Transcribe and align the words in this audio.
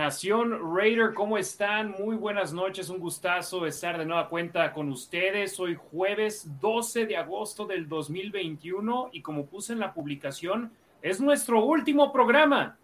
Nación 0.00 0.74
Raider, 0.74 1.12
¿cómo 1.12 1.36
están? 1.36 1.90
Muy 1.90 2.16
buenas 2.16 2.54
noches, 2.54 2.88
un 2.88 3.00
gustazo 3.00 3.66
estar 3.66 3.98
de 3.98 4.06
nueva 4.06 4.30
cuenta 4.30 4.72
con 4.72 4.88
ustedes. 4.88 5.60
Hoy 5.60 5.76
jueves 5.90 6.48
12 6.58 7.04
de 7.04 7.18
agosto 7.18 7.66
del 7.66 7.86
2021 7.86 9.10
y 9.12 9.20
como 9.20 9.44
puse 9.44 9.74
en 9.74 9.78
la 9.78 9.92
publicación, 9.92 10.72
es 11.02 11.20
nuestro 11.20 11.62
último 11.62 12.10
programa 12.14 12.78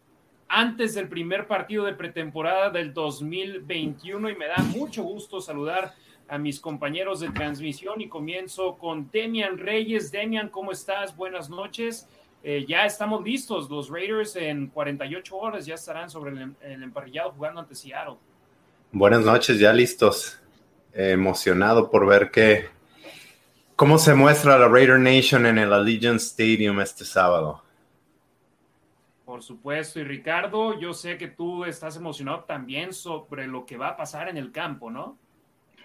antes 0.47 0.93
del 0.95 1.09
primer 1.09 1.47
partido 1.47 1.87
de 1.87 1.95
pretemporada 1.95 2.69
del 2.69 2.93
2021 2.93 4.29
y 4.29 4.37
me 4.37 4.49
da 4.49 4.59
mucho 4.59 5.03
gusto 5.03 5.41
saludar 5.41 5.95
a 6.29 6.37
mis 6.37 6.61
compañeros 6.61 7.21
de 7.21 7.31
transmisión 7.31 8.03
y 8.03 8.11
comienzo 8.11 8.77
con 8.77 9.11
Demian 9.11 9.57
Reyes. 9.57 10.13
Demian, 10.13 10.51
¿cómo 10.51 10.71
estás? 10.71 11.17
Buenas 11.17 11.49
noches. 11.49 12.07
Eh, 12.49 12.65
ya 12.65 12.87
estamos 12.87 13.25
listos. 13.25 13.69
Los 13.69 13.89
Raiders 13.89 14.37
en 14.37 14.69
48 14.69 15.37
horas 15.37 15.67
ya 15.67 15.75
estarán 15.75 16.09
sobre 16.09 16.31
el, 16.31 16.83
emparrillado 16.85 17.33
jugando 17.33 17.59
ante 17.59 17.75
Seattle. 17.75 18.19
Buenas 18.93 19.25
noches, 19.25 19.59
ya 19.59 19.73
listos. 19.73 20.39
emocionado 20.93 21.91
por 21.91 22.07
ver 22.07 22.31
qué, 22.31 22.69
cómo 23.75 23.99
se 23.99 24.15
muestra 24.15 24.57
la 24.61 24.69
Raider 24.69 25.01
Nation 25.01 25.45
en 25.45 25.59
el 25.59 25.73
Allegiant 25.73 26.21
Stadium 26.21 26.79
este 26.79 27.05
sábado. 27.05 27.65
Por 29.25 29.43
supuesto, 29.43 29.99
y 29.99 30.05
Ricardo, 30.05 30.79
yo 30.79 30.95
sé 30.95 31.19
que 31.19 31.27
tú 31.27 31.65
estás 31.65 31.97
emocionado 31.97 32.45
también 32.45 32.93
sobre 32.93 33.49
lo 33.49 33.67
que 33.67 33.77
va 33.77 33.89
a 33.89 33.97
pasar 33.97 34.29
en 34.29 34.37
el 34.37 34.53
campo, 34.53 34.89
¿no? 34.89 35.19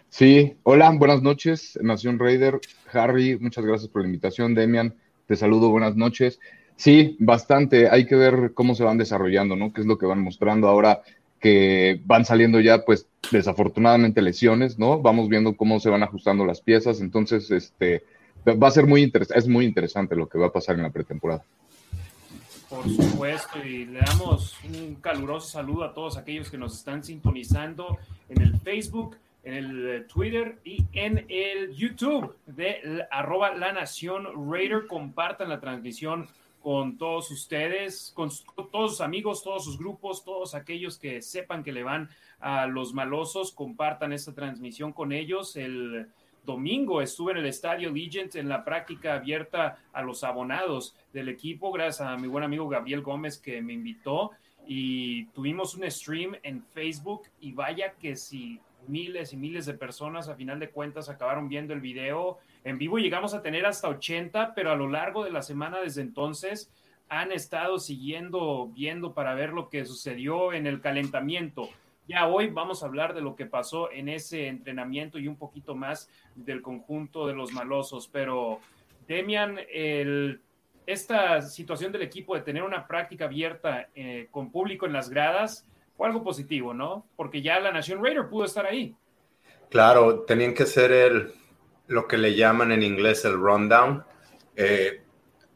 Sí, 0.09 0.55
hola, 0.61 0.91
buenas 0.91 1.23
noches, 1.23 1.79
Nación 1.81 2.19
Raider. 2.19 2.59
Harry, 2.93 3.39
muchas 3.39 3.65
gracias 3.65 3.89
por 3.89 4.03
la 4.03 4.09
invitación. 4.09 4.53
Demian, 4.53 4.95
te 5.31 5.37
saludo, 5.37 5.69
buenas 5.69 5.95
noches. 5.95 6.41
Sí, 6.75 7.15
bastante. 7.17 7.87
Hay 7.87 8.05
que 8.05 8.15
ver 8.15 8.51
cómo 8.53 8.75
se 8.75 8.83
van 8.83 8.97
desarrollando, 8.97 9.55
¿no? 9.55 9.71
Qué 9.71 9.79
es 9.79 9.87
lo 9.87 9.97
que 9.97 10.05
van 10.05 10.21
mostrando 10.21 10.67
ahora 10.67 11.03
que 11.39 12.01
van 12.03 12.25
saliendo 12.25 12.59
ya, 12.59 12.83
pues, 12.83 13.07
desafortunadamente 13.31 14.21
lesiones, 14.21 14.77
¿no? 14.77 15.01
Vamos 15.01 15.29
viendo 15.29 15.55
cómo 15.55 15.79
se 15.79 15.89
van 15.89 16.03
ajustando 16.03 16.45
las 16.45 16.59
piezas. 16.59 16.99
Entonces, 16.99 17.49
este, 17.49 18.03
va 18.45 18.67
a 18.67 18.71
ser 18.71 18.87
muy 18.87 19.03
interesante, 19.03 19.39
es 19.39 19.47
muy 19.47 19.63
interesante 19.63 20.17
lo 20.17 20.27
que 20.27 20.37
va 20.37 20.47
a 20.47 20.51
pasar 20.51 20.75
en 20.75 20.83
la 20.83 20.89
pretemporada. 20.89 21.45
Por 22.69 22.89
supuesto, 22.89 23.63
y 23.63 23.85
le 23.85 24.01
damos 24.01 24.57
un 24.65 24.95
caluroso 24.95 25.47
saludo 25.47 25.85
a 25.85 25.93
todos 25.93 26.17
aquellos 26.17 26.51
que 26.51 26.57
nos 26.57 26.77
están 26.77 27.05
sintonizando 27.05 27.99
en 28.27 28.41
el 28.41 28.59
Facebook, 28.59 29.15
en 29.43 29.53
el 29.53 29.89
eh, 29.89 29.99
Twitter 30.01 30.59
y 30.63 30.85
en 30.93 31.25
el 31.29 31.73
YouTube 31.75 32.35
de 32.45 33.05
arroba 33.09 33.55
La 33.55 33.71
Nación 33.71 34.27
Raider. 34.51 34.87
Compartan 34.87 35.49
la 35.49 35.59
transmisión 35.59 36.27
con 36.61 36.97
todos 36.97 37.31
ustedes, 37.31 38.11
con, 38.15 38.29
todos 38.71 38.91
sus 38.91 39.01
amigos, 39.01 39.43
todos 39.43 39.65
sus 39.65 39.77
grupos, 39.77 40.23
todos 40.23 40.53
aquellos 40.53 40.97
que 40.97 41.21
sepan 41.21 41.63
que 41.63 41.71
le 41.71 41.83
van 41.83 42.09
a 42.39 42.67
los 42.67 42.93
malosos, 42.93 43.51
compartan 43.51 44.13
esta 44.13 44.33
transmisión 44.33 44.93
con 44.93 45.11
ellos. 45.11 45.55
El 45.55 46.07
domingo 46.45 47.01
estuve 47.01 47.33
en 47.33 47.39
el 47.39 47.45
estadio 47.47 47.91
Legend 47.91 48.35
en 48.35 48.49
la 48.49 48.63
práctica 48.63 49.15
abierta 49.15 49.79
a 49.91 50.01
los 50.01 50.23
abonados 50.23 50.95
del 51.13 51.29
equipo, 51.29 51.71
gracias 51.71 52.07
a 52.07 52.17
mi 52.17 52.27
buen 52.27 52.43
amigo 52.43 52.67
Gabriel 52.67 53.01
Gómez 53.01 53.37
que 53.39 53.61
me 53.61 53.73
invitó 53.73 54.31
y 54.67 55.25
tuvimos 55.27 55.75
un 55.75 55.89
stream 55.89 56.35
en 56.43 56.63
Facebook 56.63 57.23
y 57.39 57.51
vaya 57.51 57.93
que 57.93 58.15
si 58.15 58.59
miles 58.87 59.33
y 59.33 59.37
miles 59.37 59.65
de 59.65 59.73
personas 59.73 60.29
a 60.29 60.35
final 60.35 60.59
de 60.59 60.69
cuentas 60.69 61.09
acabaron 61.09 61.49
viendo 61.49 61.73
el 61.73 61.81
video 61.81 62.39
en 62.63 62.77
vivo. 62.77 62.97
Llegamos 62.97 63.33
a 63.33 63.41
tener 63.41 63.65
hasta 63.65 63.89
80, 63.89 64.53
pero 64.53 64.71
a 64.71 64.75
lo 64.75 64.87
largo 64.87 65.23
de 65.23 65.31
la 65.31 65.41
semana 65.41 65.79
desde 65.79 66.01
entonces 66.01 66.71
han 67.09 67.31
estado 67.31 67.79
siguiendo, 67.79 68.69
viendo 68.73 69.13
para 69.13 69.33
ver 69.33 69.51
lo 69.51 69.69
que 69.69 69.85
sucedió 69.85 70.53
en 70.53 70.65
el 70.65 70.79
calentamiento. 70.79 71.69
Ya 72.07 72.27
hoy 72.27 72.47
vamos 72.47 72.83
a 72.83 72.87
hablar 72.87 73.13
de 73.13 73.21
lo 73.21 73.35
que 73.35 73.45
pasó 73.45 73.91
en 73.91 74.09
ese 74.09 74.47
entrenamiento 74.47 75.19
y 75.19 75.27
un 75.27 75.35
poquito 75.35 75.75
más 75.75 76.09
del 76.35 76.61
conjunto 76.61 77.27
de 77.27 77.33
los 77.33 77.51
malosos. 77.53 78.07
Pero, 78.07 78.59
Demian, 79.07 79.59
esta 80.85 81.41
situación 81.41 81.91
del 81.91 82.01
equipo 82.01 82.35
de 82.35 82.41
tener 82.41 82.63
una 82.63 82.87
práctica 82.87 83.25
abierta 83.25 83.87
eh, 83.95 84.27
con 84.31 84.51
público 84.51 84.85
en 84.85 84.93
las 84.93 85.09
gradas, 85.09 85.67
algo 86.05 86.23
positivo, 86.23 86.73
¿no? 86.73 87.05
Porque 87.15 87.41
ya 87.41 87.59
la 87.59 87.71
Nación 87.71 88.03
Raider 88.03 88.29
pudo 88.29 88.45
estar 88.45 88.65
ahí. 88.65 88.95
Claro, 89.69 90.21
tenían 90.21 90.53
que 90.53 90.65
ser 90.65 90.91
el, 90.91 91.33
lo 91.87 92.07
que 92.07 92.17
le 92.17 92.35
llaman 92.35 92.71
en 92.71 92.83
inglés 92.83 93.25
el 93.25 93.33
rundown. 93.33 94.03
Eh, 94.55 95.01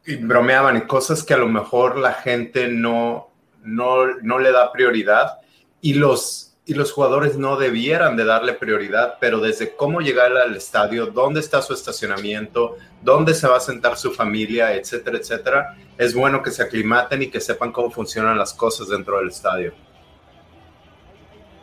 y 0.06 0.16
bromeaban 0.16 0.76
en 0.76 0.86
cosas 0.86 1.24
que 1.24 1.34
a 1.34 1.38
lo 1.38 1.48
mejor 1.48 1.98
la 1.98 2.12
gente 2.12 2.68
no, 2.68 3.32
no, 3.64 4.06
no 4.22 4.38
le 4.38 4.52
da 4.52 4.72
prioridad 4.72 5.38
y 5.80 5.94
los, 5.94 6.56
y 6.64 6.74
los 6.74 6.92
jugadores 6.92 7.36
no 7.36 7.56
debieran 7.56 8.16
de 8.16 8.24
darle 8.24 8.54
prioridad, 8.54 9.18
pero 9.20 9.40
desde 9.40 9.74
cómo 9.74 10.00
llegar 10.00 10.36
al 10.36 10.54
estadio, 10.54 11.06
dónde 11.06 11.40
está 11.40 11.60
su 11.60 11.74
estacionamiento, 11.74 12.76
dónde 13.02 13.34
se 13.34 13.48
va 13.48 13.56
a 13.56 13.60
sentar 13.60 13.96
su 13.96 14.12
familia, 14.12 14.74
etcétera, 14.74 15.18
etcétera, 15.18 15.76
es 15.98 16.14
bueno 16.14 16.42
que 16.42 16.52
se 16.52 16.62
aclimaten 16.62 17.22
y 17.22 17.30
que 17.30 17.40
sepan 17.40 17.72
cómo 17.72 17.90
funcionan 17.90 18.38
las 18.38 18.54
cosas 18.54 18.88
dentro 18.88 19.18
del 19.18 19.28
estadio. 19.28 19.74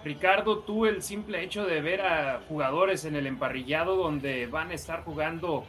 Ricardo, 0.04 0.60
tú 0.60 0.86
el 0.86 1.02
simple 1.02 1.44
hecho 1.44 1.66
de 1.66 1.82
ver 1.82 2.02
a 2.02 2.42
jugadores 2.50 3.06
en 3.06 3.16
el 3.16 3.26
emparrillado 3.26 3.96
donde 3.96 4.48
van 4.48 4.72
a 4.72 4.74
estar 4.74 5.04
jugando 5.04 5.64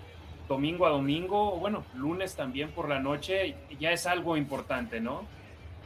domingo 0.49 0.87
a 0.87 0.91
domingo, 0.91 1.55
o 1.55 1.59
bueno, 1.59 1.84
lunes 1.95 2.34
también 2.34 2.71
por 2.71 2.89
la 2.89 3.00
noche, 3.00 3.55
ya 3.78 3.93
es 3.93 4.06
algo 4.06 4.37
importante, 4.37 5.00
¿no? 5.00 5.22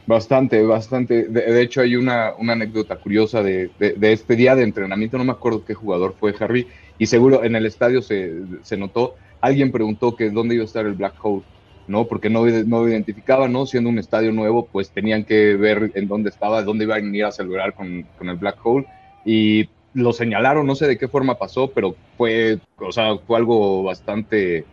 Bastante, 0.07 0.63
bastante. 0.63 1.25
De, 1.27 1.61
hecho, 1.61 1.81
hay 1.81 1.95
una, 1.95 2.29
anécdota 2.29 2.95
curiosa 2.95 3.43
de, 3.43 3.69
este 3.79 4.35
día 4.35 4.55
de 4.55 4.63
entrenamiento, 4.63 5.17
no 5.17 5.23
me 5.23 5.31
acuerdo 5.31 5.63
qué 5.63 5.75
jugador 5.75 6.15
fue 6.19 6.33
Harry, 6.39 6.67
y 6.97 7.05
seguro 7.05 7.43
en 7.43 7.55
el 7.55 7.67
estadio 7.67 8.01
se, 8.01 8.41
se 8.63 8.75
notó, 8.75 9.15
alguien 9.39 9.71
preguntó 9.71 10.15
que 10.15 10.31
dónde 10.31 10.55
iba 10.55 10.63
a 10.63 10.65
estar 10.65 10.85
el 10.85 10.93
Black 10.93 11.13
Hole 11.21 11.43
¿no? 11.89 12.05
Porque 12.05 12.29
no, 12.29 12.45
no 12.45 12.87
identificaban, 12.87 13.51
¿no? 13.51 13.65
Siendo 13.65 13.89
un 13.89 13.99
estadio 13.99 14.31
nuevo, 14.31 14.67
pues 14.71 14.91
tenían 14.91 15.25
que 15.25 15.55
ver 15.55 15.91
en 15.95 16.07
dónde 16.07 16.29
estaba, 16.29 16.63
dónde 16.63 16.85
iban 16.85 17.11
a 17.11 17.17
ir 17.17 17.25
a 17.25 17.31
celebrar 17.31 17.73
con, 17.73 18.05
con 18.17 18.29
el 18.29 18.37
Black 18.37 18.57
Hole. 18.63 18.85
Y 19.25 19.67
lo 19.93 20.13
señalaron, 20.13 20.65
no 20.65 20.75
sé 20.75 20.87
de 20.87 20.97
qué 20.97 21.07
forma 21.07 21.37
pasó, 21.37 21.71
pero 21.71 21.95
fue, 22.17 22.59
o 22.77 22.91
sea, 22.91 23.17
fue 23.17 23.37
algo 23.37 23.83
bastante 23.83 24.65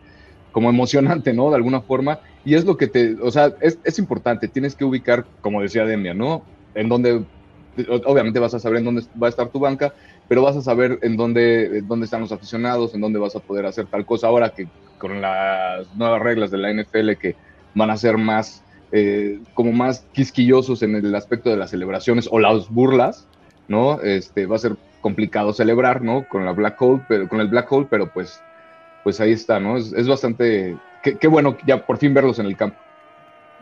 como 0.53 0.71
emocionante, 0.71 1.33
¿no? 1.33 1.51
De 1.51 1.57
alguna 1.57 1.81
forma. 1.81 2.21
Y 2.45 2.55
es 2.55 2.65
lo 2.65 2.77
que 2.77 2.87
te, 2.87 3.15
o 3.21 3.31
sea, 3.31 3.53
es, 3.61 3.79
es 3.83 3.99
importante, 3.99 4.49
tienes 4.49 4.75
que 4.75 4.85
ubicar, 4.85 5.25
como 5.41 5.63
decía 5.63 5.85
Demia, 5.85 6.15
¿no? 6.15 6.43
En 6.75 6.89
dónde, 6.89 7.25
obviamente 8.05 8.39
vas 8.39 8.55
a 8.55 8.61
saber 8.61 8.79
en 8.79 8.85
dónde 8.85 9.03
va 9.21 9.27
a 9.27 9.31
estar 9.31 9.49
tu 9.49 9.59
banca, 9.59 9.95
pero 10.29 10.43
vas 10.43 10.57
a 10.57 10.63
saber 10.63 10.99
en 11.03 11.17
dónde, 11.17 11.83
dónde 11.83 12.05
están 12.05 12.21
los 12.21 12.33
aficionados, 12.33 12.95
en 12.95 13.01
dónde 13.01 13.19
vas 13.19 13.37
a 13.37 13.41
poder 13.41 13.67
hacer 13.67 13.87
tal 13.87 14.05
cosa. 14.05 14.27
Ahora 14.29 14.51
que 14.51 14.69
con 14.99 15.21
las 15.21 15.95
nuevas 15.97 16.23
reglas 16.23 16.51
de 16.51 16.59
la 16.59 16.73
NFL 16.73 17.13
que 17.21 17.37
van 17.75 17.91
a 17.91 17.97
ser 17.97 18.17
más, 18.17 18.63
eh, 18.93 19.39
como 19.55 19.73
más 19.73 20.05
quisquillosos 20.13 20.83
en 20.83 20.97
el 20.97 21.15
aspecto 21.15 21.51
de 21.51 21.57
las 21.57 21.71
celebraciones 21.71 22.29
o 22.31 22.39
las 22.39 22.69
burlas, 22.69 23.27
¿no? 23.69 24.01
Este, 24.01 24.47
va 24.47 24.57
a 24.57 24.61
ser 24.61 24.77
complicado 25.01 25.53
celebrar, 25.53 26.03
¿no? 26.03 26.27
Con 26.29 26.45
la 26.45 26.53
Black 26.53 26.81
Hole, 26.81 27.03
pero 27.09 27.29
con 27.29 27.41
el 27.41 27.49
Black 27.49 27.71
Hole, 27.71 27.87
pero 27.89 28.11
pues, 28.13 28.41
pues 29.05 29.21
ahí 29.21 29.33
está, 29.33 29.61
¿no? 29.61 29.77
Es, 29.77 30.09
bastante, 30.09 30.77
qué 31.03 31.29
bueno 31.29 31.57
ya 31.67 31.85
por 31.85 31.99
fin 31.99 32.15
verlos 32.15 32.39
en 32.39 32.47
el 32.47 32.57
campo. 32.57 32.79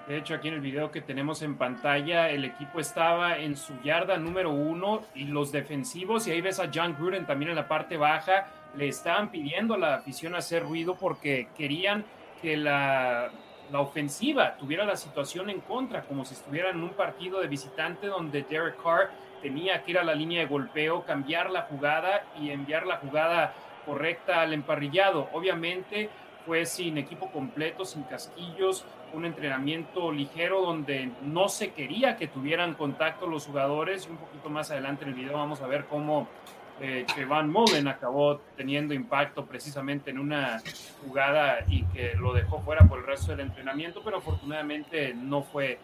De 0.07 0.19
hecho, 0.19 0.35
aquí 0.35 0.49
en 0.49 0.55
el 0.55 0.61
video 0.61 0.91
que 0.91 1.01
tenemos 1.01 1.41
en 1.41 1.57
pantalla, 1.57 2.29
el 2.29 2.45
equipo 2.45 2.79
estaba 2.79 3.39
en 3.39 3.57
su 3.57 3.81
yarda 3.81 4.19
número 4.19 4.51
uno 4.51 5.01
y 5.15 5.25
los 5.25 5.51
defensivos, 5.51 6.27
y 6.27 6.33
ahí 6.33 6.43
ves 6.43 6.61
a 6.61 6.71
John 6.73 6.95
Gruden 6.99 7.25
también 7.25 7.51
en 7.51 7.57
la 7.57 7.69
parte 7.69 7.97
baja, 7.97 8.47
le 8.77 8.89
estaban 8.89 9.31
pidiendo 9.31 9.75
a 9.75 9.79
la 9.79 9.95
afición 9.95 10.35
hacer 10.35 10.63
ruido 10.63 10.95
porque 10.97 11.49
querían 11.57 12.05
que 12.43 12.57
la, 12.59 13.31
la 13.73 13.81
ofensiva 13.81 14.57
tuviera 14.59 14.85
la 14.85 14.97
situación 14.97 15.49
en 15.49 15.61
contra, 15.61 16.03
como 16.03 16.27
si 16.27 16.35
estuvieran 16.35 16.77
en 16.77 16.83
un 16.83 16.91
partido 16.91 17.41
de 17.41 17.49
visitante 17.49 18.07
donde 18.07 18.43
Derek 18.43 18.83
Carr 18.83 19.11
tenía 19.41 19.83
que 19.83 19.93
ir 19.93 19.99
a 19.99 20.05
la 20.05 20.15
línea 20.15 20.41
de 20.41 20.47
golpeo, 20.47 21.05
cambiar 21.05 21.51
la 21.51 21.63
jugada 21.63 22.25
y 22.39 22.51
enviar 22.51 22.87
la 22.87 22.99
jugada 22.99 23.55
correcta 23.87 24.43
al 24.43 24.53
emparrillado. 24.53 25.31
Obviamente 25.33 26.11
fue 26.45 26.67
sin 26.67 26.99
equipo 26.99 27.31
completo, 27.31 27.85
sin 27.85 28.03
casquillos, 28.03 28.85
un 29.15 29.25
entrenamiento 29.25 30.11
ligero 30.13 30.61
donde 30.63 31.11
no 31.23 31.49
se 31.49 31.73
quería 31.73 32.17
que 32.17 32.27
tuvieran 32.27 32.75
contacto 32.75 33.27
los 33.27 33.47
jugadores. 33.47 34.09
Un 34.09 34.17
poquito 34.17 34.51
más 34.51 34.71
adelante 34.71 35.05
en 35.05 35.11
el 35.11 35.15
video 35.15 35.35
vamos 35.35 35.61
a 35.61 35.67
ver 35.67 35.87
cómo 35.87 36.29
eh, 36.81 37.07
Van 37.29 37.51
Mullen 37.51 37.87
acabó 37.87 38.41
teniendo 38.57 38.95
impacto 38.95 39.47
precisamente 39.47 40.11
en 40.11 40.19
una 40.19 40.61
jugada 41.05 41.65
y 41.69 41.85
que 41.85 42.15
lo 42.15 42.33
dejó 42.33 42.61
fuera 42.61 42.87
por 42.87 42.99
el 42.99 43.07
resto 43.07 43.31
del 43.31 43.41
entrenamiento, 43.41 44.03
pero 44.05 44.19
afortunadamente 44.19 45.15
no 45.15 45.43
fue 45.43 45.79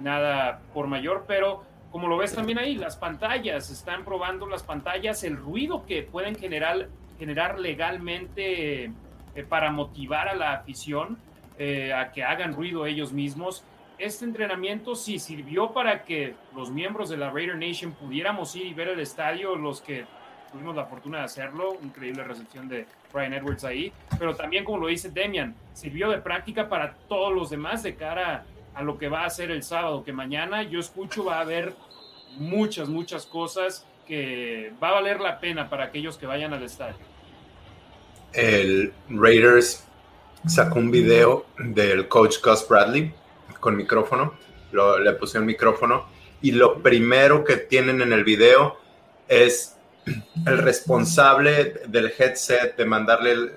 nada 0.00 0.60
por 0.72 0.86
mayor, 0.86 1.24
pero 1.26 1.64
como 1.90 2.08
lo 2.08 2.16
ves 2.16 2.34
también 2.34 2.58
ahí, 2.58 2.74
las 2.74 2.96
pantallas, 2.96 3.70
están 3.70 4.04
probando 4.04 4.46
las 4.46 4.62
pantallas, 4.62 5.24
el 5.24 5.36
ruido 5.36 5.84
que 5.86 6.02
pueden 6.02 6.36
generar, 6.36 6.88
generar 7.18 7.58
legalmente 7.58 8.84
eh, 8.84 9.42
para 9.48 9.72
motivar 9.72 10.28
a 10.28 10.34
la 10.34 10.52
afición 10.52 11.18
eh, 11.58 11.92
a 11.92 12.12
que 12.12 12.22
hagan 12.22 12.54
ruido 12.54 12.86
ellos 12.86 13.12
mismos. 13.12 13.64
Este 13.98 14.24
entrenamiento 14.24 14.94
sí 14.94 15.18
sirvió 15.18 15.72
para 15.72 16.04
que 16.04 16.34
los 16.54 16.70
miembros 16.70 17.08
de 17.08 17.16
la 17.16 17.30
Raider 17.30 17.56
Nation 17.56 17.92
pudiéramos 17.92 18.54
ir 18.56 18.66
y 18.66 18.74
ver 18.74 18.88
el 18.88 19.00
estadio, 19.00 19.56
los 19.56 19.80
que 19.80 20.04
tuvimos 20.52 20.76
la 20.76 20.84
fortuna 20.84 21.18
de 21.18 21.24
hacerlo, 21.24 21.76
increíble 21.82 22.24
recepción 22.24 22.68
de 22.68 22.86
Brian 23.12 23.32
Edwards 23.32 23.64
ahí, 23.64 23.92
pero 24.18 24.34
también 24.34 24.64
como 24.64 24.78
lo 24.78 24.86
dice 24.88 25.10
Demian, 25.10 25.54
sirvió 25.72 26.10
de 26.10 26.18
práctica 26.18 26.68
para 26.68 26.94
todos 27.08 27.34
los 27.34 27.50
demás 27.50 27.82
de 27.82 27.94
cara 27.94 28.44
a 28.74 28.82
lo 28.82 28.98
que 28.98 29.08
va 29.08 29.24
a 29.24 29.30
ser 29.30 29.50
el 29.50 29.62
sábado, 29.62 30.04
que 30.04 30.12
mañana 30.12 30.62
yo 30.62 30.78
escucho 30.78 31.24
va 31.24 31.38
a 31.38 31.40
haber 31.40 31.74
muchas, 32.36 32.88
muchas 32.88 33.24
cosas 33.26 33.86
que 34.06 34.72
va 34.82 34.90
a 34.90 34.92
valer 34.92 35.20
la 35.20 35.40
pena 35.40 35.68
para 35.68 35.84
aquellos 35.84 36.16
que 36.16 36.26
vayan 36.26 36.52
al 36.52 36.62
estadio. 36.62 36.96
El 38.32 38.92
Raiders 39.08 39.86
sacó 40.46 40.78
un 40.78 40.90
video 40.90 41.46
del 41.58 42.08
coach 42.08 42.36
Gus 42.42 42.66
Bradley 42.68 43.12
con 43.60 43.76
micrófono, 43.76 44.34
le 44.72 45.12
puse 45.12 45.38
un 45.38 45.46
micrófono 45.46 46.06
y 46.42 46.52
lo 46.52 46.82
primero 46.82 47.44
que 47.44 47.56
tienen 47.56 48.02
en 48.02 48.12
el 48.12 48.24
video 48.24 48.78
es 49.28 49.76
el 50.46 50.58
responsable 50.58 51.82
del 51.88 52.12
headset, 52.16 52.76
de 52.76 52.84
mandarle 52.84 53.32
el, 53.32 53.52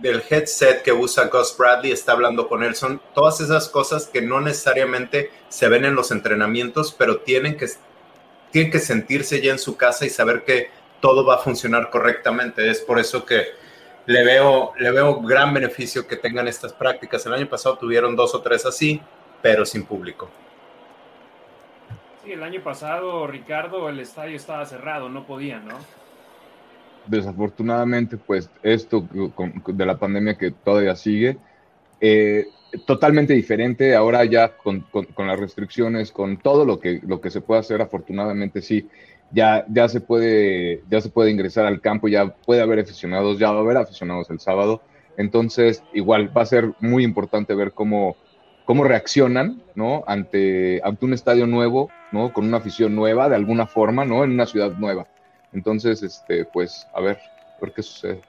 del 0.00 0.22
headset 0.28 0.82
que 0.82 0.92
usa 0.92 1.26
Gus 1.26 1.56
Bradley, 1.56 1.92
está 1.92 2.12
hablando 2.12 2.48
con 2.48 2.62
él. 2.62 2.74
Son 2.74 3.00
todas 3.14 3.40
esas 3.40 3.68
cosas 3.68 4.06
que 4.06 4.22
no 4.22 4.40
necesariamente 4.40 5.30
se 5.48 5.68
ven 5.68 5.84
en 5.84 5.94
los 5.94 6.10
entrenamientos, 6.12 6.94
pero 6.96 7.20
tienen 7.20 7.56
que, 7.56 7.68
tienen 8.52 8.70
que 8.70 8.78
sentirse 8.78 9.40
ya 9.40 9.52
en 9.52 9.58
su 9.58 9.76
casa 9.76 10.06
y 10.06 10.10
saber 10.10 10.44
que 10.44 10.70
todo 11.00 11.24
va 11.24 11.36
a 11.36 11.38
funcionar 11.38 11.90
correctamente. 11.90 12.70
Es 12.70 12.80
por 12.80 12.98
eso 12.98 13.24
que 13.24 13.46
le 14.08 14.24
veo, 14.24 14.72
le 14.76 14.90
veo 14.90 15.22
gran 15.22 15.54
beneficio 15.54 16.06
que 16.06 16.16
tengan 16.16 16.48
estas 16.48 16.72
prácticas. 16.72 17.24
El 17.26 17.34
año 17.34 17.48
pasado 17.48 17.78
tuvieron 17.78 18.16
dos 18.16 18.34
o 18.34 18.42
tres 18.42 18.66
así, 18.66 19.00
pero 19.40 19.64
sin 19.64 19.84
público 19.84 20.28
el 22.32 22.42
año 22.42 22.62
pasado, 22.62 23.26
Ricardo, 23.26 23.88
el 23.88 24.00
estadio 24.00 24.36
estaba 24.36 24.64
cerrado, 24.66 25.08
no 25.08 25.26
podían, 25.26 25.66
¿no? 25.66 25.76
Desafortunadamente, 27.06 28.16
pues 28.18 28.50
esto 28.62 29.06
de 29.66 29.86
la 29.86 29.98
pandemia 29.98 30.36
que 30.36 30.50
todavía 30.50 30.94
sigue, 30.94 31.38
eh, 32.00 32.46
totalmente 32.86 33.32
diferente. 33.32 33.94
Ahora 33.94 34.24
ya 34.24 34.56
con, 34.56 34.84
las 35.16 35.40
restricciones, 35.40 36.12
con 36.12 36.36
todo 36.36 36.66
lo 36.66 36.78
que, 36.78 37.00
lo 37.06 37.20
que 37.20 37.30
se 37.30 37.40
puede 37.40 37.60
hacer, 37.60 37.80
afortunadamente 37.80 38.60
sí, 38.60 38.88
ya, 39.30 39.64
ya, 39.68 39.88
se 39.88 40.00
puede, 40.00 40.82
ya 40.90 41.00
se 41.00 41.10
puede 41.10 41.30
ingresar 41.30 41.66
al 41.66 41.80
campo, 41.80 42.08
ya 42.08 42.28
puede 42.28 42.62
haber 42.62 42.80
aficionados, 42.80 43.38
ya 43.38 43.50
va 43.50 43.58
a 43.58 43.62
haber 43.62 43.76
aficionados 43.76 44.30
el 44.30 44.40
sábado. 44.40 44.82
Entonces, 45.16 45.82
igual 45.92 46.36
va 46.36 46.42
a 46.42 46.46
ser 46.46 46.72
muy 46.80 47.04
importante 47.04 47.54
ver 47.54 47.72
cómo, 47.72 48.16
cómo 48.64 48.84
reaccionan, 48.84 49.62
¿no? 49.74 50.04
Ante, 50.06 50.80
ante 50.84 51.04
un 51.04 51.12
estadio 51.12 51.46
nuevo, 51.46 51.90
¿no? 52.12 52.32
Con 52.32 52.46
una 52.46 52.58
afición 52.58 52.94
nueva, 52.94 53.28
de 53.28 53.36
alguna 53.36 53.66
forma, 53.66 54.04
¿no? 54.04 54.24
En 54.24 54.30
una 54.30 54.46
ciudad 54.46 54.72
nueva. 54.78 55.06
Entonces, 55.52 56.02
este, 56.02 56.44
pues, 56.44 56.86
a 56.94 57.00
ver, 57.00 57.18
a 57.60 57.70
qué 57.70 57.82
sucede. 57.82 58.20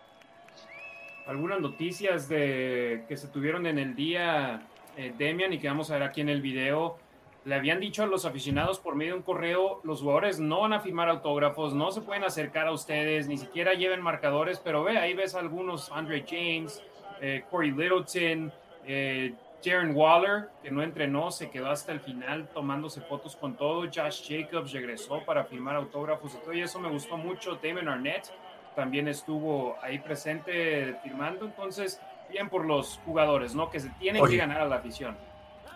Algunas 1.27 1.59
noticias 1.59 2.27
de 2.27 3.03
que 3.07 3.15
se 3.15 3.27
tuvieron 3.27 3.67
en 3.67 3.77
el 3.77 3.95
día, 3.95 4.63
eh, 4.97 5.13
Demian, 5.17 5.53
y 5.53 5.59
que 5.59 5.67
vamos 5.67 5.91
a 5.91 5.93
ver 5.93 6.03
aquí 6.03 6.21
en 6.21 6.29
el 6.29 6.41
video. 6.41 6.97
Le 7.45 7.55
habían 7.55 7.79
dicho 7.79 8.03
a 8.03 8.05
los 8.05 8.25
aficionados 8.25 8.79
por 8.79 8.95
medio 8.95 9.13
de 9.13 9.19
un 9.19 9.23
correo, 9.23 9.79
los 9.83 10.01
jugadores 10.01 10.39
no 10.39 10.61
van 10.61 10.73
a 10.73 10.81
firmar 10.81 11.09
autógrafos, 11.09 11.73
no 11.73 11.91
se 11.91 12.01
pueden 12.01 12.23
acercar 12.23 12.67
a 12.67 12.71
ustedes, 12.71 13.27
ni 13.27 13.37
siquiera 13.37 13.73
lleven 13.73 14.01
marcadores, 14.01 14.59
pero 14.59 14.83
ve, 14.83 14.97
ahí 14.97 15.13
ves 15.13 15.35
algunos, 15.35 15.89
Andre 15.91 16.25
James, 16.27 16.83
eh, 17.21 17.43
Corey 17.49 17.71
Littleton, 17.71 18.51
eh, 18.85 19.33
Jaren 19.63 19.95
Waller, 19.95 20.49
que 20.63 20.71
no 20.71 20.81
entrenó, 20.83 21.31
se 21.31 21.49
quedó 21.49 21.69
hasta 21.69 21.91
el 21.91 21.99
final 21.99 22.47
tomándose 22.53 23.01
fotos 23.01 23.35
con 23.35 23.55
todo. 23.55 23.81
Josh 23.93 24.27
Jacobs 24.27 24.71
regresó 24.71 25.23
para 25.25 25.43
firmar 25.43 25.75
autógrafos 25.75 26.33
y 26.33 26.37
todo, 26.37 26.53
y 26.53 26.61
eso 26.61 26.79
me 26.79 26.89
gustó 26.89 27.17
mucho. 27.17 27.59
Damon 27.61 27.89
Arnett 27.89 28.31
también 28.75 29.07
estuvo 29.07 29.75
ahí 29.81 29.99
presente 29.99 30.95
firmando. 31.03 31.45
Entonces, 31.45 32.01
bien 32.29 32.49
por 32.49 32.65
los 32.65 32.99
jugadores, 33.05 33.53
¿no? 33.53 33.69
Que 33.69 33.79
se 33.79 33.89
tienen 33.99 34.25
que 34.25 34.37
ganar 34.37 34.61
a 34.61 34.65
la 34.65 34.77
afición. 34.77 35.17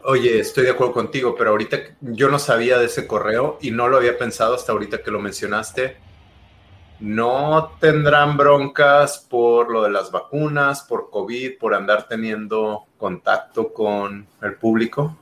Oye, 0.06 0.40
estoy 0.40 0.66
de 0.66 0.72
acuerdo 0.72 0.94
contigo, 0.94 1.36
pero 1.38 1.52
ahorita 1.52 1.78
yo 2.02 2.30
no 2.30 2.40
sabía 2.40 2.78
de 2.78 2.86
ese 2.86 3.08
correo 3.08 3.58
y 3.62 3.72
no 3.72 3.88
lo 3.88 3.98
había 3.98 4.18
pensado 4.18 4.56
hasta 4.56 4.72
ahorita 4.72 5.02
que 5.02 5.12
lo 5.12 5.20
mencionaste 5.20 5.98
no 7.04 7.76
tendrán 7.82 8.38
broncas 8.38 9.28
por 9.30 9.70
lo 9.70 9.84
de 9.84 9.92
las 9.92 10.10
vacunas, 10.10 10.84
por 10.84 11.10
COVID, 11.10 11.58
por 11.58 11.74
andar 11.74 12.08
teniendo 12.08 12.86
contacto 12.98 13.74
con 13.74 14.26
el 14.42 14.56
público. 14.56 15.18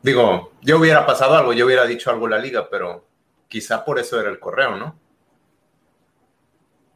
Digo, 0.00 0.52
yo 0.62 0.78
hubiera 0.78 1.04
pasado 1.04 1.36
algo, 1.36 1.52
yo 1.52 1.66
hubiera 1.66 1.84
dicho 1.84 2.10
algo 2.10 2.26
a 2.26 2.30
la 2.30 2.38
liga, 2.38 2.68
pero 2.70 3.04
quizá 3.48 3.84
por 3.84 3.98
eso 3.98 4.18
era 4.18 4.30
el 4.30 4.40
correo, 4.40 4.76
¿no? 4.76 4.96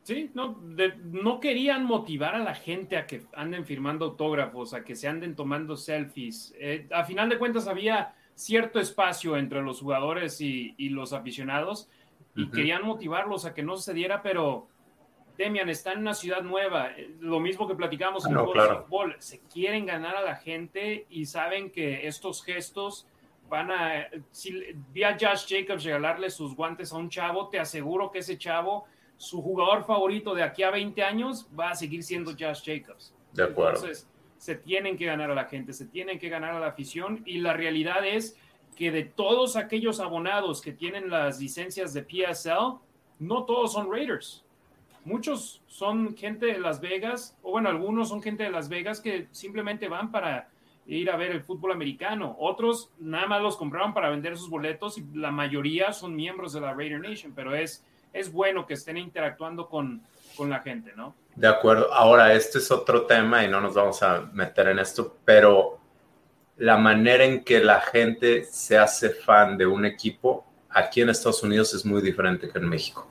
Sí, 0.07 0.31
no, 0.35 0.57
no 1.05 1.41
querían 1.41 1.85
motivar 1.85 2.37
a 2.37 2.39
la 2.39 2.55
gente 2.55 2.97
a 2.97 3.09
que 3.09 3.23
anden 3.35 3.65
firmando 3.67 4.05
autógrafos, 4.05 4.73
a 4.73 4.85
que 4.85 4.95
se 4.95 5.09
anden 5.09 5.35
tomando 5.35 5.77
selfies. 5.77 6.55
Eh, 6.59 6.87
a 6.93 7.03
final 7.03 7.29
de 7.29 7.39
cuentas 7.39 7.67
había 7.67 8.15
cierto 8.37 8.79
espacio 8.79 9.37
entre 9.37 9.63
los 9.63 9.81
jugadores 9.81 10.41
y 10.41 10.89
los 10.91 11.13
aficionados 11.13 11.89
y 12.37 12.51
querían 12.51 12.85
motivarlos 12.85 13.47
a 13.47 13.55
que 13.55 13.63
no 13.63 13.77
sucediera, 13.77 14.23
pero 14.23 14.69
Demian 15.37 15.69
está 15.69 15.93
en 15.93 16.01
una 16.01 16.15
ciudad 16.15 16.43
nueva, 16.43 16.91
eh, 16.97 17.11
lo 17.21 17.41
mismo 17.41 17.67
que 17.67 17.75
platicamos 17.75 18.27
en 18.27 18.33
el 18.33 18.45
fútbol, 18.45 19.17
se 19.19 19.41
quieren 19.53 19.87
ganar 19.87 20.17
a 20.17 20.23
la 20.23 20.37
gente 20.37 21.07
y 21.11 21.27
saben 21.27 21.71
que 21.71 22.07
estos 22.07 22.43
gestos 22.45 23.07
van 23.49 23.71
a, 23.71 24.07
si 24.31 24.61
vi 24.93 25.03
a 25.05 25.17
Josh 25.19 25.47
Jacobs 25.49 25.85
regalarle 25.85 26.31
sus 26.31 26.55
guantes 26.55 26.93
a 26.93 26.97
un 26.97 27.09
chavo, 27.09 27.49
te 27.49 27.59
aseguro 27.59 28.11
que 28.11 28.19
ese 28.19 28.39
chavo, 28.39 28.87
su 29.17 29.43
jugador 29.43 29.85
favorito 29.85 30.35
de 30.35 30.43
aquí 30.43 30.63
a 30.63 30.71
20 30.71 31.03
años, 31.03 31.49
va 31.59 31.71
a 31.71 31.75
seguir 31.75 32.03
siendo 32.03 32.33
Josh 32.33 32.63
Jacobs. 32.65 33.15
De 33.33 33.45
acuerdo. 33.45 33.81
Entonces, 33.81 34.09
se 34.39 34.55
tienen 34.55 34.97
que 34.97 35.07
ganar 35.07 35.31
a 35.31 35.35
la 35.35 35.47
gente, 35.47 35.73
se 35.73 35.87
tienen 35.87 36.19
que 36.19 36.29
ganar 36.29 36.55
a 36.55 36.61
la 36.61 36.69
afición 36.69 37.23
y 37.25 37.39
la 37.39 37.53
realidad 37.53 38.07
es 38.07 38.37
que 38.77 38.91
de 38.91 39.05
todos 39.05 39.57
aquellos 39.57 40.01
abonados 40.01 40.61
que 40.61 40.73
tienen 40.73 41.09
las 41.09 41.41
licencias 41.41 41.95
de 41.95 42.03
PSL, 42.03 42.79
no 43.19 43.45
todos 43.45 43.73
son 43.73 43.91
Raiders. 43.91 44.45
Muchos 45.05 45.63
son 45.67 46.17
gente 46.17 46.47
de 46.47 46.59
Las 46.59 46.81
Vegas, 46.81 47.39
o 47.43 47.53
bueno, 47.53 47.69
algunos 47.69 48.09
son 48.09 48.21
gente 48.21 48.43
de 48.43 48.51
Las 48.51 48.69
Vegas 48.69 49.01
que 49.01 49.29
simplemente 49.31 49.89
van 49.89 50.11
para 50.11 50.49
ir 50.87 51.11
a 51.11 51.17
ver 51.17 51.31
el 51.31 51.43
fútbol 51.43 51.73
americano. 51.73 52.37
Otros 52.41 52.91
nada 52.99 53.27
más 53.27 53.41
los 53.41 53.57
compraron 53.57 53.95
para 53.95 54.11
vender 54.11 54.37
sus 54.37 54.51
boletos 54.51 54.99
y 54.99 55.05
la 55.15 55.31
mayoría 55.31 55.93
son 55.93 56.17
miembros 56.17 56.53
de 56.53 56.61
la 56.61 56.75
Raider 56.75 57.01
Nation, 57.01 57.33
pero 57.35 57.55
es, 57.55 57.86
es 58.13 58.33
bueno 58.33 58.67
que 58.67 58.75
estén 58.75 58.97
interactuando 58.97 59.69
con, 59.69 60.03
con 60.37 60.51
la 60.51 60.61
gente, 60.61 60.93
¿no? 60.97 61.15
De 61.35 61.49
acuerdo. 61.49 61.93
Ahora, 61.93 62.33
este 62.33 62.59
es 62.59 62.71
otro 62.71 63.07
tema 63.07 63.45
y 63.45 63.49
no 63.49 63.61
nos 63.61 63.75
vamos 63.75 64.03
a 64.03 64.23
meter 64.33 64.69
en 64.69 64.79
esto, 64.79 65.19
pero 65.25 65.79
la 66.57 66.79
manera 66.79 67.25
en 67.25 67.45
que 67.45 67.61
la 67.61 67.81
gente 67.81 68.45
se 68.45 68.79
hace 68.79 69.11
fan 69.11 69.59
de 69.59 69.67
un 69.67 69.85
equipo 69.85 70.47
aquí 70.71 71.01
en 71.01 71.11
Estados 71.11 71.43
Unidos 71.43 71.75
es 71.75 71.85
muy 71.85 72.03
diferente 72.03 72.49
que 72.49 72.59
en 72.59 72.69
México. 72.69 73.07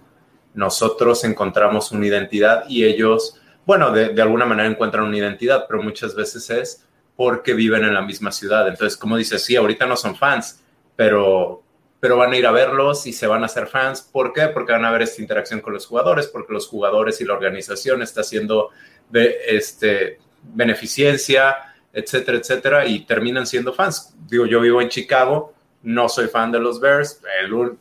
Nosotros 0.54 1.24
encontramos 1.24 1.92
una 1.92 2.06
identidad 2.08 2.64
y 2.68 2.86
ellos, 2.86 3.42
bueno, 3.66 3.92
de, 3.92 4.20
alguna 4.22 4.46
manera 4.46 4.70
encuentran 4.70 5.06
una 5.06 5.18
identidad, 5.18 5.66
pero 5.68 5.84
muchas 5.84 6.16
veces 6.16 6.50
es 6.50 6.88
porque 7.16 7.54
viven 7.54 7.84
en 7.84 7.94
la 7.94 8.02
misma 8.02 8.32
ciudad. 8.32 8.68
Entonces, 8.68 8.98
como 8.98 9.18
dices, 9.18 9.44
sí, 9.44 9.56
ahorita 9.56 9.86
no 9.86 9.98
son 9.98 10.16
fans, 10.16 10.64
pero, 10.96 11.64
pero 12.06 12.18
van 12.18 12.34
a 12.34 12.38
ir 12.38 12.46
a 12.46 12.52
verlos 12.52 13.08
y 13.08 13.14
se 13.14 13.26
van 13.26 13.42
a 13.42 13.48
hacer 13.48 13.66
fans. 13.66 14.04
¿Por 14.04 14.32
qué? 14.32 14.50
Porque 14.50 14.74
van 14.74 14.86
a 14.86 14.92
ver 14.92 15.02
esta 15.02 15.24
interacción 15.24 15.60
con 15.60 15.74
los 15.74 15.88
jugadores, 15.88 16.28
porque 16.28 16.54
los 16.54 16.68
jugadores 16.68 17.20
y 17.20 17.26
la 17.26 17.34
organización 17.34 18.04
está 18.04 18.22
haciendo 18.22 18.70
de, 19.10 19.36
este, 19.48 20.20
beneficencia, 20.54 21.56
etcétera, 21.92 22.38
etcétera, 22.38 22.86
y 22.86 23.08
terminan 23.08 23.48
siendo 23.48 23.74
fans. 23.74 24.14
Digo, 24.30 24.46
yo 24.46 24.62
vivo 24.62 24.84
en 24.84 24.90
Chicago, 24.90 25.56
no 25.82 26.08
soy 26.08 26.28
fan 26.28 26.52
de 26.52 26.60
los 26.60 26.80
Bears, 26.80 27.22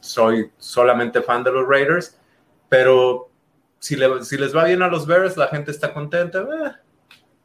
soy 0.00 0.50
solamente 0.56 1.20
fan 1.20 1.44
de 1.44 1.52
los 1.52 1.68
Raiders, 1.68 2.16
pero 2.70 3.28
si, 3.78 3.98
si, 4.22 4.38
les 4.38 4.56
va 4.56 4.64
bien 4.64 4.80
a 4.80 4.88
los 4.88 5.06
Bears, 5.06 5.36
la 5.36 5.48
gente 5.48 5.70
está 5.70 5.92
contenta. 5.92 6.38
Eh, 6.38 6.72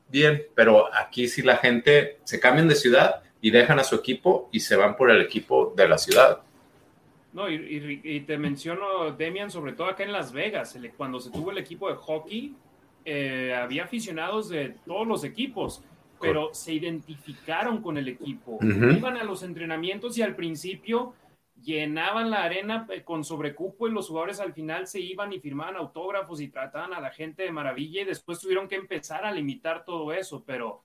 bien, 0.08 0.44
pero 0.56 0.88
aquí 0.96 1.28
sí 1.28 1.42
la 1.42 1.58
gente 1.58 2.20
se 2.24 2.40
cambian 2.40 2.70
de 2.70 2.76
ciudad 2.76 3.22
y 3.42 3.52
dejan 3.52 3.80
a 3.80 3.84
su 3.84 3.96
equipo 3.96 4.48
y 4.54 4.62
se 4.62 4.78
van 4.78 4.96
por 4.96 5.12
el 5.12 5.22
equipo 5.22 5.74
de 5.76 5.86
la 5.86 5.98
ciudad. 5.98 6.40
No, 7.32 7.50
y, 7.50 8.22
te 8.22 8.38
menciono, 8.38 9.12
Demian, 9.12 9.52
sobre 9.52 9.74
todo 9.74 9.88
acá 9.88 10.04
en 10.04 10.12
Las 10.12 10.32
Vegas, 10.32 10.78
cuando 10.98 11.20
se 11.20 11.30
tuvo 11.30 11.52
el 11.52 11.60
equipo 11.60 11.88
de 11.88 11.96
hockey, 11.96 12.56
eh, 13.06 13.54
había 13.56 13.84
aficionados 13.84 14.50
de 14.50 14.76
todos 14.86 15.08
los 15.08 15.24
equipos, 15.24 15.84
pero 16.20 16.54
se 16.54 16.74
identificaron 16.74 17.82
con 17.82 17.98
el 17.98 18.08
equipo. 18.08 18.58
Iban 18.62 19.18
a 19.18 19.24
los 19.24 19.44
entrenamientos 19.44 20.18
y 20.18 20.24
al 20.24 20.36
principio 20.36 21.14
llenaban 21.62 22.30
la 22.30 22.44
arena 22.44 22.88
eh, 22.90 23.04
con 23.04 23.24
sobrecupo 23.24 23.88
y 23.88 23.92
los 23.92 24.08
jugadores 24.08 24.40
al 24.40 24.54
final 24.54 24.88
se 24.88 25.00
iban 25.00 25.34
y 25.34 25.40
firmaban 25.40 25.76
autógrafos 25.76 26.42
y 26.42 26.48
trataban 26.48 26.94
a 26.94 27.02
la 27.02 27.12
gente 27.12 27.44
de 27.44 27.52
maravilla 27.52 28.02
y 28.02 28.06
después 28.06 28.40
tuvieron 28.40 28.68
que 28.68 28.76
empezar 28.76 29.26
a 29.26 29.32
limitar 29.32 29.84
todo 29.86 30.14
eso, 30.14 30.44
pero 30.46 30.84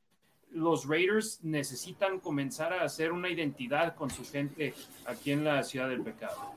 los 0.55 0.87
Raiders 0.89 1.41
necesitan 1.43 2.21
comenzar 2.21 2.73
a 2.73 2.85
hacer 2.85 3.13
una 3.13 3.29
identidad 3.29 3.95
con 3.95 4.09
su 4.09 4.25
gente 4.25 4.73
aquí 5.05 5.33
en 5.33 5.45
la 5.45 5.63
ciudad 5.63 5.89
del 5.89 6.01
pecado. 6.01 6.55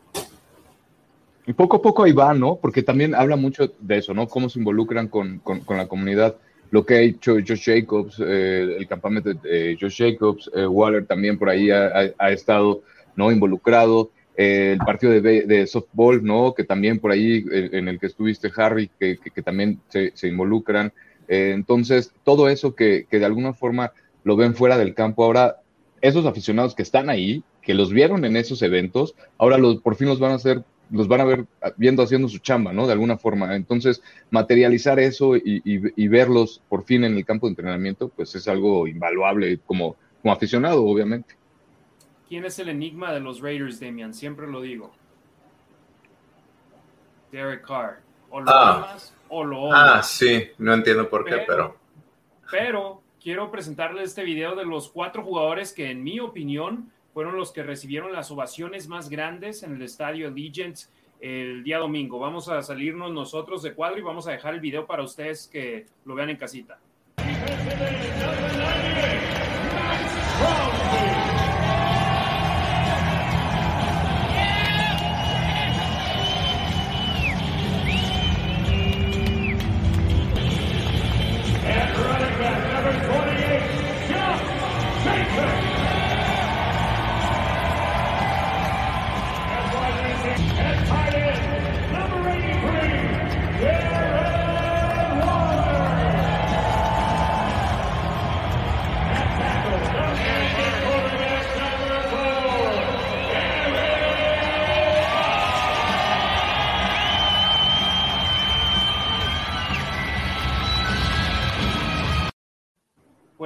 Y 1.45 1.53
poco 1.53 1.77
a 1.77 1.81
poco 1.81 2.03
ahí 2.03 2.11
va, 2.11 2.33
¿no? 2.33 2.57
Porque 2.57 2.83
también 2.83 3.15
habla 3.15 3.35
mucho 3.35 3.73
de 3.79 3.97
eso, 3.97 4.13
¿no? 4.13 4.27
Cómo 4.27 4.49
se 4.49 4.59
involucran 4.59 5.07
con, 5.07 5.41
la 5.69 5.87
comunidad. 5.87 6.35
Lo 6.71 6.85
que 6.85 6.95
ha 6.95 6.99
hecho 6.99 7.35
Josh 7.35 7.63
Jacobs, 7.63 8.19
eh, 8.19 8.75
el 8.77 8.87
campamento 8.87 9.33
de 9.33 9.77
Josh 9.79 9.97
Jacobs, 9.97 10.51
eh, 10.53 10.67
Waller 10.67 11.05
también 11.05 11.39
por 11.39 11.49
ahí 11.49 11.71
ha, 11.71 12.31
estado, 12.31 12.83
¿no? 13.15 13.31
Involucrado. 13.31 14.11
Eh, 14.35 14.73
el 14.73 14.79
partido 14.79 15.13
de, 15.19 15.65
softball, 15.67 16.23
¿no? 16.23 16.53
Que 16.53 16.65
también 16.65 16.99
por 16.99 17.11
ahí, 17.11 17.43
en 17.49 17.87
el 17.87 17.97
que 17.97 18.07
estuviste, 18.07 18.51
Harry, 18.57 18.91
que, 18.99 19.17
también 19.41 19.79
se, 19.87 20.11
se 20.15 20.27
involucran. 20.27 20.91
Eh, 21.27 21.51
entonces, 21.53 22.13
todo 22.23 22.49
eso 22.49 22.75
que, 22.75 23.07
de 23.09 23.25
alguna 23.25 23.53
forma 23.53 23.93
lo 24.23 24.35
ven 24.35 24.55
fuera 24.55 24.77
del 24.77 24.93
campo, 24.93 25.23
ahora 25.23 25.57
esos 26.01 26.25
aficionados 26.25 26.75
que 26.75 26.83
están 26.83 27.09
ahí, 27.09 27.43
que 27.61 27.73
los 27.73 27.91
vieron 27.91 28.25
en 28.25 28.37
esos 28.37 28.61
eventos, 28.61 29.15
ahora 29.37 29.57
los, 29.57 29.81
por 29.81 29.95
fin 29.95 30.07
los 30.07 30.19
van 30.19 30.31
a 30.31 30.35
hacer, 30.35 30.63
los 30.89 31.07
van 31.07 31.21
a 31.21 31.25
ver 31.25 31.45
viendo 31.75 32.03
haciendo 32.03 32.27
su 32.29 32.39
chamba, 32.39 32.71
¿no? 32.71 32.87
De 32.87 32.93
alguna 32.93 33.17
forma. 33.17 33.55
Entonces, 33.55 34.01
materializar 34.29 34.99
eso 34.99 35.35
y, 35.35 36.07
verlos 36.07 36.61
por 36.69 36.83
fin 36.83 37.03
en 37.03 37.17
el 37.17 37.25
campo 37.25 37.47
de 37.47 37.51
entrenamiento, 37.51 38.09
pues 38.09 38.35
es 38.35 38.47
algo 38.47 38.87
invaluable 38.87 39.59
como, 39.65 39.95
como 40.21 40.33
aficionado, 40.33 40.85
obviamente. 40.85 41.35
¿Quién 42.27 42.43
es 42.45 42.59
el 42.59 42.69
enigma 42.69 43.13
de 43.13 43.21
los 43.21 43.39
Raiders, 43.41 43.79
Damian? 43.79 44.13
Siempre 44.13 44.47
lo 44.47 44.61
digo. 44.61 44.91
Derek 47.31 47.65
Carr. 47.65 48.06
O 48.29 48.41
lo 48.41 48.49
ah. 48.49 48.97
o 49.29 49.43
lo 49.43 49.73
Ah, 49.73 50.03
sí, 50.03 50.49
no 50.57 50.73
entiendo 50.73 51.09
por 51.09 51.25
qué, 51.25 51.43
pero. 51.47 51.77
Pero 52.49 53.01
quiero 53.21 53.51
presentarles 53.51 54.09
este 54.09 54.23
video 54.23 54.55
de 54.55 54.65
los 54.65 54.89
cuatro 54.89 55.23
jugadores 55.23 55.73
que, 55.73 55.91
en 55.91 56.03
mi 56.03 56.19
opinión, 56.19 56.91
fueron 57.13 57.35
los 57.35 57.51
que 57.51 57.63
recibieron 57.63 58.13
las 58.13 58.31
ovaciones 58.31 58.87
más 58.87 59.09
grandes 59.09 59.63
en 59.63 59.75
el 59.75 59.81
estadio 59.81 60.27
Allegiant 60.27 60.77
el 61.19 61.63
día 61.63 61.79
domingo. 61.79 62.19
Vamos 62.19 62.47
a 62.47 62.61
salirnos 62.61 63.11
nosotros 63.11 63.63
de 63.63 63.73
cuadro 63.73 63.97
y 63.99 64.03
vamos 64.03 64.27
a 64.27 64.31
dejar 64.31 64.53
el 64.53 64.59
video 64.59 64.85
para 64.85 65.03
ustedes 65.03 65.47
que 65.47 65.87
lo 66.05 66.15
vean 66.15 66.29
en 66.29 66.37
casita. 66.37 66.79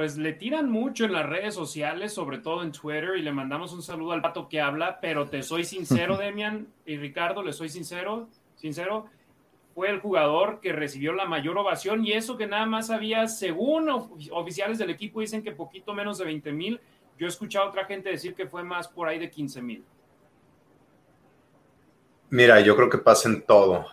Pues 0.02 0.18
le 0.18 0.32
tiran 0.32 0.68
mucho 0.68 1.04
en 1.04 1.12
las 1.12 1.24
redes 1.24 1.54
sociales, 1.54 2.12
sobre 2.12 2.38
todo 2.38 2.64
en 2.64 2.72
Twitter, 2.72 3.10
y 3.16 3.22
le 3.22 3.30
mandamos 3.30 3.72
un 3.72 3.82
saludo 3.82 4.10
al 4.10 4.20
pato 4.20 4.48
que 4.48 4.60
habla, 4.60 4.98
pero 5.00 5.28
te 5.28 5.44
soy 5.44 5.62
sincero, 5.62 6.16
Demian 6.18 6.66
y 6.84 6.96
Ricardo, 6.96 7.40
le 7.40 7.52
soy 7.52 7.68
sincero, 7.68 8.28
sincero, 8.56 9.06
fue 9.76 9.90
el 9.90 10.00
jugador 10.00 10.58
que 10.58 10.72
recibió 10.72 11.12
la 11.12 11.26
mayor 11.26 11.56
ovación 11.56 12.04
y 12.04 12.14
eso 12.14 12.36
que 12.36 12.48
nada 12.48 12.66
más 12.66 12.90
había, 12.90 13.28
según 13.28 13.88
oficiales 14.32 14.76
del 14.78 14.90
equipo, 14.90 15.20
dicen 15.20 15.44
que 15.44 15.52
poquito 15.52 15.94
menos 15.94 16.18
de 16.18 16.24
20 16.24 16.50
mil. 16.50 16.80
Yo 17.16 17.26
he 17.26 17.28
escuchado 17.28 17.66
a 17.66 17.68
otra 17.68 17.84
gente 17.84 18.10
decir 18.10 18.34
que 18.34 18.48
fue 18.48 18.64
más 18.64 18.88
por 18.88 19.06
ahí 19.06 19.20
de 19.20 19.30
15 19.30 19.62
mil. 19.62 19.84
Mira, 22.28 22.60
yo 22.60 22.74
creo 22.74 22.90
que 22.90 22.98
pasa 22.98 23.28
en 23.28 23.42
todo. 23.42 23.86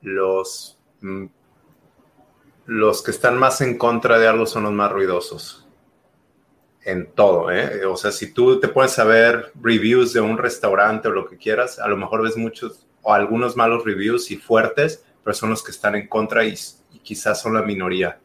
Los 0.00 0.78
mm, 1.02 1.26
los 2.66 3.02
que 3.02 3.10
están 3.10 3.38
más 3.38 3.60
en 3.60 3.78
contra 3.78 4.18
de 4.18 4.28
algo 4.28 4.46
son 4.46 4.64
los 4.64 4.72
más 4.72 4.92
ruidosos. 4.92 5.66
En 6.84 7.12
todo, 7.12 7.50
¿eh? 7.50 7.84
O 7.86 7.96
sea, 7.96 8.10
si 8.10 8.32
tú 8.32 8.58
te 8.58 8.68
puedes 8.68 8.92
saber 8.92 9.52
reviews 9.60 10.12
de 10.12 10.20
un 10.20 10.36
restaurante 10.36 11.08
o 11.08 11.12
lo 11.12 11.28
que 11.28 11.36
quieras, 11.36 11.78
a 11.78 11.86
lo 11.88 11.96
mejor 11.96 12.22
ves 12.22 12.36
muchos 12.36 12.86
o 13.02 13.12
algunos 13.12 13.56
malos 13.56 13.84
reviews 13.84 14.30
y 14.30 14.36
fuertes, 14.36 15.04
pero 15.22 15.34
son 15.34 15.50
los 15.50 15.62
que 15.62 15.70
están 15.70 15.94
en 15.94 16.08
contra 16.08 16.44
y, 16.44 16.54
quizás 17.02 17.40
son 17.40 17.54
la 17.54 17.62
minoría. 17.62 18.18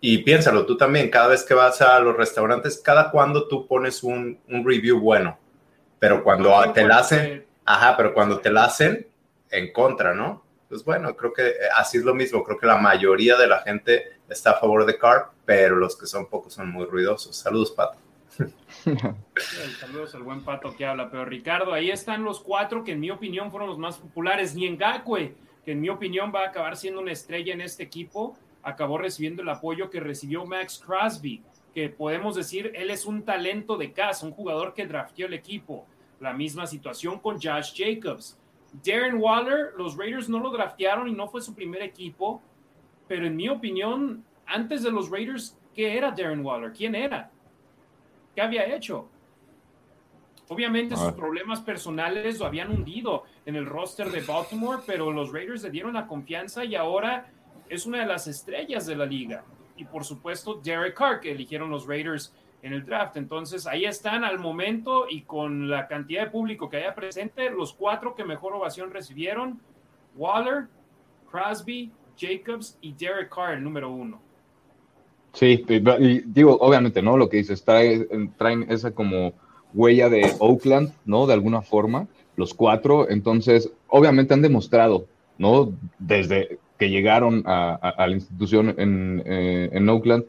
Y 0.00 0.18
piénsalo, 0.18 0.66
tú 0.66 0.76
también, 0.76 1.10
cada 1.10 1.28
vez 1.28 1.42
que 1.44 1.54
vas 1.54 1.80
a 1.82 1.98
los 2.00 2.16
restaurantes, 2.16 2.78
cada 2.78 3.10
cuando 3.10 3.46
tú 3.46 3.66
pones 3.66 4.02
un, 4.02 4.40
un 4.48 4.66
review 4.66 4.98
bueno, 4.98 5.38
pero 5.98 6.24
cuando 6.24 6.72
te 6.72 6.84
la 6.86 6.98
hacen, 6.98 7.44
ajá, 7.64 7.96
pero 7.96 8.14
cuando 8.14 8.40
te 8.40 8.50
la 8.50 8.64
hacen, 8.64 9.06
en 9.50 9.72
contra, 9.72 10.14
¿no? 10.14 10.44
Pues 10.70 10.84
bueno, 10.84 11.16
creo 11.16 11.32
que 11.32 11.48
eh, 11.48 11.54
así 11.76 11.98
es 11.98 12.04
lo 12.04 12.14
mismo. 12.14 12.44
Creo 12.44 12.56
que 12.56 12.64
la 12.64 12.78
mayoría 12.78 13.36
de 13.36 13.48
la 13.48 13.58
gente 13.62 14.20
está 14.28 14.52
a 14.52 14.60
favor 14.60 14.86
de 14.86 14.96
Carp, 14.96 15.32
pero 15.44 15.74
los 15.74 15.96
que 15.96 16.06
son 16.06 16.26
pocos 16.26 16.54
son 16.54 16.70
muy 16.70 16.86
ruidosos. 16.86 17.34
Saludos, 17.34 17.72
Pato. 17.72 17.98
Saludos 19.80 20.14
al 20.14 20.22
buen 20.22 20.44
Pato 20.44 20.76
que 20.76 20.86
habla. 20.86 21.10
Pero 21.10 21.24
Ricardo, 21.24 21.72
ahí 21.72 21.90
están 21.90 22.22
los 22.22 22.38
cuatro 22.38 22.84
que 22.84 22.92
en 22.92 23.00
mi 23.00 23.10
opinión 23.10 23.50
fueron 23.50 23.68
los 23.68 23.78
más 23.78 23.98
populares. 23.98 24.54
Ni 24.54 24.66
en 24.66 24.78
que 24.78 25.72
en 25.72 25.80
mi 25.80 25.88
opinión 25.88 26.30
va 26.32 26.44
a 26.44 26.48
acabar 26.50 26.76
siendo 26.76 27.00
una 27.00 27.10
estrella 27.10 27.52
en 27.52 27.62
este 27.62 27.82
equipo, 27.82 28.38
acabó 28.62 28.96
recibiendo 28.96 29.42
el 29.42 29.48
apoyo 29.48 29.90
que 29.90 29.98
recibió 29.98 30.46
Max 30.46 30.80
Crosby, 30.86 31.42
que 31.74 31.88
podemos 31.88 32.36
decir, 32.36 32.70
él 32.76 32.90
es 32.90 33.06
un 33.06 33.24
talento 33.24 33.76
de 33.76 33.92
casa, 33.92 34.24
un 34.24 34.32
jugador 34.32 34.72
que 34.72 34.86
drafteó 34.86 35.26
el 35.26 35.34
equipo. 35.34 35.84
La 36.20 36.32
misma 36.32 36.68
situación 36.68 37.18
con 37.18 37.40
Josh 37.40 37.72
Jacobs 37.74 38.39
Darren 38.84 39.16
Waller, 39.18 39.72
los 39.76 39.96
Raiders 39.96 40.28
no 40.28 40.38
lo 40.38 40.50
draftearon 40.50 41.08
y 41.08 41.12
no 41.12 41.28
fue 41.28 41.40
su 41.40 41.54
primer 41.54 41.82
equipo, 41.82 42.40
pero 43.08 43.26
en 43.26 43.36
mi 43.36 43.48
opinión, 43.48 44.24
antes 44.46 44.82
de 44.82 44.90
los 44.90 45.10
Raiders, 45.10 45.56
¿qué 45.74 45.96
era 45.96 46.10
Darren 46.10 46.44
Waller? 46.44 46.72
¿Quién 46.72 46.94
era? 46.94 47.30
¿Qué 48.34 48.40
había 48.40 48.74
hecho? 48.74 49.08
Obviamente 50.48 50.96
sus 50.96 51.12
problemas 51.12 51.60
personales 51.60 52.40
lo 52.40 52.46
habían 52.46 52.72
hundido 52.72 53.22
en 53.46 53.54
el 53.54 53.66
roster 53.66 54.10
de 54.10 54.20
Baltimore, 54.20 54.82
pero 54.84 55.12
los 55.12 55.32
Raiders 55.32 55.62
le 55.62 55.70
dieron 55.70 55.94
la 55.94 56.08
confianza 56.08 56.64
y 56.64 56.74
ahora 56.74 57.30
es 57.68 57.86
una 57.86 58.00
de 58.00 58.06
las 58.06 58.26
estrellas 58.26 58.84
de 58.84 58.96
la 58.96 59.06
liga. 59.06 59.44
Y 59.76 59.84
por 59.84 60.04
supuesto, 60.04 60.54
Derek 60.54 60.94
Carr, 60.94 61.20
que 61.20 61.30
eligieron 61.30 61.70
los 61.70 61.86
Raiders 61.86 62.34
en 62.62 62.72
el 62.72 62.84
draft. 62.84 63.16
Entonces, 63.16 63.66
ahí 63.66 63.84
están 63.84 64.24
al 64.24 64.38
momento 64.38 65.06
y 65.08 65.22
con 65.22 65.68
la 65.68 65.88
cantidad 65.88 66.24
de 66.24 66.30
público 66.30 66.68
que 66.68 66.78
haya 66.78 66.94
presente, 66.94 67.50
los 67.50 67.72
cuatro 67.72 68.14
que 68.14 68.24
mejor 68.24 68.54
ovación 68.54 68.90
recibieron, 68.90 69.60
Waller, 70.16 70.66
Crosby, 71.30 71.90
Jacobs 72.18 72.76
y 72.80 72.92
Derek 72.92 73.34
Carr, 73.34 73.54
el 73.54 73.64
número 73.64 73.90
uno. 73.90 74.20
Sí, 75.32 75.64
y 75.68 76.20
digo, 76.26 76.58
obviamente, 76.60 77.02
¿no? 77.02 77.16
Lo 77.16 77.28
que 77.28 77.38
dices, 77.38 77.64
traen, 77.64 78.32
traen 78.36 78.66
esa 78.68 78.90
como 78.90 79.32
huella 79.72 80.08
de 80.08 80.34
Oakland, 80.40 80.92
¿no? 81.04 81.26
De 81.26 81.34
alguna 81.34 81.62
forma, 81.62 82.08
los 82.36 82.52
cuatro. 82.52 83.08
Entonces, 83.08 83.70
obviamente 83.88 84.34
han 84.34 84.42
demostrado, 84.42 85.06
¿no? 85.38 85.72
Desde 85.98 86.58
que 86.78 86.90
llegaron 86.90 87.44
a, 87.46 87.94
la 87.98 88.14
institución 88.14 88.74
en, 88.78 89.22
eh, 89.24 89.70
en 89.72 89.88
Oakland, 89.88 90.24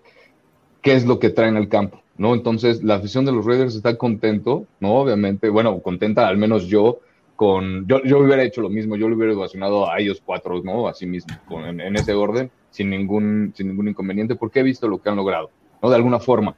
qué 0.82 0.94
es 0.94 1.06
lo 1.06 1.18
que 1.18 1.30
traen 1.30 1.58
al 1.58 1.70
campo, 1.70 2.01
¿no? 2.18 2.34
Entonces, 2.34 2.84
la 2.84 2.96
afición 2.96 3.26
de 3.26 3.32
los 3.32 3.46
Raiders 3.46 3.76
está 3.76 3.98
contento, 3.98 4.66
¿no? 4.80 4.96
Obviamente, 4.96 5.50
bueno, 5.50 5.80
contenta 5.80 6.28
al 6.28 6.38
menos 6.38 6.68
yo 6.68 7.00
con, 7.36 7.88
yo, 7.88 8.04
yo 8.04 8.20
hubiera 8.20 8.44
hecho 8.44 8.62
lo 8.62 8.70
mismo, 8.70 8.96
yo 8.96 9.10
lo 9.10 9.16
hubiera 9.16 9.34
ovacionado 9.34 9.90
a 9.90 10.00
ellos 10.00 10.22
cuatro, 10.24 10.62
¿no? 10.64 10.88
Así 10.88 11.08
mismo, 11.08 11.34
en, 11.66 11.96
ese 11.96 12.14
orden, 12.14 12.52
sin 12.70 12.90
ningún, 12.90 13.52
sin 13.56 13.70
ningún 13.70 13.88
inconveniente, 13.88 14.36
porque 14.36 14.60
he 14.60 14.64
visto 14.64 14.88
lo 14.88 15.02
que 15.02 15.10
han 15.10 15.16
logrado, 15.16 15.50
¿no? 15.82 15.90
De 15.90 15.96
alguna 15.96 16.20
forma, 16.20 16.56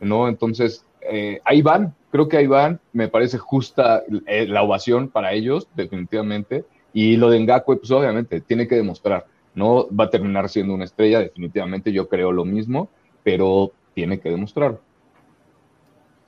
¿no? 0.00 0.26
Entonces, 0.28 0.84
eh, 1.02 1.40
ahí 1.44 1.62
van, 1.62 1.94
creo 2.10 2.28
que 2.28 2.38
ahí 2.38 2.46
van, 2.46 2.80
me 2.92 3.08
parece 3.08 3.38
justa 3.38 4.02
eh, 4.26 4.46
la 4.48 4.62
ovación 4.62 5.08
para 5.08 5.32
ellos, 5.32 5.68
definitivamente, 5.76 6.64
y 6.92 7.16
lo 7.16 7.30
de 7.30 7.40
Ngakwe, 7.40 7.76
pues 7.76 7.90
obviamente, 7.90 8.40
tiene 8.40 8.66
que 8.66 8.74
demostrar, 8.74 9.26
no 9.54 9.86
va 9.88 10.04
a 10.04 10.10
terminar 10.10 10.48
siendo 10.48 10.74
una 10.74 10.84
estrella, 10.84 11.20
definitivamente, 11.20 11.92
yo 11.92 12.08
creo 12.08 12.32
lo 12.32 12.44
mismo, 12.44 12.88
pero 13.22 13.72
tiene 13.94 14.18
que 14.18 14.30
demostrar. 14.30 14.80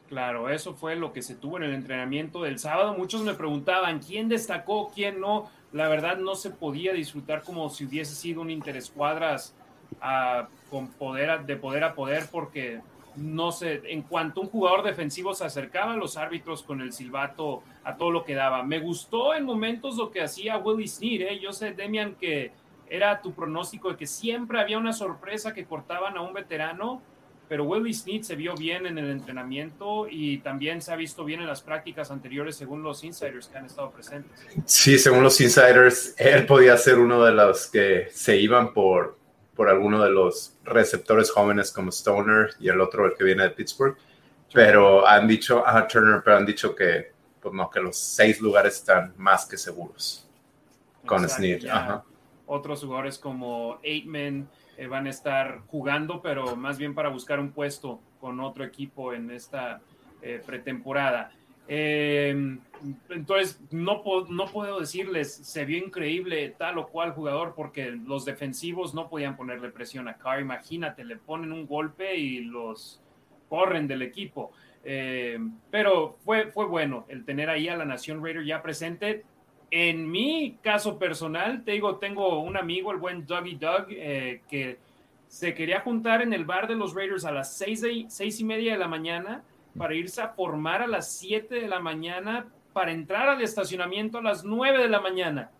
Claro, 0.09 0.51
eso 0.51 0.75
fue 0.75 0.95
lo 0.95 1.13
que 1.13 1.23
se 1.23 1.35
tuvo 1.35 1.57
en 1.57 1.65
el 1.65 1.75
entrenamiento 1.75 2.43
del 2.43 2.59
sábado. 2.59 2.95
Muchos 2.95 3.23
me 3.23 3.35
preguntaban 3.35 3.99
quién 3.99 4.29
destacó, 4.29 4.93
quién 4.95 5.21
no. 5.21 5.51
La 5.73 5.89
verdad 5.89 6.19
no 6.19 6.37
se 6.37 6.51
podía 6.51 6.93
disfrutar 6.93 7.43
como 7.43 7.69
si 7.71 7.87
hubiese 7.87 8.15
sido 8.15 8.41
un 8.41 8.51
interescuadras 8.51 9.55
a, 10.01 10.49
con 10.71 10.89
poder 10.89 11.45
de 11.45 11.57
poder 11.57 11.85
a 11.85 11.95
poder 11.95 12.29
porque 12.31 12.81
no 13.17 13.51
sé, 13.51 13.83
en 13.87 14.03
cuanto 14.03 14.43
un 14.43 14.49
jugador 14.49 14.83
defensivo 14.83 15.35
se 15.35 15.45
acercaba 15.45 15.95
a 15.95 15.97
los 15.97 16.17
árbitros 16.17 16.63
con 16.63 16.83
el 16.83 16.93
silbato 16.93 17.63
a 17.83 17.97
todo 17.97 18.11
lo 18.11 18.25
que 18.25 18.35
daba. 18.35 18.63
Me 18.63 18.79
gustó 18.79 19.35
en 19.35 19.45
momentos 19.45 19.97
lo 19.97 20.11
que 20.11 20.23
hacía 20.23 20.59
Willie 20.59 20.87
Sneed, 20.87 21.23
¿eh? 21.23 21.39
yo 21.41 21.53
sé, 21.53 21.73
Demian, 21.73 22.15
que 22.15 22.53
era 22.89 23.21
tu 23.23 23.33
pronóstico 23.33 23.91
de 23.91 23.97
que 23.97 24.07
siempre 24.07 24.61
había 24.61 24.79
una 24.79 24.93
sorpresa 24.93 25.55
que 25.55 25.65
cortaban 25.65 26.17
a 26.17 26.21
un 26.21 26.35
veterano, 26.35 27.01
pero 27.49 27.65
Willie 27.65 27.95
Sneed 27.95 28.23
se 28.23 28.37
vio 28.37 28.55
bien 28.55 28.87
en 28.87 28.99
el 28.99 29.11
entrenamiento 29.11 30.07
y 30.09 30.39
también 30.39 30.83
se 30.83 30.93
ha 30.93 30.97
visto 30.97 31.25
bien 31.25 31.41
en 31.41 31.47
las 31.47 31.63
prácticas 31.63 32.11
anteriores 32.11 32.57
según 32.57 32.83
los 32.83 33.05
insiders 33.05 33.49
que 33.49 33.59
han 33.59 33.67
estado 33.67 33.91
presentes. 33.91 34.47
Sí, 34.65 34.99
según 34.99 35.23
los 35.23 35.41
insiders, 35.41 36.15
él 36.19 36.47
podía 36.47 36.77
ser 36.77 36.99
uno 36.99 37.25
de 37.25 37.33
los 37.33 37.67
que 37.69 38.09
se 38.11 38.37
iban 38.37 38.73
por 38.73 39.17
por 39.57 39.71
alguno 39.71 40.05
de 40.05 40.11
los 40.11 40.55
receptores 40.65 41.31
jóvenes 41.31 41.73
como 41.73 41.91
Stoner 41.91 42.51
y 42.61 42.69
el 42.69 42.81
otro, 42.81 43.07
el 43.07 43.17
que 43.17 43.25
viene 43.25 43.45
de 43.45 43.51
Pittsburgh. 43.51 43.97
Pero 44.53 45.07
han 45.09 45.27
dicho, 45.27 45.67
a 45.67 45.89
Turner, 45.89 46.21
pero 46.23 46.37
han 46.37 46.47
dicho 46.47 46.75
que, 46.75 47.13
pues 47.41 47.55
no, 47.55 47.69
que 47.71 47.81
los 47.81 47.99
seis 47.99 48.41
lugares 48.41 48.77
están 48.77 49.15
más 49.17 49.47
que 49.47 49.57
seguros 49.57 50.29
con 51.05 51.29
Snead. 51.29 52.03
Otros 52.47 52.81
jugadores 52.81 53.19
como 53.19 53.81
Aitman 53.83 54.49
eh, 54.77 54.87
van 54.87 55.07
a 55.07 55.11
estar 55.11 55.61
jugando, 55.69 56.21
pero 56.23 56.57
más 56.57 56.79
bien 56.79 56.95
para 56.95 57.09
buscar 57.09 57.41
un 57.41 57.53
puesto 57.53 58.01
con 58.21 58.41
otro 58.41 58.65
equipo 58.65 59.13
en 59.13 59.31
esta 59.31 59.81
eh, 60.23 60.43
pretemporada. 60.45 61.31
Eh, 61.69 62.59
entonces, 63.11 63.61
no, 63.71 64.03
puedo 64.03 64.81
decirles, 64.81 65.35
se 65.35 65.65
vio 65.65 65.79
increíble 65.79 66.55
tal 66.57 66.79
o 66.79 66.87
cual 66.87 67.13
jugador 67.13 67.55
porque 67.55 67.91
los 67.91 68.25
defensivos 68.25 68.95
no 68.95 69.09
podían 69.09 69.37
ponerle 69.37 69.71
presión 69.71 70.09
a 70.09 70.17
Carr. 70.17 70.41
Imagínate, 70.41 71.05
le 71.05 71.17
ponen 71.17 71.53
un 71.53 71.67
golpe 71.67 72.17
y 72.17 72.41
los 72.41 73.01
corren 73.49 73.87
del 73.89 74.03
equipo. 74.03 74.53
Eh, 74.85 75.39
pero 75.71 76.17
fue, 76.25 76.47
fue 76.53 76.67
bueno 76.67 77.07
el 77.09 77.25
tener 77.25 77.51
ahí 77.51 77.69
a 77.69 77.77
la 77.77 77.85
Nación 77.85 78.23
Raider 78.23 78.45
ya 78.45 78.63
presente. 78.63 79.25
En 79.71 80.11
mi 80.11 80.59
caso 80.63 80.99
personal, 80.99 81.65
te 81.65 81.73
digo, 81.73 81.97
tengo 81.97 82.41
un 82.41 82.57
amigo, 82.57 82.93
el 82.93 82.99
buen 82.99 83.27
Dougie 83.27 83.59
Doug, 83.59 83.87
eh, 83.91 84.43
que 84.49 84.79
se 85.29 85.55
quería 85.55 85.81
juntar 85.81 86.23
en 86.23 86.33
el 86.33 86.45
bar 86.45 86.69
de 86.69 86.77
los 86.77 86.95
Raiders 86.95 87.25
a 87.25 87.33
las 87.33 87.57
seis, 87.57 87.85
seis 88.09 88.41
y 88.41 88.45
media 88.45 88.73
de 88.73 88.79
la 88.79 88.89
mañana 88.89 89.43
para 89.77 89.95
irse 89.95 90.23
a 90.23 90.29
formar 90.29 90.83
a 90.83 90.87
las 90.87 91.13
7 91.13 91.55
de 91.55 91.69
la 91.69 91.81
mañana 91.81 92.47
para 92.73 92.93
entrar 92.93 93.29
al 93.29 93.43
estacionamiento 93.43 94.19
a 94.19 94.23
las 94.23 94.45
9 94.45 94.79
de 94.79 94.89
la 94.89 95.01
mañana. 95.01 95.51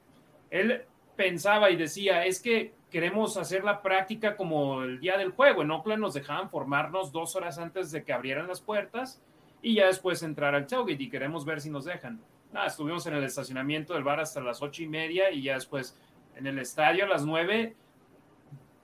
Él 0.51 0.83
pensaba 1.17 1.71
y 1.71 1.77
decía, 1.77 2.25
es 2.25 2.41
que 2.41 2.73
queremos 2.91 3.37
hacer 3.37 3.65
la 3.65 3.83
práctica 3.83 4.37
como 4.37 4.83
el 4.83 5.01
día 5.01 5.17
del 5.17 5.33
juego. 5.33 5.63
En 5.63 5.71
Oakland 5.71 6.03
nos 6.03 6.15
dejaban 6.15 6.51
formarnos 6.51 7.13
dos 7.13 7.37
horas 7.37 7.59
antes 7.59 7.91
de 7.91 8.05
que 8.05 8.13
abrieran 8.13 8.49
las 8.49 8.61
puertas 8.61 9.21
y 9.63 9.75
ya 9.75 9.87
después 9.87 10.23
entrar 10.23 10.55
al 10.55 10.67
tailgate 10.67 11.03
y 11.03 11.09
queremos 11.09 11.45
ver 11.45 11.61
si 11.61 11.71
nos 11.71 11.85
dejan. 11.85 12.21
Nada, 12.53 12.67
estuvimos 12.67 13.07
en 13.07 13.15
el 13.15 13.25
estacionamiento 13.25 13.95
del 13.95 14.05
bar 14.05 14.21
hasta 14.21 14.41
las 14.41 14.63
ocho 14.63 14.83
y 14.83 14.89
media 14.89 15.31
y 15.31 15.43
ya 15.43 15.55
después 15.55 15.99
en 16.35 16.47
el 16.47 16.59
estadio 16.59 17.05
a 17.05 17.09
las 17.09 17.25
nueve. 17.25 17.77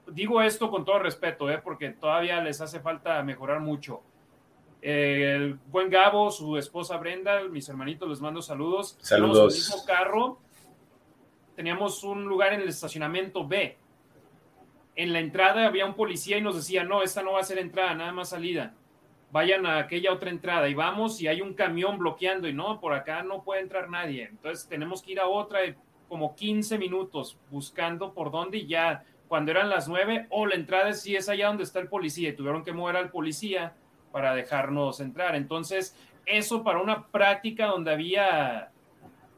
Digo 0.06 0.42
esto 0.42 0.70
con 0.70 0.84
todo 0.84 0.98
respeto, 0.98 1.50
¿eh? 1.50 1.58
porque 1.58 1.90
todavía 1.90 2.40
les 2.40 2.60
hace 2.60 2.80
falta 2.80 3.22
mejorar 3.22 3.60
mucho 3.60 4.02
el 4.82 5.54
buen 5.70 5.88
Gabo, 5.88 6.30
su 6.32 6.56
esposa 6.58 6.96
Brenda, 6.96 7.44
mis 7.44 7.68
hermanitos, 7.68 8.08
les 8.08 8.20
mando 8.20 8.42
saludos. 8.42 8.98
Saludos. 9.00 9.54
El 9.54 9.60
mismo 9.60 9.84
carro 9.87 10.40
teníamos 11.54 12.02
un 12.02 12.24
lugar 12.24 12.52
en 12.52 12.62
el 12.62 12.68
estacionamiento 12.68 13.46
B. 13.46 13.78
En 14.96 15.12
la 15.12 15.20
entrada 15.20 15.66
había 15.66 15.87
un 15.87 15.94
policía 15.94 16.37
y 16.37 16.42
nos 16.42 16.56
decía, 16.56 16.82
no, 16.82 17.02
esta 17.02 17.22
no 17.22 17.32
va 17.32 17.40
a 17.40 17.44
ser 17.44 17.58
entrada, 17.58 17.94
nada 17.94 18.12
más 18.12 18.30
salida. 18.30 18.74
Vayan 19.32 19.66
a 19.66 19.78
aquella 19.78 20.12
otra 20.12 20.30
entrada 20.30 20.68
y 20.68 20.74
vamos 20.74 21.20
y 21.20 21.26
hay 21.26 21.40
un 21.40 21.54
camión 21.54 21.98
bloqueando 21.98 22.46
y 22.46 22.52
no, 22.52 22.80
por 22.80 22.92
acá 22.92 23.22
no 23.22 23.42
puede 23.42 23.62
entrar 23.62 23.88
nadie. 23.88 24.24
Entonces 24.24 24.68
tenemos 24.68 25.02
que 25.02 25.12
ir 25.12 25.20
a 25.20 25.26
otra 25.26 25.60
como 26.08 26.36
15 26.36 26.78
minutos 26.78 27.38
buscando 27.50 28.12
por 28.12 28.30
dónde 28.30 28.58
y 28.58 28.66
ya 28.66 29.04
cuando 29.32 29.50
eran 29.50 29.70
las 29.70 29.88
9, 29.88 30.26
o 30.28 30.44
la 30.44 30.56
entrada 30.56 30.92
sí 30.92 31.16
es 31.16 31.30
allá 31.30 31.46
donde 31.46 31.62
está 31.62 31.80
el 31.80 31.88
policía 31.88 32.28
y 32.28 32.36
tuvieron 32.36 32.62
que 32.62 32.74
mover 32.74 32.96
al 32.96 33.10
policía 33.10 33.72
para 34.12 34.34
dejarnos 34.34 35.00
entrar. 35.00 35.34
Entonces, 35.34 35.96
eso 36.26 36.62
para 36.62 36.80
una 36.80 37.06
práctica 37.06 37.64
donde 37.68 37.90
había 37.90 38.70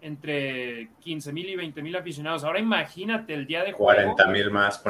entre 0.01 0.91
15 1.01 1.33
mil 1.33 1.49
y 1.49 1.55
20 1.55 1.81
mil 1.81 1.95
aficionados. 1.95 2.43
Ahora 2.43 2.59
imagínate 2.59 3.35
el 3.35 3.47
día 3.47 3.63
de 3.63 3.71
juego. 3.71 4.15
40 4.17 4.27
mil 4.27 4.51
más. 4.51 4.83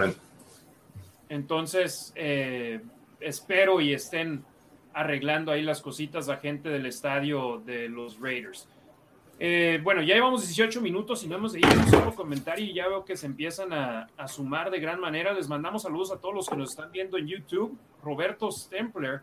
Entonces, 1.29 2.13
eh, 2.17 2.81
espero 3.21 3.83
y 3.83 3.93
estén 3.93 4.43
arreglando 4.95 5.53
ahí 5.53 5.63
las 5.63 5.83
cositas 5.83 6.29
la 6.29 6.39
gente 6.39 6.69
del 6.69 6.87
estadio 6.87 7.63
de 7.65 7.89
los 7.89 8.21
Raiders. 8.21 8.69
Eh, 9.39 9.81
bueno, 9.83 10.01
ya 10.03 10.15
llevamos 10.15 10.43
18 10.47 10.81
minutos 10.81 11.25
y 11.25 11.29
no 11.29 11.37
hemos 11.37 11.53
seguido 11.53 11.73
un 11.75 11.89
solo 11.89 12.15
comentario 12.15 12.65
y 12.65 12.73
ya 12.73 12.87
veo 12.87 13.05
que 13.05 13.17
se 13.17 13.27
empiezan 13.27 13.73
a, 13.73 14.09
a, 14.17 14.29
sumar 14.29 14.71
de 14.71 14.79
gran 14.79 15.01
manera. 15.01 15.33
Les 15.33 15.49
mandamos 15.49 15.83
saludos 15.83 16.13
a 16.13 16.19
todos 16.19 16.35
los 16.35 16.49
que 16.49 16.57
nos 16.57 16.71
están 16.71 16.93
viendo 16.93 17.19
en 17.19 17.27
YouTube. 17.27 17.77
Roberto 18.03 18.51
Stempler 18.53 19.23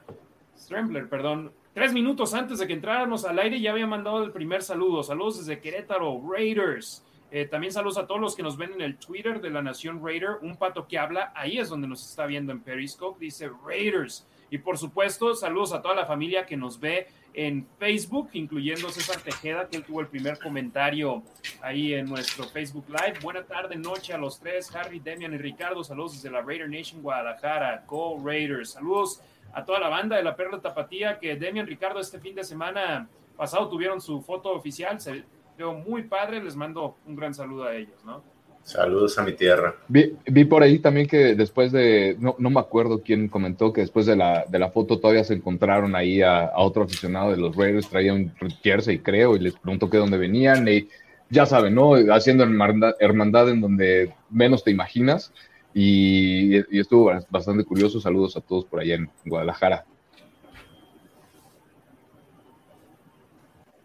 Strembler, 0.62 1.10
perdón, 1.10 1.52
tres 1.74 1.92
minutos 1.92 2.34
antes 2.34 2.60
de 2.60 2.68
que 2.68 2.74
entráramos 2.74 3.26
al 3.26 3.40
aire 3.40 3.60
ya 3.60 3.72
había 3.72 3.88
mandado 3.88 4.24
el 4.24 4.32
primer 4.32 4.62
saludo. 4.62 5.02
Saludos 5.02 5.40
desde 5.40 5.60
Querétaro, 5.60 6.22
Raiders. 6.30 7.04
Eh, 7.32 7.46
también 7.46 7.74
saludos 7.74 7.98
a 7.98 8.06
todos 8.06 8.22
los 8.22 8.36
que 8.36 8.44
nos 8.44 8.58
ven 8.58 8.74
en 8.74 8.82
el 8.82 8.98
Twitter 8.98 9.42
de 9.42 9.50
la 9.50 9.62
Nación 9.62 10.06
Raider. 10.06 10.38
Un 10.42 10.58
pato 10.58 10.88
que 10.88 11.00
habla, 11.00 11.32
ahí 11.36 11.58
es 11.58 11.70
donde 11.70 11.88
nos 11.88 12.08
está 12.08 12.26
viendo 12.26 12.52
en 12.52 12.60
Periscope, 12.60 13.20
dice 13.20 13.50
Raiders. 13.66 14.28
Y 14.52 14.58
por 14.58 14.78
supuesto, 14.78 15.34
saludos 15.34 15.72
a 15.72 15.82
toda 15.82 15.96
la 15.96 16.06
familia 16.06 16.46
que 16.46 16.58
nos 16.58 16.78
ve 16.78 17.08
en 17.34 17.66
Facebook, 17.80 18.32
incluyendo 18.34 18.90
César 18.90 19.22
Tejeda, 19.22 19.70
que 19.70 19.78
él 19.78 19.86
tuvo 19.86 20.02
el 20.02 20.08
primer 20.08 20.38
comentario 20.40 21.24
ahí 21.62 21.94
en 21.94 22.06
nuestro 22.06 22.44
Facebook 22.44 22.86
Live. 22.90 23.20
Buena 23.24 23.46
tarde, 23.46 23.78
noche 23.78 24.14
a 24.14 24.18
los 24.18 24.42
tres, 24.42 24.76
Harry, 24.76 25.00
Demian 25.00 25.34
y 25.34 25.38
Ricardo. 25.38 25.86
Saludos 25.86 26.16
desde 26.16 26.30
la 26.30 26.42
Raider 26.42 26.70
Nation 26.70 27.02
Guadalajara. 27.02 27.86
Go 27.88 28.22
Raiders. 28.22 28.72
Saludos 28.72 29.22
a 29.54 29.64
toda 29.64 29.80
la 29.80 29.88
banda 29.88 30.18
de 30.18 30.24
la 30.24 30.36
Perla 30.36 30.60
Tapatía, 30.60 31.18
que 31.18 31.38
Demian 31.38 31.66
Ricardo 31.66 32.02
este 32.02 32.20
fin 32.20 32.36
de 32.36 32.44
semana 32.44 33.08
pasado 33.38 33.70
tuvieron 33.70 34.02
su 34.02 34.22
foto 34.22 34.52
oficial, 34.52 35.00
se 35.00 35.24
veo 35.58 35.74
muy 35.74 36.04
padre, 36.04 36.44
les 36.44 36.58
mando 36.58 36.98
un 37.06 37.16
gran 37.16 37.34
saludo 37.34 37.64
a 37.64 37.74
ellos, 37.74 38.04
¿no? 38.04 38.22
Saludos 38.64 39.18
a 39.18 39.24
mi 39.24 39.34
tierra. 39.34 39.76
Vi, 39.88 40.46
por 40.46 40.64
ahí 40.64 40.80
también 40.80 41.08
que 41.08 41.36
después 41.36 41.72
de, 41.72 42.16
no, 42.20 42.36
no, 42.38 42.50
me 42.50 42.60
acuerdo 42.60 43.02
quién 43.02 43.28
comentó 43.28 43.74
que 43.74 43.82
después 43.82 44.06
de 44.06 44.16
la, 44.16 44.46
de 44.48 44.60
la 44.60 44.70
foto 44.70 45.00
todavía 45.00 45.24
se 45.24 45.34
encontraron 45.34 45.96
ahí 45.96 46.22
a, 46.22 46.52
otro 46.56 46.84
aficionado 46.84 47.32
de 47.32 47.38
los 47.38 47.56
Raiders, 47.56 47.90
traía 47.90 48.14
un 48.14 48.32
jersey 48.64 49.00
creo, 49.00 49.36
y 49.36 49.40
les 49.40 49.54
preguntó 49.54 49.90
que 49.90 49.98
dónde 49.98 50.18
venían, 50.18 50.68
y 50.68 50.88
ya 51.30 51.46
saben, 51.46 51.76
¿no? 51.76 51.94
Haciendo 52.14 52.44
hermandad, 52.44 52.96
hermandad 53.00 53.50
en 53.50 53.62
donde 53.62 54.14
menos 54.30 54.64
te 54.64 54.72
imaginas. 54.72 55.34
Y, 55.74 56.58
estuvo 56.78 57.12
bastante 57.30 57.64
curioso. 57.64 58.02
Saludos 58.02 58.36
a 58.36 58.42
todos 58.42 58.66
por 58.66 58.82
allá 58.82 58.96
en 58.96 59.10
Guadalajara. 59.26 59.86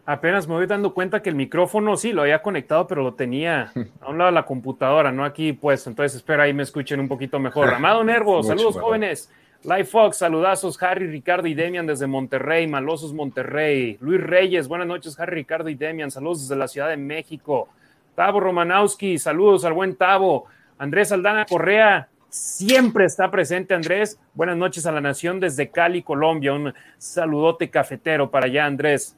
Apenas 0.06 0.46
me 0.46 0.54
voy 0.54 0.66
dando 0.66 0.94
cuenta 0.94 1.20
que 1.20 1.30
el 1.30 1.34
micrófono 1.34 1.96
sí 1.96 2.12
lo 2.12 2.22
había 2.22 2.40
conectado, 2.40 2.86
pero 2.86 3.02
lo 3.02 3.14
tenía 3.14 3.72
a 4.00 4.08
un 4.08 4.18
lado 4.18 4.30
de 4.30 4.34
la 4.34 4.46
computadora, 4.46 5.10
no 5.10 5.24
aquí 5.24 5.52
puesto. 5.52 5.90
Entonces 5.90 6.16
espero 6.16 6.42
ahí 6.42 6.54
me 6.54 6.62
escuchen 6.62 7.00
un 7.00 7.08
poquito 7.08 7.40
mejor. 7.40 7.74
Amado 7.74 8.04
Nervo, 8.04 8.42
saludos 8.44 8.78
jóvenes. 8.78 9.30
Live 9.64 9.86
Fox, 9.86 10.18
saludazos, 10.18 10.80
Harry, 10.80 11.08
Ricardo 11.08 11.48
y 11.48 11.54
Demian 11.54 11.88
desde 11.88 12.06
Monterrey, 12.06 12.68
Malosos 12.68 13.12
Monterrey. 13.12 13.96
Luis 14.00 14.20
Reyes, 14.20 14.68
buenas 14.68 14.86
noches, 14.86 15.18
Harry, 15.18 15.34
Ricardo 15.34 15.68
y 15.68 15.74
Demian, 15.74 16.12
saludos 16.12 16.42
desde 16.42 16.54
la 16.54 16.68
Ciudad 16.68 16.88
de 16.88 16.96
México. 16.96 17.68
Tavo 18.14 18.38
Romanowski, 18.38 19.18
saludos 19.18 19.64
al 19.64 19.72
buen 19.72 19.96
Tavo. 19.96 20.44
Andrés 20.78 21.10
Aldana 21.10 21.46
Correa, 21.46 22.08
siempre 22.28 23.06
está 23.06 23.28
presente 23.28 23.74
Andrés. 23.74 24.20
Buenas 24.34 24.56
noches 24.56 24.86
a 24.86 24.92
la 24.92 25.00
nación 25.00 25.40
desde 25.40 25.68
Cali, 25.68 26.02
Colombia. 26.02 26.52
Un 26.52 26.72
saludote 26.96 27.68
cafetero 27.68 28.30
para 28.30 28.46
allá, 28.46 28.66
Andrés. 28.66 29.16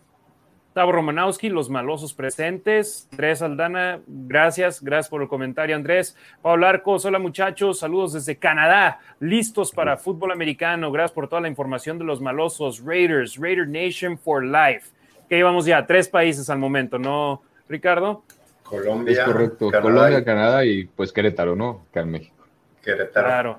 Tavo 0.79 0.93
Romanowski, 0.93 1.49
los 1.49 1.69
malosos 1.69 2.15
presentes. 2.15 3.09
Andrés 3.11 3.43
Aldana, 3.43 3.99
gracias, 4.07 4.81
gracias 4.81 5.09
por 5.09 5.23
el 5.23 5.27
comentario, 5.27 5.75
Andrés. 5.75 6.17
Pablo 6.41 6.69
Arcos, 6.69 7.05
hola 7.05 7.19
muchachos, 7.19 7.81
saludos 7.81 8.13
desde 8.13 8.37
Canadá, 8.37 9.01
listos 9.19 9.73
para 9.73 9.97
fútbol 9.97 10.31
americano. 10.31 10.93
Gracias 10.93 11.11
por 11.11 11.29
toda 11.29 11.43
la 11.43 11.49
información 11.49 11.99
de 11.99 12.05
los 12.05 12.21
malosos 12.21 12.81
Raiders, 12.85 13.37
Raider 13.39 13.67
Nation 13.67 14.17
for 14.17 14.45
Life. 14.45 14.91
Que 15.29 15.35
llevamos 15.35 15.67
ya 15.67 15.85
tres 15.85 16.09
países 16.09 16.49
al 16.49 16.61
momento, 16.61 16.97
¿no, 16.97 17.43
Ricardo? 17.69 18.23
Colombia. 18.63 19.25
correcto, 19.25 19.73
Colombia, 19.83 20.25
Canadá 20.25 20.65
y 20.65 20.85
pues 20.85 21.11
Querétaro, 21.11 21.57
¿no? 21.57 21.87
Acá 21.91 22.03
en 22.03 22.11
México. 22.13 22.47
Querétaro. 22.85 23.27
Claro. 23.27 23.59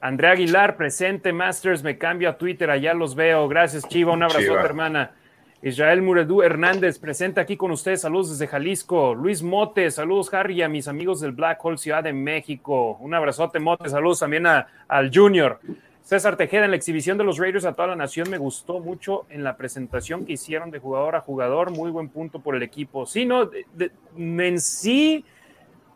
Andrea 0.00 0.32
Aguilar, 0.32 0.76
presente, 0.76 1.32
Masters, 1.32 1.84
me 1.84 1.96
cambio 1.96 2.28
a 2.28 2.36
Twitter, 2.36 2.68
allá 2.72 2.92
los 2.92 3.14
veo. 3.14 3.46
Gracias, 3.46 3.88
Chiva, 3.88 4.12
un 4.12 4.24
abrazo, 4.24 4.58
hermana. 4.58 5.12
Israel 5.62 6.02
Muredú 6.02 6.42
Hernández, 6.42 6.98
presente 6.98 7.40
aquí 7.40 7.56
con 7.56 7.70
ustedes. 7.70 8.02
Saludos 8.02 8.30
desde 8.30 8.46
Jalisco. 8.46 9.14
Luis 9.14 9.42
Mote, 9.42 9.90
saludos, 9.90 10.32
Harry, 10.34 10.60
a 10.60 10.68
mis 10.68 10.86
amigos 10.86 11.20
del 11.20 11.32
Black 11.32 11.64
Hole 11.64 11.78
Ciudad 11.78 12.04
de 12.04 12.12
México. 12.12 12.98
Un 13.00 13.14
abrazote, 13.14 13.58
Mote. 13.58 13.88
Saludos 13.88 14.20
también 14.20 14.46
al 14.46 15.10
Junior. 15.12 15.58
César 16.02 16.36
Tejeda, 16.36 16.66
en 16.66 16.70
la 16.72 16.76
exhibición 16.76 17.16
de 17.16 17.24
los 17.24 17.38
Raiders 17.38 17.64
a 17.64 17.72
toda 17.72 17.88
la 17.88 17.96
nación, 17.96 18.28
me 18.30 18.36
gustó 18.36 18.80
mucho 18.80 19.24
en 19.30 19.42
la 19.42 19.56
presentación 19.56 20.26
que 20.26 20.34
hicieron 20.34 20.70
de 20.70 20.78
jugador 20.78 21.16
a 21.16 21.22
jugador. 21.22 21.70
Muy 21.70 21.90
buen 21.90 22.10
punto 22.10 22.40
por 22.40 22.54
el 22.54 22.62
equipo. 22.62 23.06
Sí, 23.06 23.24
no, 23.24 23.50
en 24.18 24.60
sí, 24.60 25.24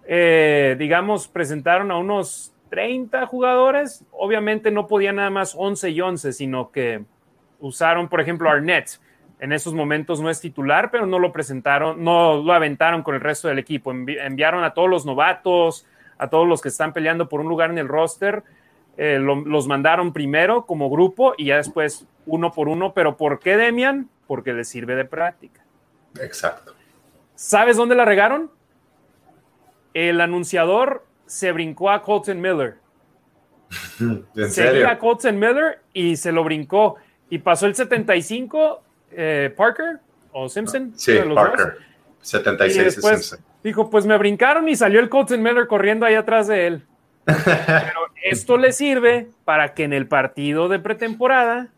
eh, 0.07 0.75
digamos, 0.79 1.29
presentaron 1.29 1.91
a 1.91 1.99
unos 1.99 2.55
30 2.71 3.27
jugadores. 3.27 4.05
Obviamente 4.11 4.71
no 4.71 4.87
podía 4.87 5.13
nada 5.13 5.31
más 5.31 5.55
11 5.55 5.91
y 5.91 6.01
11, 6.01 6.33
sino 6.33 6.71
que 6.71 7.05
usaron, 7.61 8.09
por 8.09 8.23
ejemplo, 8.23 8.49
Arnett 8.49 8.99
en 9.41 9.53
esos 9.53 9.73
momentos 9.73 10.21
no 10.21 10.29
es 10.29 10.39
titular, 10.39 10.91
pero 10.91 11.07
no 11.07 11.19
lo 11.19 11.33
presentaron, 11.33 12.05
no 12.05 12.43
lo 12.43 12.53
aventaron 12.53 13.03
con 13.03 13.15
el 13.15 13.23
resto 13.23 13.49
del 13.49 13.59
equipo. 13.59 13.91
enviaron 13.91 14.65
a 14.65 14.75
todos 14.75 14.91
los 14.91 15.07
novatos, 15.07 15.87
a 16.19 16.29
todos 16.29 16.47
los 16.47 16.61
que 16.61 16.69
están 16.69 16.93
peleando 16.93 17.27
por 17.27 17.41
un 17.41 17.49
lugar 17.49 17.71
en 17.71 17.79
el 17.79 17.89
roster, 17.89 18.45
eh, 18.99 19.19
los 19.19 19.67
mandaron 19.67 20.13
primero 20.13 20.67
como 20.67 20.91
grupo 20.91 21.33
y 21.39 21.47
ya 21.47 21.57
después 21.57 22.07
uno 22.27 22.53
por 22.53 22.69
uno. 22.69 22.93
¿Pero 22.93 23.17
por 23.17 23.41
qué, 23.41 23.57
Demian? 23.57 24.11
Porque 24.27 24.53
les 24.53 24.69
sirve 24.69 24.95
de 24.95 25.07
práctica. 25.07 25.65
Exacto. 26.21 26.75
¿Sabes 27.35 27.79
dónde 27.79 27.95
la 27.95 28.05
regaron? 28.05 28.51
El 29.95 30.21
anunciador 30.21 31.07
se 31.25 31.51
brincó 31.53 31.91
a 31.91 32.03
Colton 32.03 32.39
Miller. 32.43 32.77
¿En 34.37 34.51
Seguía 34.51 34.91
a 34.91 34.99
Colton 34.99 35.39
Miller 35.39 35.81
y 35.95 36.17
se 36.17 36.31
lo 36.31 36.45
brincó. 36.45 36.97
Y 37.31 37.39
pasó 37.39 37.65
el 37.65 37.75
75 37.75 38.83
eh, 39.13 39.53
Parker 39.57 39.99
o 40.33 40.49
Simpson. 40.49 40.93
Sí, 40.97 41.19
Parker. 41.35 41.79
76 42.23 42.95
Simpson. 42.95 43.41
Dijo, 43.63 43.91
pues 43.91 44.07
me 44.07 44.17
brincaron 44.17 44.69
y 44.69 44.77
salió 44.77 45.01
el 45.01 45.09
Colton 45.09 45.43
Miller 45.43 45.67
corriendo 45.67 46.07
ahí 46.07 46.15
atrás 46.15 46.47
de 46.47 46.67
él. 46.67 46.83
Pero 47.25 48.01
esto 48.25 48.57
le 48.57 48.73
sirve 48.73 49.29
para 49.45 49.75
que 49.75 49.85
en 49.85 49.93
el 49.93 50.07
partido 50.07 50.69
de 50.69 50.79
pretemporada 50.79 51.69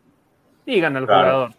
digan 0.65 0.95
al 0.95 1.05
jugador. 1.05 1.51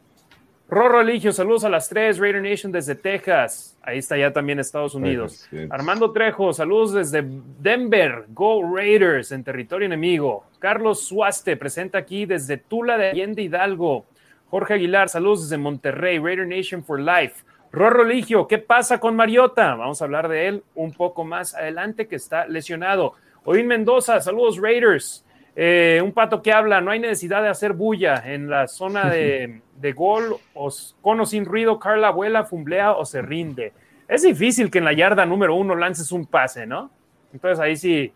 Rorro 0.67 1.03
Eligio, 1.03 1.31
saludos 1.33 1.65
a 1.65 1.69
las 1.69 1.89
tres, 1.91 2.19
Raider 2.19 2.43
Nation 2.43 2.73
desde 2.73 2.95
Texas. 2.95 3.77
Ahí 3.83 3.99
está 3.99 4.17
ya 4.17 4.33
también 4.33 4.59
Estados 4.59 4.95
Unidos. 4.95 5.49
Armando 5.69 6.11
Trejo, 6.11 6.55
saludos 6.55 6.95
desde 6.95 7.23
Denver, 7.61 8.25
Go 8.29 8.75
Raiders 8.75 9.31
en 9.33 9.45
territorio 9.45 9.87
enemigo. 9.87 10.47
Carlos 10.59 11.07
Suaste, 11.07 11.57
presenta 11.59 11.99
aquí 11.99 12.25
desde 12.25 12.57
Tula 12.57 12.97
de 12.97 13.11
Allende 13.11 13.43
Hidalgo. 13.43 14.07
Jorge 14.55 14.75
Aguilar, 14.75 15.09
saludos 15.09 15.43
desde 15.43 15.61
Monterrey, 15.61 16.21
Raider 16.21 16.47
Nation 16.47 16.85
for 16.85 17.01
Life. 17.01 17.43
Rorro 17.73 18.05
Ligio, 18.05 18.47
¿qué 18.47 18.59
pasa 18.59 19.01
con 19.01 19.17
Mariota? 19.17 19.75
Vamos 19.75 20.01
a 20.01 20.05
hablar 20.05 20.29
de 20.29 20.47
él 20.47 20.63
un 20.77 20.93
poco 20.93 21.25
más 21.25 21.57
adelante, 21.57 22.07
que 22.07 22.15
está 22.15 22.47
lesionado. 22.47 23.15
Odín 23.45 23.67
Mendoza, 23.67 24.21
saludos 24.21 24.59
Raiders. 24.59 25.27
Eh, 25.57 26.01
un 26.05 26.13
pato 26.13 26.41
que 26.41 26.53
habla, 26.53 26.81
no 26.81 26.93
hay 26.93 27.01
necesidad 27.01 27.43
de 27.43 27.49
hacer 27.49 27.73
bulla 27.73 28.23
en 28.25 28.49
la 28.49 28.69
zona 28.69 29.11
de, 29.11 29.61
gol, 29.97 30.37
o, 30.55 30.73
con 31.03 31.19
o 31.19 31.27
sin 31.27 31.47
ruido, 31.47 31.81
Carla 31.81 32.11
vuela, 32.11 32.45
fumblea 32.45 32.93
o 32.93 33.05
se 33.05 33.23
rinde. 33.23 33.73
Es 34.07 34.23
difícil 34.23 34.71
que 34.71 34.79
en 34.79 34.85
la 34.85 34.93
yarda 34.93 35.27
número 35.27 35.57
uno 35.57 35.75
lances 35.75 36.13
un 36.13 36.27
pase, 36.27 36.65
¿no? 36.65 36.93
Entonces 37.33 37.59
ahí 37.59 37.75
sí, 37.75 38.13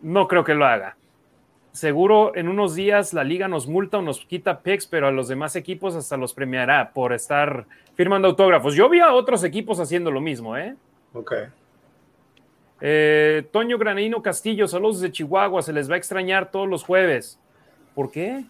no 0.00 0.26
creo 0.26 0.44
que 0.44 0.54
lo 0.54 0.64
haga 0.64 0.96
seguro 1.72 2.36
en 2.36 2.48
unos 2.48 2.74
días 2.74 3.12
la 3.12 3.24
liga 3.24 3.48
nos 3.48 3.66
multa 3.66 3.98
o 3.98 4.02
nos 4.02 4.24
quita 4.24 4.60
picks, 4.60 4.86
pero 4.86 5.08
a 5.08 5.10
los 5.10 5.28
demás 5.28 5.56
equipos 5.56 5.96
hasta 5.96 6.16
los 6.16 6.34
premiará 6.34 6.92
por 6.92 7.12
estar 7.12 7.66
firmando 7.94 8.28
autógrafos. 8.28 8.74
Yo 8.74 8.88
vi 8.88 9.00
a 9.00 9.12
otros 9.12 9.42
equipos 9.44 9.80
haciendo 9.80 10.10
lo 10.10 10.20
mismo, 10.20 10.56
¿eh? 10.56 10.76
Ok. 11.14 11.32
Eh, 12.80 13.46
Toño 13.52 13.78
Granino 13.78 14.22
Castillo, 14.22 14.66
saludos 14.66 15.00
de 15.00 15.12
Chihuahua, 15.12 15.62
se 15.62 15.72
les 15.72 15.88
va 15.88 15.94
a 15.94 15.98
extrañar 15.98 16.50
todos 16.50 16.68
los 16.68 16.82
jueves. 16.84 17.38
¿Por 17.94 18.10
qué? 18.10 18.44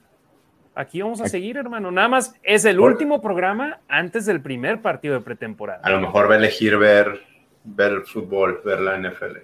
Aquí 0.75 1.03
vamos 1.03 1.21
a 1.21 1.29
seguir, 1.29 1.59
hermano. 1.59 1.91
Nada 1.91 2.09
más 2.09 2.35
es 2.43 2.65
el 2.65 2.81
último 2.81 3.21
programa 3.21 3.81
antes 3.89 4.25
del 4.25 4.41
primer 4.41 4.81
partido 4.81 5.15
de 5.15 5.21
pretemporada. 5.21 5.83
A 5.85 5.91
lo 5.91 6.01
mejor 6.01 6.31
va 6.31 6.35
a 6.35 6.39
elegir 6.39 6.79
ver, 6.79 7.21
ver 7.63 7.93
el 7.93 8.03
fútbol, 8.05 8.63
ver 8.65 8.81
la 8.81 8.97
NFL. 8.97 9.37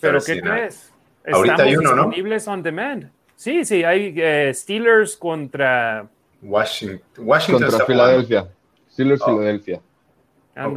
¿Pero 0.00 0.20
qué 0.24 0.40
crees? 0.40 0.93
Ahorita 1.32 1.62
hay 1.62 1.76
uno, 1.76 1.90
disponibles 1.90 2.48
on 2.48 2.62
demand. 2.62 3.10
Sí, 3.36 3.64
sí, 3.64 3.82
hay 3.82 4.14
eh, 4.16 4.52
Steelers 4.54 5.16
contra 5.16 6.06
Washington. 6.42 7.00
Washington 7.18 7.68
contra 7.68 7.86
Filadelfia. 7.86 8.48
Steelers, 8.90 9.22
oh. 9.22 9.26
Filadelfia. 9.26 9.80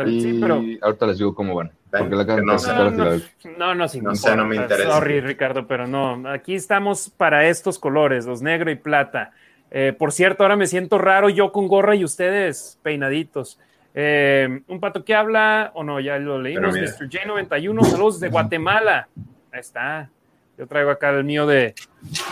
sí, 0.06 0.40
pero... 0.42 0.62
ahorita 0.82 1.06
les 1.08 1.18
digo 1.18 1.36
cómo 1.36 1.56
van. 1.56 1.72
Porque 1.90 2.16
la 2.16 2.24
no, 2.26 2.36
no, 2.38 2.92
no, 2.92 3.20
no, 3.58 3.76
no, 3.76 3.88
sé, 3.88 4.36
no 4.36 4.46
me 4.46 4.58
interesa. 4.58 4.92
Sorry, 4.92 5.22
Ricardo, 5.22 5.68
pero 5.68 5.88
no. 5.88 6.30
Aquí 6.30 6.56
estamos 6.56 7.10
para 7.10 7.48
estos 7.48 7.80
colores, 7.80 8.26
los 8.26 8.42
negro 8.42 8.70
y 8.70 8.76
plata. 8.76 9.32
Eh, 9.72 9.94
por 9.98 10.12
cierto, 10.12 10.44
ahora 10.44 10.56
me 10.56 10.68
siento 10.68 10.98
raro 10.98 11.30
yo 11.30 11.52
con 11.52 11.68
gorra 11.68 11.96
y 11.96 12.04
ustedes 12.04 12.78
peinaditos. 12.84 13.60
Eh, 13.94 14.62
un 14.68 14.80
pato 14.80 15.06
que 15.06 15.16
habla, 15.16 15.72
o 15.76 15.84
no, 15.84 16.00
ya 16.00 16.18
lo 16.20 16.42
leímos, 16.42 16.76
Mr. 16.76 17.10
J91, 17.10 17.86
saludos 17.86 18.20
de 18.20 18.30
Guatemala. 18.30 19.08
Ahí 19.52 19.60
está. 19.60 20.10
Yo 20.58 20.66
traigo 20.66 20.90
acá 20.90 21.12
el 21.12 21.24
mío 21.24 21.46
de 21.46 21.76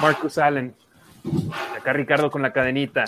Marcus 0.01 0.37
Allen. 0.37 0.73
Acá 1.77 1.93
Ricardo 1.93 2.31
con 2.31 2.41
la 2.41 2.51
cadenita. 2.51 3.05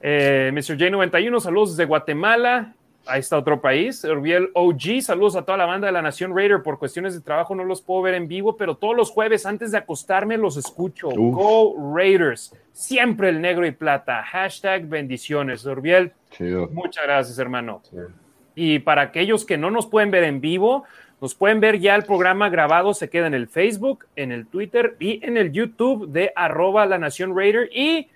Eh, 0.00 0.50
Mr. 0.52 0.76
J91, 0.76 1.40
saludos 1.40 1.70
desde 1.70 1.86
Guatemala. 1.86 2.74
Ahí 3.06 3.20
está 3.20 3.38
otro 3.38 3.60
país. 3.62 4.04
Urbiel 4.04 4.50
OG, 4.52 5.00
saludos 5.00 5.36
a 5.36 5.42
toda 5.42 5.56
la 5.56 5.64
banda 5.64 5.86
de 5.86 5.92
la 5.92 6.02
Nación 6.02 6.36
Raider. 6.36 6.62
Por 6.62 6.78
cuestiones 6.78 7.14
de 7.14 7.22
trabajo 7.22 7.54
no 7.54 7.64
los 7.64 7.80
puedo 7.80 8.02
ver 8.02 8.14
en 8.14 8.28
vivo, 8.28 8.58
pero 8.58 8.76
todos 8.76 8.94
los 8.94 9.10
jueves 9.10 9.46
antes 9.46 9.72
de 9.72 9.78
acostarme 9.78 10.36
los 10.36 10.58
escucho. 10.58 11.08
Go 11.08 11.74
Raiders. 11.94 12.54
Siempre 12.72 13.30
el 13.30 13.40
negro 13.40 13.66
y 13.66 13.70
plata. 13.70 14.22
Hashtag 14.22 14.86
bendiciones. 14.86 15.64
Urbiel, 15.64 16.12
muchas 16.70 17.04
gracias, 17.04 17.38
hermano. 17.38 17.80
Y 18.54 18.80
para 18.80 19.02
aquellos 19.02 19.46
que 19.46 19.56
no 19.56 19.70
nos 19.70 19.86
pueden 19.86 20.10
ver 20.10 20.24
en 20.24 20.42
vivo, 20.42 20.84
nos 21.20 21.34
pueden 21.34 21.60
ver 21.60 21.80
ya 21.80 21.96
el 21.96 22.04
programa 22.04 22.48
grabado, 22.48 22.94
se 22.94 23.10
queda 23.10 23.26
en 23.26 23.34
el 23.34 23.48
Facebook, 23.48 24.06
en 24.14 24.30
el 24.30 24.46
Twitter 24.46 24.96
y 25.00 25.24
en 25.24 25.36
el 25.36 25.52
YouTube 25.52 26.08
de 26.08 26.32
arroba 26.36 26.86
la 26.86 26.98
Nación 26.98 27.36
Raider 27.36 27.68
y 27.72 28.08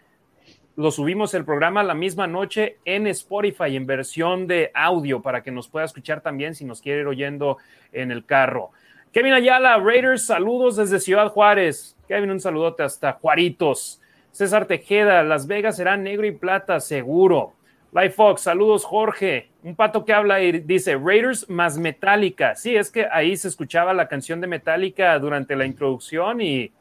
lo 0.76 0.90
subimos 0.90 1.34
el 1.34 1.44
programa 1.44 1.82
la 1.82 1.94
misma 1.94 2.26
noche 2.26 2.78
en 2.84 3.06
Spotify 3.08 3.76
en 3.76 3.86
versión 3.86 4.46
de 4.46 4.70
audio 4.72 5.20
para 5.20 5.42
que 5.42 5.50
nos 5.50 5.68
pueda 5.68 5.84
escuchar 5.84 6.22
también 6.22 6.54
si 6.54 6.64
nos 6.64 6.80
quiere 6.80 7.00
ir 7.00 7.06
oyendo 7.06 7.58
en 7.92 8.10
el 8.10 8.24
carro. 8.24 8.70
Kevin 9.12 9.34
Ayala, 9.34 9.76
Raiders, 9.76 10.24
saludos 10.24 10.76
desde 10.76 10.98
Ciudad 10.98 11.28
Juárez. 11.28 11.96
Kevin, 12.08 12.30
un 12.30 12.40
saludote 12.40 12.82
hasta 12.82 13.12
Juaritos. 13.12 14.00
César 14.30 14.64
Tejeda, 14.64 15.22
Las 15.22 15.46
Vegas 15.46 15.76
será 15.76 15.98
negro 15.98 16.26
y 16.26 16.32
plata, 16.32 16.80
seguro. 16.80 17.52
Life 17.94 18.14
Fox, 18.14 18.40
saludos 18.40 18.87
Jorge. 18.87 19.50
Un 19.62 19.76
pato 19.76 20.02
que 20.07 20.14
habla 20.14 20.42
y 20.42 20.61
dice 20.61 20.96
Raiders 20.96 21.50
más 21.50 21.76
Metallica. 21.76 22.55
Sí, 22.55 22.74
es 22.74 22.90
que 22.90 23.07
ahí 23.12 23.37
se 23.37 23.48
escuchaba 23.48 23.92
la 23.92 24.09
canción 24.09 24.40
de 24.40 24.46
Metallica 24.46 25.18
durante 25.18 25.55
la 25.55 25.66
introducción 25.66 26.40
y 26.40 26.72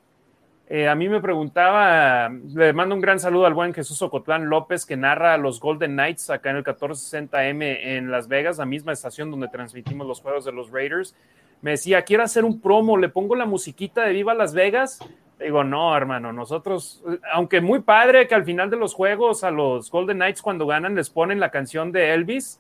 eh, 0.70 0.88
a 0.88 0.96
mí 0.96 1.10
me 1.10 1.20
preguntaba, 1.20 2.30
le 2.30 2.72
mando 2.72 2.96
un 2.96 3.02
gran 3.02 3.20
saludo 3.20 3.46
al 3.46 3.54
buen 3.54 3.74
Jesús 3.74 4.02
Ocotlán 4.02 4.48
López 4.48 4.86
que 4.86 4.96
narra 4.96 5.36
los 5.36 5.60
Golden 5.60 5.92
Knights 5.92 6.30
acá 6.30 6.52
en 6.52 6.56
el 6.56 6.64
1460M 6.64 7.80
en 7.82 8.10
Las 8.10 8.30
Vegas, 8.30 8.58
la 8.58 8.66
misma 8.66 8.94
estación 8.94 9.32
donde 9.32 9.50
transmitimos 9.50 10.08
los 10.08 10.22
juegos 10.22 10.46
de 10.46 10.54
los 10.54 10.72
Raiders. 10.72 11.14
Me 11.62 11.72
decía, 11.72 12.04
quiero 12.04 12.24
hacer 12.24 12.46
un 12.46 12.62
promo, 12.62 12.96
le 12.96 13.10
pongo 13.10 13.36
la 13.36 13.46
musiquita 13.46 14.06
de 14.06 14.14
Viva 14.14 14.34
Las 14.34 14.54
Vegas 14.54 15.00
Digo, 15.42 15.64
no, 15.64 15.96
hermano, 15.96 16.32
nosotros, 16.32 17.04
aunque 17.34 17.62
muy 17.62 17.80
padre 17.80 18.28
que 18.28 18.36
al 18.36 18.46
final 18.46 18.70
de 18.70 18.78
los 18.78 18.94
juegos 18.94 19.44
a 19.44 19.50
los 19.50 19.90
Golden 19.90 20.18
Knights 20.18 20.42
cuando 20.42 20.68
ganan 20.68 20.94
les 20.96 21.10
ponen 21.10 21.40
la 21.40 21.50
canción 21.50 21.92
de 21.92 22.14
Elvis, 22.14 22.60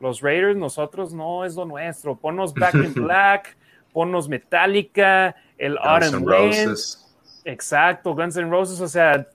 los 0.00 0.20
Raiders, 0.20 0.56
nosotros 0.56 1.12
no 1.12 1.44
es 1.44 1.54
lo 1.54 1.66
nuestro. 1.66 2.16
Ponnos 2.16 2.54
Back 2.54 2.74
in 2.74 2.94
Black, 2.94 3.56
ponnos 3.92 4.28
Metallica, 4.28 5.36
el 5.58 5.78
Autumn 5.78 6.26
Roses. 6.26 7.06
Exacto, 7.44 8.14
Guns 8.14 8.36
N' 8.36 8.50
Roses, 8.50 8.80
o 8.80 8.88
sea, 8.88 9.26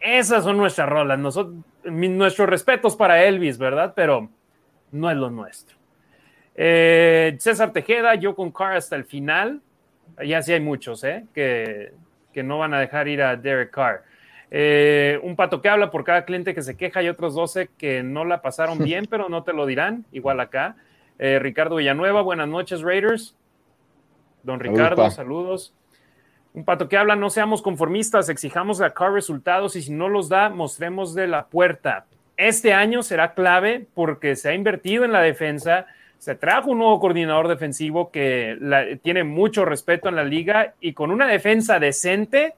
esas 0.00 0.44
son 0.44 0.56
nuestras 0.56 0.88
rolas. 0.88 1.18
Nosotros, 1.18 1.54
nuestros 1.84 2.48
respetos 2.48 2.96
para 2.96 3.24
Elvis, 3.24 3.56
¿verdad? 3.56 3.92
Pero 3.96 4.28
no 4.92 5.10
es 5.10 5.16
lo 5.16 5.30
nuestro. 5.30 5.76
Eh, 6.54 7.36
César 7.38 7.72
Tejeda, 7.72 8.14
yo 8.14 8.34
con 8.34 8.50
Carr 8.50 8.76
hasta 8.76 8.96
el 8.96 9.04
final. 9.04 9.62
Ya 10.24 10.42
sí 10.42 10.52
hay 10.52 10.60
muchos, 10.60 11.04
¿eh? 11.04 11.24
Que, 11.34 11.92
que 12.32 12.42
no 12.42 12.58
van 12.58 12.74
a 12.74 12.80
dejar 12.80 13.08
ir 13.08 13.22
a 13.22 13.36
Derek 13.36 13.70
Carr. 13.70 14.02
Eh, 14.50 15.18
un 15.22 15.34
pato 15.34 15.60
que 15.60 15.68
habla 15.68 15.90
por 15.90 16.04
cada 16.04 16.24
cliente 16.24 16.54
que 16.54 16.62
se 16.62 16.76
queja 16.76 17.02
y 17.02 17.08
otros 17.08 17.34
12 17.34 17.70
que 17.76 18.02
no 18.02 18.24
la 18.24 18.40
pasaron 18.40 18.78
bien, 18.84 19.06
pero 19.10 19.28
no 19.28 19.42
te 19.42 19.52
lo 19.52 19.66
dirán, 19.66 20.04
igual 20.12 20.40
acá. 20.40 20.76
Eh, 21.18 21.38
Ricardo 21.40 21.76
Villanueva, 21.76 22.22
buenas 22.22 22.48
noches, 22.48 22.82
Raiders. 22.82 23.36
Don 24.42 24.60
Ricardo, 24.60 25.10
saludos. 25.10 25.74
Un 26.52 26.64
pato 26.64 26.88
que 26.88 26.96
habla, 26.96 27.16
no 27.16 27.30
seamos 27.30 27.62
conformistas, 27.62 28.28
exijamos 28.28 28.80
a 28.80 28.90
Carr 28.90 29.12
resultados 29.12 29.74
y 29.74 29.82
si 29.82 29.92
no 29.92 30.08
los 30.08 30.28
da, 30.28 30.50
mostremos 30.50 31.14
de 31.14 31.26
la 31.26 31.46
puerta. 31.46 32.06
Este 32.36 32.72
año 32.72 33.02
será 33.02 33.34
clave 33.34 33.88
porque 33.94 34.36
se 34.36 34.50
ha 34.50 34.54
invertido 34.54 35.04
en 35.04 35.10
la 35.10 35.20
defensa, 35.20 35.86
se 36.24 36.34
trajo 36.34 36.70
un 36.70 36.78
nuevo 36.78 36.98
coordinador 37.00 37.48
defensivo 37.48 38.10
que 38.10 38.98
tiene 39.02 39.24
mucho 39.24 39.66
respeto 39.66 40.08
en 40.08 40.16
la 40.16 40.24
liga 40.24 40.72
y 40.80 40.94
con 40.94 41.10
una 41.10 41.26
defensa 41.26 41.78
decente, 41.78 42.54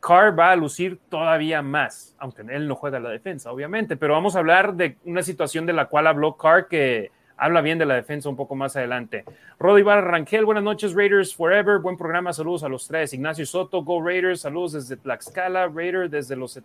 Carr 0.00 0.38
va 0.38 0.52
a 0.52 0.56
lucir 0.56 0.98
todavía 1.10 1.60
más, 1.60 2.16
aunque 2.18 2.40
él 2.48 2.66
no 2.66 2.76
juega 2.76 2.98
la 2.98 3.10
defensa, 3.10 3.52
obviamente, 3.52 3.98
pero 3.98 4.14
vamos 4.14 4.36
a 4.36 4.38
hablar 4.38 4.72
de 4.72 4.96
una 5.04 5.22
situación 5.22 5.66
de 5.66 5.74
la 5.74 5.84
cual 5.84 6.06
habló 6.06 6.38
Carr 6.38 6.66
que 6.66 7.10
habla 7.36 7.60
bien 7.60 7.76
de 7.76 7.84
la 7.84 7.94
defensa 7.94 8.30
un 8.30 8.36
poco 8.36 8.54
más 8.54 8.74
adelante. 8.74 9.26
Rodi 9.58 9.82
Rangel, 9.82 10.46
buenas 10.46 10.64
noches, 10.64 10.94
Raiders 10.94 11.36
Forever, 11.36 11.80
buen 11.80 11.98
programa, 11.98 12.32
saludos 12.32 12.64
a 12.64 12.70
los 12.70 12.88
tres. 12.88 13.12
Ignacio 13.12 13.44
Soto, 13.44 13.84
Go 13.84 14.02
Raiders, 14.02 14.40
saludos 14.40 14.72
desde 14.72 14.96
Tlaxcala, 14.96 15.68
Raider 15.68 16.08
desde, 16.08 16.36
los, 16.36 16.58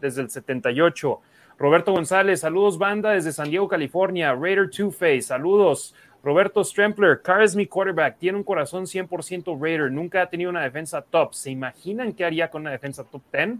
desde 0.00 0.22
el 0.22 0.28
78. 0.28 1.20
Roberto 1.58 1.92
González, 1.92 2.40
saludos 2.40 2.78
banda 2.78 3.10
desde 3.10 3.32
San 3.32 3.50
Diego, 3.50 3.66
California. 3.66 4.32
Raider 4.32 4.70
Two 4.70 4.92
Face, 4.92 5.22
saludos. 5.22 5.94
Roberto 6.22 6.62
Strempler, 6.62 7.20
Carr 7.22 7.42
es 7.42 7.56
mi 7.56 7.66
quarterback, 7.66 8.18
tiene 8.18 8.38
un 8.38 8.44
corazón 8.44 8.84
100% 8.84 9.60
Raider, 9.60 9.90
nunca 9.90 10.22
ha 10.22 10.28
tenido 10.28 10.50
una 10.50 10.62
defensa 10.62 11.02
top. 11.02 11.32
¿Se 11.32 11.50
imaginan 11.50 12.12
qué 12.12 12.24
haría 12.24 12.50
con 12.50 12.62
una 12.62 12.70
defensa 12.70 13.04
top 13.04 13.22
10? 13.32 13.56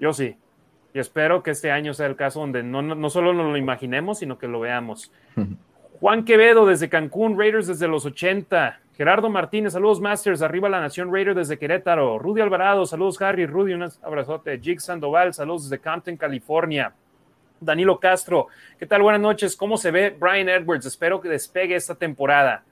Yo 0.00 0.12
sí. 0.12 0.36
Y 0.94 0.98
espero 0.98 1.42
que 1.42 1.50
este 1.50 1.70
año 1.70 1.92
sea 1.94 2.06
el 2.06 2.16
caso 2.16 2.40
donde 2.40 2.62
no, 2.62 2.82
no, 2.82 3.10
solo 3.10 3.32
nos 3.32 3.50
lo 3.50 3.56
imaginemos, 3.56 4.18
sino 4.18 4.38
que 4.38 4.48
lo 4.48 4.60
veamos. 4.60 5.12
Juan 6.00 6.24
Quevedo 6.24 6.66
desde 6.66 6.88
Cancún, 6.88 7.38
Raiders 7.38 7.66
desde 7.66 7.88
los 7.88 8.06
80. 8.06 8.80
Gerardo 8.98 9.30
Martínez, 9.30 9.74
saludos 9.74 10.00
Masters, 10.00 10.42
arriba 10.42 10.68
la 10.68 10.80
Nación 10.80 11.14
Raider 11.14 11.32
desde 11.32 11.56
Querétaro. 11.56 12.18
Rudy 12.18 12.40
Alvarado, 12.40 12.84
saludos 12.84 13.22
Harry, 13.22 13.46
Rudy, 13.46 13.72
un 13.74 13.88
abrazote. 14.02 14.58
Jig 14.58 14.80
Sandoval, 14.80 15.32
saludos 15.32 15.70
desde 15.70 15.80
Compton, 15.80 16.16
California. 16.16 16.92
Danilo 17.60 18.00
Castro, 18.00 18.48
¿qué 18.76 18.86
tal? 18.86 19.02
Buenas 19.02 19.20
noches. 19.20 19.54
¿Cómo 19.54 19.76
se 19.76 19.92
ve 19.92 20.16
Brian 20.18 20.48
Edwards? 20.48 20.84
Espero 20.84 21.20
que 21.20 21.28
despegue 21.28 21.76
esta 21.76 21.94
temporada. 21.94 22.64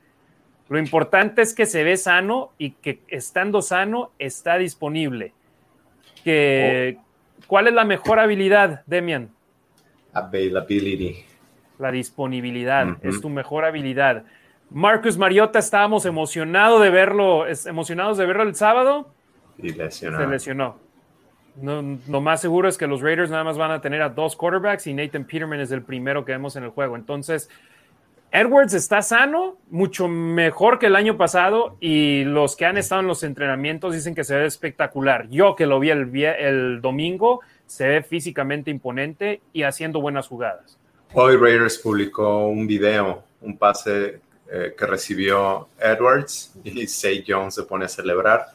Lo 0.69 0.81
importante 0.81 1.43
es 1.43 1.55
que 1.55 1.65
se 1.65 1.85
ve 1.85 1.97
sano 1.97 2.51
y 2.59 2.73
que 2.73 3.03
estando 3.07 3.62
sano 3.62 4.11
está 4.19 4.59
disponible. 4.59 5.33
Que, 6.25 6.99
oh. 6.99 7.05
¿Cuál 7.47 7.69
es 7.69 7.75
la 7.75 7.85
mejor 7.85 8.19
habilidad, 8.19 8.83
Demian? 8.87 9.31
Availability. 10.12 11.25
La 11.79 11.93
disponibilidad 11.93 12.97
es 13.03 13.21
tu 13.21 13.29
mejor 13.29 13.65
habilidad. 13.65 14.25
Marcus 14.70 15.16
Mariota, 15.16 15.59
estábamos 15.59 16.07
emocionados 16.07 16.83
de 16.83 16.90
verlo, 16.90 17.46
emocionados 17.66 18.18
de 18.18 18.26
verlo 18.26 18.42
el 18.42 18.55
sábado. 18.55 19.09
Y 19.59 19.72
lesionó. 19.72 20.18
Se 20.18 20.26
lesionó. 20.26 20.87
No, 21.61 21.98
lo 22.09 22.20
más 22.20 22.40
seguro 22.40 22.68
es 22.68 22.76
que 22.76 22.87
los 22.87 23.00
Raiders 23.00 23.31
nada 23.31 23.44
más 23.44 23.57
van 23.57 23.70
a 23.70 23.81
tener 23.81 24.02
a 24.02 24.11
dos 24.11 24.37
quarterbacks 24.37 24.87
y 24.87 24.94
Nathan 24.94 25.24
Peterman 25.24 25.61
es 25.61 25.70
el 25.70 25.83
primero 25.83 26.24
que 26.24 26.33
vemos 26.33 26.55
en 26.57 26.64
el 26.64 26.70
juego. 26.70 26.96
Entonces, 26.96 27.48
Edwards 28.31 28.74
está 28.74 29.00
sano, 29.00 29.57
mucho 29.70 30.09
mejor 30.09 30.79
que 30.79 30.87
el 30.87 30.96
año 30.96 31.16
pasado 31.16 31.76
y 31.81 32.24
los 32.24 32.57
que 32.57 32.66
han 32.66 32.76
estado 32.76 33.00
en 33.00 33.07
los 33.07 33.22
entrenamientos 33.22 33.94
dicen 33.94 34.14
que 34.14 34.24
se 34.24 34.37
ve 34.37 34.44
espectacular. 34.44 35.29
Yo 35.31 35.57
que 35.57 35.64
lo 35.64 35.81
vi 35.81 35.90
el, 35.90 36.14
el 36.14 36.81
domingo, 36.83 37.40
se 37.64 37.88
ve 37.88 38.02
físicamente 38.02 38.70
imponente 38.70 39.40
y 39.55 39.62
haciendo 39.62 40.02
buenas 40.02 40.29
jugadas. 40.29 40.79
Hoy 41.14 41.37
Raiders 41.37 41.79
publicó 41.79 42.48
un 42.48 42.66
video, 42.66 43.22
un 43.40 43.57
pase 43.57 44.20
eh, 44.51 44.75
que 44.79 44.87
recibió 44.87 45.69
Edwards 45.79 46.53
y 46.63 46.87
Say 46.87 47.25
Jones 47.27 47.55
se 47.55 47.65
pone 47.65 47.87
a 47.87 47.89
celebrar 47.89 48.47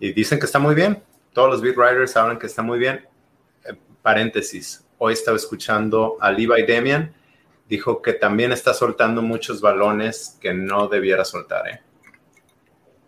y 0.00 0.12
dicen 0.12 0.38
que 0.38 0.46
está 0.46 0.58
muy 0.58 0.74
bien, 0.74 1.02
todos 1.32 1.50
los 1.50 1.62
beat 1.62 1.76
writers 1.76 2.16
hablan 2.16 2.38
que 2.38 2.46
está 2.46 2.62
muy 2.62 2.78
bien. 2.78 3.06
Eh, 3.64 3.74
paréntesis, 4.02 4.84
hoy 4.98 5.12
estaba 5.12 5.36
escuchando 5.36 6.16
a 6.20 6.30
Levi 6.30 6.64
Demian, 6.66 7.14
dijo 7.68 8.02
que 8.02 8.14
también 8.14 8.52
está 8.52 8.74
soltando 8.74 9.22
muchos 9.22 9.60
balones 9.60 10.36
que 10.40 10.52
no 10.52 10.88
debiera 10.88 11.24
soltar. 11.24 11.68
¿eh? 11.68 11.80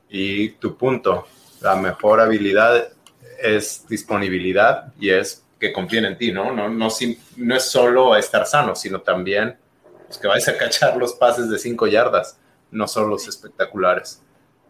Y 0.08 0.50
tu 0.50 0.76
punto, 0.76 1.26
la 1.60 1.76
mejor 1.76 2.20
habilidad 2.20 2.92
es 3.40 3.86
disponibilidad 3.88 4.92
y 4.98 5.10
es 5.10 5.44
que 5.58 5.72
confíen 5.72 6.04
en 6.04 6.16
ti, 6.16 6.32
¿no? 6.32 6.52
No, 6.52 6.68
no, 6.68 6.88
no 7.36 7.56
es 7.56 7.62
solo 7.64 8.16
estar 8.16 8.46
sano, 8.46 8.76
sino 8.76 9.00
también 9.00 9.56
pues, 10.08 10.18
que 10.18 10.26
vayas 10.26 10.48
a 10.48 10.56
cachar 10.56 10.96
los 10.96 11.12
pases 11.12 11.48
de 11.48 11.58
cinco 11.58 11.86
yardas, 11.86 12.40
no 12.70 12.88
solo 12.88 13.08
los 13.08 13.28
espectaculares. 13.28 14.22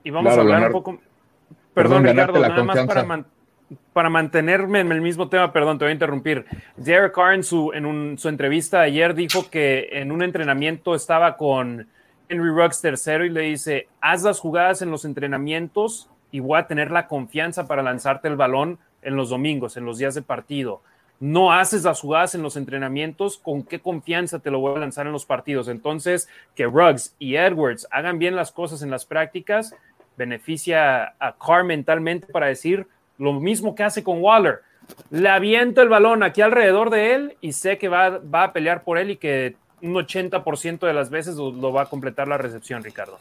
Y 0.04 0.10
vamos 0.10 0.36
a 0.36 0.40
hablar 0.40 0.66
un 0.66 0.72
poco... 0.72 1.00
Perdón, 1.72 2.04
Ricardo, 2.04 2.40
nada 2.40 2.64
más 2.64 2.86
para, 2.86 3.24
para 3.92 4.10
mantenerme 4.10 4.80
en 4.80 4.90
el 4.90 5.00
mismo 5.00 5.28
tema, 5.28 5.52
perdón, 5.52 5.78
te 5.78 5.84
voy 5.84 5.90
a 5.90 5.92
interrumpir. 5.92 6.44
Derek 6.76 7.14
Carr 7.14 7.34
en, 7.34 7.44
su, 7.44 7.72
en 7.72 8.18
su 8.18 8.28
entrevista 8.28 8.80
ayer 8.80 9.14
dijo 9.14 9.48
que 9.48 9.88
en 9.92 10.10
un 10.10 10.22
entrenamiento 10.22 10.96
estaba 10.96 11.36
con 11.36 11.86
Henry 12.28 12.50
Ruggs 12.50 12.80
tercero 12.80 13.24
y 13.24 13.30
le 13.30 13.42
dice, 13.42 13.86
haz 14.00 14.24
las 14.24 14.40
jugadas 14.40 14.82
en 14.82 14.90
los 14.90 15.04
entrenamientos 15.04 16.10
y 16.32 16.40
voy 16.40 16.58
a 16.58 16.66
tener 16.66 16.90
la 16.90 17.06
confianza 17.06 17.68
para 17.68 17.82
lanzarte 17.82 18.26
el 18.26 18.36
balón 18.36 18.78
en 19.02 19.14
los 19.14 19.30
domingos, 19.30 19.76
en 19.76 19.84
los 19.84 19.98
días 19.98 20.14
de 20.16 20.22
partido. 20.22 20.82
No 21.20 21.52
haces 21.52 21.82
las 21.82 22.00
jugadas 22.00 22.34
en 22.34 22.42
los 22.42 22.56
entrenamientos, 22.56 23.38
¿con 23.38 23.64
qué 23.64 23.80
confianza 23.80 24.38
te 24.38 24.50
lo 24.50 24.60
voy 24.60 24.76
a 24.76 24.80
lanzar 24.80 25.06
en 25.06 25.12
los 25.12 25.26
partidos? 25.26 25.68
Entonces, 25.68 26.28
que 26.54 26.64
Ruggs 26.64 27.14
y 27.18 27.34
Edwards 27.34 27.88
hagan 27.90 28.18
bien 28.18 28.36
las 28.36 28.52
cosas 28.52 28.82
en 28.82 28.90
las 28.90 29.04
prácticas, 29.04 29.74
beneficia 30.16 31.14
a 31.18 31.34
Carr 31.36 31.64
mentalmente 31.64 32.28
para 32.28 32.46
decir, 32.46 32.86
lo 33.18 33.32
mismo 33.34 33.74
que 33.74 33.82
hace 33.82 34.04
con 34.04 34.22
Waller. 34.22 34.60
Le 35.10 35.28
aviento 35.28 35.82
el 35.82 35.88
balón 35.88 36.22
aquí 36.22 36.40
alrededor 36.40 36.90
de 36.90 37.14
él 37.14 37.36
y 37.40 37.52
sé 37.52 37.78
que 37.78 37.88
va, 37.88 38.20
a 38.32 38.52
pelear 38.52 38.84
por 38.84 38.96
él 38.96 39.10
y 39.10 39.16
que 39.16 39.56
un 39.82 39.94
80% 39.94 40.86
de 40.86 40.94
las 40.94 41.10
veces 41.10 41.36
lo, 41.36 41.72
va 41.72 41.82
a 41.82 41.86
completar 41.86 42.26
la 42.28 42.38
recepción, 42.38 42.82
Ricardo. 42.82 43.18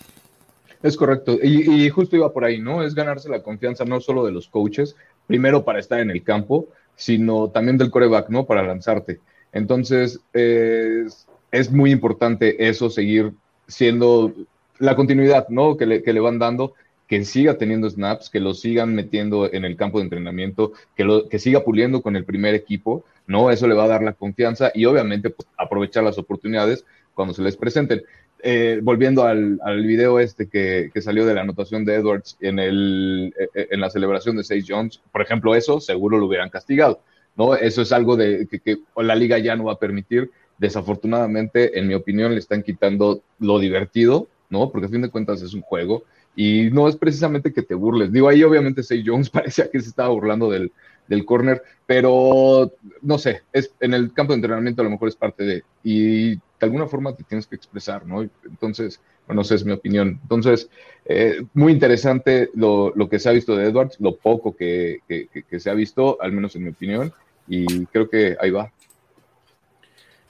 Es 0.82 0.96
correcto. 0.96 1.38
Y, 1.42 1.90
justo 1.90 2.16
iba 2.16 2.32
por 2.32 2.46
ahí, 2.46 2.60
¿no? 2.60 2.84
Es 2.84 2.94
ganarse 2.94 3.30
la 3.30 3.42
confianza 3.42 3.84
no 3.84 4.00
solo 4.00 4.26
de 4.26 4.32
los 4.32 4.48
coaches, 4.48 4.96
primero 5.26 5.66
para 5.66 5.80
estar 5.80 6.00
en 6.00 6.12
el 6.12 6.24
campo, 6.24 6.68
sino 6.98 7.50
también 7.50 7.78
del 7.78 7.92
coreback, 7.92 8.28
¿no? 8.30 8.46
Para 8.46 8.64
lanzarte. 8.64 9.22
Entonces, 9.54 10.20
es, 10.34 11.72
muy 11.72 11.92
importante 11.92 12.68
eso, 12.68 12.90
seguir 12.90 13.32
siendo 13.68 14.34
la 14.80 14.96
continuidad, 14.96 15.48
¿no? 15.48 15.78
Que 15.78 15.86
le, 15.86 16.04
que 16.04 16.12
le 16.12 16.20
van 16.20 16.40
dando 16.40 16.74
que 17.08 17.24
siga 17.24 17.58
teniendo 17.58 17.90
snaps, 17.90 18.30
que 18.30 18.40
lo 18.40 18.54
sigan 18.54 18.94
metiendo 18.94 19.52
en 19.52 19.64
el 19.64 19.78
campo 19.78 19.98
de 19.98 20.04
entrenamiento, 20.04 20.74
que, 20.96 21.06
lo, 21.06 21.30
que 21.30 21.40
siga 21.40 21.64
puliendo 21.64 22.02
con 22.02 22.16
el 22.16 22.26
primer 22.26 22.54
equipo, 22.54 23.06
¿no? 23.26 23.50
Eso 23.50 23.68
le 23.68 23.76
va 23.76 23.86
a 23.86 23.88
dar 23.88 24.04
la 24.04 24.14
confianza 24.14 24.72
y 24.74 24.86
obviamente 24.86 25.30
pues, 25.30 25.48
aprovechar 25.58 26.04
las 26.04 26.18
oportunidades 26.18 26.86
cuando 27.14 27.34
se 27.34 27.42
les 27.42 27.56
presenten. 27.56 28.04
Eh, 28.44 28.80
volviendo 28.84 29.24
al, 29.24 29.60
al, 29.64 29.84
video 29.84 30.20
este 30.20 30.48
que, 30.48 30.92
que, 30.94 31.02
salió 31.02 31.26
de 31.26 31.34
la 31.34 31.42
anotación 31.42 31.84
de 31.86 31.96
Edwards 31.96 32.38
en, 32.40 32.60
el, 32.60 33.34
eh, 33.40 33.48
eh, 33.56 33.68
en 33.72 33.82
la 33.82 33.90
celebración 33.90 34.38
de 34.38 34.44
Sage 34.44 34.64
Jones, 34.68 35.02
por 35.12 35.24
ejemplo, 35.24 35.56
eso 35.56 35.80
seguro 35.80 36.20
lo 36.20 36.28
hubieran 36.28 36.50
castigado, 36.50 37.02
¿no? 37.36 37.56
Eso 37.56 37.82
es 37.82 37.92
algo 37.92 38.16
de, 38.16 38.48
que, 38.48 38.60
que 38.60 38.78
la 38.98 39.16
liga 39.16 39.40
ya 39.40 39.56
no 39.56 39.66
va 39.66 39.74
a 39.74 39.80
permitir. 39.80 40.30
Desafortunadamente, 40.60 41.80
en 41.80 41.88
mi 41.88 41.96
opinión, 41.96 42.34
le 42.34 42.40
están 42.40 42.62
quitando 42.62 43.22
lo 43.40 43.58
divertido, 43.58 44.28
¿no? 44.50 44.72
Porque 44.72 44.86
a 44.86 44.90
fin 44.90 45.02
de 45.02 45.10
cuentas 45.10 45.42
es 45.42 45.54
un 45.54 45.62
juego 45.62 46.04
y 46.36 46.70
no 46.72 46.88
es 46.88 46.96
precisamente 46.96 47.52
que 47.52 47.64
te 47.64 47.74
burles. 47.74 48.12
Digo, 48.12 48.30
ahí 48.30 48.44
obviamente 48.44 48.84
Say 48.84 49.04
Jones 49.06 49.30
parecía 49.32 49.70
que 49.70 49.82
se 49.82 49.90
estaba 49.90 50.10
burlando 50.10 50.50
del, 50.52 50.72
del 51.08 51.26
corner, 51.26 51.62
pero 51.86 52.74
no 53.02 53.18
sé, 53.18 53.44
es, 53.54 53.72
en 53.80 53.94
el 53.94 54.14
campo 54.14 54.34
de 54.34 54.38
entrenamiento 54.38 54.82
a 54.82 54.86
lo 54.86 54.92
mejor 54.92 55.08
es 55.08 55.16
parte 55.16 55.44
de, 55.44 55.64
y 55.84 56.36
de 56.36 56.42
alguna 56.62 56.88
forma 56.88 57.16
te 57.16 57.24
tienes 57.24 57.48
que 57.48 57.56
expresar, 57.56 58.06
¿no? 58.06 58.22
Entonces, 58.46 59.00
bueno, 59.28 59.42
esa 59.42 59.56
es 59.56 59.66
mi 59.66 59.74
opinión. 59.74 60.20
Entonces, 60.24 60.70
eh, 61.06 61.44
muy 61.54 61.74
interesante 61.74 62.50
lo, 62.54 62.94
lo, 62.96 63.10
que 63.10 63.20
se 63.20 63.30
ha 63.30 63.34
visto 63.34 63.56
de 63.56 63.66
Edwards, 63.68 63.98
lo 64.00 64.16
poco 64.16 64.56
que, 64.56 65.00
que, 65.08 65.28
que, 65.28 65.60
se 65.60 65.70
ha 65.70 65.74
visto, 65.74 66.18
al 66.22 66.32
menos 66.32 66.56
en 66.56 66.64
mi 66.64 66.70
opinión, 66.70 67.14
y 67.48 67.86
creo 67.88 68.10
que 68.10 68.36
ahí 68.40 68.52
va. 68.52 68.72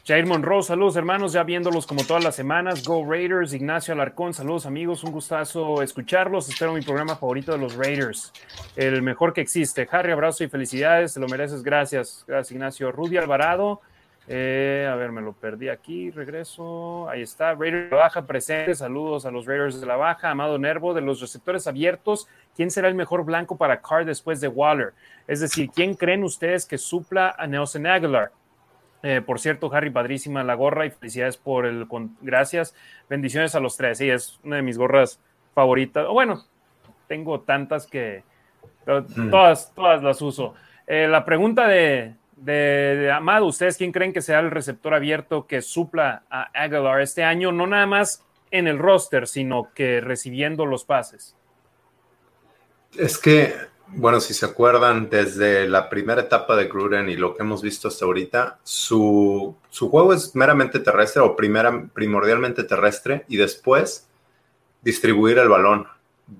Jair 0.08 0.26
Monroe, 0.26 0.63
saludos 0.63 0.96
hermanos, 0.96 1.34
ya 1.34 1.43
viéndolos 1.43 1.86
como 1.86 2.02
todas 2.06 2.24
las 2.24 2.34
semanas. 2.34 2.82
Go 2.88 3.06
Raiders, 3.06 3.52
Ignacio 3.52 3.93
Alarcón, 3.93 4.34
saludos 4.34 4.65
amigos, 4.65 5.04
un 5.04 5.12
gustazo 5.12 5.82
escucharlos. 5.82 6.48
Espero 6.48 6.72
mi 6.72 6.80
programa 6.80 7.17
favorito 7.17 7.52
de 7.52 7.58
los 7.58 7.76
Raiders, 7.76 8.32
el 8.78 9.02
mejor 9.02 9.34
que 9.34 9.41
existe. 9.41 9.86
Harry, 9.91 10.13
abrazo 10.13 10.46
y 10.46 10.48
felicidades, 10.48 11.13
te 11.13 11.20
lo 11.20 11.28
mereces, 11.28 11.62
gracias. 11.62 12.24
Gracias 12.26 12.54
Ignacio. 12.54 12.89
Rudy 12.93 13.17
Alvarado, 13.17 13.82
eh, 14.30 14.88
a 14.89 14.96
ver, 14.96 15.12
me 15.12 15.20
lo 15.20 15.34
perdí 15.34 15.67
aquí, 15.67 16.10
regreso. 16.10 17.10
Ahí 17.10 17.24
está, 17.24 17.54
Raiders 17.54 17.89
de 17.89 17.98
la 17.98 18.04
Baja 18.04 18.26
presente, 18.26 18.76
saludos 18.76 19.26
a 19.26 19.32
los 19.32 19.46
Raiders 19.46 19.82
de 19.82 19.88
la 19.88 19.98
Baja. 19.98 20.32
Amado 20.32 20.58
Nervo, 20.58 20.93
de 20.93 21.02
los 21.02 21.20
receptores 21.20 21.67
abiertos, 21.67 22.30
¿quién 22.56 22.72
será 22.72 22.88
el 22.88 22.96
mejor 22.96 23.26
blanco 23.26 23.58
para 23.58 23.82
Carr 23.82 24.06
después 24.06 24.39
de 24.39 24.48
Waller? 24.48 24.93
Es 25.28 25.41
decir, 25.41 25.70
¿quién 25.70 25.96
creen 25.96 26.24
ustedes 26.24 26.65
que 26.65 26.78
supla 26.78 27.36
a 27.38 27.46
Nelson 27.46 27.86
Aguilar? 27.88 28.32
Eh, 29.04 29.22
por 29.22 29.40
cierto, 29.40 29.72
Harry, 29.74 29.90
padrísima 29.90 30.44
la 30.44 30.56
gorra 30.56 30.86
y 30.86 30.92
felicidades 30.92 31.38
por 31.38 31.66
el. 31.66 31.88
gracias. 32.22 32.76
Bendiciones 33.10 33.56
a 33.56 33.60
los 33.60 33.78
tres. 33.78 34.00
Sí, 34.00 34.10
es 34.10 34.40
una 34.44 34.58
de 34.58 34.62
mis 34.62 34.78
gorras 34.78 35.20
favoritas. 35.54 36.08
Bueno, 36.08 36.44
tengo 37.08 37.42
tantas 37.42 37.88
que 37.88 38.24
mm. 38.86 39.30
todas, 39.30 39.74
todas 39.74 40.04
las 40.04 40.22
uso. 40.22 40.56
Eh, 40.88 41.08
la 41.08 41.26
pregunta 41.26 41.68
de, 41.68 42.16
de, 42.38 43.12
Amado, 43.12 43.46
¿ustedes 43.46 43.78
quién 43.78 43.92
creen 43.92 44.14
que 44.14 44.22
sea 44.22 44.40
el 44.40 44.52
receptor 44.52 44.94
abierto 44.94 45.48
que 45.48 45.62
supla 45.62 46.24
a 46.30 46.50
Aguilar 46.54 47.02
este 47.02 47.24
año? 47.24 47.52
No 47.52 47.68
nada 47.68 47.86
más 47.86 48.26
en 48.52 48.68
el 48.68 48.80
roster, 48.80 49.28
sino 49.28 49.74
que 49.74 50.02
recibiendo 50.02 50.66
los 50.66 50.86
pases. 50.86 51.36
Es 52.98 53.18
que 53.18 53.54
bueno, 53.89 54.19
si 54.19 54.34
se 54.34 54.45
acuerdan, 54.45 55.10
desde 55.10 55.67
la 55.67 55.89
primera 55.89 56.21
etapa 56.21 56.56
de 56.56 56.67
Gruden 56.67 57.10
y 57.10 57.15
lo 57.15 57.36
que 57.36 57.43
hemos 57.43 57.62
visto 57.62 57.88
hasta 57.88 58.06
ahorita, 58.06 58.60
su, 58.63 59.56
juego 59.71 60.13
es 60.13 60.36
meramente 60.36 60.80
terrestre 60.80 61.21
o 61.21 61.36
primera, 61.36 61.88
primordialmente 61.93 62.63
terrestre 62.63 63.26
y 63.28 63.38
después 63.38 64.08
distribuir 64.82 65.38
el 65.38 65.47
balón. 65.47 65.88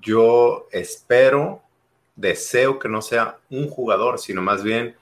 Yo 0.02 0.68
espero, 0.72 1.62
deseo 2.16 2.80
que 2.80 2.90
no 2.90 3.02
sea 3.02 3.38
un 3.50 3.70
jugador, 3.70 4.20
sino 4.20 4.42
más 4.42 4.62
bien 4.62 4.96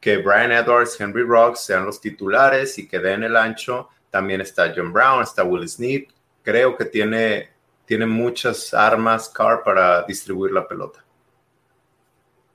que 0.00 0.18
Brian 0.18 0.52
Edwards, 0.52 1.00
Henry 1.00 1.22
Rocks 1.22 1.60
sean 1.60 1.86
los 1.86 2.00
titulares 2.00 2.76
y 2.78 2.88
que 2.88 2.98
den 2.98 3.22
el 3.22 3.36
ancho. 3.36 3.88
También 4.10 4.40
está 4.40 4.72
John 4.76 4.92
Brown, 4.92 5.22
está 5.22 5.44
Will 5.44 5.68
Snead. 5.68 6.02
Creo 6.42 6.76
que 6.76 6.84
tiene, 6.84 7.50
tiene 7.86 8.04
muchas 8.04 8.74
armas 8.74 9.28
Carr 9.28 9.62
para 9.62 10.02
distribuir 10.02 10.52
la 10.52 10.68
pelota. 10.68 11.03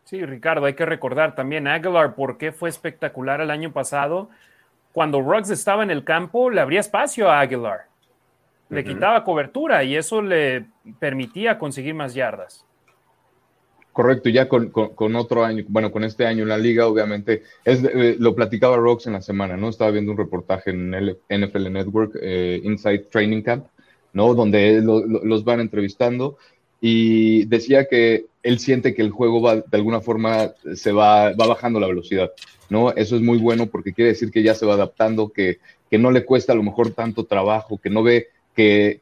Sí, 0.10 0.26
Ricardo, 0.26 0.66
hay 0.66 0.74
que 0.74 0.88
recordar 0.88 1.36
también 1.36 1.68
Aguilar, 1.68 2.16
por 2.16 2.40
qué 2.40 2.52
fue 2.52 2.70
espectacular 2.70 3.42
el 3.42 3.52
año 3.52 3.72
pasado. 3.72 4.28
Cuando 4.92 5.22
Ruggs 5.22 5.52
estaba 5.52 5.84
en 5.84 5.92
el 5.92 6.04
campo, 6.04 6.50
le 6.50 6.62
abría 6.62 6.80
espacio 6.80 7.30
a 7.30 7.42
Aguilar. 7.42 7.82
Le 8.70 8.84
quitaba 8.84 9.24
cobertura 9.24 9.84
y 9.84 9.96
eso 9.96 10.24
le 10.24 10.66
permitía 10.98 11.60
conseguir 11.60 11.94
más 11.94 12.16
yardas. 12.16 12.66
Correcto, 13.94 14.30
ya 14.30 14.50
con, 14.50 14.72
otro 15.16 15.46
año, 15.46 15.64
bueno, 15.68 15.92
con 15.92 16.04
este 16.04 16.26
año 16.26 16.42
en 16.42 16.50
la 16.50 16.58
liga, 16.58 16.88
obviamente, 16.88 17.44
es, 17.64 17.84
eh, 17.84 18.16
lo 18.18 18.34
platicaba 18.34 18.78
Ruggs 18.78 19.06
en 19.06 19.14
la 19.14 19.22
semana, 19.22 19.58
¿no? 19.58 19.70
Estaba 19.70 19.92
viendo 19.92 20.12
un 20.12 20.18
reportaje 20.18 20.72
en 20.72 20.92
el 20.92 21.20
NFL 21.30 21.72
Network, 21.72 22.18
eh, 22.20 22.60
Inside 22.64 23.10
Training 23.12 23.44
Camp, 23.44 23.68
¿no? 24.14 24.34
Donde 24.34 24.82
los 24.82 25.44
van 25.44 25.60
entrevistando 25.60 26.40
y 26.82 27.46
decía 27.46 27.86
que 27.86 28.26
él 28.42 28.60
siente 28.60 28.94
que 28.94 29.02
el 29.02 29.12
juego 29.12 29.42
va, 29.42 29.58
de 29.58 29.64
alguna 29.72 30.02
forma 30.02 30.54
se 30.76 30.92
va, 30.92 31.34
va 31.34 31.48
bajando 31.48 31.80
la 31.80 31.88
velocidad, 31.88 32.32
¿no? 32.70 32.92
Eso 32.92 33.16
es 33.16 33.22
muy 33.22 33.38
bueno 33.38 33.68
porque 33.68 33.94
quiere 33.94 34.12
decir 34.12 34.32
que 34.32 34.44
ya 34.44 34.56
se 34.56 34.66
va 34.66 34.76
adaptando, 34.76 35.30
que, 35.30 35.60
que 35.90 35.98
no 35.98 36.12
le 36.12 36.26
cuesta 36.26 36.54
a 36.54 36.56
lo 36.56 36.64
mejor 36.64 36.92
tanto 36.92 37.26
trabajo, 37.26 37.78
que 37.78 37.90
no 37.90 38.04
ve 38.04 38.28
que, 38.56 39.00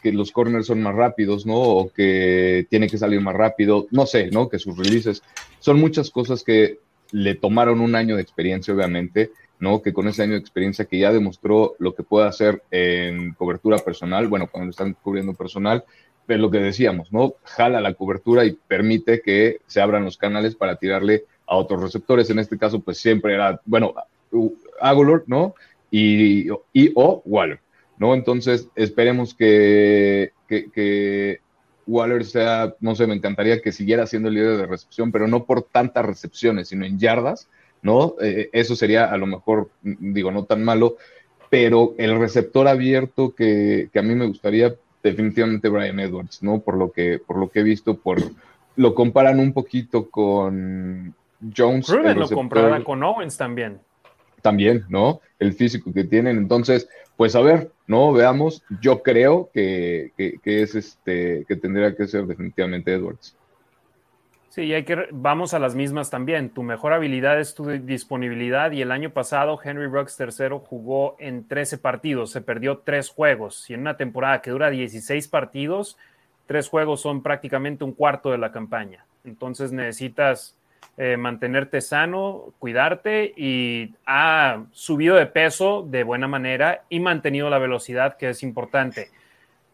que, 0.00 0.12
los 0.12 0.30
corners 0.30 0.66
son 0.66 0.82
más 0.82 0.94
rápidos, 0.94 1.44
¿no? 1.44 1.56
O 1.56 1.90
que 1.90 2.66
tiene 2.70 2.88
que 2.88 2.98
salir 2.98 3.20
más 3.20 3.34
rápido, 3.34 3.88
no 3.90 4.06
sé, 4.06 4.30
¿no? 4.30 4.48
Que 4.48 4.60
sus 4.60 4.76
releases 4.76 5.22
son 5.58 5.80
muchas 5.80 6.10
cosas 6.10 6.44
que 6.44 6.78
le 7.10 7.34
tomaron 7.34 7.80
un 7.80 7.96
año 7.96 8.14
de 8.14 8.22
experiencia, 8.22 8.72
obviamente, 8.72 9.32
¿no? 9.58 9.82
Que 9.82 9.92
con 9.92 10.06
ese 10.06 10.22
año 10.22 10.34
de 10.34 10.38
experiencia 10.38 10.84
que 10.84 10.98
ya 10.98 11.12
demostró 11.12 11.74
lo 11.80 11.94
que 11.94 12.04
puede 12.04 12.28
hacer 12.28 12.62
en 12.70 13.34
cobertura 13.34 13.78
personal, 13.78 14.28
bueno, 14.28 14.48
cuando 14.50 14.70
están 14.70 14.96
cubriendo 15.02 15.34
personal, 15.34 15.84
lo 16.38 16.50
que 16.50 16.58
decíamos, 16.58 17.12
¿no? 17.12 17.34
Jala 17.44 17.80
la 17.80 17.94
cobertura 17.94 18.44
y 18.44 18.52
permite 18.52 19.20
que 19.20 19.60
se 19.66 19.80
abran 19.80 20.04
los 20.04 20.16
canales 20.16 20.54
para 20.54 20.76
tirarle 20.76 21.24
a 21.46 21.56
otros 21.56 21.82
receptores. 21.82 22.30
En 22.30 22.38
este 22.38 22.58
caso, 22.58 22.80
pues 22.80 22.98
siempre 22.98 23.34
era, 23.34 23.60
bueno, 23.64 23.94
Agolor, 24.80 25.24
¿no? 25.26 25.54
Y, 25.90 26.48
y, 26.72 26.92
o 26.94 27.22
Waller, 27.24 27.60
¿no? 27.98 28.14
Entonces, 28.14 28.68
esperemos 28.76 29.34
que, 29.34 30.32
que, 30.48 31.40
Waller 31.86 32.24
sea, 32.24 32.74
no 32.80 32.94
sé, 32.94 33.06
me 33.06 33.14
encantaría 33.14 33.60
que 33.60 33.72
siguiera 33.72 34.06
siendo 34.06 34.28
el 34.28 34.36
líder 34.36 34.56
de 34.58 34.66
recepción, 34.66 35.10
pero 35.10 35.26
no 35.26 35.44
por 35.44 35.62
tantas 35.62 36.06
recepciones, 36.06 36.68
sino 36.68 36.84
en 36.84 36.98
yardas, 36.98 37.48
¿no? 37.82 38.14
Eh, 38.20 38.48
eso 38.52 38.76
sería 38.76 39.06
a 39.06 39.16
lo 39.16 39.26
mejor, 39.26 39.70
digo, 39.82 40.30
no 40.30 40.44
tan 40.44 40.62
malo, 40.62 40.96
pero 41.50 41.94
el 41.98 42.16
receptor 42.18 42.68
abierto 42.68 43.34
que, 43.34 43.88
que 43.92 43.98
a 43.98 44.02
mí 44.02 44.14
me 44.14 44.26
gustaría 44.26 44.76
definitivamente 45.02 45.68
Brian 45.68 46.00
Edwards, 46.00 46.42
¿no? 46.42 46.60
Por 46.60 46.76
lo 46.76 46.90
que, 46.90 47.18
por 47.18 47.38
lo 47.38 47.48
que 47.48 47.60
he 47.60 47.62
visto, 47.62 47.96
por 47.96 48.18
lo 48.76 48.94
comparan 48.94 49.40
un 49.40 49.52
poquito 49.52 50.10
con 50.10 51.14
Jones. 51.56 51.88
Rubén 51.88 52.18
lo 52.18 52.28
comparaba 52.28 52.82
con 52.84 53.02
Owens 53.02 53.36
también. 53.36 53.80
También, 54.42 54.84
¿no? 54.88 55.20
El 55.38 55.52
físico 55.52 55.92
que 55.92 56.04
tienen. 56.04 56.38
Entonces, 56.38 56.88
pues 57.16 57.34
a 57.36 57.40
ver, 57.40 57.70
¿no? 57.86 58.12
Veamos. 58.12 58.62
Yo 58.80 59.02
creo 59.02 59.50
que, 59.52 60.12
que 60.16 60.62
es 60.62 60.74
este, 60.74 61.44
que 61.46 61.56
tendría 61.56 61.94
que 61.94 62.06
ser 62.06 62.26
definitivamente 62.26 62.94
Edwards. 62.94 63.36
Sí, 64.50 64.74
hay 64.74 64.82
que, 64.82 65.06
vamos 65.12 65.54
a 65.54 65.60
las 65.60 65.76
mismas 65.76 66.10
también. 66.10 66.50
Tu 66.50 66.64
mejor 66.64 66.92
habilidad 66.92 67.38
es 67.38 67.54
tu 67.54 67.66
disponibilidad 67.68 68.72
y 68.72 68.82
el 68.82 68.90
año 68.90 69.10
pasado 69.10 69.60
Henry 69.62 69.86
Ruggs 69.86 70.18
III 70.18 70.58
jugó 70.66 71.14
en 71.20 71.46
13 71.46 71.78
partidos, 71.78 72.32
se 72.32 72.40
perdió 72.40 72.78
tres 72.78 73.10
juegos 73.10 73.70
y 73.70 73.74
en 73.74 73.82
una 73.82 73.96
temporada 73.96 74.42
que 74.42 74.50
dura 74.50 74.68
16 74.68 75.28
partidos, 75.28 75.96
tres 76.46 76.68
juegos 76.68 77.00
son 77.00 77.22
prácticamente 77.22 77.84
un 77.84 77.92
cuarto 77.92 78.32
de 78.32 78.38
la 78.38 78.50
campaña. 78.50 79.04
Entonces 79.24 79.70
necesitas 79.70 80.56
eh, 80.96 81.16
mantenerte 81.16 81.80
sano, 81.80 82.52
cuidarte 82.58 83.32
y 83.36 83.94
ha 84.04 84.64
subido 84.72 85.14
de 85.14 85.26
peso 85.26 85.86
de 85.88 86.02
buena 86.02 86.26
manera 86.26 86.82
y 86.88 86.98
mantenido 86.98 87.50
la 87.50 87.58
velocidad 87.58 88.16
que 88.16 88.30
es 88.30 88.42
importante. 88.42 89.10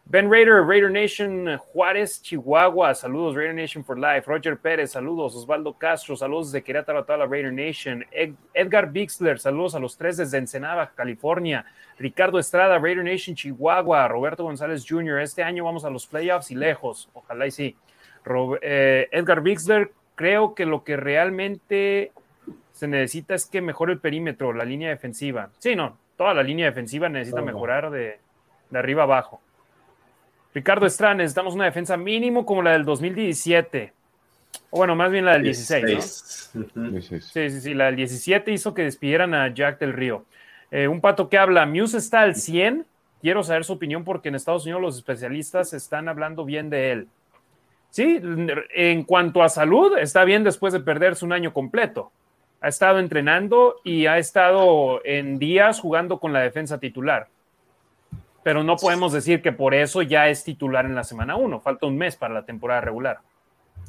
Ben 0.08 0.30
Raider, 0.30 0.62
Raider 0.64 0.88
Nation, 0.88 1.58
Juárez, 1.58 2.22
Chihuahua, 2.22 2.94
saludos, 2.94 3.34
Raider 3.34 3.52
Nation 3.52 3.84
for 3.84 3.98
Life. 3.98 4.30
Roger 4.30 4.56
Pérez, 4.56 4.92
saludos. 4.92 5.34
Osvaldo 5.34 5.72
Castro, 5.72 6.14
saludos 6.14 6.52
desde 6.52 6.62
Querétaro 6.62 7.00
a 7.00 7.04
toda 7.04 7.18
la 7.18 7.26
Raider 7.26 7.52
Nation. 7.52 8.04
Edgar 8.54 8.92
Bixler, 8.92 9.40
saludos 9.40 9.74
a 9.74 9.80
los 9.80 9.96
tres 9.96 10.16
desde 10.16 10.38
Ensenada, 10.38 10.92
California. 10.94 11.66
Ricardo 11.98 12.38
Estrada, 12.38 12.78
Raider 12.78 13.02
Nation, 13.02 13.34
Chihuahua. 13.34 14.06
Roberto 14.06 14.44
González 14.44 14.86
Jr., 14.88 15.22
este 15.22 15.42
año 15.42 15.64
vamos 15.64 15.84
a 15.84 15.90
los 15.90 16.06
playoffs 16.06 16.52
y 16.52 16.54
lejos, 16.54 17.10
ojalá 17.12 17.48
y 17.48 17.50
sí. 17.50 17.76
Eh, 18.62 19.08
Edgar 19.10 19.40
Bixler, 19.40 19.90
creo 20.14 20.54
que 20.54 20.66
lo 20.66 20.84
que 20.84 20.96
realmente 20.96 22.12
se 22.70 22.86
necesita 22.86 23.34
es 23.34 23.46
que 23.46 23.60
mejore 23.60 23.94
el 23.94 23.98
perímetro, 23.98 24.52
la 24.52 24.64
línea 24.64 24.90
defensiva. 24.90 25.50
Sí, 25.58 25.74
no, 25.74 25.98
toda 26.16 26.32
la 26.32 26.44
línea 26.44 26.66
defensiva 26.66 27.08
necesita 27.08 27.42
mejorar 27.42 27.90
de, 27.90 28.20
de 28.70 28.78
arriba 28.78 29.02
abajo. 29.02 29.40
Ricardo 30.56 30.86
Estrada, 30.86 31.12
necesitamos 31.12 31.54
una 31.54 31.66
defensa 31.66 31.98
mínimo 31.98 32.46
como 32.46 32.62
la 32.62 32.72
del 32.72 32.86
2017. 32.86 33.92
O 34.70 34.78
bueno, 34.78 34.96
más 34.96 35.10
bien 35.10 35.26
la 35.26 35.34
del 35.34 35.42
16, 35.42 36.50
¿no? 36.54 37.00
Sí, 37.02 37.20
sí, 37.20 37.60
sí, 37.60 37.74
la 37.74 37.84
del 37.84 37.96
17 37.96 38.50
hizo 38.52 38.72
que 38.72 38.84
despidieran 38.84 39.34
a 39.34 39.52
Jack 39.52 39.78
del 39.78 39.92
Río. 39.92 40.24
Eh, 40.70 40.88
un 40.88 41.02
pato 41.02 41.28
que 41.28 41.36
habla, 41.36 41.66
Muse 41.66 41.98
está 41.98 42.22
al 42.22 42.36
100. 42.36 42.86
Quiero 43.20 43.42
saber 43.42 43.64
su 43.64 43.74
opinión 43.74 44.02
porque 44.02 44.30
en 44.30 44.34
Estados 44.34 44.64
Unidos 44.64 44.80
los 44.80 44.96
especialistas 44.96 45.74
están 45.74 46.08
hablando 46.08 46.46
bien 46.46 46.70
de 46.70 46.90
él. 46.90 47.08
Sí, 47.90 48.22
en 48.74 49.04
cuanto 49.04 49.42
a 49.42 49.50
salud, 49.50 49.98
está 49.98 50.24
bien 50.24 50.42
después 50.42 50.72
de 50.72 50.80
perderse 50.80 51.26
un 51.26 51.34
año 51.34 51.52
completo. 51.52 52.12
Ha 52.62 52.68
estado 52.68 52.98
entrenando 52.98 53.76
y 53.84 54.06
ha 54.06 54.16
estado 54.16 55.02
en 55.04 55.38
días 55.38 55.80
jugando 55.80 56.18
con 56.18 56.32
la 56.32 56.40
defensa 56.40 56.80
titular 56.80 57.28
pero 58.46 58.62
no 58.62 58.76
podemos 58.76 59.12
decir 59.12 59.42
que 59.42 59.50
por 59.50 59.74
eso 59.74 60.02
ya 60.02 60.28
es 60.28 60.44
titular 60.44 60.84
en 60.84 60.94
la 60.94 61.02
semana 61.02 61.34
1. 61.34 61.60
Falta 61.62 61.86
un 61.86 61.98
mes 61.98 62.14
para 62.14 62.32
la 62.32 62.44
temporada 62.44 62.80
regular. 62.80 63.18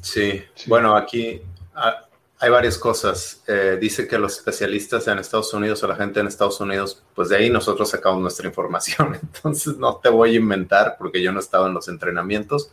Sí, 0.00 0.42
bueno, 0.66 0.96
aquí 0.96 1.40
ah, 1.76 2.08
hay 2.40 2.50
varias 2.50 2.76
cosas. 2.76 3.44
Eh, 3.46 3.78
dice 3.80 4.08
que 4.08 4.18
los 4.18 4.36
especialistas 4.36 5.06
en 5.06 5.20
Estados 5.20 5.54
Unidos 5.54 5.80
o 5.84 5.86
la 5.86 5.94
gente 5.94 6.18
en 6.18 6.26
Estados 6.26 6.60
Unidos, 6.60 7.04
pues 7.14 7.28
de 7.28 7.36
ahí 7.36 7.50
nosotros 7.50 7.88
sacamos 7.88 8.20
nuestra 8.20 8.48
información. 8.48 9.14
Entonces 9.22 9.76
no 9.76 9.98
te 9.98 10.08
voy 10.08 10.32
a 10.32 10.38
inventar 10.38 10.96
porque 10.98 11.22
yo 11.22 11.30
no 11.30 11.38
estaba 11.38 11.68
en 11.68 11.74
los 11.74 11.86
entrenamientos. 11.86 12.72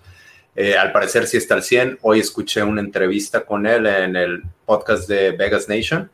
Eh, 0.55 0.75
al 0.75 0.91
parecer 0.91 1.27
sí 1.27 1.37
está 1.37 1.53
al 1.53 1.61
100. 1.61 1.99
Hoy 2.01 2.19
escuché 2.19 2.63
una 2.63 2.81
entrevista 2.81 3.45
con 3.45 3.67
él 3.67 3.85
en 3.85 4.15
el 4.15 4.41
podcast 4.65 5.07
de 5.07 5.33
Vegas 5.33 5.69
Nation 5.69 6.09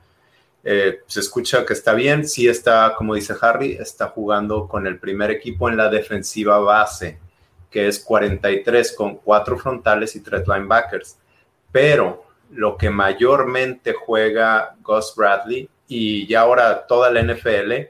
Eh, 0.63 0.99
se 1.07 1.19
escucha 1.19 1.65
que 1.65 1.73
está 1.73 1.93
bien, 1.93 2.27
sí 2.27 2.47
está, 2.47 2.93
como 2.95 3.15
dice 3.15 3.33
Harry, 3.41 3.73
está 3.73 4.07
jugando 4.07 4.67
con 4.67 4.85
el 4.85 4.99
primer 4.99 5.31
equipo 5.31 5.69
en 5.69 5.77
la 5.77 5.89
defensiva 5.89 6.59
base, 6.59 7.19
que 7.69 7.87
es 7.87 7.99
43 7.99 8.93
con 8.95 9.15
cuatro 9.17 9.57
frontales 9.57 10.15
y 10.15 10.21
tres 10.21 10.47
linebackers. 10.47 11.17
Pero 11.71 12.25
lo 12.51 12.77
que 12.77 12.89
mayormente 12.89 13.93
juega 13.93 14.75
Gus 14.83 15.13
Bradley 15.15 15.69
y 15.87 16.27
ya 16.27 16.41
ahora 16.41 16.85
toda 16.85 17.09
la 17.09 17.21
NFL 17.21 17.89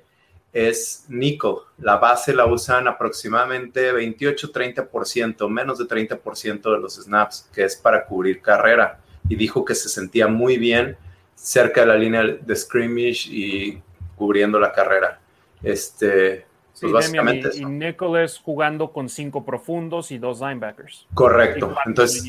es 0.53 1.05
nickel. 1.07 1.55
La 1.77 1.97
base 1.97 2.33
la 2.33 2.45
usan 2.45 2.87
aproximadamente 2.87 3.93
28-30%, 3.93 5.49
menos 5.49 5.77
de 5.77 5.85
30% 5.85 6.61
de 6.61 6.79
los 6.79 6.95
snaps, 6.95 7.49
que 7.53 7.63
es 7.63 7.75
para 7.75 8.05
cubrir 8.05 8.41
carrera. 8.41 8.99
Y 9.29 9.35
dijo 9.35 9.63
que 9.63 9.75
se 9.75 9.89
sentía 9.89 10.27
muy 10.27 10.57
bien 10.57 10.97
cerca 11.41 11.81
de 11.81 11.87
la 11.87 11.95
línea 11.95 12.23
de 12.23 12.55
scrimmage 12.55 13.27
y 13.29 13.81
cubriendo 14.15 14.59
la 14.59 14.71
carrera. 14.71 15.19
Este, 15.63 16.45
pues 16.79 16.91
básicamente 16.91 17.49
y, 17.55 17.65
nickel 17.65 18.15
es 18.17 18.37
jugando 18.37 18.91
con 18.91 19.09
cinco 19.09 19.43
profundos 19.43 20.11
y 20.11 20.19
dos 20.19 20.39
linebackers. 20.39 21.07
Correcto. 21.13 21.75
Entonces, 21.85 22.25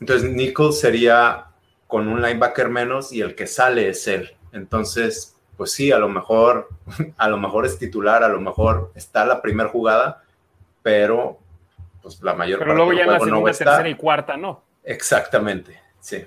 entonces 0.00 0.30
nickel 0.30 0.72
sería 0.72 1.46
con 1.88 2.08
un 2.08 2.22
linebacker 2.22 2.68
menos 2.68 3.12
y 3.12 3.20
el 3.20 3.34
que 3.34 3.46
sale 3.46 3.88
es 3.88 4.06
él. 4.06 4.30
Entonces, 4.52 5.36
pues 5.56 5.72
sí, 5.72 5.90
a 5.90 5.98
lo 5.98 6.08
mejor, 6.08 6.68
a 7.16 7.28
lo 7.28 7.38
mejor 7.38 7.66
es 7.66 7.78
titular, 7.78 8.22
a 8.22 8.28
lo 8.28 8.40
mejor 8.40 8.92
está 8.94 9.24
la 9.24 9.42
primera 9.42 9.68
jugada, 9.68 10.22
pero 10.82 11.38
pues 12.00 12.20
la 12.22 12.34
mayor 12.34 12.58
pero 12.58 12.74
luego 12.74 12.92
ya 12.92 13.02
en 13.02 13.10
la 13.10 13.20
segunda, 13.20 13.52
tercera 13.52 13.88
y 13.88 13.94
cuarta, 13.94 14.36
¿no? 14.36 14.62
Exactamente, 14.84 15.80
sí. 16.00 16.24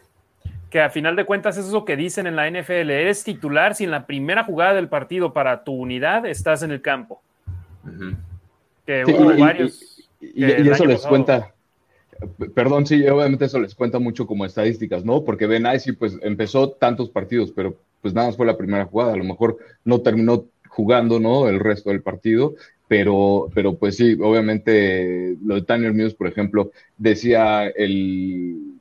Que 0.69 0.81
a 0.81 0.89
final 0.89 1.15
de 1.15 1.25
cuentas 1.25 1.57
eso 1.57 1.67
es 1.67 1.73
lo 1.73 1.85
que 1.85 1.95
dicen 1.95 2.27
en 2.27 2.35
la 2.35 2.49
NFL, 2.49 2.89
eres 2.89 3.23
titular 3.23 3.75
si 3.75 3.83
en 3.83 3.91
la 3.91 4.05
primera 4.05 4.43
jugada 4.43 4.73
del 4.73 4.89
partido 4.89 5.31
para 5.33 5.63
tu 5.63 5.73
unidad 5.73 6.25
estás 6.25 6.63
en 6.63 6.71
el 6.71 6.81
campo. 6.81 7.21
Que 8.85 9.05
hubo 9.05 9.37
varios. 9.37 10.09
Y, 10.19 10.43
eso 10.43 10.85
les 10.85 11.05
cuenta, 11.05 11.53
Perdón, 12.53 12.85
sí, 12.85 13.05
obviamente 13.07 13.45
eso 13.45 13.59
les 13.59 13.75
cuenta 13.75 13.99
mucho 13.99 14.25
como 14.25 14.45
estadísticas, 14.45 15.03
¿no? 15.03 15.23
Porque 15.23 15.47
Ben 15.47 15.67
Icy 15.73 15.93
pues 15.93 16.17
empezó 16.21 16.71
tantos 16.71 17.09
partidos, 17.09 17.51
pero 17.51 17.75
pues 18.01 18.13
nada 18.13 18.27
más 18.27 18.37
fue 18.37 18.45
la 18.45 18.57
primera 18.57 18.85
jugada, 18.85 19.13
a 19.13 19.17
lo 19.17 19.23
mejor 19.23 19.57
no 19.83 20.01
terminó 20.01 20.45
jugando, 20.69 21.19
¿no? 21.19 21.49
El 21.49 21.59
resto 21.59 21.89
del 21.89 22.01
partido, 22.01 22.55
pero, 22.87 23.49
pero 23.53 23.75
pues 23.75 23.97
sí, 23.97 24.17
obviamente 24.21 25.35
lo 25.43 25.55
de 25.55 25.63
Tanner 25.63 26.15
por 26.15 26.27
ejemplo, 26.27 26.71
decía 26.97 27.67
el, 27.67 28.75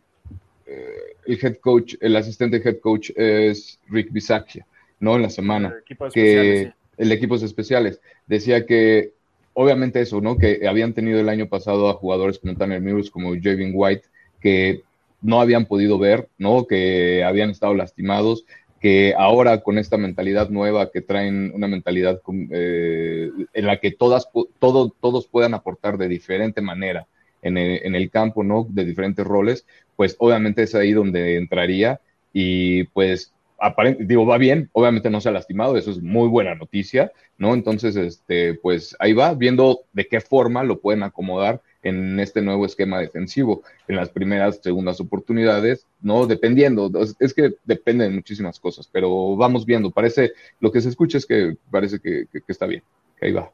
eh, 0.66 1.13
el 1.26 1.38
head 1.42 1.56
coach, 1.56 1.94
el 2.00 2.16
asistente 2.16 2.62
head 2.64 2.78
coach 2.80 3.10
es 3.16 3.80
Rick 3.88 4.12
Bisaccia, 4.12 4.66
¿no? 5.00 5.16
En 5.16 5.22
la 5.22 5.30
semana. 5.30 5.74
que 6.12 6.72
el 6.96 7.08
de 7.08 7.14
equipos 7.14 7.42
especiales. 7.42 8.00
Decía 8.26 8.66
que 8.66 9.12
obviamente 9.52 10.00
eso, 10.00 10.20
¿no? 10.20 10.36
Que 10.36 10.66
habían 10.68 10.92
tenido 10.92 11.20
el 11.20 11.28
año 11.28 11.48
pasado 11.48 11.88
a 11.88 11.94
jugadores 11.94 12.38
como 12.38 12.56
Tanner 12.56 12.80
Mills, 12.80 13.10
como 13.10 13.34
Javin 13.40 13.72
White, 13.74 14.08
que 14.40 14.82
no 15.22 15.40
habían 15.40 15.66
podido 15.66 15.98
ver, 15.98 16.28
¿no? 16.38 16.66
Que 16.66 17.24
habían 17.24 17.50
estado 17.50 17.74
lastimados, 17.74 18.44
que 18.80 19.14
ahora 19.16 19.62
con 19.62 19.78
esta 19.78 19.96
mentalidad 19.96 20.50
nueva 20.50 20.90
que 20.90 21.00
traen 21.00 21.52
una 21.54 21.68
mentalidad 21.68 22.20
eh, 22.50 23.30
en 23.54 23.66
la 23.66 23.78
que 23.78 23.92
todas, 23.92 24.28
todo, 24.58 24.94
todos 25.00 25.26
puedan 25.26 25.54
aportar 25.54 25.96
de 25.96 26.08
diferente 26.08 26.60
manera 26.60 27.06
en 27.40 27.56
el, 27.56 27.80
en 27.82 27.94
el 27.94 28.10
campo, 28.10 28.44
¿no? 28.44 28.66
De 28.68 28.84
diferentes 28.84 29.24
roles, 29.24 29.66
pues 29.96 30.16
obviamente 30.18 30.62
es 30.62 30.74
ahí 30.74 30.92
donde 30.92 31.36
entraría 31.36 32.00
y 32.32 32.84
pues 32.84 33.32
aparente, 33.58 34.04
digo, 34.04 34.26
va 34.26 34.36
bien, 34.38 34.68
obviamente 34.72 35.10
no 35.10 35.20
se 35.20 35.28
ha 35.28 35.32
lastimado, 35.32 35.76
eso 35.76 35.90
es 35.90 36.02
muy 36.02 36.28
buena 36.28 36.54
noticia, 36.54 37.12
¿no? 37.38 37.54
Entonces, 37.54 37.96
este, 37.96 38.54
pues 38.54 38.96
ahí 38.98 39.12
va, 39.12 39.34
viendo 39.34 39.84
de 39.92 40.06
qué 40.06 40.20
forma 40.20 40.64
lo 40.64 40.80
pueden 40.80 41.02
acomodar 41.02 41.62
en 41.82 42.18
este 42.18 42.42
nuevo 42.42 42.66
esquema 42.66 42.98
defensivo, 42.98 43.62
en 43.88 43.96
las 43.96 44.10
primeras, 44.10 44.60
segundas 44.62 45.00
oportunidades, 45.00 45.86
¿no? 46.00 46.26
Dependiendo, 46.26 46.90
es 47.18 47.34
que 47.34 47.54
depende 47.64 48.04
de 48.04 48.10
muchísimas 48.10 48.58
cosas, 48.58 48.88
pero 48.90 49.36
vamos 49.36 49.64
viendo, 49.64 49.90
parece, 49.90 50.32
lo 50.60 50.72
que 50.72 50.80
se 50.80 50.88
escucha 50.88 51.18
es 51.18 51.26
que 51.26 51.56
parece 51.70 52.00
que, 52.00 52.26
que 52.30 52.42
está 52.48 52.66
bien, 52.66 52.82
que 53.18 53.26
ahí 53.26 53.32
va. 53.32 53.50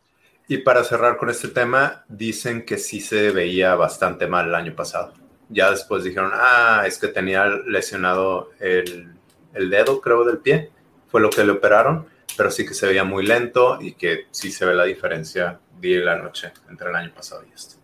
Y 0.49 0.59
para 0.59 0.83
cerrar 0.83 1.17
con 1.17 1.31
este 1.31 1.49
tema, 1.49 2.05
dicen 2.09 2.65
que 2.65 2.79
sí 2.79 3.01
se 3.01 3.31
veía 3.31 3.77
bastante 3.77 4.27
mal 4.27 4.49
el 4.49 4.55
año 4.57 4.75
pasado. 4.75 5.13
Ya 5.51 5.71
después 5.71 6.05
dijeron, 6.05 6.31
ah, 6.33 6.85
es 6.87 6.99
que 6.99 7.09
tenía 7.09 7.47
lesionado 7.47 8.51
el 8.61 9.11
el 9.55 9.71
dedo, 9.71 10.01
creo, 10.01 10.25
del 10.25 10.39
pie, 10.39 10.71
fue 11.09 11.21
lo 11.21 11.31
que 11.31 11.45
le 11.45 11.53
operaron, 11.53 12.07
pero 12.37 12.51
sí 12.51 12.65
que 12.65 12.75
se 12.75 12.87
veía 12.87 13.05
muy 13.05 13.27
lento 13.27 13.79
y 13.81 13.93
que 13.93 14.27
sí 14.31 14.51
se 14.51 14.65
ve 14.65 14.75
la 14.75 14.85
diferencia 14.85 15.59
día 15.81 15.99
y 15.99 16.05
la 16.05 16.17
noche 16.17 16.53
entre 16.69 16.91
el 16.91 16.97
año 16.97 17.13
pasado 17.15 17.43
y 17.49 17.53
este. 17.53 17.77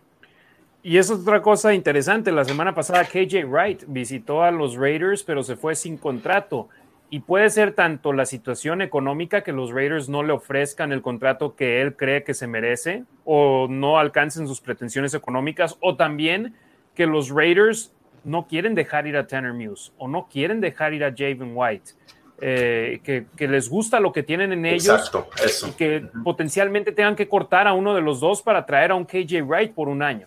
Y 0.82 0.98
es 0.98 1.10
otra 1.10 1.42
cosa 1.42 1.74
interesante. 1.74 2.30
La 2.30 2.44
semana 2.44 2.74
pasada 2.74 3.04
KJ 3.04 3.44
Wright 3.46 3.84
visitó 3.88 4.44
a 4.44 4.52
los 4.52 4.76
Raiders, 4.76 5.24
pero 5.24 5.42
se 5.42 5.56
fue 5.56 5.74
sin 5.74 5.96
contrato. 5.96 6.68
Y 7.10 7.20
puede 7.20 7.50
ser 7.50 7.72
tanto 7.72 8.12
la 8.12 8.24
situación 8.24 8.82
económica 8.82 9.42
que 9.42 9.52
los 9.52 9.72
Raiders 9.72 10.08
no 10.08 10.22
le 10.22 10.32
ofrezcan 10.32 10.92
el 10.92 11.02
contrato 11.02 11.56
que 11.56 11.80
él 11.80 11.96
cree 11.96 12.22
que 12.22 12.34
se 12.34 12.46
merece 12.46 13.04
o 13.24 13.66
no 13.68 13.98
alcancen 13.98 14.46
sus 14.46 14.60
pretensiones 14.60 15.14
económicas, 15.14 15.76
o 15.80 15.96
también 15.96 16.54
que 16.96 17.06
los 17.06 17.30
Raiders 17.30 17.92
no 18.24 18.48
quieren 18.48 18.74
dejar 18.74 19.06
ir 19.06 19.16
a 19.16 19.26
Tanner 19.26 19.52
Muse 19.52 19.92
o 19.98 20.08
no 20.08 20.26
quieren 20.28 20.60
dejar 20.60 20.92
ir 20.92 21.04
a 21.04 21.14
Javen 21.16 21.52
White. 21.54 21.92
Eh, 22.38 23.00
que, 23.02 23.48
les 23.48 23.68
gusta 23.68 23.98
lo 23.98 24.12
que 24.12 24.22
tienen 24.22 24.52
en 24.52 24.66
ellos 24.66 24.88
Exacto, 24.88 25.26
eso. 25.42 25.68
y 25.68 25.70
que 25.70 26.06
potencialmente 26.22 26.92
tengan 26.92 27.16
que 27.16 27.26
cortar 27.26 27.66
a 27.66 27.72
uno 27.72 27.94
de 27.94 28.02
los 28.02 28.20
dos 28.20 28.42
para 28.42 28.66
traer 28.66 28.90
a 28.90 28.94
un 28.94 29.06
KJ 29.06 29.42
Wright 29.42 29.72
por 29.72 29.88
un 29.88 30.02
año. 30.02 30.26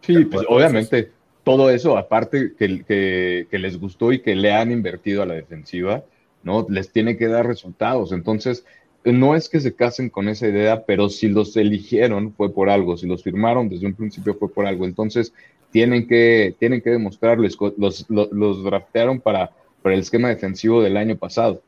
Sí, 0.00 0.24
pues 0.24 0.44
obviamente 0.48 1.12
todo 1.44 1.70
eso, 1.70 1.96
aparte 1.96 2.54
que, 2.58 3.46
que, 3.48 3.58
les 3.58 3.78
gustó 3.78 4.12
y 4.12 4.22
que 4.22 4.34
le 4.34 4.52
han 4.52 4.72
invertido 4.72 5.22
a 5.22 5.26
la 5.26 5.34
defensiva, 5.34 6.02
¿no? 6.42 6.66
Les 6.68 6.90
tiene 6.90 7.16
que 7.16 7.28
dar 7.28 7.46
resultados. 7.46 8.10
Entonces, 8.10 8.66
no 9.04 9.34
es 9.34 9.48
que 9.48 9.60
se 9.60 9.74
casen 9.74 10.08
con 10.08 10.28
esa 10.28 10.48
idea, 10.48 10.84
pero 10.84 11.08
si 11.08 11.28
los 11.28 11.56
eligieron 11.56 12.32
fue 12.32 12.52
por 12.52 12.70
algo, 12.70 12.96
si 12.96 13.06
los 13.06 13.22
firmaron 13.22 13.68
desde 13.68 13.86
un 13.86 13.94
principio 13.94 14.34
fue 14.34 14.50
por 14.50 14.66
algo. 14.66 14.86
Entonces, 14.86 15.32
tienen 15.70 16.06
que, 16.06 16.54
tienen 16.58 16.80
que 16.80 16.90
demostrarles, 16.90 17.58
los, 17.76 18.06
los, 18.08 18.64
draftearon 18.64 19.20
para, 19.20 19.50
para 19.82 19.94
el 19.94 20.00
esquema 20.00 20.28
defensivo 20.28 20.82
del 20.82 20.96
año 20.96 21.16
pasado, 21.16 21.62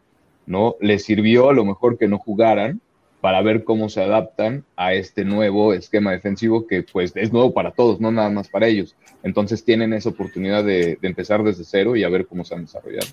¿no? 0.46 0.76
Les 0.80 1.04
sirvió 1.04 1.50
a 1.50 1.52
lo 1.52 1.64
mejor 1.64 1.98
que 1.98 2.08
no 2.08 2.18
jugaran 2.18 2.80
para 3.20 3.42
ver 3.42 3.64
cómo 3.64 3.88
se 3.88 4.02
adaptan 4.02 4.64
a 4.76 4.94
este 4.94 5.24
nuevo 5.24 5.74
esquema 5.74 6.12
defensivo 6.12 6.66
que 6.66 6.84
pues 6.84 7.12
es 7.16 7.32
nuevo 7.32 7.52
para 7.52 7.72
todos, 7.72 8.00
no 8.00 8.12
nada 8.12 8.30
más 8.30 8.48
para 8.48 8.68
ellos. 8.68 8.94
Entonces 9.24 9.64
tienen 9.64 9.92
esa 9.92 10.10
oportunidad 10.10 10.62
de, 10.62 10.96
de 11.00 11.08
empezar 11.08 11.42
desde 11.42 11.64
cero 11.64 11.96
y 11.96 12.04
a 12.04 12.08
ver 12.08 12.26
cómo 12.26 12.44
se 12.44 12.54
han 12.54 12.62
desarrollado. 12.62 13.08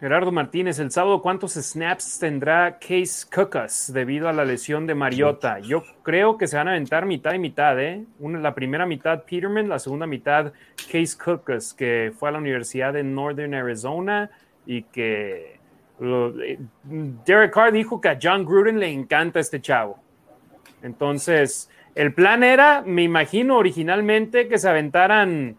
Gerardo 0.00 0.32
Martínez, 0.32 0.78
el 0.78 0.90
sábado, 0.90 1.20
¿cuántos 1.20 1.52
snaps 1.52 2.18
tendrá 2.18 2.78
Case 2.78 3.26
Cookas 3.30 3.92
debido 3.92 4.30
a 4.30 4.32
la 4.32 4.46
lesión 4.46 4.86
de 4.86 4.94
Mariota? 4.94 5.58
Yo 5.58 5.82
creo 6.02 6.38
que 6.38 6.46
se 6.46 6.56
van 6.56 6.68
a 6.68 6.70
aventar 6.70 7.04
mitad 7.04 7.34
y 7.34 7.38
mitad, 7.38 7.78
¿eh? 7.78 8.06
Una, 8.18 8.38
la 8.38 8.54
primera 8.54 8.86
mitad 8.86 9.24
Peterman, 9.24 9.68
la 9.68 9.78
segunda 9.78 10.06
mitad 10.06 10.54
Case 10.90 11.18
Cookas, 11.22 11.74
que 11.74 12.14
fue 12.18 12.30
a 12.30 12.32
la 12.32 12.38
Universidad 12.38 12.94
de 12.94 13.04
Northern 13.04 13.52
Arizona 13.52 14.30
y 14.64 14.84
que 14.84 15.58
eh, 16.00 16.58
Derek 17.26 17.52
Carr 17.52 17.70
dijo 17.70 18.00
que 18.00 18.08
a 18.08 18.18
John 18.20 18.46
Gruden 18.46 18.80
le 18.80 18.88
encanta 18.90 19.38
este 19.38 19.60
chavo. 19.60 19.98
Entonces, 20.82 21.68
el 21.94 22.14
plan 22.14 22.42
era, 22.42 22.82
me 22.86 23.02
imagino 23.02 23.58
originalmente, 23.58 24.48
que 24.48 24.56
se 24.56 24.66
aventaran 24.66 25.58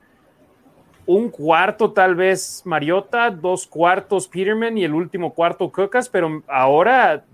un 1.13 1.29
cuarto 1.29 1.91
tal 1.91 2.15
vez 2.15 2.61
Mariota, 2.65 3.29
dos 3.29 3.67
cuartos 3.67 4.27
Peterman 4.27 4.77
y 4.77 4.85
el 4.85 4.93
último 4.93 5.33
cuarto 5.33 5.69
Cookas, 5.69 6.07
pero 6.07 6.41
ahora 6.47 7.25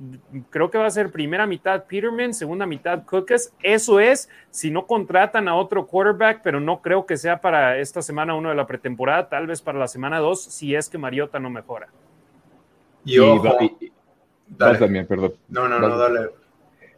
creo 0.49 0.71
que 0.71 0.77
va 0.77 0.87
a 0.87 0.91
ser 0.91 1.11
primera 1.11 1.45
mitad 1.45 1.83
Peterman, 1.85 2.33
segunda 2.33 2.65
mitad 2.65 3.03
Cookas. 3.03 3.53
Eso 3.61 3.99
es 3.99 4.29
si 4.49 4.71
no 4.71 4.87
contratan 4.87 5.47
a 5.47 5.55
otro 5.55 5.85
quarterback, 5.85 6.41
pero 6.43 6.59
no 6.59 6.81
creo 6.81 7.05
que 7.05 7.17
sea 7.17 7.39
para 7.39 7.77
esta 7.77 8.01
semana 8.01 8.33
uno 8.33 8.49
de 8.49 8.55
la 8.55 8.65
pretemporada, 8.65 9.29
tal 9.29 9.45
vez 9.45 9.61
para 9.61 9.77
la 9.77 9.87
semana 9.87 10.19
dos, 10.19 10.43
si 10.43 10.73
es 10.73 10.89
que 10.89 10.97
Mariota 10.97 11.39
no 11.39 11.49
mejora. 11.49 11.87
Y, 13.05 13.19
también, 14.57 15.05
perdón. 15.05 15.33
No, 15.49 15.67
no, 15.67 15.79
no, 15.79 15.97
dale. 15.97 16.29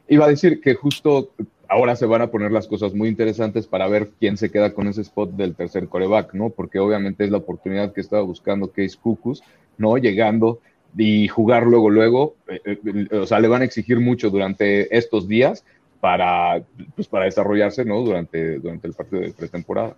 Iba 0.07 0.25
a 0.25 0.29
decir 0.29 0.61
que 0.61 0.75
justo 0.75 1.31
ahora 1.69 1.95
se 1.95 2.07
van 2.07 2.23
a 2.23 2.31
poner 2.31 2.51
las 2.51 2.67
cosas 2.67 2.93
muy 2.93 3.07
interesantes 3.07 3.67
para 3.67 3.87
ver 3.87 4.09
quién 4.19 4.37
se 4.37 4.51
queda 4.51 4.73
con 4.73 4.87
ese 4.87 5.01
spot 5.01 5.31
del 5.31 5.55
tercer 5.55 5.87
coreback, 5.87 6.33
¿no? 6.33 6.49
Porque 6.49 6.79
obviamente 6.79 7.23
es 7.23 7.31
la 7.31 7.37
oportunidad 7.37 7.93
que 7.93 8.01
estaba 8.01 8.23
buscando 8.23 8.71
Case 8.71 8.97
Cucus, 9.01 9.43
¿no? 9.77 9.95
Llegando 9.97 10.59
y 10.97 11.27
jugar 11.27 11.67
luego, 11.67 11.91
luego, 11.91 12.35
eh, 12.47 12.59
eh, 12.65 13.15
o 13.15 13.27
sea, 13.27 13.39
le 13.39 13.47
van 13.47 13.61
a 13.61 13.65
exigir 13.65 13.99
mucho 13.99 14.31
durante 14.31 14.97
estos 14.97 15.27
días 15.27 15.63
para, 16.01 16.63
pues, 16.95 17.07
para 17.07 17.25
desarrollarse, 17.25 17.85
¿no? 17.85 18.01
Durante, 18.01 18.57
durante 18.57 18.87
el 18.87 18.93
partido 18.93 19.21
de 19.21 19.31
pretemporada. 19.31 19.95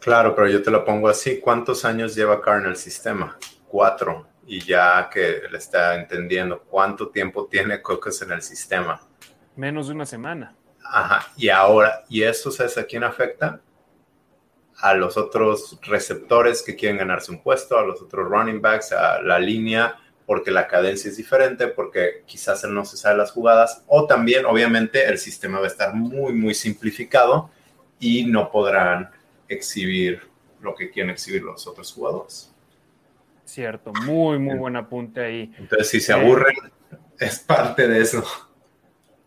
Claro, 0.00 0.34
pero 0.34 0.48
yo 0.48 0.62
te 0.62 0.70
lo 0.70 0.84
pongo 0.84 1.08
así, 1.08 1.38
¿cuántos 1.40 1.84
años 1.84 2.14
lleva 2.16 2.40
Carr 2.40 2.62
en 2.62 2.70
el 2.70 2.76
sistema? 2.76 3.36
Cuatro. 3.68 4.26
y 4.44 4.60
ya 4.60 5.08
que 5.08 5.42
le 5.50 5.56
está 5.56 5.94
entendiendo 5.94 6.64
cuánto 6.68 7.08
tiempo 7.08 7.46
tiene 7.46 7.80
Cocos 7.80 8.20
en 8.22 8.32
el 8.32 8.42
sistema. 8.42 9.00
Menos 9.54 9.86
de 9.86 9.94
una 9.94 10.04
semana. 10.04 10.56
Ajá, 10.84 11.32
y 11.36 11.48
ahora, 11.48 12.04
¿y 12.08 12.22
eso 12.22 12.50
sabes 12.50 12.76
a 12.78 12.84
quién 12.84 13.04
afecta? 13.04 13.60
A 14.78 14.94
los 14.94 15.16
otros 15.16 15.78
receptores 15.82 16.62
que 16.62 16.76
quieren 16.76 16.98
ganarse 16.98 17.30
un 17.30 17.42
puesto, 17.42 17.78
a 17.78 17.84
los 17.84 18.02
otros 18.02 18.28
running 18.28 18.60
backs, 18.60 18.92
a 18.92 19.22
la 19.22 19.38
línea, 19.38 19.96
porque 20.26 20.50
la 20.50 20.66
cadencia 20.66 21.10
es 21.10 21.16
diferente, 21.16 21.68
porque 21.68 22.22
quizás 22.26 22.64
él 22.64 22.74
no 22.74 22.84
se 22.84 22.96
sabe 22.96 23.16
las 23.16 23.32
jugadas, 23.32 23.84
o 23.86 24.06
también, 24.06 24.44
obviamente, 24.46 25.04
el 25.06 25.18
sistema 25.18 25.58
va 25.58 25.64
a 25.64 25.68
estar 25.68 25.94
muy, 25.94 26.32
muy 26.32 26.54
simplificado 26.54 27.50
y 27.98 28.24
no 28.24 28.50
podrán 28.50 29.10
exhibir 29.48 30.22
lo 30.60 30.74
que 30.74 30.90
quieren 30.90 31.10
exhibir 31.10 31.42
los 31.42 31.66
otros 31.66 31.92
jugadores. 31.92 32.52
Cierto, 33.44 33.92
muy, 33.92 34.38
muy 34.38 34.56
buen 34.56 34.76
apunte 34.76 35.20
ahí. 35.20 35.54
Entonces, 35.58 35.88
si 35.88 36.00
se 36.00 36.12
aburren, 36.12 36.56
es 37.18 37.38
parte 37.40 37.86
de 37.88 38.00
eso. 38.00 38.24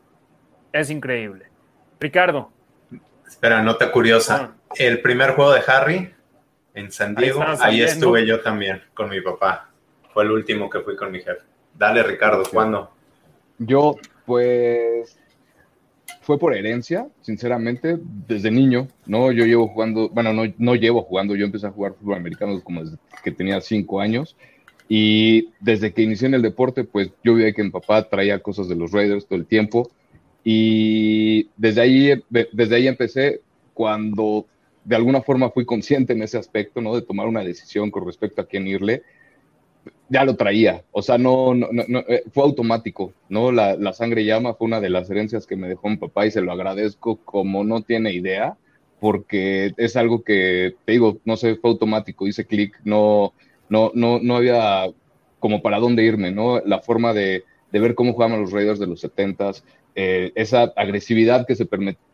es 0.74 0.90
increíble. 0.90 1.55
Ricardo. 2.00 2.52
Espera, 3.28 3.62
nota 3.62 3.92
curiosa. 3.92 4.54
Ah. 4.54 4.74
El 4.78 5.02
primer 5.02 5.32
juego 5.32 5.54
de 5.54 5.62
Harry 5.68 6.14
en 6.74 6.92
San 6.92 7.16
Diego, 7.16 7.44
ahí, 7.62 7.82
estuve 7.82 8.28
yo 8.28 8.42
también 8.42 8.82
con 8.94 9.10
mi 9.10 9.22
papá. 9.22 9.70
Fue 10.14 10.24
el 10.24 10.32
último 10.32 10.70
que 10.70 10.82
fui 10.82 10.96
con 10.96 11.12
mi 11.12 11.20
jefe. 11.20 11.42
Dale, 11.74 12.04
Ricardo, 12.04 12.44
¿cuándo? 12.52 12.92
Yo, 13.58 13.96
pues, 14.26 15.18
fue 16.22 16.38
por 16.38 16.54
herencia, 16.54 17.08
sinceramente, 17.22 17.98
desde 18.28 18.52
niño, 18.52 18.88
¿no? 19.06 19.32
Yo 19.32 19.46
llevo 19.46 19.68
jugando, 19.68 20.10
bueno, 20.10 20.34
no, 20.34 20.44
no 20.58 20.76
llevo 20.76 21.04
jugando, 21.04 21.36
yo 21.36 21.46
empecé 21.46 21.68
a 21.68 21.72
jugar 21.72 21.94
fútbol 21.94 22.18
americano 22.18 22.62
como 22.64 22.84
desde 22.84 22.98
que 23.24 23.32
tenía 23.32 23.62
cinco 23.62 24.02
años. 24.02 24.36
Y 24.88 25.50
desde 25.60 25.94
que 25.94 26.02
inicié 26.02 26.28
en 26.28 26.36
el 26.36 26.42
deporte, 26.42 26.84
pues 26.84 27.12
yo 27.24 27.36
vi 27.36 27.54
que 27.54 27.64
mi 27.64 27.72
papá 27.72 28.08
traía 28.08 28.40
cosas 28.40 28.68
de 28.68 28.76
los 28.76 28.92
Raiders 28.92 29.26
todo 29.26 29.40
el 29.40 29.46
tiempo. 29.46 29.90
Y 30.48 31.50
desde 31.58 31.82
ahí, 31.82 32.24
desde 32.30 32.76
ahí 32.76 32.88
empecé 32.88 33.42
cuando 33.74 34.46
de 34.84 34.96
alguna 34.96 35.24
forma 35.24 35.50
fui 35.50 35.66
consciente 35.66 36.14
en 36.14 36.22
ese 36.22 36.38
aspecto, 36.38 36.82
¿no? 36.82 36.96
De 36.96 37.02
tomar 37.02 37.28
una 37.28 37.44
decisión 37.44 37.90
con 37.90 38.06
respecto 38.06 38.42
a 38.42 38.46
quién 38.46 38.68
irle, 38.68 39.02
ya 40.08 40.24
lo 40.24 40.36
traía, 40.36 40.84
o 40.92 41.02
sea, 41.02 41.18
no, 41.18 41.56
no, 41.56 41.68
no, 41.72 42.00
eh, 42.08 42.24
fue 42.32 42.44
automático, 42.44 43.12
¿no? 43.28 43.52
La, 43.52 43.76
la, 43.76 43.92
sangre 43.92 44.24
llama 44.24 44.54
fue 44.54 44.68
una 44.68 44.80
de 44.80 44.92
las 44.92 45.10
herencias 45.10 45.48
que 45.48 45.56
me 45.56 45.68
dejó 45.68 45.90
mi 45.90 45.98
papá 45.98 46.28
y 46.28 46.32
se 46.32 46.42
lo 46.42 46.52
agradezco 46.52 47.18
como 47.26 47.64
no 47.64 47.82
tiene 47.82 48.14
idea, 48.14 48.56
porque 49.00 49.74
es 49.78 49.96
algo 49.96 50.24
que, 50.24 50.76
te 50.86 50.92
digo, 50.92 51.18
no 51.26 51.38
sé, 51.38 51.56
fue 51.56 51.72
automático, 51.72 52.28
hice 52.28 52.46
clic, 52.46 52.80
no, 52.84 53.34
no, 53.68 53.92
no, 53.96 54.20
no 54.20 54.36
había 54.36 54.86
como 55.40 55.64
para 55.64 55.80
dónde 55.80 56.04
irme, 56.04 56.32
¿no? 56.32 56.60
La 56.60 56.82
forma 56.82 57.14
de, 57.14 57.44
de 57.76 57.82
ver 57.82 57.94
cómo 57.94 58.14
jugaban 58.14 58.40
los 58.40 58.54
Raiders 58.54 58.80
de 58.80 58.88
los 58.88 59.04
70s, 59.04 59.62
eh, 59.96 60.32
esa 60.36 60.72
agresividad 60.78 61.46
que 61.46 61.58
se, 61.58 61.68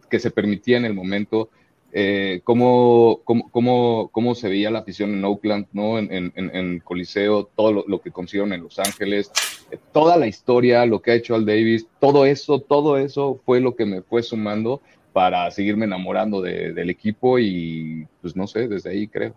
que 0.09 0.19
se 0.19 0.31
permitía 0.31 0.77
en 0.77 0.85
el 0.85 0.95
momento, 0.95 1.49
eh, 1.93 2.41
cómo, 2.43 3.21
cómo, 3.23 4.09
cómo, 4.11 4.33
se 4.33 4.49
veía 4.49 4.71
la 4.71 4.79
afición 4.79 5.13
en 5.13 5.23
Oakland, 5.23 5.67
¿no? 5.71 5.99
en, 5.99 6.33
en, 6.35 6.79
Coliseo, 6.79 7.43
todo 7.55 7.85
lo, 7.87 8.01
que 8.01 8.09
consiguieron 8.09 8.53
en 8.53 8.63
Los 8.63 8.79
Ángeles, 8.79 9.31
eh, 9.69 9.77
toda 9.93 10.17
la 10.17 10.25
historia, 10.25 10.83
lo 10.87 10.99
que 10.99 11.11
ha 11.11 11.13
hecho 11.13 11.35
Al 11.35 11.45
Davis, 11.45 11.85
todo 11.99 12.25
eso, 12.25 12.57
todo 12.57 12.97
eso 12.97 13.39
fue 13.45 13.59
lo 13.59 13.75
que 13.75 13.85
me 13.85 14.01
fue 14.01 14.23
sumando 14.23 14.81
para 15.13 15.51
seguirme 15.51 15.85
enamorando 15.85 16.41
del 16.41 16.89
equipo 16.89 17.37
y 17.37 18.07
pues 18.19 18.35
no 18.35 18.47
sé, 18.47 18.67
desde 18.67 18.89
ahí 18.89 19.07
creo. 19.07 19.35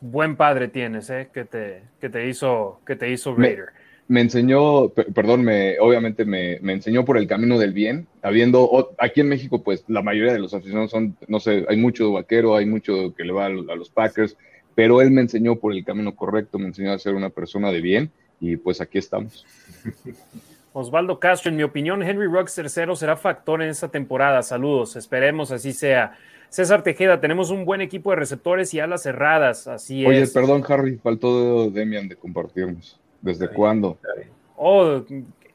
Buen 0.00 0.36
padre 0.36 0.68
tienes, 0.68 1.10
¿eh? 1.10 1.28
Que 1.32 1.44
te, 1.44 1.82
que 2.00 2.08
te 2.08 2.28
hizo, 2.28 2.80
que 2.86 2.96
te 2.96 3.10
hizo 3.10 3.34
Raider 3.34 3.70
me 4.08 4.20
enseñó, 4.20 4.90
perdón, 4.90 5.42
me, 5.42 5.78
obviamente 5.80 6.24
me, 6.24 6.58
me, 6.60 6.74
enseñó 6.74 7.04
por 7.04 7.18
el 7.18 7.26
camino 7.26 7.58
del 7.58 7.72
bien, 7.72 8.06
habiendo, 8.22 8.94
aquí 8.98 9.20
en 9.20 9.28
México, 9.28 9.62
pues 9.62 9.84
la 9.88 10.02
mayoría 10.02 10.32
de 10.32 10.38
los 10.38 10.54
aficionados 10.54 10.92
son, 10.92 11.16
no 11.26 11.40
sé, 11.40 11.66
hay 11.68 11.76
mucho 11.76 12.12
vaquero, 12.12 12.56
hay 12.56 12.66
mucho 12.66 13.14
que 13.16 13.24
le 13.24 13.32
va 13.32 13.46
a, 13.46 13.48
los 13.48 13.90
Packers, 13.90 14.36
pero 14.74 15.02
él 15.02 15.10
me 15.10 15.22
enseñó 15.22 15.56
por 15.56 15.72
el 15.72 15.84
camino 15.84 16.14
correcto, 16.14 16.58
me 16.58 16.66
enseñó 16.66 16.92
a 16.92 16.98
ser 16.98 17.14
una 17.14 17.30
persona 17.30 17.72
de 17.72 17.80
bien 17.80 18.10
y 18.40 18.56
pues 18.56 18.80
aquí 18.80 18.98
estamos. 18.98 19.44
Osvaldo 20.72 21.18
Castro, 21.18 21.50
en 21.50 21.56
mi 21.56 21.62
opinión, 21.62 22.02
Henry 22.02 22.26
Ruggs 22.26 22.54
tercero 22.54 22.94
será 22.94 23.16
factor 23.16 23.62
en 23.62 23.70
esta 23.70 23.88
temporada. 23.88 24.42
Saludos, 24.42 24.94
esperemos 24.96 25.50
así 25.50 25.72
sea. 25.72 26.18
César 26.48 26.82
Tejeda, 26.82 27.20
tenemos 27.20 27.50
un 27.50 27.64
buen 27.64 27.80
equipo 27.80 28.10
de 28.10 28.16
receptores 28.16 28.72
y 28.74 28.80
alas 28.80 29.02
cerradas, 29.02 29.66
así 29.66 30.02
es. 30.02 30.08
Oye, 30.08 30.26
perdón, 30.28 30.64
Harry, 30.68 30.96
faltó 30.96 31.70
Demian 31.70 32.08
de 32.08 32.16
compartirnos. 32.16 32.98
¿Desde 33.20 33.48
cuándo? 33.48 33.98
Oh, 34.56 35.02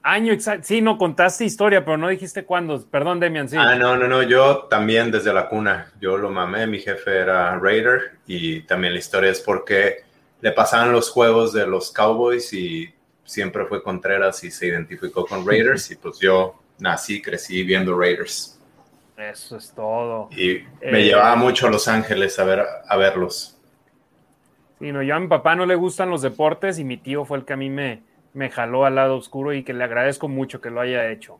año 0.03 0.33
exacto. 0.33 0.65
Sí, 0.67 0.81
no 0.81 0.97
contaste 0.97 1.45
historia, 1.45 1.85
pero 1.85 1.97
no 1.97 2.09
dijiste 2.09 2.43
cuándo. 2.43 2.83
Perdón, 2.89 3.19
Demian, 3.19 3.47
sí. 3.47 3.55
Ah, 3.57 3.75
no, 3.75 3.95
no, 3.95 4.07
no. 4.07 4.23
Yo 4.23 4.67
también 4.69 5.11
desde 5.11 5.33
la 5.33 5.47
cuna. 5.47 5.91
Yo 5.99 6.17
lo 6.17 6.29
mamé. 6.29 6.67
Mi 6.67 6.79
jefe 6.79 7.17
era 7.17 7.57
Raider. 7.57 8.17
Y 8.27 8.61
también 8.63 8.93
la 8.93 8.99
historia 8.99 9.31
es 9.31 9.39
porque 9.39 10.03
le 10.41 10.51
pasaban 10.51 10.91
los 10.91 11.09
juegos 11.09 11.53
de 11.53 11.67
los 11.67 11.91
Cowboys 11.91 12.51
y 12.53 12.93
siempre 13.23 13.65
fue 13.65 13.83
Contreras 13.83 14.43
y 14.43 14.51
se 14.51 14.67
identificó 14.67 15.25
con 15.25 15.47
Raiders. 15.47 15.91
y 15.91 15.95
pues 15.95 16.19
yo 16.19 16.55
nací, 16.79 17.21
crecí 17.21 17.63
viendo 17.63 17.97
Raiders. 17.97 18.59
Eso 19.29 19.57
es 19.57 19.73
todo. 19.73 20.29
Y 20.31 20.63
me 20.81 20.99
eh, 20.99 21.03
llevaba 21.03 21.35
mucho 21.35 21.67
a 21.67 21.69
Los 21.69 21.87
Ángeles 21.87 22.39
a, 22.39 22.43
ver, 22.43 22.63
a 22.87 22.97
verlos. 22.97 23.57
Sí, 24.79 24.91
no, 24.91 25.03
yo 25.03 25.15
a 25.15 25.19
mi 25.19 25.27
papá 25.27 25.55
no 25.55 25.65
le 25.65 25.75
gustan 25.75 26.09
los 26.09 26.21
deportes 26.21 26.79
y 26.79 26.83
mi 26.83 26.97
tío 26.97 27.23
fue 27.23 27.37
el 27.37 27.45
que 27.45 27.53
a 27.53 27.57
mí 27.57 27.69
me, 27.69 28.01
me 28.33 28.49
jaló 28.49 28.85
al 28.85 28.95
lado 28.95 29.17
oscuro 29.17 29.53
y 29.53 29.63
que 29.63 29.73
le 29.73 29.83
agradezco 29.83 30.27
mucho 30.27 30.59
que 30.59 30.71
lo 30.71 30.81
haya 30.81 31.11
hecho. 31.11 31.39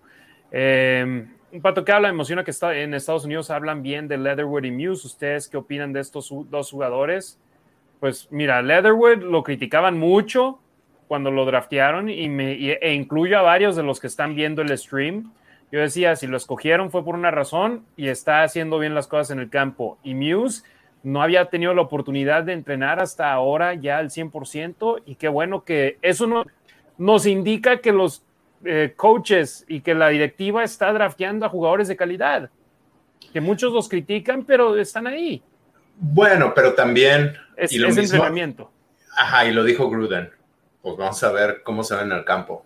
Eh, 0.51 1.25
un 1.51 1.61
pato 1.61 1.83
que 1.83 1.91
habla, 1.91 2.09
emociona 2.09 2.43
que 2.43 2.51
está, 2.51 2.75
en 2.77 2.93
Estados 2.93 3.25
Unidos 3.25 3.49
hablan 3.49 3.81
bien 3.81 4.07
de 4.07 4.17
Leatherwood 4.17 4.63
y 4.63 4.71
Muse. 4.71 5.07
¿Ustedes 5.07 5.49
qué 5.49 5.57
opinan 5.57 5.91
de 5.91 5.99
estos 5.99 6.33
dos 6.49 6.71
jugadores? 6.71 7.39
Pues 7.99 8.27
mira, 8.31 8.61
Leatherwood 8.61 9.23
lo 9.23 9.43
criticaban 9.43 9.97
mucho 9.97 10.59
cuando 11.07 11.29
lo 11.29 11.45
draftearon 11.45 12.09
y 12.09 12.29
me, 12.29 12.53
e 12.53 12.93
incluyo 12.93 13.37
a 13.37 13.41
varios 13.41 13.75
de 13.75 13.83
los 13.83 13.99
que 13.99 14.07
están 14.07 14.33
viendo 14.33 14.61
el 14.61 14.77
stream. 14.77 15.31
Yo 15.71 15.79
decía, 15.79 16.15
si 16.15 16.27
lo 16.27 16.37
escogieron 16.37 16.91
fue 16.91 17.03
por 17.05 17.15
una 17.15 17.31
razón 17.31 17.85
y 17.95 18.09
está 18.09 18.43
haciendo 18.43 18.77
bien 18.77 18.93
las 18.93 19.07
cosas 19.07 19.31
en 19.31 19.39
el 19.39 19.49
campo. 19.49 19.97
Y 20.03 20.15
Muse 20.15 20.63
no 21.03 21.21
había 21.21 21.45
tenido 21.45 21.73
la 21.73 21.81
oportunidad 21.81 22.43
de 22.43 22.53
entrenar 22.53 22.99
hasta 22.99 23.31
ahora 23.31 23.73
ya 23.73 23.97
al 23.97 24.09
100% 24.09 25.03
y 25.05 25.15
qué 25.15 25.27
bueno 25.29 25.63
que 25.63 25.97
eso 26.01 26.27
no, 26.27 26.45
nos 26.97 27.25
indica 27.25 27.77
que 27.77 27.91
los 27.91 28.23
eh, 28.63 28.93
coaches 28.95 29.65
y 29.67 29.81
que 29.81 29.95
la 29.95 30.09
directiva 30.09 30.63
está 30.63 30.91
drafteando 30.93 31.45
a 31.45 31.49
jugadores 31.49 31.87
de 31.87 31.95
calidad, 31.95 32.49
que 33.33 33.41
muchos 33.41 33.73
los 33.73 33.89
critican, 33.89 34.43
pero 34.43 34.77
están 34.77 35.07
ahí. 35.07 35.41
Bueno, 35.97 36.53
pero 36.53 36.73
también... 36.73 37.33
Es, 37.55 37.73
entrenamiento. 37.73 38.71
Ajá, 39.17 39.45
y 39.45 39.51
lo 39.51 39.63
dijo 39.63 39.89
Gruden. 39.89 40.31
Pues 40.81 40.97
vamos 40.97 41.23
a 41.23 41.31
ver 41.31 41.61
cómo 41.63 41.83
se 41.83 41.95
ve 41.95 42.01
en 42.03 42.11
el 42.11 42.25
campo. 42.25 42.65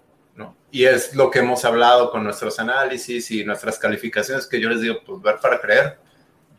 Y 0.75 0.83
es 0.83 1.15
lo 1.15 1.31
que 1.31 1.39
hemos 1.39 1.63
hablado 1.63 2.11
con 2.11 2.25
nuestros 2.25 2.59
análisis 2.59 3.31
y 3.31 3.45
nuestras 3.45 3.79
calificaciones, 3.79 4.45
que 4.45 4.59
yo 4.59 4.69
les 4.69 4.81
digo, 4.81 4.95
pues 5.05 5.21
ver 5.21 5.35
para 5.41 5.61
creer, 5.61 5.95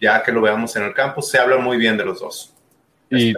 ya 0.01 0.23
que 0.23 0.33
lo 0.33 0.41
veamos 0.41 0.75
en 0.75 0.85
el 0.85 0.95
campo, 0.95 1.21
se 1.21 1.37
habla 1.37 1.59
muy 1.59 1.77
bien 1.77 1.99
de 1.99 2.07
los 2.07 2.21
dos. 2.21 2.55
Y, 3.11 3.35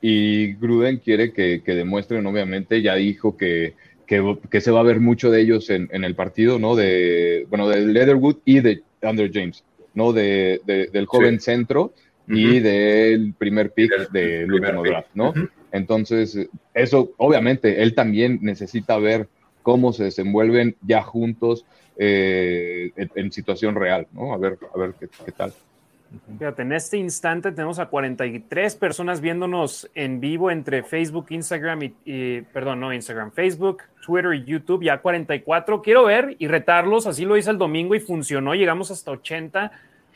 y, 0.00 0.54
Gruden 0.54 0.96
quiere 0.96 1.34
que, 1.34 1.62
que 1.62 1.74
demuestren, 1.74 2.26
obviamente, 2.26 2.80
ya 2.80 2.94
dijo 2.94 3.36
que 3.36 3.74
que, 4.06 4.60
se 4.62 4.70
va 4.70 4.80
a 4.80 4.82
ver 4.82 4.98
mucho 4.98 5.30
de 5.30 5.42
ellos 5.42 5.68
en, 5.68 5.88
el 5.92 6.14
partido, 6.14 6.58
¿no? 6.58 6.74
De, 6.74 7.46
bueno, 7.50 7.68
de 7.68 7.82
Leatherwood 7.82 8.38
y 8.46 8.60
de 8.60 8.82
Andrew 9.02 9.30
James, 9.30 9.62
¿no? 9.92 10.14
De, 10.14 10.62
del 10.64 11.04
joven 11.04 11.38
centro 11.38 11.92
y 12.26 12.60
del 12.60 13.34
primer 13.34 13.72
pick 13.72 14.10
del 14.10 14.50
último 14.50 14.82
draft, 14.82 15.10
¿no? 15.12 15.34
Entonces, 15.70 16.48
eso, 16.72 17.12
obviamente, 17.18 17.82
él 17.82 17.94
también 17.94 18.38
necesita 18.40 18.96
ver 18.96 19.28
cómo 19.62 19.92
se 19.92 20.04
desenvuelven 20.04 20.76
ya 20.82 21.02
juntos 21.02 21.64
eh, 21.96 22.92
en, 22.96 23.30
situación 23.32 23.74
real, 23.74 24.06
¿no? 24.12 24.32
A 24.32 24.38
ver, 24.38 24.58
a 24.74 24.78
ver 24.78 24.94
qué, 24.98 25.32
tal. 25.32 25.52
Fíjate, 26.38 26.62
en 26.62 26.72
este 26.72 26.96
instante 26.96 27.52
tenemos 27.52 27.78
a 27.78 27.86
43 27.86 28.74
personas 28.76 29.20
viéndonos 29.20 29.88
en 29.94 30.18
vivo 30.18 30.50
entre 30.50 30.82
Facebook, 30.82 31.26
Instagram 31.30 31.92
y, 32.04 32.40
perdón, 32.52 32.80
no 32.80 32.92
Instagram, 32.92 33.32
Facebook, 33.32 33.82
Twitter 34.04 34.34
y 34.34 34.44
YouTube, 34.44 34.82
ya 34.82 35.00
44. 35.00 35.82
Quiero 35.82 36.04
ver 36.04 36.36
y 36.38 36.48
retarlos, 36.48 37.06
así 37.06 37.24
lo 37.24 37.36
hice 37.36 37.50
el 37.50 37.58
domingo 37.58 37.94
y 37.94 38.00
funcionó, 38.00 38.54
llegamos 38.54 38.90
hasta 38.90 39.10
80. 39.10 39.70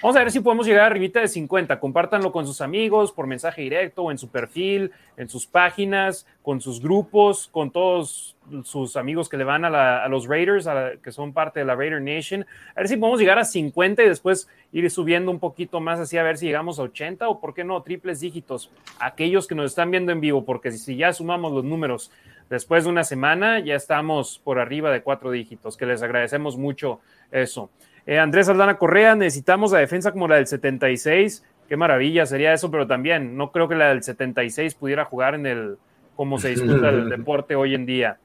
Vamos 0.05 0.17
a 0.17 0.23
ver 0.23 0.33
si 0.33 0.41
podemos 0.41 0.67
llegar 0.67 0.85
arribita 0.85 1.21
de 1.21 1.29
50. 1.29 1.81
Compártanlo 1.81 2.31
con 2.31 2.47
sus 2.47 2.61
amigos 2.61 3.11
por 3.11 3.27
mensaje 3.27 3.63
directo 3.63 4.03
o 4.03 4.11
en 4.11 4.19
su 4.19 4.29
perfil, 4.29 4.93
en 5.17 5.31
sus 5.31 5.47
páginas, 5.47 6.27
con 6.43 6.61
sus 6.61 6.83
grupos, 6.83 7.49
con 7.51 7.71
todos 7.71 8.37
sus 8.65 8.97
amigos 8.97 9.31
que 9.31 9.39
le 9.39 9.45
van 9.45 9.65
a, 9.65 10.07
los 10.09 10.27
Raiders, 10.27 10.69
que 11.03 11.11
son 11.11 11.33
parte 11.33 11.61
de 11.61 11.65
la 11.65 11.75
Raider 11.75 12.03
Nation. 12.03 12.45
A 12.77 12.81
ver 12.81 12.89
si 12.89 12.99
podemos 12.99 13.19
llegar 13.19 13.39
a 13.39 13.47
50 13.47 14.03
y 14.03 14.09
después 14.11 14.47
ir 14.73 14.91
subiendo 14.91 15.31
un 15.31 15.39
poquito 15.39 15.81
más 15.81 15.99
así 15.99 16.19
a 16.19 16.23
ver 16.23 16.37
si 16.37 16.45
llegamos 16.45 16.79
a 16.79 16.83
80 16.83 17.27
o 17.27 17.41
por 17.41 17.55
qué 17.55 17.65
no 17.65 17.81
triples 17.81 18.21
dígitos. 18.21 18.71
Aquellos 18.99 19.47
que 19.47 19.55
nos 19.55 19.71
están 19.71 19.91
viendo 19.91 20.13
en 20.13 20.21
vivo, 20.21 20.45
porque 20.45 20.71
si 20.71 20.97
ya 20.97 21.15
sumamos 21.15 21.51
los 21.51 21.65
números 21.65 22.11
después 22.51 22.85
de 22.85 22.91
una 22.91 23.05
semana, 23.05 23.61
ya 23.61 23.75
estamos 23.75 24.39
por 24.45 24.59
arriba 24.59 24.91
de 24.91 25.03
cuatro 25.03 25.31
dígitos, 25.31 25.79
que 25.79 25.87
les 25.87 26.03
agradecemos 26.03 26.59
mucho 26.59 27.01
eso. 27.31 27.71
Eh, 28.07 28.19
Andrés 28.19 28.49
Aldana 28.49 28.77
Correa, 28.77 29.15
necesitamos 29.15 29.73
la 29.73 29.79
defensa 29.79 30.13
como 30.13 30.29
la 30.29 30.37
del 30.37 30.47
76. 30.47 31.45
Qué 31.69 31.77
maravilla 31.77 32.27
sería 32.27 32.53
eso, 32.53 32.71
pero 32.71 32.87
también 32.87 33.37
no 33.37 33.51
creo 33.51 33.69
que 33.69 33.75
la 33.75 33.89
del 33.89 34.03
76 34.03 34.75
pudiera 34.75 35.05
jugar 35.05 35.35
en 35.35 35.47
el 35.47 35.79
como 36.15 36.39
se 36.39 36.51
disputa 36.51 36.91
el 36.91 37.09
deporte 37.11 37.57
hoy 37.57 37.75
en 37.75 37.87
día. 37.87 38.19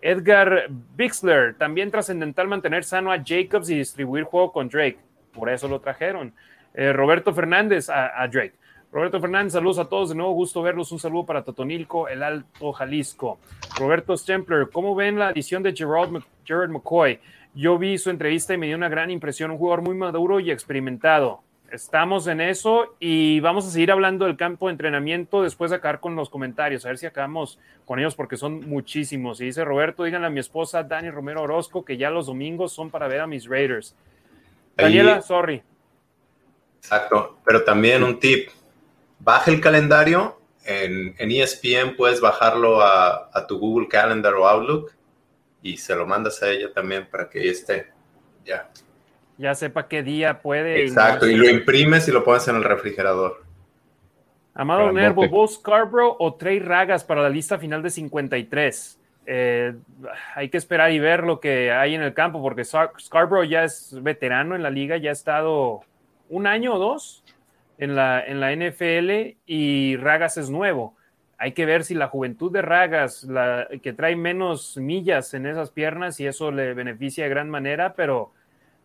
Edgar 0.00 0.68
Bixler, 0.96 1.54
también 1.54 1.90
trascendental 1.90 2.48
mantener 2.48 2.84
sano 2.84 3.12
a 3.12 3.22
Jacobs 3.24 3.70
y 3.70 3.78
distribuir 3.78 4.24
juego 4.24 4.52
con 4.52 4.68
Drake. 4.68 4.98
Por 5.32 5.48
eso 5.48 5.68
lo 5.68 5.80
trajeron. 5.80 6.34
Eh, 6.74 6.92
Roberto 6.92 7.32
Fernández 7.32 7.88
a, 7.88 8.26
Drake. 8.28 8.54
Roberto 8.90 9.20
Fernández, 9.20 9.52
saludos 9.52 9.78
a 9.78 9.88
todos. 9.88 10.10
De 10.10 10.14
nuevo, 10.16 10.32
gusto 10.32 10.60
verlos. 10.60 10.92
Un 10.92 10.98
saludo 10.98 11.24
para 11.24 11.42
Totonilco, 11.42 12.08
el 12.08 12.22
Alto 12.22 12.72
Jalisco. 12.72 13.38
Roberto 13.78 14.16
Stempler, 14.16 14.68
¿cómo 14.70 14.94
ven 14.94 15.18
la 15.18 15.28
adición 15.28 15.62
de 15.62 15.74
Gerard, 15.74 16.10
Gerard 16.44 16.70
McCoy? 16.70 17.18
Yo 17.54 17.78
vi 17.78 17.98
su 17.98 18.10
entrevista 18.10 18.54
y 18.54 18.58
me 18.58 18.66
dio 18.66 18.76
una 18.76 18.88
gran 18.88 19.10
impresión, 19.10 19.50
un 19.50 19.58
jugador 19.58 19.82
muy 19.82 19.94
maduro 19.94 20.40
y 20.40 20.50
experimentado. 20.50 21.42
Estamos 21.70 22.26
en 22.26 22.40
eso 22.40 22.96
y 22.98 23.40
vamos 23.40 23.66
a 23.66 23.70
seguir 23.70 23.92
hablando 23.92 24.26
del 24.26 24.36
campo 24.36 24.66
de 24.66 24.72
entrenamiento 24.72 25.42
después 25.42 25.70
de 25.70 25.78
acabar 25.78 26.00
con 26.00 26.14
los 26.14 26.28
comentarios, 26.28 26.84
a 26.84 26.88
ver 26.88 26.98
si 26.98 27.06
acabamos 27.06 27.58
con 27.86 27.98
ellos 27.98 28.14
porque 28.14 28.36
son 28.36 28.68
muchísimos. 28.68 29.40
Y 29.40 29.46
dice 29.46 29.64
Roberto, 29.64 30.04
díganle 30.04 30.26
a 30.26 30.30
mi 30.30 30.40
esposa 30.40 30.82
Dani 30.82 31.10
Romero 31.10 31.42
Orozco 31.42 31.84
que 31.84 31.96
ya 31.96 32.10
los 32.10 32.26
domingos 32.26 32.72
son 32.72 32.90
para 32.90 33.08
ver 33.08 33.20
a 33.20 33.26
mis 33.26 33.46
Raiders. 33.46 33.94
Daniela, 34.76 35.22
sorry. 35.22 35.62
Exacto, 36.78 37.38
pero 37.44 37.64
también 37.64 38.02
un 38.02 38.18
tip, 38.18 38.48
baja 39.18 39.50
el 39.50 39.60
calendario, 39.60 40.38
en, 40.64 41.14
ESPN 41.18 41.96
puedes 41.96 42.20
bajarlo 42.20 42.80
a, 42.80 43.30
a 43.32 43.46
tu 43.46 43.58
Google 43.58 43.88
Calendar 43.88 44.34
o 44.34 44.46
Outlook 44.46 44.92
y 45.62 45.76
se 45.76 45.94
lo 45.94 46.06
mandas 46.06 46.42
a 46.42 46.50
ella 46.50 46.72
también 46.72 47.06
para 47.10 47.30
que 47.30 47.48
esté 47.48 47.86
ya. 48.44 48.68
Ya 49.38 49.54
sepa 49.54 49.88
qué 49.88 50.02
día 50.02 50.40
puede. 50.42 50.82
Exacto, 50.82 51.26
y, 51.26 51.36
lo 51.36 51.48
imprimes 51.48 52.06
y 52.08 52.12
lo 52.12 52.24
pones 52.24 52.46
en 52.48 52.56
el 52.56 52.64
refrigerador. 52.64 53.42
Amado 54.54 54.92
Nervo, 54.92 55.26
¿vos 55.28 55.54
Scarborough 55.54 56.16
o 56.18 56.34
Trey 56.34 56.58
Ragas 56.58 57.04
para 57.04 57.22
la 57.22 57.30
lista 57.30 57.58
final 57.58 57.82
de 57.82 57.90
53? 57.90 58.98
Eh, 59.24 59.74
hay 60.34 60.48
que 60.50 60.58
esperar 60.58 60.92
y 60.92 60.98
ver 60.98 61.22
lo 61.22 61.40
que 61.40 61.72
hay 61.72 61.94
en 61.94 62.02
el 62.02 62.12
campo, 62.12 62.42
porque 62.42 62.64
Scarborough 62.64 63.48
ya 63.48 63.64
es 63.64 63.96
veterano 64.02 64.54
en 64.54 64.62
la 64.62 64.70
liga, 64.70 64.96
ya 64.98 65.10
ha 65.10 65.12
estado 65.12 65.80
un 66.28 66.46
año 66.46 66.74
o 66.74 66.78
dos 66.78 67.24
en 67.78 67.96
la, 67.96 68.24
en 68.24 68.40
la 68.40 68.54
NFL 68.54 69.38
y 69.46 69.96
Ragas 69.96 70.36
es 70.36 70.50
nuevo 70.50 70.96
hay 71.42 71.52
que 71.52 71.66
ver 71.66 71.82
si 71.82 71.94
la 71.94 72.06
juventud 72.06 72.52
de 72.52 72.62
Ragas, 72.62 73.24
la, 73.24 73.66
que 73.82 73.92
trae 73.92 74.14
menos 74.14 74.76
millas 74.76 75.34
en 75.34 75.46
esas 75.46 75.70
piernas, 75.70 76.20
y 76.20 76.26
eso 76.28 76.52
le 76.52 76.72
beneficia 76.72 77.24
de 77.24 77.30
gran 77.30 77.50
manera, 77.50 77.94
pero 77.94 78.30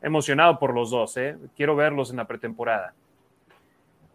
emocionado 0.01 0.58
por 0.58 0.74
los 0.74 0.89
dos, 0.89 1.18
¿eh? 1.18 1.38
quiero 1.55 1.76
verlos 1.76 2.10
en 2.10 2.18
la 2.18 2.26
pretemporada. 2.26 2.95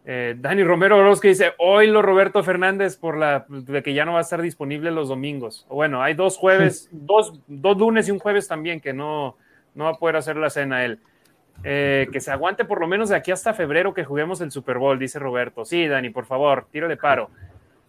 Eh, 0.04 0.34
Dani 0.36 0.64
Romero 0.64 1.14
que 1.20 1.28
dice, 1.28 1.52
hoy 1.58 1.86
lo 1.86 2.02
Roberto 2.02 2.42
Fernández 2.42 2.96
por 2.96 3.16
la 3.16 3.46
de 3.48 3.80
que 3.80 3.94
ya 3.94 4.04
no 4.04 4.14
va 4.14 4.18
a 4.18 4.22
estar 4.22 4.42
disponible 4.42 4.90
los 4.90 5.08
domingos. 5.08 5.64
Bueno, 5.70 6.02
hay 6.02 6.14
dos 6.14 6.36
jueves, 6.36 6.88
dos, 6.90 7.38
dos 7.46 7.78
lunes 7.78 8.08
y 8.08 8.10
un 8.10 8.18
jueves 8.18 8.48
también 8.48 8.80
que 8.80 8.92
no, 8.92 9.36
no 9.76 9.84
va 9.84 9.90
a 9.90 9.98
poder 9.98 10.16
hacer 10.16 10.36
la 10.36 10.50
cena 10.50 10.84
él. 10.84 10.98
Eh, 11.62 12.08
que 12.10 12.20
se 12.20 12.32
aguante 12.32 12.64
por 12.64 12.80
lo 12.80 12.88
menos 12.88 13.10
de 13.10 13.14
aquí 13.14 13.30
hasta 13.30 13.54
febrero 13.54 13.94
que 13.94 14.04
juguemos 14.04 14.40
el 14.40 14.50
Super 14.50 14.78
Bowl, 14.78 14.98
dice 14.98 15.20
Roberto. 15.20 15.64
Sí, 15.64 15.86
Dani, 15.86 16.10
por 16.10 16.26
favor, 16.26 16.66
tiro 16.72 16.88
de 16.88 16.96
paro. 16.96 17.30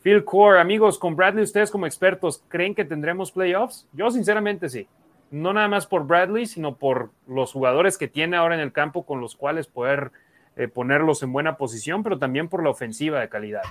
Phil 0.03 0.25
Core, 0.25 0.59
amigos, 0.59 0.99
con 0.99 1.15
Bradley, 1.15 1.45
ustedes 1.45 1.71
como 1.71 1.85
expertos, 1.85 2.43
¿creen 2.49 2.75
que 2.75 2.83
tendremos 2.83 3.31
playoffs? 3.31 3.87
Yo 3.93 4.11
sinceramente 4.11 4.67
sí. 4.67 4.85
No 5.31 5.53
nada 5.53 5.69
más 5.69 5.87
por 5.87 6.05
Bradley, 6.05 6.45
sino 6.45 6.75
por 6.75 7.11
los 7.25 7.53
jugadores 7.53 7.97
que 7.97 8.09
tiene 8.09 8.35
ahora 8.35 8.53
en 8.53 8.61
el 8.61 8.73
campo 8.73 9.05
con 9.05 9.21
los 9.21 9.35
cuales 9.37 9.65
poder 9.65 10.11
eh, 10.57 10.67
ponerlos 10.67 11.23
en 11.23 11.31
buena 11.31 11.55
posición, 11.55 12.03
pero 12.03 12.19
también 12.19 12.49
por 12.49 12.61
la 12.61 12.69
ofensiva 12.69 13.21
de 13.21 13.29
calidad. 13.29 13.61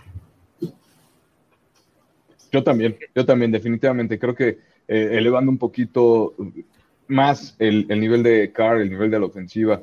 Yo 2.50 2.64
también, 2.64 2.96
yo 3.14 3.26
también, 3.26 3.52
definitivamente. 3.52 4.18
Creo 4.18 4.34
que 4.34 4.58
eh, 4.88 5.10
elevando 5.12 5.50
un 5.50 5.58
poquito 5.58 6.34
más 7.08 7.54
el, 7.58 7.86
el, 7.90 8.00
nivel 8.00 8.22
de 8.22 8.50
Carr, 8.52 8.80
el 8.80 8.90
nivel 8.90 9.10
de 9.10 9.20
la 9.20 9.26
ofensiva 9.26 9.82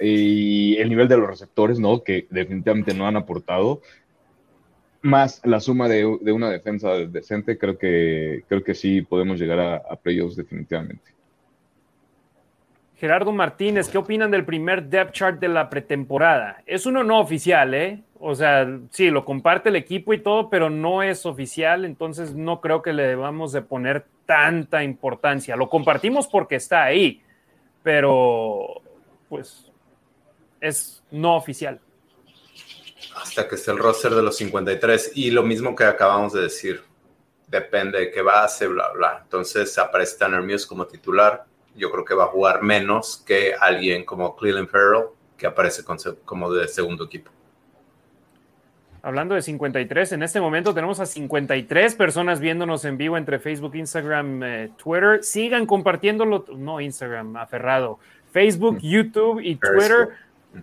y 0.00 0.76
el 0.76 0.88
nivel 0.88 1.06
de 1.06 1.16
los 1.16 1.28
receptores, 1.28 1.78
¿no? 1.78 2.02
Que 2.02 2.26
definitivamente 2.30 2.94
no 2.94 3.06
han 3.06 3.16
aportado 3.16 3.80
más 5.04 5.42
la 5.44 5.60
suma 5.60 5.86
de, 5.86 6.06
una 6.06 6.50
defensa 6.50 6.92
decente, 6.92 7.58
creo 7.58 7.76
que, 7.76 8.42
creo 8.48 8.64
que 8.64 8.74
sí 8.74 9.02
podemos 9.02 9.38
llegar 9.38 9.60
a, 9.60 9.76
a 9.76 9.96
playoffs 9.96 10.34
definitivamente. 10.34 11.12
Gerardo 12.96 13.30
Martínez, 13.30 13.88
¿qué 13.90 13.98
opinan 13.98 14.30
del 14.30 14.46
primer 14.46 14.84
depth 14.84 15.12
chart 15.12 15.38
de 15.38 15.48
la 15.48 15.68
pretemporada? 15.68 16.62
Es 16.64 16.86
uno 16.86 17.04
no 17.04 17.20
oficial, 17.20 17.74
¿eh? 17.74 18.02
O 18.18 18.34
sea, 18.34 18.66
sí, 18.90 19.10
lo 19.10 19.26
comparte 19.26 19.68
el 19.68 19.76
equipo 19.76 20.14
y 20.14 20.22
todo, 20.22 20.48
pero 20.48 20.70
no 20.70 21.02
es 21.02 21.26
oficial, 21.26 21.84
entonces 21.84 22.34
no 22.34 22.62
creo 22.62 22.80
que 22.80 22.94
le 22.94 23.02
debamos 23.02 23.52
de 23.52 23.60
poner 23.60 24.06
tanta 24.24 24.82
importancia. 24.82 25.54
Lo 25.54 25.68
compartimos 25.68 26.26
porque 26.28 26.54
está 26.54 26.82
ahí, 26.82 27.20
pero 27.82 28.80
pues 29.28 29.70
es 30.62 31.02
no 31.10 31.36
oficial 31.36 31.78
hasta 33.16 33.48
que 33.48 33.54
esté 33.54 33.70
el 33.70 33.78
roster 33.78 34.14
de 34.14 34.22
los 34.22 34.36
53. 34.36 35.12
Y 35.14 35.30
lo 35.30 35.42
mismo 35.42 35.74
que 35.74 35.84
acabamos 35.84 36.32
de 36.32 36.42
decir. 36.42 36.82
depende 37.46 38.00
de 38.00 38.10
qué 38.10 38.22
base, 38.22 38.66
bla, 38.66 38.90
bla. 38.92 39.20
Entonces 39.22 39.76
aparece 39.78 40.18
Tanner 40.18 40.42
Muse 40.42 40.66
como 40.66 40.86
titular. 40.86 41.44
Yo 41.76 41.90
creo 41.90 42.04
que 42.04 42.14
va 42.14 42.24
a 42.24 42.28
jugar 42.28 42.62
menos 42.62 43.22
que 43.24 43.54
alguien 43.58 44.04
como 44.04 44.34
Cleveland 44.34 44.68
Farrell, 44.68 45.06
que 45.36 45.46
aparece 45.46 45.84
como 46.24 46.52
de 46.52 46.66
segundo 46.66 47.04
equipo. 47.04 47.30
Hablando 49.04 49.34
de 49.34 49.42
53, 49.42 50.12
en 50.12 50.22
este 50.22 50.40
momento 50.40 50.72
tenemos 50.72 50.98
a 50.98 51.04
53 51.04 51.94
personas 51.94 52.40
viéndonos 52.40 52.86
en 52.86 52.96
vivo 52.96 53.18
entre 53.18 53.38
Facebook, 53.38 53.74
Instagram, 53.74 54.42
eh, 54.42 54.70
Twitter. 54.82 55.22
Sigan 55.22 55.66
compartiéndolo, 55.66 56.46
no 56.56 56.80
Instagram, 56.80 57.36
aferrado. 57.36 57.98
Facebook, 58.32 58.78
YouTube 58.80 59.40
y 59.40 59.56
Twitter. 59.56 60.08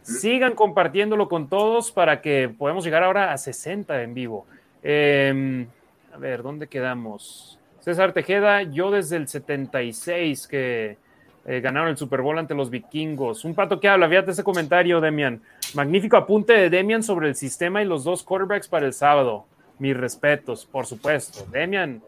Sigan 0.04 0.56
compartiéndolo 0.56 1.28
con 1.28 1.50
todos 1.50 1.92
para 1.92 2.22
que 2.22 2.50
podamos 2.50 2.84
llegar 2.84 3.04
ahora 3.04 3.34
a 3.34 3.38
60 3.38 4.02
en 4.04 4.14
vivo. 4.14 4.46
Em, 4.84 5.68
a 6.14 6.18
ver, 6.18 6.42
¿dónde 6.44 6.68
quedamos? 6.68 7.60
César 7.80 8.14
Tejeda, 8.14 8.64
yo 8.64 8.92
desde 8.92 9.18
el 9.18 9.28
76 9.28 10.48
que 10.48 10.98
eh, 11.46 11.60
ganaron 11.60 11.90
el 11.90 11.98
Super 11.98 12.22
Bowl 12.22 12.38
ante 12.38 12.54
los 12.54 12.70
vikingos. 12.70 13.44
Un 13.44 13.56
pato 13.56 13.80
que 13.80 13.90
habla, 13.90 14.08
fíjate 14.08 14.32
ese 14.32 14.44
comentario, 14.44 15.02
Demian. 15.02 15.42
Magnífico 15.74 16.18
apunte 16.18 16.54
de 16.54 16.70
Demian 16.70 17.02
sobre 17.02 17.30
el 17.30 17.36
sistema 17.36 17.82
y 17.82 17.86
los 17.86 18.04
dos 18.04 18.24
quarterbacks 18.24 18.68
para 18.68 18.86
el 18.86 18.94
sábado. 18.94 19.46
Mis 19.80 19.98
respetos, 19.98 20.66
por 20.66 20.86
supuesto. 20.86 21.46
Demian, 21.52 22.04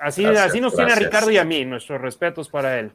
así, 0.00 0.24
así 0.24 0.60
nos 0.60 0.74
tiene 0.74 0.92
a 0.92 0.96
Ricardo 0.96 1.30
y 1.30 1.36
a 1.36 1.44
mí, 1.44 1.64
nuestros 1.66 2.00
respetos 2.00 2.48
para 2.48 2.78
él. 2.78 2.90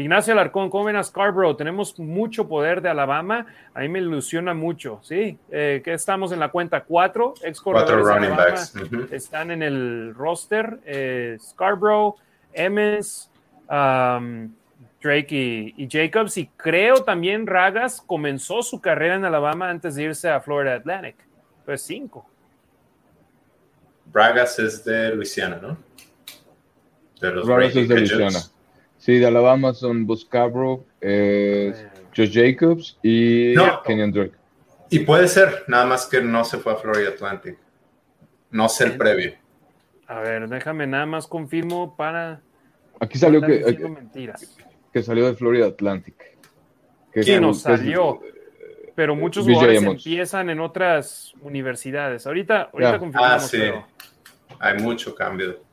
Ignacio 0.00 0.32
Alarcón, 0.32 0.70
¿cómo 0.70 0.84
ven 0.84 0.96
a 0.96 1.02
Scarborough? 1.02 1.58
Tenemos 1.58 1.98
mucho 1.98 2.48
poder 2.48 2.80
de 2.80 2.88
Alabama. 2.88 3.46
A 3.74 3.80
mí 3.80 3.88
me 3.90 3.98
ilusiona 3.98 4.54
mucho, 4.54 4.98
¿sí? 5.02 5.38
Eh, 5.50 5.82
que 5.84 5.92
estamos 5.92 6.32
en 6.32 6.40
la 6.40 6.48
cuenta 6.48 6.84
cuatro, 6.84 7.34
ex 7.42 7.60
corredores 7.60 8.06
de 8.06 8.12
Alabama 8.12 8.54
están 9.10 9.50
en 9.50 9.62
el 9.62 10.14
roster. 10.16 10.78
Eh, 10.86 11.36
Scarborough, 11.38 12.16
Emmons, 12.54 13.30
um, 13.68 14.50
Drake 15.02 15.74
y, 15.76 15.88
Jacobs. 15.90 16.38
Y 16.38 16.46
creo 16.56 17.04
también 17.04 17.46
Ragas 17.46 18.00
comenzó 18.00 18.62
su 18.62 18.80
carrera 18.80 19.16
en 19.16 19.26
Alabama 19.26 19.68
antes 19.68 19.96
de 19.96 20.04
irse 20.04 20.30
a 20.30 20.40
Florida 20.40 20.76
Atlantic. 20.76 21.16
Pues 21.66 21.82
cinco. 21.82 22.26
Ragas 24.10 24.58
es 24.58 24.82
de 24.82 25.14
Luisiana, 25.14 25.58
¿no? 25.60 25.76
De 27.20 27.32
los 27.32 27.46
Ragas 27.46 27.76
es 27.76 27.86
de 27.86 27.98
Luisiana. 27.98 28.40
Sí, 29.00 29.18
de 29.18 29.26
Alabama 29.26 29.72
son 29.72 30.06
Bus 30.06 30.26
Cabro, 30.26 30.84
eh, 31.00 31.72
Josh 32.14 32.32
Jacobs 32.34 32.98
y 33.02 33.54
Kenyon 33.84 34.12
Drake. 34.12 34.34
Y 34.90 34.98
puede 35.00 35.26
ser, 35.26 35.64
nada 35.68 35.86
más 35.86 36.06
que 36.06 36.20
no 36.20 36.44
se 36.44 36.58
fue 36.58 36.74
a 36.74 36.76
Florida 36.76 37.08
Atlantic. 37.08 37.56
No 38.50 38.68
sé 38.68 38.84
el 38.84 38.98
previo. 38.98 39.32
A 40.06 40.20
ver, 40.20 40.48
déjame 40.48 40.86
nada 40.86 41.06
más 41.06 41.26
confirmo 41.26 41.96
para. 41.96 42.42
Aquí 43.00 43.16
salió 43.16 43.40
que, 43.40 43.78
que 44.92 45.02
salió 45.02 45.26
de 45.28 45.34
Florida 45.34 45.66
Atlantic. 45.66 46.16
Que 47.10 47.22
sí, 47.22 47.40
nos 47.40 47.62
salió. 47.62 48.20
pero 48.94 49.16
muchos 49.16 49.46
jugadores 49.46 49.82
empiezan 49.82 50.50
en 50.50 50.60
otras 50.60 51.32
universidades. 51.40 52.26
Ahorita, 52.26 52.68
ahorita 52.70 52.98
confirmamos. 52.98 53.44
Ah, 53.44 53.48
sí. 53.48 53.62
Hay 54.58 54.78
mucho 54.82 55.14
cambio. 55.14 55.69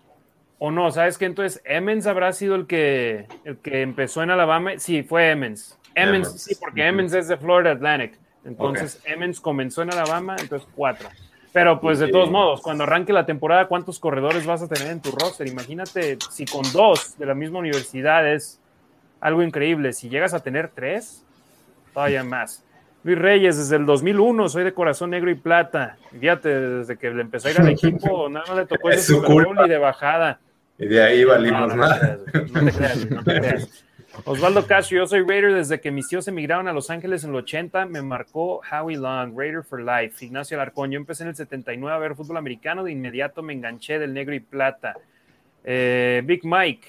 O 0.59 0.71
no, 0.71 0.91
¿sabes 0.91 1.17
qué? 1.17 1.25
Entonces, 1.25 1.61
Emmons 1.65 2.07
habrá 2.07 2.33
sido 2.33 2.55
el 2.55 2.65
que, 2.65 3.27
el 3.43 3.57
que 3.57 3.81
empezó 3.81 4.23
en 4.23 4.31
Alabama. 4.31 4.71
Sí, 4.77 5.03
fue 5.03 5.29
Emmons. 5.29 5.77
Emmons, 5.93 6.41
sí, 6.41 6.55
porque 6.59 6.85
Emmons 6.85 7.13
es 7.13 7.27
de 7.27 7.37
Florida 7.37 7.71
Atlantic. 7.71 8.17
Entonces, 8.43 9.01
Emmons 9.05 9.39
comenzó 9.39 9.81
en 9.83 9.91
Alabama, 9.91 10.35
entonces 10.39 10.67
cuatro. 10.75 11.09
Pero 11.53 11.79
pues 11.79 11.99
de 11.99 12.09
todos 12.09 12.29
modos, 12.29 12.61
cuando 12.61 12.83
arranque 12.83 13.11
la 13.11 13.25
temporada, 13.25 13.67
¿cuántos 13.67 13.99
corredores 13.99 14.45
vas 14.45 14.61
a 14.61 14.67
tener 14.67 14.91
en 14.91 15.01
tu 15.01 15.11
roster? 15.11 15.47
Imagínate 15.47 16.17
si 16.29 16.45
con 16.45 16.61
dos 16.71 17.17
de 17.17 17.25
la 17.25 17.33
misma 17.33 17.59
universidad 17.59 18.31
es 18.31 18.59
algo 19.19 19.41
increíble. 19.41 19.93
Si 19.93 20.07
llegas 20.07 20.33
a 20.33 20.39
tener 20.39 20.69
tres, 20.73 21.25
todavía 21.93 22.23
más. 22.23 22.63
Luis 23.03 23.17
Reyes, 23.17 23.57
desde 23.57 23.77
el 23.77 23.85
2001 23.85 24.49
soy 24.49 24.65
de 24.65 24.73
corazón 24.73 25.09
negro 25.09 25.31
y 25.31 25.35
plata. 25.35 25.97
Fíjate, 26.19 26.49
desde 26.49 26.97
que 26.97 27.09
le 27.09 27.21
empezó 27.21 27.47
a 27.47 27.51
ir 27.51 27.61
al 27.61 27.69
equipo, 27.69 28.29
nada 28.29 28.45
más 28.47 28.57
le 28.57 28.65
tocó 28.65 28.89
ese 28.89 29.13
Super 29.13 29.45
Bowl 29.45 29.67
de 29.67 29.77
bajada. 29.77 30.39
Y 30.77 30.87
de 30.87 31.03
ahí 31.03 31.23
valimos 31.23 31.75
más. 31.75 32.01
No, 32.51 32.65
te 32.65 32.71
creas, 32.71 33.09
no 33.09 33.23
te 33.23 33.39
creas. 33.39 33.83
Osvaldo 34.25 34.65
Castro, 34.65 34.97
yo 34.97 35.07
soy 35.07 35.21
Raider 35.21 35.53
desde 35.53 35.79
que 35.79 35.91
mis 35.91 36.07
tíos 36.07 36.27
emigraron 36.27 36.67
a 36.67 36.73
Los 36.73 36.89
Ángeles 36.89 37.23
en 37.23 37.31
el 37.31 37.37
80, 37.37 37.85
me 37.85 38.01
marcó 38.01 38.61
Howie 38.71 38.97
Long, 38.97 39.37
Raider 39.37 39.63
for 39.63 39.79
Life. 39.79 40.25
Ignacio 40.25 40.57
Alarcón, 40.57 40.91
yo 40.91 40.97
empecé 40.97 41.23
en 41.23 41.29
el 41.29 41.35
79 41.35 41.95
a 41.95 41.99
ver 41.99 42.15
fútbol 42.15 42.37
americano, 42.37 42.83
de 42.83 42.91
inmediato 42.91 43.43
me 43.43 43.53
enganché 43.53 43.99
del 43.99 44.13
negro 44.13 44.33
y 44.33 44.39
plata. 44.39 44.95
Eh, 45.63 46.21
Big 46.25 46.43
Mike, 46.43 46.87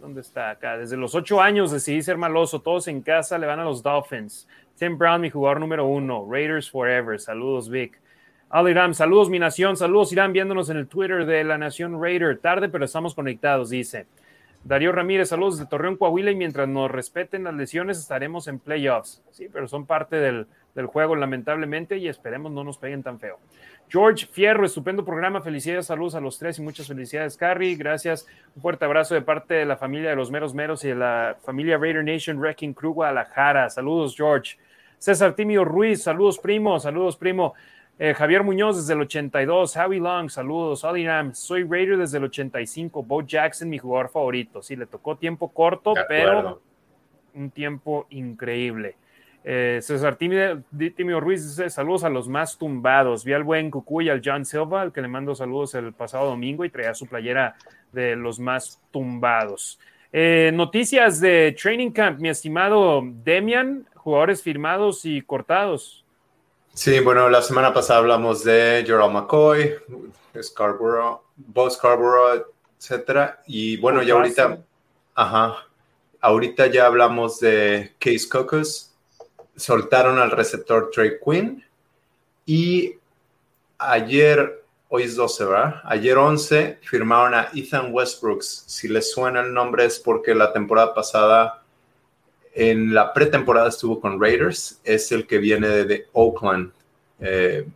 ¿dónde 0.00 0.20
está 0.20 0.50
acá? 0.50 0.76
Desde 0.78 0.96
los 0.96 1.14
ocho 1.14 1.40
años 1.40 1.70
decidí 1.70 2.02
ser 2.02 2.16
maloso, 2.16 2.60
todos 2.60 2.88
en 2.88 3.02
casa 3.02 3.38
le 3.38 3.46
van 3.46 3.60
a 3.60 3.64
los 3.64 3.82
Dolphins. 3.82 4.48
Tim 4.76 4.98
Brown, 4.98 5.20
mi 5.20 5.30
jugador 5.30 5.60
número 5.60 5.86
uno, 5.86 6.26
Raiders 6.28 6.70
Forever, 6.70 7.20
saludos 7.20 7.68
Vic. 7.68 8.00
Al 8.50 8.66
Irán, 8.66 8.94
saludos 8.94 9.28
mi 9.28 9.38
nación, 9.38 9.76
saludos 9.76 10.10
Irán, 10.10 10.32
viéndonos 10.32 10.70
en 10.70 10.78
el 10.78 10.88
Twitter 10.88 11.26
de 11.26 11.44
la 11.44 11.58
Nación 11.58 12.02
Raider. 12.02 12.38
Tarde, 12.38 12.70
pero 12.70 12.86
estamos 12.86 13.14
conectados, 13.14 13.68
dice. 13.68 14.06
Darío 14.64 14.90
Ramírez, 14.90 15.28
saludos 15.28 15.58
de 15.58 15.66
Torreón, 15.66 15.98
Coahuila, 15.98 16.30
y 16.30 16.34
mientras 16.34 16.66
nos 16.66 16.90
respeten 16.90 17.44
las 17.44 17.52
lesiones 17.52 17.98
estaremos 17.98 18.48
en 18.48 18.58
playoffs. 18.58 19.22
Sí, 19.32 19.48
pero 19.52 19.68
son 19.68 19.84
parte 19.84 20.16
del, 20.16 20.46
juego, 20.86 21.14
lamentablemente, 21.14 21.98
y 21.98 22.08
esperemos 22.08 22.50
no 22.50 22.64
nos 22.64 22.78
peguen 22.78 23.02
tan 23.02 23.20
feo. 23.20 23.38
George 23.86 24.26
Fierro, 24.26 24.64
estupendo 24.64 25.04
programa, 25.04 25.42
felicidades, 25.42 25.86
saludos 25.86 26.14
a 26.14 26.20
los 26.20 26.38
tres 26.38 26.58
y 26.58 26.62
muchas 26.62 26.86
felicidades, 26.86 27.36
Carrie, 27.36 27.74
gracias, 27.74 28.26
un 28.56 28.62
fuerte 28.62 28.86
abrazo 28.86 29.14
de 29.14 29.20
parte 29.20 29.54
de 29.54 29.66
la 29.66 29.76
familia 29.76 30.10
de 30.10 30.16
los 30.16 30.30
Meros 30.30 30.54
Meros 30.54 30.84
y 30.84 30.88
de 30.88 30.94
la 30.94 31.36
familia 31.44 31.76
Raider 31.76 32.04
Nation 32.04 32.38
Wrecking 32.38 32.72
Crew 32.72 32.94
Guadalajara, 32.94 33.68
saludos 33.68 34.14
George. 34.16 34.56
César 34.98 35.34
Timio 35.34 35.64
Ruiz, 35.64 36.02
saludos 36.02 36.38
primo, 36.38 36.78
saludos 36.80 37.16
primo. 37.16 37.54
Eh, 38.00 38.14
Javier 38.14 38.44
Muñoz 38.44 38.76
desde 38.76 38.92
el 38.92 39.00
82, 39.00 39.76
Howie 39.76 39.98
Long, 39.98 40.30
saludos, 40.30 40.82
Ram, 40.82 41.34
soy 41.34 41.64
Raider 41.64 41.98
desde 41.98 42.18
el 42.18 42.24
85, 42.24 43.02
Bo 43.02 43.22
Jackson, 43.22 43.68
mi 43.68 43.78
jugador 43.78 44.08
favorito. 44.08 44.62
Sí, 44.62 44.76
le 44.76 44.86
tocó 44.86 45.16
tiempo 45.16 45.48
corto, 45.48 45.94
pero 46.06 46.60
un 47.34 47.50
tiempo 47.50 48.06
increíble. 48.10 48.96
Eh, 49.42 49.78
César 49.82 50.16
Timio, 50.16 51.20
Ruiz 51.20 51.42
dice 51.42 51.70
saludos 51.70 52.04
a 52.04 52.08
los 52.08 52.28
más 52.28 52.56
tumbados. 52.56 53.24
Vi 53.24 53.32
al 53.32 53.44
buen 53.44 53.70
Cucuy, 53.70 54.08
al 54.10 54.20
John 54.24 54.44
Silva, 54.44 54.82
al 54.82 54.92
que 54.92 55.00
le 55.00 55.08
mando 55.08 55.34
saludos 55.34 55.74
el 55.74 55.92
pasado 55.92 56.26
domingo 56.26 56.64
y 56.64 56.70
traía 56.70 56.94
su 56.94 57.06
playera 57.06 57.56
de 57.92 58.14
los 58.14 58.38
más 58.38 58.80
tumbados. 58.90 59.80
Eh, 60.12 60.50
noticias 60.54 61.20
de 61.20 61.56
Training 61.60 61.90
Camp, 61.90 62.20
mi 62.20 62.28
estimado 62.28 63.02
Demian, 63.24 63.86
jugadores 63.94 64.42
firmados 64.42 65.04
y 65.04 65.20
cortados. 65.22 66.04
Sí, 66.74 67.00
bueno, 67.00 67.28
la 67.28 67.42
semana 67.42 67.74
pasada 67.74 67.98
hablamos 67.98 68.44
de 68.44 68.84
Gerald 68.86 69.12
McCoy, 69.12 69.74
Scarborough, 70.40 71.22
Bo 71.36 71.68
Scarborough, 71.68 72.46
etcétera. 72.78 73.42
Y 73.46 73.76
bueno, 73.78 74.02
ya 74.02 74.14
ahorita, 74.14 74.58
ajá, 75.14 75.66
ahorita 76.20 76.66
ya 76.68 76.86
hablamos 76.86 77.40
de 77.40 77.94
Case 77.98 78.28
Cocos. 78.28 78.92
Soltaron 79.56 80.18
al 80.18 80.30
receptor 80.30 80.90
Trey 80.90 81.18
Quinn. 81.24 81.64
Y 82.46 82.94
ayer, 83.78 84.64
hoy 84.88 85.02
es 85.02 85.16
12, 85.16 85.44
¿verdad? 85.44 85.80
Ayer 85.84 86.16
11 86.16 86.78
firmaron 86.82 87.34
a 87.34 87.48
Ethan 87.54 87.92
Westbrooks. 87.92 88.64
Si 88.66 88.88
les 88.88 89.10
suena 89.10 89.40
el 89.40 89.52
nombre 89.52 89.84
es 89.84 89.98
porque 89.98 90.34
la 90.34 90.52
temporada 90.52 90.94
pasada 90.94 91.62
en 92.58 92.92
la 92.92 93.12
pretemporada 93.12 93.68
estuvo 93.68 94.00
con 94.00 94.20
Raiders, 94.20 94.80
es 94.82 95.12
el 95.12 95.28
que 95.28 95.38
viene 95.38 95.68
de, 95.68 96.08
Oakland. 96.12 96.72
Eh, 97.20 97.68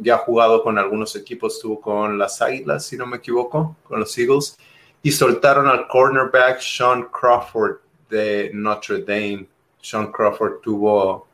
ya 0.00 0.16
ha 0.16 0.18
jugado 0.18 0.62
con 0.62 0.78
algunos 0.78 1.16
equipos, 1.16 1.54
estuvo 1.54 1.80
con 1.80 2.18
las 2.18 2.42
Águilas, 2.42 2.84
si 2.84 2.98
no 2.98 3.06
me 3.06 3.16
equivoco, 3.16 3.76
con 3.84 3.98
los 3.98 4.16
Eagles. 4.18 4.58
Y 5.02 5.10
soltaron 5.10 5.66
al 5.68 5.88
cornerback 5.88 6.60
Sean 6.60 7.04
Crawford 7.04 7.76
de 8.10 8.50
Notre 8.52 8.98
Dame. 8.98 9.46
Sean 9.80 10.12
Crawford 10.12 10.60
tuvo, 10.60 11.26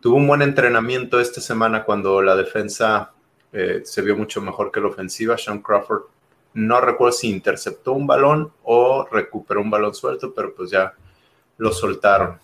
tuvo 0.00 0.16
un 0.16 0.26
buen 0.26 0.42
entrenamiento 0.42 1.20
esta 1.20 1.40
semana 1.40 1.84
cuando 1.84 2.20
la 2.22 2.34
defensa 2.34 3.12
eh, 3.52 3.82
se 3.84 4.02
vio 4.02 4.16
mucho 4.16 4.40
mejor 4.40 4.72
que 4.72 4.80
la 4.80 4.88
ofensiva. 4.88 5.38
Sean 5.38 5.62
Crawford 5.62 6.02
no 6.54 6.80
recuerdo 6.80 7.12
si 7.12 7.30
interceptó 7.30 7.92
un 7.92 8.08
balón 8.08 8.52
o 8.64 9.06
recuperó 9.08 9.60
un 9.60 9.70
balón 9.70 9.94
suelto, 9.94 10.34
pero 10.34 10.52
pues 10.52 10.72
ya 10.72 10.92
lo 11.62 11.72
soltaron. 11.72 12.38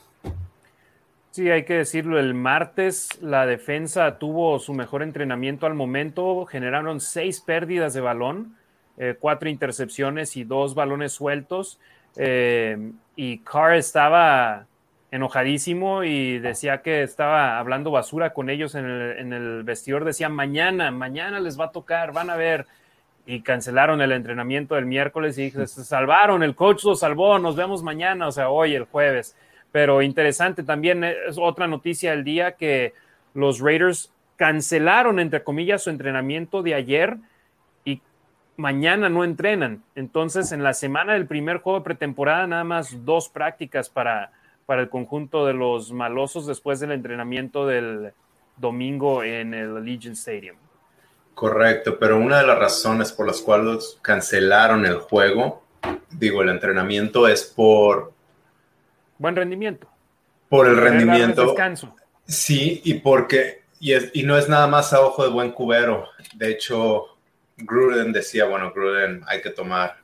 Sí, 1.32 1.50
hay 1.50 1.64
que 1.64 1.74
decirlo, 1.74 2.20
el 2.20 2.34
martes 2.34 3.20
la 3.20 3.46
defensa 3.46 4.18
tuvo 4.18 4.60
su 4.60 4.74
mejor 4.74 5.02
entrenamiento 5.02 5.66
al 5.66 5.74
momento, 5.74 6.46
generaron 6.46 7.00
seis 7.00 7.40
pérdidas 7.40 7.94
de 7.94 8.00
balón, 8.00 8.56
eh, 8.96 9.16
cuatro 9.18 9.48
intercepciones 9.48 10.36
y 10.36 10.44
dos 10.44 10.76
balones 10.76 11.12
sueltos, 11.12 11.80
eh, 12.16 12.92
y 13.16 13.38
Carr 13.38 13.74
estaba 13.74 14.66
enojadísimo 15.10 16.04
y 16.04 16.38
decía 16.38 16.82
que 16.82 17.02
estaba 17.02 17.58
hablando 17.58 17.90
basura 17.90 18.32
con 18.32 18.50
ellos 18.50 18.76
en 18.76 18.84
el, 18.84 19.18
en 19.18 19.32
el 19.32 19.64
vestidor, 19.64 20.04
decía, 20.04 20.28
mañana, 20.28 20.92
mañana 20.92 21.40
les 21.40 21.58
va 21.58 21.66
a 21.66 21.72
tocar, 21.72 22.12
van 22.12 22.30
a 22.30 22.36
ver, 22.36 22.66
y 23.28 23.42
cancelaron 23.42 24.00
el 24.00 24.12
entrenamiento 24.12 24.74
del 24.74 24.86
miércoles 24.86 25.36
y 25.36 25.50
se 25.50 25.66
salvaron, 25.66 26.42
el 26.42 26.54
coach 26.54 26.82
lo 26.84 26.96
salvó, 26.96 27.38
nos 27.38 27.56
vemos 27.56 27.82
mañana, 27.82 28.26
o 28.26 28.32
sea, 28.32 28.48
hoy, 28.48 28.74
el 28.74 28.84
jueves. 28.84 29.36
Pero 29.70 30.00
interesante 30.00 30.62
también 30.62 31.04
es 31.04 31.36
otra 31.36 31.66
noticia 31.66 32.12
del 32.12 32.24
día 32.24 32.52
que 32.52 32.94
los 33.34 33.60
Raiders 33.60 34.10
cancelaron, 34.36 35.20
entre 35.20 35.44
comillas, 35.44 35.82
su 35.82 35.90
entrenamiento 35.90 36.62
de 36.62 36.72
ayer 36.72 37.18
y 37.84 38.00
mañana 38.56 39.10
no 39.10 39.24
entrenan. 39.24 39.82
Entonces, 39.94 40.50
en 40.52 40.62
la 40.62 40.72
semana 40.72 41.12
del 41.12 41.26
primer 41.26 41.58
juego 41.58 41.80
de 41.80 41.84
pretemporada, 41.84 42.46
nada 42.46 42.64
más 42.64 43.04
dos 43.04 43.28
prácticas 43.28 43.90
para, 43.90 44.32
para 44.64 44.80
el 44.80 44.88
conjunto 44.88 45.44
de 45.44 45.52
los 45.52 45.92
malosos 45.92 46.46
después 46.46 46.80
del 46.80 46.92
entrenamiento 46.92 47.66
del 47.66 48.14
domingo 48.56 49.22
en 49.22 49.52
el 49.52 49.76
Allegiant 49.76 50.16
Stadium. 50.16 50.56
Correcto, 51.38 52.00
pero 52.00 52.18
una 52.18 52.38
de 52.40 52.48
las 52.48 52.58
razones 52.58 53.12
por 53.12 53.24
las 53.24 53.40
cuales 53.40 53.96
cancelaron 54.02 54.84
el 54.84 54.96
juego, 54.96 55.62
digo, 56.10 56.42
el 56.42 56.48
entrenamiento 56.48 57.28
es 57.28 57.44
por... 57.44 58.12
Buen 59.18 59.36
rendimiento. 59.36 59.88
Por 60.48 60.66
el 60.66 60.76
rendimiento. 60.76 61.46
Descanso. 61.46 61.94
Sí, 62.26 62.80
y 62.82 62.94
porque, 62.94 63.62
y, 63.78 63.92
y 64.18 64.24
no 64.24 64.36
es 64.36 64.48
nada 64.48 64.66
más 64.66 64.92
a 64.92 65.00
ojo 65.00 65.22
de 65.22 65.30
buen 65.30 65.52
cubero. 65.52 66.08
De 66.34 66.50
hecho, 66.50 67.04
Gruden 67.56 68.10
decía, 68.12 68.46
bueno, 68.46 68.72
Gruden 68.72 69.22
hay 69.28 69.40
que 69.40 69.50
tomar 69.50 69.96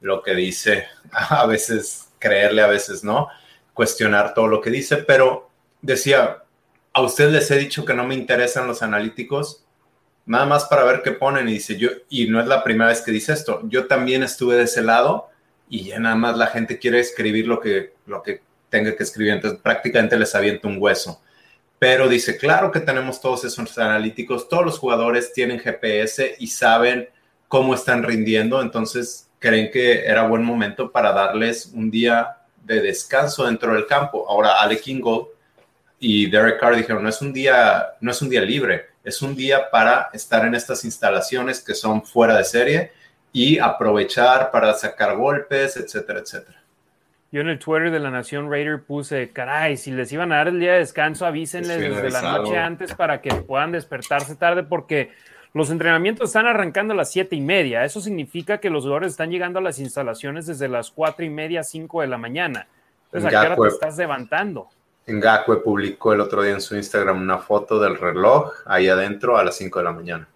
lo 0.00 0.22
que 0.22 0.34
dice, 0.34 0.86
a 1.12 1.44
veces 1.44 2.08
creerle, 2.18 2.62
a 2.62 2.66
veces 2.66 3.04
no, 3.04 3.28
cuestionar 3.74 4.32
todo 4.32 4.46
lo 4.46 4.62
que 4.62 4.70
dice, 4.70 4.96
pero 4.96 5.50
decía, 5.82 6.44
a 6.94 7.02
usted 7.02 7.28
les 7.28 7.50
he 7.50 7.58
dicho 7.58 7.84
que 7.84 7.92
no 7.92 8.06
me 8.06 8.14
interesan 8.14 8.66
los 8.66 8.82
analíticos, 8.82 9.66
nada 10.28 10.46
más 10.46 10.66
para 10.66 10.84
ver 10.84 11.02
qué 11.02 11.12
ponen 11.12 11.48
y 11.48 11.54
dice 11.54 11.76
yo, 11.76 11.90
y 12.08 12.28
no 12.28 12.40
es 12.40 12.46
la 12.46 12.62
primera 12.62 12.90
vez 12.90 13.00
que 13.00 13.10
dice 13.10 13.32
esto, 13.32 13.62
yo 13.64 13.86
también 13.86 14.22
estuve 14.22 14.56
de 14.56 14.64
ese 14.64 14.82
lado 14.82 15.30
y 15.68 15.84
ya 15.84 15.98
nada 15.98 16.14
más 16.14 16.36
la 16.36 16.46
gente 16.46 16.78
quiere 16.78 17.00
escribir 17.00 17.48
lo 17.48 17.58
que, 17.60 17.94
lo 18.06 18.22
que 18.22 18.42
tenga 18.68 18.94
que 18.94 19.02
escribir, 19.02 19.32
entonces 19.32 19.58
prácticamente 19.60 20.18
les 20.18 20.34
avienta 20.34 20.68
un 20.68 20.76
hueso. 20.78 21.20
Pero 21.78 22.08
dice, 22.08 22.36
claro 22.36 22.70
que 22.70 22.80
tenemos 22.80 23.20
todos 23.20 23.44
esos 23.44 23.78
analíticos, 23.78 24.48
todos 24.48 24.64
los 24.64 24.78
jugadores 24.78 25.32
tienen 25.32 25.60
GPS 25.60 26.36
y 26.38 26.48
saben 26.48 27.08
cómo 27.46 27.74
están 27.74 28.02
rindiendo, 28.02 28.60
entonces 28.60 29.30
creen 29.38 29.70
que 29.70 30.04
era 30.04 30.26
buen 30.26 30.44
momento 30.44 30.90
para 30.90 31.12
darles 31.12 31.70
un 31.72 31.90
día 31.90 32.36
de 32.64 32.82
descanso 32.82 33.46
dentro 33.46 33.72
del 33.72 33.86
campo. 33.86 34.26
Ahora, 34.28 34.60
Ale 34.60 34.78
Kingo 34.78 35.32
y 35.98 36.28
Derek 36.28 36.60
Carr 36.60 36.76
dijeron, 36.76 37.02
no 37.02 37.08
es 37.08 37.22
un 37.22 37.32
día, 37.32 37.94
no 38.00 38.10
es 38.10 38.20
un 38.20 38.28
día 38.28 38.42
libre, 38.42 38.86
es 39.08 39.22
un 39.22 39.34
día 39.34 39.70
para 39.70 40.10
estar 40.12 40.44
en 40.44 40.54
estas 40.54 40.84
instalaciones 40.84 41.60
que 41.60 41.74
son 41.74 42.02
fuera 42.02 42.36
de 42.36 42.44
serie 42.44 42.92
y 43.32 43.58
aprovechar 43.58 44.50
para 44.50 44.74
sacar 44.74 45.16
golpes, 45.16 45.76
etcétera, 45.76 46.20
etcétera. 46.20 46.58
Yo 47.30 47.42
en 47.42 47.48
el 47.48 47.58
Twitter 47.58 47.90
de 47.90 47.98
la 47.98 48.10
Nación 48.10 48.50
Raider 48.50 48.82
puse, 48.82 49.30
caray, 49.30 49.76
si 49.76 49.90
les 49.90 50.10
iban 50.12 50.32
a 50.32 50.36
dar 50.36 50.48
el 50.48 50.60
día 50.60 50.72
de 50.72 50.78
descanso, 50.78 51.26
avísenles 51.26 51.78
desde 51.78 52.10
la 52.10 52.22
noche 52.22 52.56
antes 52.56 52.94
para 52.94 53.20
que 53.20 53.34
puedan 53.34 53.72
despertarse 53.72 54.34
tarde, 54.34 54.62
porque 54.62 55.12
los 55.52 55.70
entrenamientos 55.70 56.30
están 56.30 56.46
arrancando 56.46 56.94
a 56.94 56.96
las 56.96 57.10
siete 57.10 57.36
y 57.36 57.40
media. 57.40 57.84
Eso 57.84 58.00
significa 58.00 58.58
que 58.58 58.70
los 58.70 58.84
jugadores 58.84 59.12
están 59.12 59.30
llegando 59.30 59.58
a 59.58 59.62
las 59.62 59.78
instalaciones 59.78 60.46
desde 60.46 60.68
las 60.68 60.90
cuatro 60.90 61.24
y 61.24 61.30
media, 61.30 61.62
cinco 61.64 62.00
de 62.00 62.06
la 62.06 62.16
mañana. 62.16 62.66
Entonces, 63.06 63.26
¿a 63.26 63.40
qué 63.40 63.46
hora 63.46 63.56
te 63.56 63.68
estás 63.68 63.96
levantando? 63.98 64.68
Ngakwe 65.08 65.56
publicó 65.58 66.12
el 66.12 66.20
otro 66.20 66.42
día 66.42 66.52
en 66.52 66.60
su 66.60 66.76
Instagram 66.76 67.20
una 67.20 67.38
foto 67.38 67.80
del 67.80 67.96
reloj 67.96 68.52
ahí 68.66 68.88
adentro 68.88 69.38
a 69.38 69.44
las 69.44 69.56
5 69.56 69.78
de 69.78 69.84
la 69.84 69.92
mañana. 69.92 70.28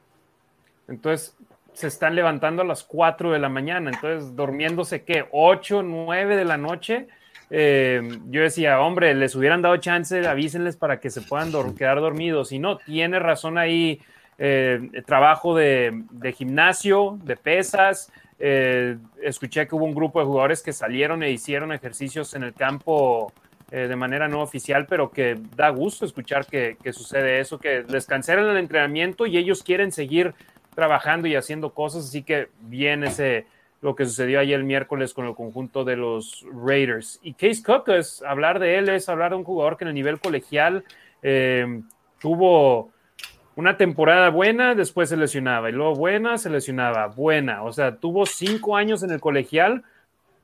Entonces, 0.89 1.37
se 1.73 1.87
están 1.87 2.15
levantando 2.15 2.63
a 2.63 2.65
las 2.65 2.83
4 2.85 3.33
de 3.33 3.39
la 3.39 3.49
mañana, 3.49 3.91
entonces 3.91 4.35
durmiéndose 4.37 5.03
qué, 5.03 5.27
8, 5.31 5.83
9 5.83 6.37
de 6.37 6.45
la 6.45 6.57
noche. 6.57 7.09
Eh, 7.51 8.19
yo 8.31 8.43
decía, 8.43 8.81
hombre, 8.81 9.15
les 9.15 9.35
hubieran 9.35 9.63
dado 9.63 9.77
chance, 9.77 10.27
avísenles 10.27 10.77
para 10.77 11.01
que 11.01 11.11
se 11.11 11.21
puedan 11.21 11.53
quedar 11.75 12.01
dormidos. 12.01 12.53
Y 12.53 12.59
no, 12.59 12.79
tiene 12.79 13.19
razón 13.19 13.59
ahí, 13.59 14.01
eh, 14.39 14.81
trabajo 15.07 15.55
de, 15.55 16.03
gimnasio, 16.37 17.19
de 17.23 17.37
pesas. 17.37 18.11
Eh, 18.39 18.97
escuché 19.23 19.69
que 19.69 19.75
hubo 19.75 19.85
un 19.85 19.95
grupo 19.95 20.19
de 20.19 20.27
jugadores 20.27 20.63
que 20.63 20.73
salieron 20.73 21.23
e 21.23 21.31
hicieron 21.31 21.73
ejercicios 21.73 22.35
en 22.35 22.43
el 22.43 22.55
campo 22.55 23.33
de 23.79 23.97
manera 23.97 24.29
no 24.29 24.43
oficial, 24.43 24.87
pero 24.87 25.11
que 25.11 25.39
da 25.57 25.71
gusto 25.71 26.05
escuchar 26.05 26.47
que, 26.47 26.77
que, 26.83 26.93
sucede 26.93 27.41
eso, 27.41 27.59
que 27.59 27.85
les 27.89 28.07
cancelan 28.07 28.51
el 28.51 28.59
entrenamiento 28.59 29.27
y 29.27 29.39
ellos 29.39 29.63
quieren 29.63 29.93
seguir 29.93 30.35
trabajando 30.75 31.29
y 31.29 31.37
haciendo 31.37 31.71
cosas, 31.71 32.05
así 32.05 32.23
que 32.23 32.49
bien 32.61 33.05
ese 33.05 33.47
lo 33.83 33.97
que 33.97 34.07
sucedió 34.07 34.39
ayer 34.39 34.59
el 34.59 34.65
miércoles 34.65 35.13
con 35.13 35.27
el 35.27 35.35
conjunto 35.35 35.85
de 35.85 35.97
los 35.97 36.47
Raiders. 36.53 37.19
Y 37.23 37.35
Case 37.35 37.63
Cook, 37.65 37.89
es, 37.89 38.23
hablar 38.23 38.61
de 38.61 38.79
él 38.79 38.89
es 38.89 39.09
hablar 39.09 39.33
de 39.33 39.39
un 39.39 39.45
jugador 39.45 39.77
que 39.77 39.85
en 39.85 39.89
el 39.89 39.95
nivel 39.95 40.21
colegial 40.21 40.85
eh, 41.21 41.83
tuvo 42.21 42.91
una 43.57 43.77
temporada 43.77 44.31
buena, 44.31 44.75
después 44.75 45.09
se 45.09 45.17
lesionaba, 45.17 45.69
y 45.69 45.73
luego 45.73 45.95
buena, 45.97 46.39
se 46.39 46.49
lesionaba, 46.49 47.09
buena. 47.09 47.65
O 47.65 47.73
sea, 47.73 47.97
tuvo 47.97 48.25
cinco 48.25 48.77
años 48.77 49.03
en 49.03 49.11
el 49.11 49.21
colegial, 49.21 49.83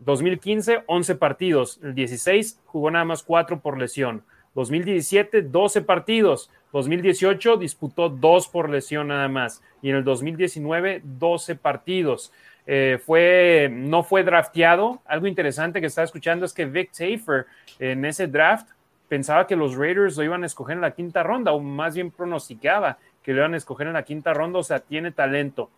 2015, 0.01 0.85
11 0.87 1.15
partidos, 1.17 1.81
el 1.83 1.95
16 1.95 2.61
jugó 2.67 2.91
nada 2.91 3.05
más 3.05 3.23
cuatro 3.23 3.61
por 3.61 3.79
lesión, 3.79 4.23
2017, 4.55 5.43
12 5.43 5.83
partidos, 5.83 6.51
2018 6.73 7.57
disputó 7.57 8.09
dos 8.09 8.49
por 8.49 8.69
lesión 8.69 9.09
nada 9.09 9.29
más 9.29 9.63
y 9.83 9.91
en 9.91 9.97
el 9.97 10.05
2019 10.05 11.03
12 11.05 11.57
partidos. 11.57 12.33
Eh, 12.67 13.01
fue, 13.05 13.71
no 13.73 14.03
fue 14.03 14.25
drafteado. 14.25 15.01
Algo 15.07 15.27
interesante 15.27 15.81
que 15.81 15.87
estaba 15.87 16.05
escuchando 16.05 16.45
es 16.45 16.53
que 16.53 16.67
Vic 16.67 16.91
Tafer 16.93 17.47
en 17.79 18.05
ese 18.05 18.27
draft 18.27 18.69
pensaba 19.09 19.47
que 19.47 19.57
los 19.57 19.75
Raiders 19.75 20.19
lo 20.19 20.25
iban 20.25 20.43
a 20.43 20.47
escoger 20.47 20.75
en 20.75 20.83
la 20.83 20.91
quinta 20.91 21.23
ronda, 21.23 21.53
o 21.53 21.61
más 21.61 21.95
bien 21.95 22.11
pronosticaba 22.11 22.99
que 23.23 23.33
lo 23.33 23.39
iban 23.39 23.55
a 23.55 23.57
escoger 23.57 23.87
en 23.87 23.95
la 23.95 24.03
quinta 24.03 24.35
ronda, 24.35 24.59
o 24.59 24.63
sea, 24.63 24.81
tiene 24.81 25.13
talento 25.13 25.71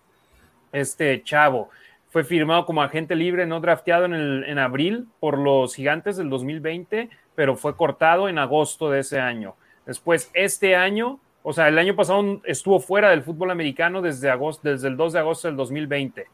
este 0.72 1.22
chavo. 1.22 1.70
Fue 2.11 2.24
firmado 2.24 2.66
como 2.66 2.82
agente 2.82 3.14
libre, 3.14 3.46
no 3.46 3.61
drafteado 3.61 4.04
en, 4.04 4.14
el, 4.14 4.44
en 4.44 4.58
abril 4.58 5.06
por 5.20 5.38
los 5.38 5.74
gigantes 5.74 6.16
del 6.16 6.28
2020, 6.28 7.08
pero 7.34 7.56
fue 7.56 7.76
cortado 7.76 8.28
en 8.28 8.38
agosto 8.38 8.90
de 8.90 9.00
ese 9.00 9.20
año. 9.20 9.54
Después, 9.86 10.30
este 10.34 10.76
año, 10.76 11.20
o 11.42 11.52
sea, 11.52 11.68
el 11.68 11.78
año 11.78 11.96
pasado 11.96 12.40
estuvo 12.44 12.80
fuera 12.80 13.11
del 13.11 13.22
fútbol 13.22 13.50
americano 13.50 14.02
desde, 14.02 14.28
agosto, 14.28 14.68
desde 14.68 14.88
el 14.88 14.96
2 14.96 15.12
de 15.12 15.18
agosto 15.20 15.48
del 15.48 15.56
2020. 15.56 16.26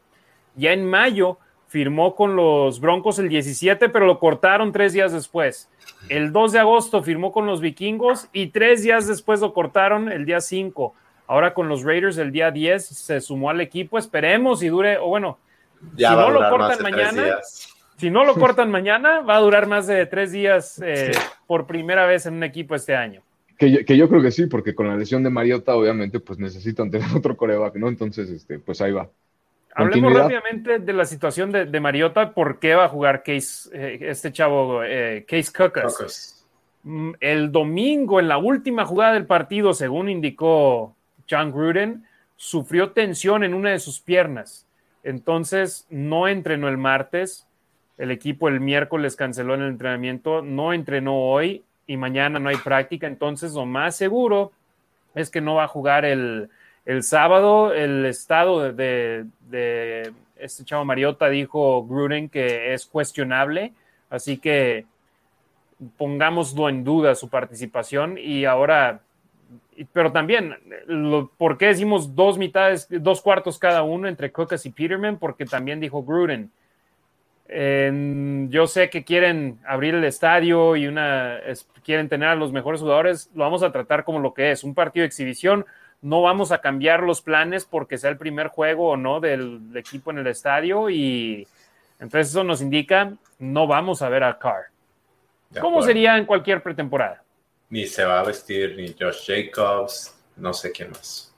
Ya 0.55 0.73
en 0.73 0.85
mayo 0.89 1.37
firmó 1.67 2.15
con 2.15 2.35
los 2.35 2.79
Broncos 2.79 3.19
el 3.19 3.29
17, 3.29 3.89
pero 3.89 4.05
lo 4.05 4.19
cortaron 4.19 4.71
tres 4.71 4.93
días 4.93 5.13
después. 5.13 5.69
El 6.09 6.31
2 6.31 6.53
de 6.53 6.59
agosto 6.59 7.03
firmó 7.03 7.31
con 7.31 7.45
los 7.45 7.61
Vikingos 7.61 8.29
y 8.33 8.47
tres 8.47 8.83
días 8.83 9.07
después 9.07 9.41
lo 9.41 9.53
cortaron 9.53 10.11
el 10.11 10.25
día 10.25 10.41
5. 10.41 10.93
Ahora 11.27 11.53
con 11.53 11.67
los 11.67 11.83
Raiders 11.83 12.17
el 12.17 12.31
día 12.31 12.51
10 12.51 12.85
se 12.85 13.21
sumó 13.21 13.49
al 13.49 13.61
equipo. 13.61 13.97
Esperemos 13.97 14.63
y 14.63 14.69
dure, 14.69 14.97
o 14.97 15.07
bueno, 15.07 15.37
ya 15.95 16.09
si 16.09 16.15
no 16.15 16.29
lo 16.31 16.49
cortan 16.49 16.83
mañana, 16.83 17.37
si 17.97 18.09
no 18.09 18.23
lo 18.23 18.35
cortan 18.35 18.71
mañana, 18.71 19.21
va 19.21 19.37
a 19.37 19.39
durar 19.39 19.67
más 19.67 19.87
de 19.87 20.05
tres 20.05 20.31
días 20.31 20.81
eh, 20.83 21.11
por 21.47 21.65
primera 21.65 22.05
vez 22.05 22.25
en 22.25 22.35
un 22.35 22.43
equipo 22.43 22.75
este 22.75 22.95
año. 22.95 23.21
Que 23.57 23.71
yo, 23.71 23.85
que 23.85 23.97
yo, 23.97 24.07
creo 24.07 24.21
que 24.21 24.31
sí, 24.31 24.45
porque 24.45 24.75
con 24.75 24.87
la 24.87 24.95
lesión 24.95 25.23
de 25.23 25.31
Mariota, 25.31 25.75
obviamente, 25.75 26.19
pues 26.19 26.37
necesitan 26.37 26.91
tener 26.91 27.07
otro 27.15 27.35
coreback, 27.35 27.75
¿no? 27.75 27.87
Entonces, 27.87 28.29
este, 28.29 28.59
pues 28.59 28.81
ahí 28.81 28.91
va. 28.91 29.09
Hablemos 29.73 30.13
rápidamente 30.13 30.79
de 30.79 30.93
la 30.93 31.05
situación 31.05 31.51
de, 31.51 31.65
de, 31.65 31.79
Mariota, 31.79 32.33
por 32.33 32.59
qué 32.59 32.73
va 32.73 32.85
a 32.85 32.89
jugar 32.89 33.21
Case, 33.21 33.69
eh, 33.73 33.99
este 34.01 34.31
chavo, 34.31 34.83
eh, 34.83 35.23
Case 35.27 35.51
Cookers. 35.51 36.45
Mm, 36.83 37.11
el 37.19 37.51
domingo, 37.51 38.19
en 38.19 38.27
la 38.27 38.37
última 38.37 38.85
jugada 38.85 39.13
del 39.13 39.25
partido, 39.25 39.73
según 39.73 40.09
indicó 40.09 40.95
John 41.29 41.51
Gruden, 41.51 42.05
sufrió 42.35 42.91
tensión 42.91 43.43
en 43.43 43.53
una 43.53 43.71
de 43.71 43.79
sus 43.79 43.99
piernas. 43.99 44.66
Entonces, 45.03 45.85
no 45.89 46.27
entrenó 46.27 46.67
el 46.67 46.77
martes. 46.77 47.47
El 47.97 48.11
equipo 48.11 48.47
el 48.47 48.59
miércoles 48.59 49.15
canceló 49.15 49.55
el 49.55 49.63
entrenamiento, 49.63 50.41
no 50.41 50.73
entrenó 50.73 51.15
hoy 51.15 51.63
y 51.87 51.97
mañana 51.97 52.37
no 52.37 52.49
hay 52.49 52.57
práctica, 52.57 53.07
entonces 53.07 53.53
lo 53.53 53.65
más 53.65 53.95
seguro 53.95 54.51
es 55.15 55.31
que 55.31 55.41
no 55.41 55.55
va 55.55 55.63
a 55.63 55.67
jugar 55.67 56.05
el, 56.05 56.49
sábado. 57.01 57.73
El 57.73 58.05
estado 58.05 58.71
de, 58.71 59.25
este 60.35 60.63
chavo 60.63 60.85
Mariota 60.85 61.29
dijo 61.29 61.83
Gruden 61.85 62.29
que 62.29 62.73
es 62.73 62.85
cuestionable, 62.85 63.73
así 64.09 64.37
que 64.37 64.85
pongámoslo 65.97 66.69
en 66.69 66.83
duda 66.83 67.15
su 67.15 67.29
participación 67.29 68.17
y 68.17 68.45
ahora, 68.45 69.01
pero 69.85 70.11
también, 70.11 70.55
¿por 71.37 71.57
qué 71.57 71.67
decimos 71.67 72.15
dos 72.15 72.37
mitades, 72.37 72.87
dos 72.89 73.21
cuartos 73.21 73.59
cada 73.59 73.83
uno 73.83 74.07
entre 74.07 74.31
Cookas 74.31 74.65
y 74.65 74.71
Peterman? 74.71 75.17
Porque 75.17 75.45
también 75.45 75.79
dijo 75.79 76.03
Gruden 76.03 76.51
yo 77.49 78.67
sé 78.67 78.89
que 78.89 79.05
quieren 79.05 79.59
abrir 79.65 79.95
el 79.95 80.03
estadio 80.03 80.75
y 80.75 80.87
una, 80.87 81.39
quieren 81.83 82.09
tener 82.09 82.29
a 82.29 82.35
los 82.35 82.51
mejores 82.51 82.81
jugadores. 82.81 83.29
Lo 83.33 83.45
vamos 83.45 83.63
a 83.63 83.71
tratar 83.71 84.03
como 84.03 84.19
lo 84.19 84.33
que 84.33 84.51
es, 84.51 84.63
un 84.63 84.75
partido 84.75 85.03
de 85.03 85.07
exhibición 85.07 85.65
no 85.99 86.21
vamos 86.21 86.51
a 86.51 86.61
cambiar 86.61 87.01
los 87.01 87.21
planes 87.21 87.65
porque 87.65 87.97
sea 87.97 88.11
el 88.11 88.17
primer 88.17 88.49
juego 88.49 88.89
o 88.89 88.97
no 88.97 89.19
del 89.19 89.71
equipo 89.75 90.11
en 90.11 90.19
el 90.19 90.27
estadio 90.27 90.91
y 90.91 91.47
entonces 91.99 92.29
eso 92.29 92.43
nos 92.43 92.61
indica 92.61 93.13
no 93.39 93.65
vamos 93.65 94.03
a 94.03 94.09
ver 94.09 94.23
a 94.23 94.37
Carr. 94.37 94.65
¿Cómo 95.59 95.81
sería 95.81 96.17
en 96.17 96.25
cualquier 96.25 96.61
pretemporada? 96.61 97.23
Ni 97.69 97.85
se 97.85 98.05
va 98.05 98.19
a 98.19 98.23
vestir 98.23 98.75
ni 98.77 98.95
Josh 98.97 99.25
Jacobs, 99.27 100.15
no 100.37 100.53
sé 100.53 100.71
quién 100.71 100.91
más. 100.91 101.33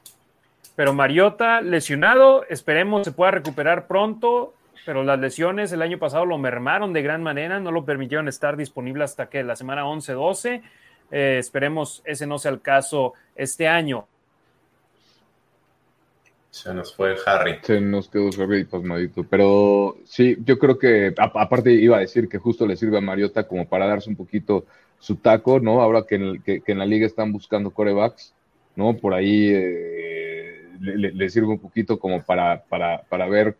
Pero 0.75 0.93
Mariota 0.93 1.61
lesionado, 1.61 2.45
esperemos 2.47 3.03
se 3.03 3.11
pueda 3.11 3.31
recuperar 3.31 3.87
pronto, 3.87 4.53
pero 4.85 5.03
las 5.03 5.19
lesiones 5.19 5.71
el 5.71 5.81
año 5.81 5.99
pasado 5.99 6.25
lo 6.25 6.37
mermaron 6.37 6.93
de 6.93 7.01
gran 7.01 7.21
manera, 7.21 7.59
no 7.59 7.71
lo 7.71 7.83
permitieron 7.83 8.27
estar 8.27 8.55
disponible 8.55 9.03
hasta 9.03 9.29
que 9.29 9.43
la 9.43 9.55
semana 9.55 9.83
11-12. 9.83 10.61
Eh, 11.11 11.37
esperemos 11.39 12.01
ese 12.05 12.27
no 12.27 12.37
sea 12.37 12.51
el 12.51 12.61
caso 12.61 13.13
este 13.35 13.67
año. 13.67 14.07
Se 16.51 16.73
nos 16.73 16.95
fue 16.95 17.15
Harry. 17.25 17.59
Se 17.61 17.79
nos 17.79 18.09
quedó 18.09 18.29
Harry 18.41 18.63
pasmadito. 18.63 19.23
Pero 19.23 19.97
sí, 20.05 20.37
yo 20.43 20.57
creo 20.57 20.79
que, 20.79 21.13
aparte 21.17 21.71
iba 21.71 21.97
a 21.97 22.01
decir 22.01 22.27
que 22.27 22.37
justo 22.37 22.65
le 22.65 22.75
sirve 22.75 22.97
a 22.97 23.01
Mariota 23.01 23.47
como 23.47 23.67
para 23.67 23.87
darse 23.87 24.09
un 24.09 24.15
poquito 24.15 24.65
su 24.99 25.15
taco, 25.15 25.59
¿no? 25.59 25.81
Ahora 25.81 26.05
que 26.07 26.15
en, 26.15 26.77
la 26.77 26.85
liga 26.85 27.05
están 27.05 27.31
buscando 27.31 27.71
corebacks, 27.71 28.33
¿no? 28.75 28.95
Por 28.97 29.13
ahí 29.13 29.51
eh, 29.53 30.65
le, 30.79 31.29
sirve 31.29 31.47
un 31.47 31.59
poquito 31.59 31.99
como 31.99 32.23
para, 32.23 32.63
para, 32.63 33.03
para 33.03 33.27
ver 33.27 33.55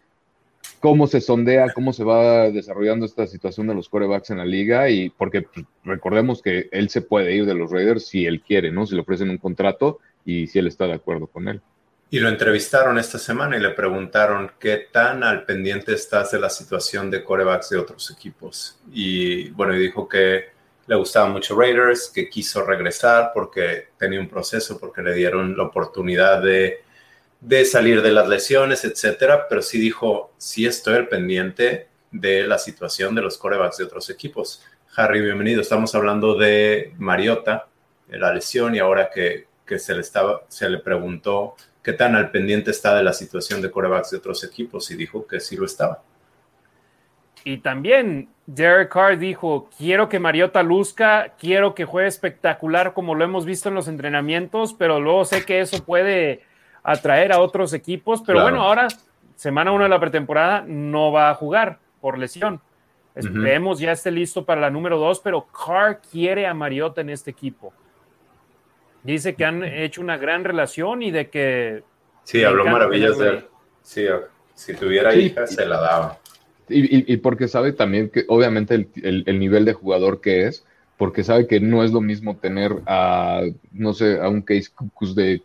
cómo 0.80 1.08
se 1.08 1.22
sondea, 1.22 1.74
cómo 1.74 1.94
se 1.94 2.04
va 2.04 2.50
desarrollando 2.50 3.06
esta 3.06 3.28
situación 3.28 3.68
de 3.68 3.76
los 3.76 3.90
corebacks 3.90 4.30
en 4.30 4.38
la 4.38 4.46
liga 4.46 4.90
y 4.90 5.10
porque 5.10 5.42
pues, 5.44 5.66
recordemos 5.84 6.42
que 6.42 6.70
él 6.72 6.90
se 6.90 7.02
puede 7.02 7.34
ir 7.34 7.46
de 7.46 7.54
los 7.54 7.72
Raiders 7.72 8.08
si 8.08 8.26
él 8.26 8.42
quiere, 8.42 8.72
¿no? 8.72 8.86
Si 8.86 8.96
le 8.96 9.02
ofrecen 9.02 9.30
un 9.30 9.38
contrato 9.38 10.00
y 10.26 10.48
si 10.48 10.60
él 10.60 10.68
está 10.68 10.88
de 10.88 10.94
acuerdo 10.94 11.28
con 11.28 11.48
él. 11.48 11.62
Y 12.12 12.20
lo 12.20 12.30
entrevistaron 12.30 12.98
esta 12.98 13.20
semana 13.20 13.58
y 13.58 13.60
le 13.60 13.70
preguntaron 13.70 14.52
qué 14.60 14.88
tan 14.92 15.24
al 15.24 15.46
pendiente 15.46 15.94
estás 15.94 16.32
de 16.32 16.40
la 16.40 16.50
situación 16.50 17.12
de 17.12 17.24
corebacks 17.24 17.70
de 17.70 17.78
otros 17.78 18.10
equipos. 18.10 18.80
Y 18.92 19.52
bueno, 19.52 19.76
y 19.76 19.80
dijo 19.80 20.10
que 20.10 20.59
le 20.90 20.96
gustaba 20.96 21.30
mucho 21.30 21.56
Raiders, 21.56 22.10
que 22.10 22.28
quiso 22.28 22.64
regresar 22.64 23.30
porque 23.32 23.90
tenía 24.00 24.20
un 24.20 24.28
proceso, 24.28 24.80
porque 24.80 25.04
le 25.04 25.14
dieron 25.14 25.56
la 25.56 25.66
oportunidad 25.66 26.42
de, 26.42 26.82
de 27.40 27.64
salir 27.64 28.02
de 28.02 28.12
las 28.12 28.28
lesiones, 28.28 28.84
etcétera. 28.84 29.48
Pero 29.48 29.62
sí 29.62 29.80
dijo, 29.80 30.34
sí 30.40 30.66
estoy 30.66 30.96
al 30.96 31.08
pendiente 31.08 31.90
de 32.10 32.48
la 32.48 32.58
situación 32.58 33.14
de 33.14 33.22
los 33.22 33.38
corebacks 33.38 33.78
de 33.78 33.84
otros 33.84 34.10
equipos. 34.10 34.66
Harry, 34.96 35.22
bienvenido. 35.22 35.62
Estamos 35.62 35.94
hablando 35.94 36.34
de 36.34 36.96
Mariota, 36.98 37.68
la 38.10 38.34
lesión, 38.34 38.74
y 38.74 38.80
ahora 38.80 39.12
que, 39.14 39.46
que 39.68 39.78
se, 39.78 39.94
le 39.94 40.02
estaba, 40.02 40.42
se 40.48 40.68
le 40.68 40.80
preguntó 40.80 41.56
qué 41.84 41.94
tan 41.94 42.16
al 42.16 42.32
pendiente 42.32 42.72
está 42.72 42.96
de 42.96 43.04
la 43.04 43.14
situación 43.14 43.62
de 43.62 43.70
corebacks 43.70 44.10
de 44.10 44.18
otros 44.18 44.44
equipos 44.44 44.90
y 44.90 44.96
dijo 44.96 45.28
que 45.28 45.40
sí 45.40 45.56
lo 45.56 45.68
estaba. 45.68 46.02
Y 47.44 47.60
también 47.60 48.30
Derek 48.52 48.90
Carr 48.90 49.20
dijo, 49.20 49.70
quiero 49.78 50.10
que 50.10 50.18
Mariota 50.18 50.64
luzca, 50.64 51.36
quiero 51.38 51.76
que 51.76 51.86
juegue 51.86 52.08
espectacular 52.08 52.94
como 52.94 53.14
lo 53.14 53.24
hemos 53.24 53.46
visto 53.46 53.70
en 53.70 53.76
los 53.76 53.88
entrenamientos, 53.88 54.74
pero 54.74 55.00
luego 55.00 55.24
sé 55.24 55.46
que 55.46 55.60
eso 55.60 55.84
puede 55.84 56.42
atraer 56.82 57.32
a 57.32 57.42
otros 57.42 57.74
equipos, 57.74 58.24
pero 58.26 58.42
bueno, 58.42 58.64
ahora, 58.64 58.88
semana 59.36 59.72
uno 59.72 59.84
de 59.84 59.92
la 59.92 60.00
pretemporada, 60.00 60.64
no 60.66 61.12
va 61.12 61.30
a 61.30 61.36
jugar 61.36 61.78
por 62.02 62.18
lesión. 62.18 62.60
Esperemos 63.14 63.80
ya 63.80 63.92
esté 63.92 64.10
listo 64.10 64.44
para 64.46 64.62
la 64.62 64.72
número 64.72 64.98
dos, 64.98 65.20
pero 65.20 65.46
Carr 65.46 66.02
quiere 66.02 66.48
a 66.48 66.56
Mariota 66.56 67.02
en 67.02 67.12
este 67.12 67.30
equipo. 67.30 67.72
Dice 69.04 69.36
que 69.36 69.46
han 69.46 69.64
hecho 69.64 70.02
una 70.02 70.18
gran 70.18 70.44
relación 70.44 71.04
y 71.04 71.12
de 71.12 71.30
que... 71.30 71.84
Sí, 72.24 72.44
habló 72.44 72.66
maravillas 72.66 73.16
de 73.20 73.30
él. 73.30 73.46
Sí, 73.84 74.08
si 74.56 74.74
tuviera 74.74 75.14
hija, 75.14 75.46
se 75.46 75.68
la 75.68 75.80
daba. 75.80 76.18
Y, 76.70 77.18
porque 77.18 77.48
sabe 77.48 77.74
también 77.74 78.10
que, 78.10 78.26
obviamente, 78.28 78.88
el, 79.04 79.40
nivel 79.40 79.66
de 79.66 79.74
jugador 79.74 80.22
que 80.22 80.48
es, 80.48 80.66
porque 80.98 81.24
sabe 81.24 81.48
que 81.48 81.60
no 81.60 81.84
es 81.84 81.92
lo 81.92 82.02
mismo 82.02 82.38
tener 82.38 82.76
a, 82.86 83.42
no 83.72 83.94
sé, 83.94 84.20
a 84.20 84.30
un 84.30 84.42
Case 84.42 84.70
Cucus 84.74 85.16
de, 85.16 85.42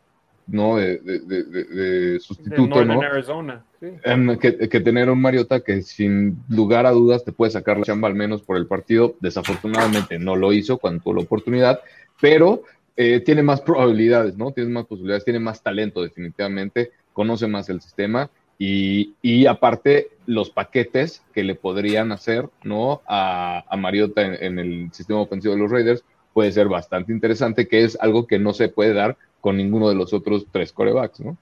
¿no? 0.46 0.76
De, 0.76 0.98
de, 0.98 2.20
sustituto, 2.20 2.84
¿no? 2.84 3.00
Arizona, 3.00 3.64
que, 3.80 4.68
que, 4.68 4.80
tener 4.80 5.10
un 5.10 5.20
Mariota 5.20 5.60
que 5.60 5.82
sin 5.82 6.38
lugar 6.48 6.86
a 6.86 6.90
dudas 6.90 7.24
te 7.24 7.32
puede 7.32 7.52
sacar 7.52 7.78
la 7.78 7.84
chamba 7.84 8.08
al 8.08 8.14
menos 8.14 8.42
por 8.42 8.56
el 8.56 8.66
partido. 8.66 9.16
Desafortunadamente 9.20 10.18
no 10.18 10.36
lo 10.36 10.52
hizo 10.52 10.78
cuando 10.78 11.02
tuvo 11.02 11.14
la 11.14 11.22
oportunidad, 11.22 11.80
pero 12.20 12.62
eh, 12.96 13.20
tiene 13.20 13.42
más 13.42 13.60
probabilidades, 13.60 14.36
¿no? 14.36 14.52
Tiene 14.52 14.70
más 14.70 14.86
posibilidades, 14.86 15.24
tiene 15.24 15.40
más 15.40 15.62
talento 15.62 16.02
definitivamente, 16.02 16.92
conoce 17.12 17.46
más 17.46 17.68
el 17.68 17.80
sistema 17.80 18.30
y, 18.58 19.14
y 19.22 19.46
aparte 19.46 20.10
los 20.26 20.50
paquetes 20.50 21.22
que 21.32 21.44
le 21.44 21.54
podrían 21.54 22.12
hacer, 22.12 22.48
¿no? 22.62 23.02
A, 23.06 23.64
a 23.68 23.76
Mariota 23.76 24.22
en, 24.22 24.58
el 24.58 24.90
sistema 24.92 25.20
ofensivo 25.20 25.54
de 25.54 25.60
los 25.60 25.70
Raiders 25.70 26.04
puede 26.32 26.52
ser 26.52 26.68
bastante 26.68 27.12
interesante, 27.12 27.68
que 27.68 27.84
es 27.84 27.98
algo 28.00 28.26
que 28.26 28.38
no 28.38 28.52
se 28.52 28.68
puede 28.68 28.92
dar 28.92 29.16
con 29.40 29.56
ninguno 29.56 29.88
de 29.88 29.94
los 29.94 30.12
otros 30.12 30.46
tres 30.50 30.72
corebacks, 30.72 31.20
¿no? 31.20 31.36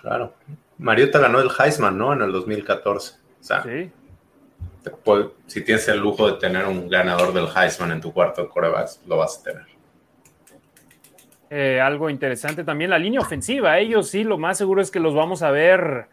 Claro. 0.00 0.34
Mariota 0.78 1.18
ganó 1.18 1.40
el 1.40 1.48
Heisman, 1.58 1.96
¿no? 1.96 2.12
En 2.12 2.20
el 2.20 2.32
2014. 2.32 3.14
O 3.14 3.44
sea, 3.44 3.62
sí. 3.62 3.90
si 5.46 5.60
tienes 5.62 5.88
el 5.88 5.98
lujo 5.98 6.30
de 6.30 6.38
tener 6.38 6.66
un 6.66 6.88
ganador 6.88 7.32
del 7.32 7.46
Heisman 7.46 7.92
en 7.92 8.00
tu 8.00 8.12
cuarto 8.12 8.42
de 8.42 8.48
corebacks, 8.48 9.00
lo 9.06 9.16
vas 9.16 9.40
a 9.40 9.42
tener. 9.42 9.64
Eh, 11.48 11.80
algo 11.80 12.10
interesante 12.10 12.64
también, 12.64 12.90
la 12.90 12.98
línea 12.98 13.20
ofensiva. 13.20 13.78
Ellos 13.78 14.10
sí, 14.10 14.24
lo 14.24 14.36
más 14.36 14.58
seguro 14.58 14.82
es 14.82 14.90
que 14.90 15.00
los 15.00 15.14
vamos 15.14 15.42
a 15.42 15.50
ver 15.50 16.08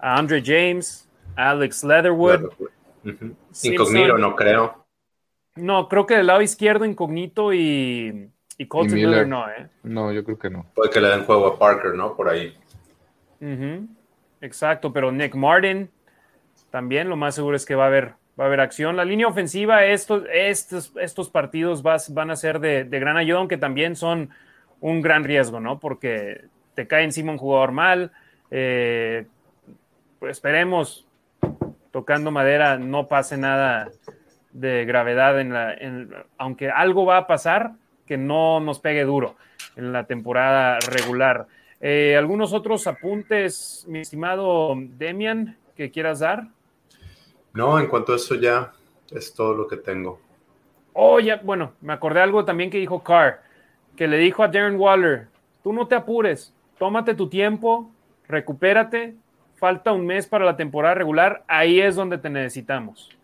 a 0.00 0.18
Andre 0.18 0.42
James, 0.44 1.08
Alex 1.36 1.84
Leatherwood. 1.84 2.50
Incognito, 3.62 4.18
no 4.18 4.34
creo. 4.36 4.84
No, 5.56 5.88
creo 5.88 6.06
que 6.06 6.16
del 6.16 6.26
lado 6.26 6.42
izquierdo 6.42 6.84
Incognito 6.84 7.52
y, 7.52 8.30
y 8.56 8.66
Colton 8.66 8.94
Miller. 8.94 9.26
no, 9.26 9.48
¿eh? 9.50 9.68
No, 9.82 10.12
yo 10.12 10.22
creo 10.24 10.38
que 10.38 10.50
no. 10.50 10.66
Puede 10.74 10.90
que 10.90 11.00
le 11.00 11.08
den 11.08 11.24
juego 11.24 11.46
a 11.48 11.58
Parker, 11.58 11.94
¿no? 11.94 12.14
Por 12.14 12.28
ahí. 12.28 12.56
Exacto, 14.40 14.92
pero 14.92 15.10
Nick 15.10 15.34
Martin 15.34 15.90
también 16.70 17.08
lo 17.08 17.16
más 17.16 17.34
seguro 17.34 17.56
es 17.56 17.64
que 17.64 17.74
va 17.74 17.84
a 17.84 17.88
haber, 17.88 18.14
va 18.38 18.44
a 18.44 18.46
haber 18.46 18.60
acción. 18.60 18.96
La 18.96 19.04
línea 19.04 19.26
ofensiva, 19.26 19.84
estos, 19.84 20.24
estos, 20.32 20.92
estos 21.00 21.30
partidos 21.30 21.82
van 21.82 22.30
a 22.30 22.36
ser 22.36 22.60
de, 22.60 22.84
de 22.84 23.00
gran 23.00 23.16
ayuda, 23.16 23.38
aunque 23.38 23.56
también 23.56 23.96
son 23.96 24.30
un 24.80 25.02
gran 25.02 25.24
riesgo, 25.24 25.60
¿no? 25.60 25.80
Porque 25.80 26.42
te 26.74 26.86
cae 26.86 27.04
encima 27.04 27.32
un 27.32 27.38
jugador 27.38 27.72
mal. 27.72 28.12
Eh, 28.50 29.26
pues 30.18 30.32
esperemos, 30.32 31.06
tocando 31.90 32.30
madera, 32.30 32.78
no 32.78 33.06
pase 33.06 33.36
nada 33.36 33.90
de 34.52 34.84
gravedad 34.84 35.40
en 35.40 35.52
la. 35.52 36.26
aunque 36.36 36.70
algo 36.70 37.04
va 37.06 37.18
a 37.18 37.26
pasar, 37.26 37.72
que 38.06 38.16
no 38.16 38.60
nos 38.60 38.80
pegue 38.80 39.04
duro 39.04 39.36
en 39.76 39.92
la 39.92 40.04
temporada 40.04 40.78
regular. 40.80 41.46
Eh, 41.80 42.16
¿Algunos 42.16 42.52
otros 42.52 42.86
apuntes, 42.86 43.84
mi 43.88 44.00
estimado 44.00 44.74
Demian, 44.76 45.56
que 45.76 45.90
quieras 45.90 46.20
dar? 46.20 46.48
No, 47.52 47.78
en 47.78 47.86
cuanto 47.86 48.12
a 48.12 48.16
eso 48.16 48.34
ya 48.34 48.72
es 49.10 49.32
todo 49.34 49.54
lo 49.54 49.68
que 49.68 49.76
tengo. 49.76 50.20
Oh, 50.92 51.20
ya, 51.20 51.40
bueno, 51.44 51.74
me 51.80 51.92
acordé 51.92 52.20
algo 52.20 52.44
también 52.44 52.70
que 52.70 52.78
dijo 52.78 53.02
Carr 53.02 53.48
que 53.98 54.06
le 54.06 54.16
dijo 54.16 54.44
a 54.44 54.48
Darren 54.48 54.78
Waller, 54.78 55.26
tú 55.64 55.72
no 55.72 55.88
te 55.88 55.96
apures, 55.96 56.54
tómate 56.78 57.14
tu 57.14 57.28
tiempo, 57.28 57.90
recupérate, 58.28 59.16
falta 59.58 59.92
un 59.92 60.06
mes 60.06 60.26
para 60.26 60.44
la 60.44 60.56
temporada 60.56 60.94
regular, 60.94 61.44
ahí 61.48 61.80
es 61.80 61.96
donde 61.96 62.18
te 62.18 62.30
necesitamos. 62.30 63.16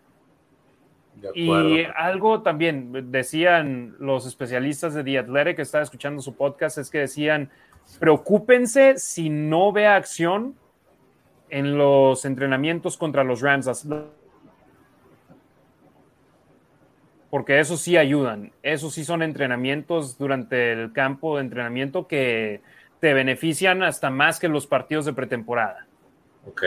Y 1.33 1.83
algo 1.95 2.41
también 2.41 3.11
decían 3.11 3.95
los 3.99 4.27
especialistas 4.27 4.93
de 4.93 5.03
The 5.03 5.19
Athletic 5.19 5.55
que 5.55 5.61
estaba 5.61 5.83
escuchando 5.83 6.21
su 6.21 6.35
podcast, 6.35 6.77
es 6.77 6.89
que 6.89 6.99
decían, 6.99 7.49
preocúpense 7.99 8.97
si 8.97 9.29
no 9.29 9.71
ve 9.71 9.87
acción 9.87 10.55
en 11.49 11.77
los 11.77 12.25
entrenamientos 12.25 12.97
contra 12.97 13.23
los 13.23 13.41
Rams 13.41 13.67
porque 17.35 17.59
eso 17.59 17.75
sí 17.75 17.97
ayudan, 17.97 18.53
eso 18.63 18.89
sí 18.89 19.03
son 19.03 19.21
entrenamientos 19.21 20.17
durante 20.17 20.71
el 20.71 20.93
campo 20.93 21.35
de 21.35 21.41
entrenamiento 21.41 22.07
que 22.07 22.61
te 23.01 23.13
benefician 23.13 23.83
hasta 23.83 24.09
más 24.09 24.39
que 24.39 24.47
los 24.47 24.67
partidos 24.67 25.03
de 25.03 25.11
pretemporada. 25.11 25.85
Ok. 26.45 26.63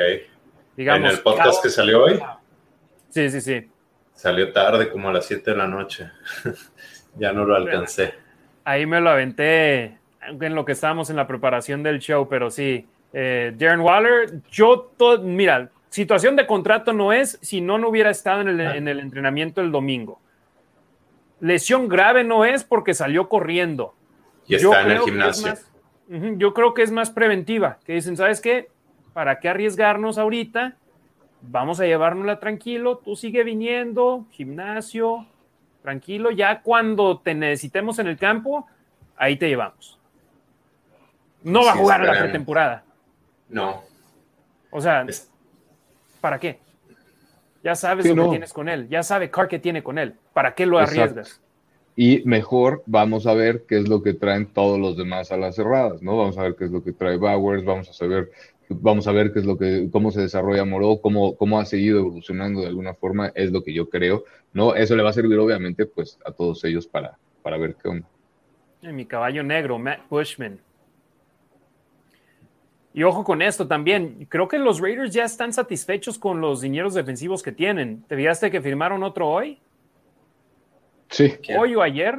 Digamos, 0.76 1.10
¿En 1.10 1.16
el 1.16 1.22
podcast 1.22 1.62
que 1.62 1.70
salió 1.70 2.04
hoy? 2.04 2.20
Sí, 3.10 3.30
sí, 3.30 3.40
sí. 3.40 3.68
Salió 4.14 4.52
tarde, 4.52 4.90
como 4.90 5.08
a 5.08 5.12
las 5.12 5.26
7 5.26 5.50
de 5.50 5.56
la 5.56 5.66
noche. 5.66 6.10
ya 7.16 7.32
no 7.32 7.44
lo 7.44 7.54
alcancé. 7.54 8.14
Ahí 8.64 8.86
me 8.86 9.00
lo 9.00 9.10
aventé 9.10 9.98
en 10.22 10.54
lo 10.54 10.64
que 10.64 10.72
estábamos 10.72 11.10
en 11.10 11.16
la 11.16 11.26
preparación 11.26 11.82
del 11.82 11.98
show, 12.00 12.28
pero 12.28 12.50
sí. 12.50 12.86
Eh, 13.12 13.54
Darren 13.56 13.80
Waller, 13.80 14.42
yo, 14.50 14.92
todo, 14.96 15.22
mira, 15.22 15.70
situación 15.88 16.36
de 16.36 16.46
contrato 16.46 16.92
no 16.92 17.12
es 17.12 17.38
si 17.40 17.60
no, 17.60 17.78
no 17.78 17.88
hubiera 17.88 18.10
estado 18.10 18.42
en 18.42 18.48
el, 18.48 18.60
ah. 18.60 18.76
en 18.76 18.86
el 18.86 19.00
entrenamiento 19.00 19.62
el 19.62 19.72
domingo 19.72 20.20
Lesión 21.40 21.88
grave 21.88 22.24
no 22.24 22.44
es 22.44 22.64
porque 22.64 22.94
salió 22.94 23.28
corriendo. 23.28 23.94
Y 24.46 24.56
está 24.56 24.82
en 24.82 24.90
el 24.90 25.00
gimnasio. 25.00 25.54
Yo 26.08 26.54
creo 26.54 26.74
que 26.74 26.82
es 26.82 26.90
más 26.90 27.10
preventiva, 27.10 27.78
que 27.84 27.92
dicen, 27.92 28.16
¿sabes 28.16 28.40
qué? 28.40 28.70
¿Para 29.12 29.40
qué 29.40 29.48
arriesgarnos 29.48 30.18
ahorita? 30.18 30.76
Vamos 31.42 31.80
a 31.80 31.86
llevárnosla 31.86 32.40
tranquilo, 32.40 32.98
tú 32.98 33.16
sigue 33.16 33.44
viniendo, 33.44 34.26
gimnasio, 34.30 35.26
tranquilo, 35.82 36.30
ya 36.30 36.62
cuando 36.62 37.18
te 37.18 37.34
necesitemos 37.34 37.98
en 37.98 38.08
el 38.08 38.18
campo, 38.18 38.66
ahí 39.16 39.36
te 39.36 39.48
llevamos. 39.48 39.98
No 41.42 41.64
va 41.64 41.72
a 41.72 41.76
jugar 41.76 42.02
la 42.02 42.18
pretemporada. 42.18 42.84
No. 43.48 43.82
O 44.70 44.80
sea, 44.80 45.06
¿para 46.20 46.38
qué? 46.38 46.58
Ya 47.62 47.74
sabes 47.74 48.06
lo 48.06 48.24
que 48.24 48.30
tienes 48.30 48.52
con 48.52 48.68
él, 48.68 48.88
ya 48.88 49.02
sabe 49.02 49.30
Carr 49.30 49.48
que 49.48 49.58
tiene 49.58 49.82
con 49.82 49.98
él. 49.98 50.14
¿Para 50.32 50.54
qué 50.54 50.66
lo 50.66 50.78
arriesgas? 50.78 51.40
Y 51.96 52.22
mejor 52.24 52.82
vamos 52.86 53.26
a 53.26 53.34
ver 53.34 53.64
qué 53.66 53.78
es 53.78 53.88
lo 53.88 54.02
que 54.02 54.14
traen 54.14 54.46
todos 54.46 54.78
los 54.78 54.96
demás 54.96 55.32
a 55.32 55.36
las 55.36 55.56
cerradas, 55.56 56.00
¿no? 56.00 56.16
Vamos 56.16 56.38
a 56.38 56.42
ver 56.42 56.54
qué 56.54 56.64
es 56.64 56.70
lo 56.70 56.82
que 56.82 56.92
trae 56.92 57.16
Bowers, 57.16 57.64
vamos 57.64 57.88
a 57.88 57.92
saber, 57.92 58.30
vamos 58.68 59.06
a 59.06 59.12
ver 59.12 59.32
qué 59.32 59.40
es 59.40 59.46
lo 59.46 59.56
que, 59.56 59.88
cómo 59.90 60.10
se 60.10 60.20
desarrolla 60.20 60.64
Moró, 60.64 61.00
cómo, 61.00 61.36
cómo 61.36 61.58
ha 61.58 61.64
seguido 61.64 62.00
evolucionando 62.00 62.60
de 62.60 62.68
alguna 62.68 62.94
forma, 62.94 63.32
es 63.34 63.50
lo 63.50 63.62
que 63.62 63.72
yo 63.72 63.88
creo, 63.88 64.24
¿no? 64.52 64.74
Eso 64.74 64.96
le 64.96 65.02
va 65.02 65.10
a 65.10 65.14
servir 65.14 65.38
obviamente 65.38 65.86
pues 65.86 66.18
a 66.24 66.32
todos 66.32 66.64
ellos 66.64 66.86
para, 66.86 67.18
para 67.42 67.58
ver 67.58 67.76
qué 67.80 67.88
onda. 67.88 68.08
Mi 68.82 69.06
caballo 69.06 69.42
negro, 69.42 69.78
Matt 69.78 70.08
Bushman. 70.08 70.60
Y 72.94 73.02
ojo 73.02 73.22
con 73.22 73.42
esto 73.42 73.68
también, 73.68 74.26
creo 74.28 74.48
que 74.48 74.58
los 74.58 74.80
Raiders 74.80 75.12
ya 75.12 75.24
están 75.24 75.52
satisfechos 75.52 76.18
con 76.18 76.40
los 76.40 76.60
dineros 76.60 76.94
defensivos 76.94 77.42
que 77.42 77.52
tienen. 77.52 78.02
¿Te 78.08 78.16
fijaste 78.16 78.50
que 78.50 78.60
firmaron 78.60 79.02
otro 79.02 79.28
hoy? 79.28 79.60
Sí. 81.10 81.34
Hoy 81.56 81.74
o 81.74 81.82
ayer. 81.82 82.18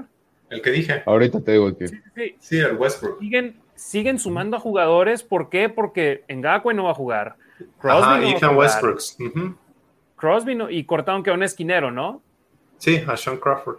El 0.49 0.61
que 0.61 0.71
dije. 0.71 1.03
Ahorita 1.05 1.41
te 1.41 1.53
digo 1.53 1.75
que. 1.77 1.87
Sí, 1.87 2.35
sí. 2.39 2.57
el 2.59 2.75
Westbrook. 2.77 3.19
Siguen, 3.19 3.55
siguen 3.79 4.19
sumando 4.19 4.57
a 4.57 4.59
jugadores. 4.59 5.23
¿Por 5.23 5.49
qué? 5.49 5.69
Porque 5.69 6.23
Ngakwe 6.29 6.73
no 6.73 6.83
va 6.85 6.91
a 6.91 6.95
jugar. 6.95 7.35
Crosby 7.79 8.31
Ethan 8.31 8.55
Westbrook. 8.55 8.99
Crosby 10.15 10.57
y 10.69 10.83
cortaron 10.83 11.23
que 11.23 11.31
un 11.31 11.43
esquinero, 11.43 11.91
¿no? 11.91 12.21
Sí, 12.77 13.03
a 13.07 13.15
Sean 13.15 13.37
Crawford. 13.37 13.77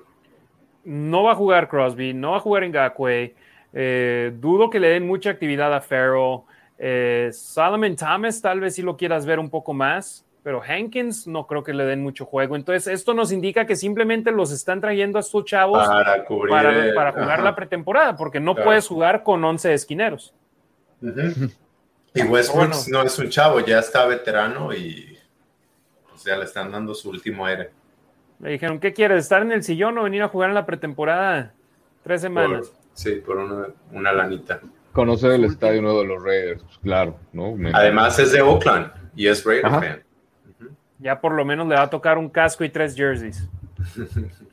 No 0.84 1.22
va 1.24 1.32
a 1.32 1.34
jugar 1.34 1.68
Crosby, 1.68 2.14
no 2.14 2.32
va 2.32 2.38
a 2.38 2.40
jugar 2.40 2.66
Ngakwe. 2.68 3.34
Eh, 3.72 4.32
dudo 4.34 4.70
que 4.70 4.80
le 4.80 4.88
den 4.88 5.06
mucha 5.06 5.30
actividad 5.30 5.72
a 5.74 5.80
Farrell. 5.80 6.40
Eh, 6.78 7.28
Solomon 7.32 7.94
Thomas, 7.94 8.40
tal 8.40 8.60
vez 8.60 8.74
si 8.74 8.82
lo 8.82 8.96
quieras 8.96 9.26
ver 9.26 9.38
un 9.38 9.50
poco 9.50 9.74
más 9.74 10.24
pero 10.42 10.62
Hankins 10.62 11.26
no 11.26 11.46
creo 11.46 11.62
que 11.62 11.74
le 11.74 11.84
den 11.84 12.02
mucho 12.02 12.24
juego. 12.24 12.56
Entonces, 12.56 12.86
esto 12.86 13.14
nos 13.14 13.32
indica 13.32 13.66
que 13.66 13.76
simplemente 13.76 14.30
los 14.32 14.52
están 14.52 14.80
trayendo 14.80 15.18
a 15.18 15.20
estos 15.20 15.44
chavos 15.44 15.86
para, 15.86 16.24
para, 16.94 17.12
jugar 17.12 17.42
la 17.42 17.54
pretemporada, 17.54 18.16
porque 18.16 18.40
no 18.40 18.54
puedes 18.54 18.88
jugar 18.88 19.22
con 19.22 19.44
11 19.44 19.74
esquineros. 19.74 20.34
Y 22.14 22.22
Westbrook 22.22 22.88
no 22.88 23.02
es 23.02 23.18
un 23.18 23.28
chavo, 23.28 23.60
ya 23.60 23.78
está 23.78 24.06
veterano 24.06 24.74
y 24.74 25.16
pues, 26.08 26.24
ya 26.24 26.36
le 26.36 26.44
están 26.44 26.72
dando 26.72 26.94
su 26.94 27.10
último 27.10 27.46
aire. 27.46 27.70
Me 28.38 28.50
dijeron, 28.50 28.80
¿qué 28.80 28.92
quieres? 28.92 29.24
¿Estar 29.24 29.42
en 29.42 29.52
el 29.52 29.62
sillón 29.62 29.98
o 29.98 30.04
venir 30.04 30.22
a 30.22 30.28
jugar 30.28 30.48
en 30.48 30.54
la 30.54 30.66
pretemporada? 30.66 31.52
Tres 32.02 32.22
semanas. 32.22 32.72
sí, 32.94 33.16
por 33.16 33.36
una, 33.36 34.12
lanita. 34.12 34.60
Conocer 34.92 35.32
el 35.32 35.44
estadio 35.44 35.82
nuevo 35.82 36.00
de 36.00 36.06
los 36.06 36.22
Raiders, 36.22 36.62
pues, 36.62 36.78
claro, 36.78 37.18
¿no? 37.32 37.54
Además 37.74 38.18
es 38.18 38.32
de 38.32 38.40
Oakland 38.40 38.90
y 39.14 39.26
es 39.26 39.44
Raider 39.44 39.70
fan. 39.70 40.02
Ya 41.00 41.20
por 41.20 41.32
lo 41.32 41.44
menos 41.44 41.66
le 41.66 41.74
va 41.74 41.82
a 41.82 41.90
tocar 41.90 42.18
un 42.18 42.28
casco 42.28 42.64
y 42.64 42.68
tres 42.68 42.94
jerseys. 42.94 43.48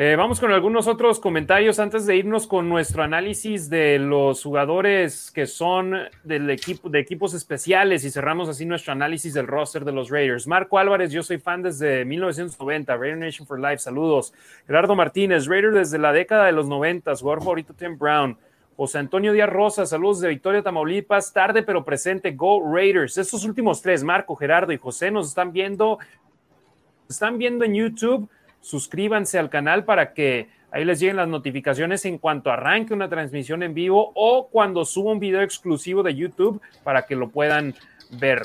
Eh, 0.00 0.14
vamos 0.16 0.38
con 0.38 0.52
algunos 0.52 0.86
otros 0.86 1.18
comentarios 1.18 1.80
antes 1.80 2.06
de 2.06 2.14
irnos 2.14 2.46
con 2.46 2.68
nuestro 2.68 3.02
análisis 3.02 3.68
de 3.68 3.98
los 3.98 4.44
jugadores 4.44 5.32
que 5.32 5.44
son 5.44 5.92
del 6.22 6.48
equipo 6.50 6.88
de 6.88 7.00
equipos 7.00 7.34
especiales 7.34 8.04
y 8.04 8.10
cerramos 8.12 8.48
así 8.48 8.64
nuestro 8.64 8.92
análisis 8.92 9.34
del 9.34 9.48
roster 9.48 9.84
de 9.84 9.90
los 9.90 10.08
Raiders. 10.08 10.46
Marco 10.46 10.78
Álvarez, 10.78 11.10
yo 11.10 11.24
soy 11.24 11.38
fan 11.38 11.64
desde 11.64 12.04
1990, 12.04 12.96
Raider 12.96 13.18
Nation 13.18 13.44
for 13.44 13.58
Life, 13.58 13.78
saludos. 13.78 14.32
Gerardo 14.68 14.94
Martínez, 14.94 15.46
Raider 15.46 15.72
desde 15.72 15.98
la 15.98 16.12
década 16.12 16.46
de 16.46 16.52
los 16.52 16.68
90, 16.68 17.16
jugador 17.16 17.40
favorito 17.40 17.74
Tim 17.74 17.98
Brown. 17.98 18.38
José 18.78 18.98
Antonio 18.98 19.32
Díaz 19.32 19.48
Rosa, 19.48 19.86
saludos 19.86 20.20
de 20.20 20.28
Victoria, 20.28 20.62
Tamaulipas, 20.62 21.32
tarde 21.32 21.64
pero 21.64 21.84
presente, 21.84 22.30
Go 22.30 22.62
Raiders. 22.72 23.18
Estos 23.18 23.44
últimos 23.44 23.82
tres, 23.82 24.04
Marco, 24.04 24.36
Gerardo 24.36 24.72
y 24.72 24.76
José, 24.76 25.10
nos 25.10 25.26
están 25.26 25.50
viendo, 25.50 25.98
están 27.10 27.38
viendo 27.38 27.64
en 27.64 27.74
YouTube. 27.74 28.28
Suscríbanse 28.60 29.36
al 29.36 29.50
canal 29.50 29.84
para 29.84 30.14
que 30.14 30.46
ahí 30.70 30.84
les 30.84 31.00
lleguen 31.00 31.16
las 31.16 31.26
notificaciones 31.26 32.04
en 32.04 32.18
cuanto 32.18 32.52
arranque 32.52 32.94
una 32.94 33.08
transmisión 33.08 33.64
en 33.64 33.74
vivo 33.74 34.12
o 34.14 34.46
cuando 34.46 34.84
suba 34.84 35.10
un 35.10 35.18
video 35.18 35.42
exclusivo 35.42 36.04
de 36.04 36.14
YouTube 36.14 36.62
para 36.84 37.02
que 37.02 37.16
lo 37.16 37.30
puedan 37.30 37.74
ver. 38.20 38.42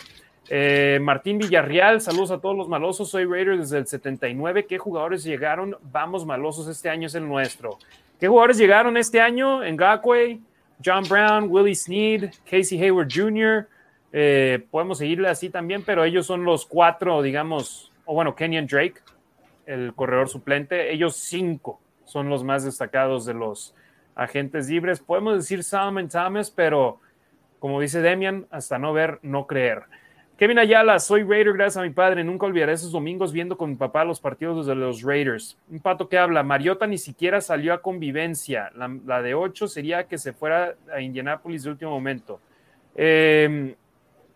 Eh, 0.50 0.98
Martín 1.00 1.38
Villarreal, 1.38 2.02
saludos 2.02 2.32
a 2.32 2.40
todos 2.40 2.58
los 2.58 2.68
malosos. 2.68 3.08
Soy 3.08 3.26
Raider 3.26 3.60
desde 3.60 3.78
el 3.78 3.86
79. 3.86 4.66
¿Qué 4.66 4.80
jugadores 4.80 5.24
llegaron? 5.24 5.78
Vamos 5.92 6.26
malosos, 6.26 6.68
este 6.68 6.90
año 6.90 7.06
es 7.06 7.14
el 7.14 7.28
nuestro. 7.28 7.78
¿Qué 8.24 8.30
jugadores 8.30 8.58
llegaron 8.58 8.96
este 8.96 9.20
año? 9.20 9.70
Ngakwe, 9.70 10.40
John 10.82 11.04
Brown, 11.10 11.48
Willie 11.50 11.76
Sneed, 11.76 12.32
Casey 12.50 12.82
Hayward 12.82 13.10
Jr. 13.14 13.68
Eh, 14.14 14.66
podemos 14.72 15.00
seguirle 15.00 15.28
así 15.28 15.50
también, 15.50 15.84
pero 15.84 16.06
ellos 16.06 16.26
son 16.26 16.46
los 16.46 16.66
cuatro, 16.66 17.22
digamos, 17.22 17.92
o 18.06 18.14
bueno, 18.14 18.34
Kenyon 18.34 18.66
Drake, 18.66 19.02
el 19.66 19.94
corredor 19.94 20.30
suplente. 20.30 20.94
Ellos 20.94 21.18
cinco 21.18 21.82
son 22.06 22.30
los 22.30 22.46
más 22.46 22.64
destacados 22.64 23.26
de 23.26 23.34
los 23.34 23.76
agentes 24.16 24.70
libres. 24.70 25.02
Podemos 25.02 25.36
decir 25.36 25.62
Salman 25.62 26.08
Thomas, 26.08 26.50
pero 26.50 27.02
como 27.60 27.82
dice 27.82 28.00
Demian, 28.00 28.48
hasta 28.52 28.80
no 28.80 28.94
ver, 28.94 29.20
no 29.22 29.48
creer. 29.48 29.84
Kevin 30.38 30.58
Ayala, 30.58 31.00
soy 31.00 31.22
Raider 31.22 31.54
gracias 31.54 31.78
a 31.78 31.84
mi 31.84 31.92
padre. 31.92 32.24
Nunca 32.24 32.48
olvidaré 32.48 32.74
esos 32.74 32.92
domingos 32.92 33.32
viendo 33.32 33.56
con 33.56 33.70
mi 33.70 33.76
papá 33.76 34.04
los 34.04 34.20
partidos 34.20 34.66
de 34.66 34.74
los 34.74 35.04
Raiders. 35.04 35.58
Un 35.70 35.80
pato 35.80 36.10
que 36.10 36.18
habla, 36.18 36.42
Mariota 36.42 36.88
ni 36.88 36.98
siquiera 36.98 37.40
salió 37.40 37.72
a 37.74 37.82
convivencia. 37.82 38.72
La, 38.76 39.22
de 39.22 39.36
8 39.36 39.68
sería 39.68 40.06
que 40.06 40.18
se 40.18 40.34
fuera 40.34 40.76
a 40.92 41.02
Indianápolis 41.02 41.64
de 41.64 41.70
último 41.70 41.92
momento. 41.92 42.40
Em, 42.96 43.76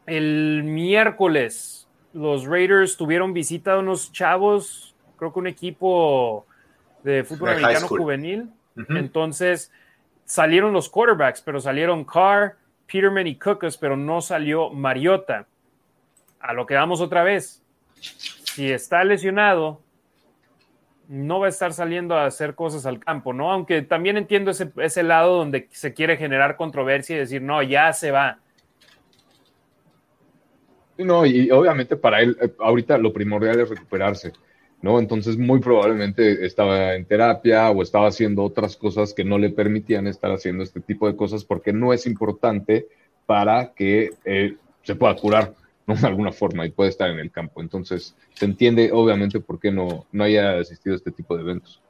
el 0.06 0.62
miércoles, 0.64 1.90
los 2.14 2.46
Raiders 2.46 2.96
tuvieron 2.96 3.34
visita 3.34 3.74
de 3.74 3.80
unos 3.80 4.12
chavos, 4.12 4.96
creo 5.18 5.34
que 5.34 5.40
un 5.40 5.48
equipo 5.48 6.46
de 7.04 7.24
fútbol 7.24 7.50
americano 7.50 7.88
juvenil. 7.88 8.50
Entonces 8.90 9.72
salieron 10.26 10.74
los 10.74 10.90
quarterbacks, 10.90 11.42
pero 11.42 11.60
salieron 11.60 12.06
Carr, 12.06 12.56
Peterman 12.86 13.26
y 13.26 13.36
Cookers, 13.36 13.78
pero 13.78 13.98
no 13.98 14.22
salió 14.22 14.70
Mariota 14.70 15.48
a 16.40 16.54
lo 16.54 16.66
que 16.66 16.76
vamos 16.76 17.02
otra 17.02 17.24
vez. 17.24 17.64
Si 18.00 18.72
está 18.72 19.04
lesionado, 19.04 19.82
no 21.08 21.40
va 21.40 21.46
a 21.46 21.50
estar 21.50 21.74
saliendo 21.74 22.16
a 22.16 22.26
hacer 22.26 22.56
cosas 22.56 22.86
al 22.86 23.00
campo, 23.00 23.34
¿no? 23.34 23.52
Aunque 23.52 23.82
también 23.82 24.18
entiendo 24.18 24.52
ese, 24.52 24.72
ese 24.78 25.04
lado 25.04 25.38
donde 25.38 25.68
se 25.72 25.94
quiere 25.94 26.18
generar 26.18 26.58
controversia 26.58 27.16
y 27.16 27.20
decir, 27.20 27.42
no, 27.42 27.64
ya 27.64 27.94
se 27.94 28.12
va. 28.12 28.40
No, 30.98 31.26
y 31.26 31.50
obviamente 31.52 31.96
para 31.96 32.22
él, 32.22 32.38
eh, 32.42 32.52
ahorita 32.60 32.98
lo 32.98 33.14
primordial 33.14 33.60
es 33.60 33.70
recuperarse, 33.70 34.34
¿no? 34.82 35.00
Entonces, 35.00 35.38
muy 35.38 35.60
probablemente 35.60 36.46
estaba 36.46 36.96
en 36.96 37.06
terapia 37.06 37.70
o 37.70 37.84
estaba 37.84 38.08
haciendo 38.08 38.44
otras 38.44 38.76
cosas 38.76 39.14
que 39.14 39.24
no 39.24 39.38
le 39.38 39.52
permitían 39.52 40.08
estar 40.08 40.32
haciendo 40.32 40.64
este 40.64 40.82
tipo 40.82 41.08
de 41.08 41.16
cosas 41.16 41.44
porque 41.44 41.72
no 41.72 41.94
es 41.94 42.06
importante 42.08 42.88
para 43.26 43.74
que 43.74 44.12
eh, 44.26 44.56
se 44.82 44.96
pueda 44.96 45.16
curar. 45.16 45.54
De 46.02 46.06
alguna 46.06 46.34
forma 46.34 46.66
y 46.66 46.70
puede 46.70 46.90
estar 46.90 47.10
en 47.10 47.20
el 47.20 47.32
campo. 47.32 47.62
Entonces, 47.62 48.14
se 48.34 48.46
entiende 48.46 48.92
obviamente 48.92 49.40
por 49.40 49.58
qué 49.60 49.72
no, 49.72 50.06
no 50.12 50.24
haya 50.26 50.60
asistido 50.60 50.94
a 50.94 50.98
este 50.98 51.12
tipo 51.12 51.36
de 51.36 51.44
eventos. 51.44 51.82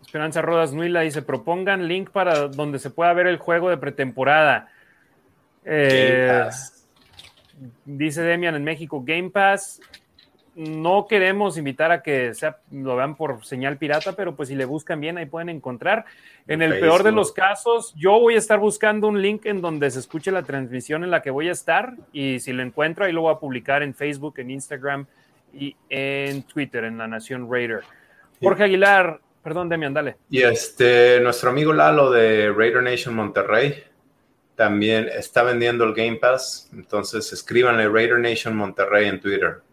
Esperanza 0.00 0.40
Rodas 0.42 0.72
Nuila 0.72 1.00
dice, 1.00 1.22
propongan 1.22 1.88
link 1.88 2.10
para 2.10 2.46
donde 2.46 2.78
se 2.78 2.90
pueda 2.90 3.12
ver 3.12 3.26
el 3.26 3.38
juego 3.38 3.68
de 3.68 3.76
pretemporada. 3.76 4.68
Eh, 5.64 6.48
dice 7.84 8.22
Demian 8.22 8.54
en 8.54 8.62
México, 8.62 9.02
Game 9.04 9.30
Pass 9.30 9.80
no 10.56 11.06
queremos 11.06 11.58
invitar 11.58 11.92
a 11.92 12.02
que 12.02 12.32
sea, 12.32 12.60
lo 12.72 12.96
vean 12.96 13.14
por 13.14 13.44
señal 13.44 13.76
pirata, 13.76 14.16
pero 14.16 14.34
pues 14.34 14.48
si 14.48 14.54
le 14.54 14.64
buscan 14.64 14.98
bien, 15.00 15.18
ahí 15.18 15.26
pueden 15.26 15.50
encontrar. 15.50 16.06
En 16.48 16.62
el 16.62 16.80
peor 16.80 17.02
de 17.02 17.12
los 17.12 17.30
casos, 17.30 17.94
yo 17.94 18.18
voy 18.18 18.36
a 18.36 18.38
estar 18.38 18.58
buscando 18.58 19.06
un 19.06 19.20
link 19.20 19.44
en 19.44 19.60
donde 19.60 19.90
se 19.90 19.98
escuche 19.98 20.30
la 20.30 20.44
transmisión 20.44 21.04
en 21.04 21.10
la 21.10 21.20
que 21.20 21.30
voy 21.30 21.50
a 21.50 21.52
estar 21.52 21.94
y 22.10 22.40
si 22.40 22.54
lo 22.54 22.62
encuentro, 22.62 23.04
ahí 23.04 23.12
lo 23.12 23.20
voy 23.20 23.34
a 23.34 23.38
publicar 23.38 23.82
en 23.82 23.94
Facebook, 23.94 24.38
en 24.38 24.50
Instagram 24.50 25.06
y 25.52 25.76
en 25.90 26.42
Twitter, 26.44 26.84
en 26.84 26.96
La 26.96 27.06
Nación 27.06 27.52
Raider. 27.52 27.82
Jorge 28.42 28.64
Aguilar, 28.64 29.20
perdón, 29.42 29.68
Demian, 29.68 29.92
dale. 29.92 30.16
Y 30.30 30.40
este, 30.40 31.20
nuestro 31.20 31.50
amigo 31.50 31.74
Lalo 31.74 32.10
de 32.10 32.50
Raider 32.50 32.82
Nation 32.82 33.14
Monterrey 33.14 33.84
también 34.54 35.06
está 35.08 35.42
vendiendo 35.42 35.84
el 35.84 35.92
Game 35.92 36.16
Pass, 36.16 36.70
entonces 36.72 37.30
escríbanle 37.30 37.90
Raider 37.90 38.18
Nation 38.18 38.56
Monterrey 38.56 39.06
en 39.06 39.20
Twitter. 39.20 39.65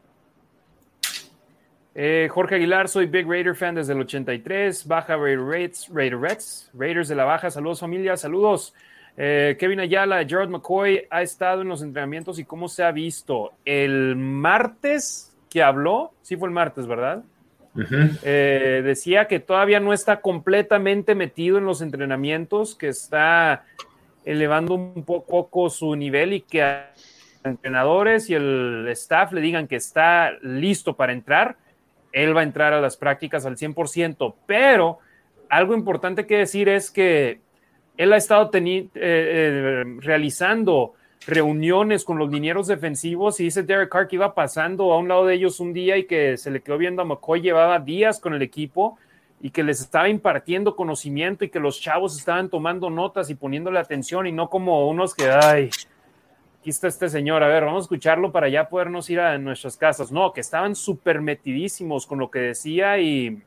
Eh, 1.95 2.27
Jorge 2.31 2.55
Aguilar, 2.55 2.89
soy 2.89 3.05
Big 3.05 3.27
Raider 3.27 3.55
fan 3.55 3.75
desde 3.75 3.93
el 3.93 3.99
83. 3.99 4.87
Baja 4.87 5.15
Raider 5.15 5.43
Raids, 5.43 5.89
Raider 5.91 6.19
Reds, 6.19 6.71
Raiders 6.73 7.07
de 7.07 7.15
la 7.15 7.25
Baja. 7.25 7.51
Saludos 7.51 7.79
familia, 7.79 8.17
saludos. 8.17 8.73
Eh, 9.15 9.55
Kevin 9.59 9.79
Ayala, 9.79 10.25
Gerald 10.25 10.49
McCoy 10.49 11.05
ha 11.09 11.21
estado 11.21 11.61
en 11.61 11.69
los 11.69 11.83
entrenamientos 11.83 12.39
y 12.39 12.45
cómo 12.45 12.67
se 12.67 12.83
ha 12.83 12.91
visto. 12.91 13.51
El 13.63 14.15
martes 14.15 15.35
que 15.49 15.61
habló, 15.61 16.13
sí 16.23 16.35
fue 16.35 16.47
el 16.47 16.53
martes, 16.53 16.87
¿verdad? 16.87 17.23
Eh, 18.23 18.81
decía 18.83 19.27
que 19.27 19.39
todavía 19.39 19.79
no 19.79 19.93
está 19.93 20.21
completamente 20.21 21.15
metido 21.15 21.57
en 21.57 21.65
los 21.65 21.81
entrenamientos, 21.81 22.75
que 22.75 22.87
está 22.87 23.65
elevando 24.25 24.75
un 24.75 25.03
poco 25.03 25.69
su 25.69 25.95
nivel 25.95 26.33
y 26.33 26.41
que 26.41 26.63
a 26.63 26.93
entrenadores 27.43 28.29
y 28.29 28.35
el 28.35 28.87
staff 28.91 29.33
le 29.33 29.41
digan 29.41 29.67
que 29.67 29.75
está 29.75 30.31
listo 30.41 30.95
para 30.95 31.13
entrar, 31.13 31.57
él 32.13 32.35
va 32.35 32.41
a 32.41 32.43
entrar 32.43 32.71
a 32.73 32.79
las 32.79 32.95
prácticas 32.95 33.45
al 33.45 33.57
100%, 33.57 34.35
pero 34.45 34.99
algo 35.49 35.73
importante 35.75 36.25
que 36.25 36.37
decir 36.37 36.69
es 36.69 36.89
que 36.89 37.41
él 37.97 38.13
ha 38.13 38.17
estado 38.17 38.49
eh, 38.53 38.89
eh, 38.95 39.83
realizando 39.99 40.93
reuniones 41.25 42.03
con 42.03 42.17
los 42.17 42.31
linieros 42.31 42.67
defensivos 42.67 43.39
y 43.39 43.45
dice 43.45 43.63
Derek 43.63 43.89
Carr 43.89 44.07
que 44.07 44.15
iba 44.15 44.33
pasando 44.33 44.91
a 44.91 44.97
un 44.97 45.07
lado 45.07 45.25
de 45.25 45.35
ellos 45.35 45.59
un 45.59 45.73
día 45.73 45.97
y 45.97 46.05
que 46.05 46.37
se 46.37 46.51
le 46.51 46.61
quedó 46.61 46.77
viendo 46.77 47.01
a 47.01 47.05
McCoy, 47.05 47.41
llevaba 47.41 47.79
días 47.79 48.19
con 48.19 48.33
el 48.33 48.41
equipo 48.41 48.97
y 49.41 49.49
que 49.49 49.63
les 49.63 49.81
estaba 49.81 50.09
impartiendo 50.09 50.75
conocimiento 50.75 51.45
y 51.45 51.49
que 51.49 51.59
los 51.59 51.79
chavos 51.79 52.17
estaban 52.17 52.49
tomando 52.49 52.89
notas 52.89 53.29
y 53.29 53.35
poniéndole 53.35 53.79
atención 53.79 54.27
y 54.27 54.31
no 54.31 54.49
como 54.49 54.87
unos 54.89 55.13
que, 55.13 55.29
ay, 55.29 55.69
aquí 56.63 56.69
está 56.69 56.87
este 56.87 57.09
señor, 57.09 57.43
a 57.43 57.49
ver, 57.49 57.65
vamos 57.65 57.81
a 57.81 57.83
escucharlo 57.83 58.31
para 58.31 58.47
ya 58.47 58.69
podernos 58.69 59.09
ir 59.09 59.19
a 59.19 59.37
nuestras 59.37 59.75
casas. 59.75 60.13
No, 60.13 60.31
que 60.31 60.39
estaban 60.39 60.75
súper 60.75 61.19
metidísimos 61.19 62.07
con 62.07 62.19
lo 62.19 62.31
que 62.31 62.39
decía 62.39 62.99
y 62.99 63.41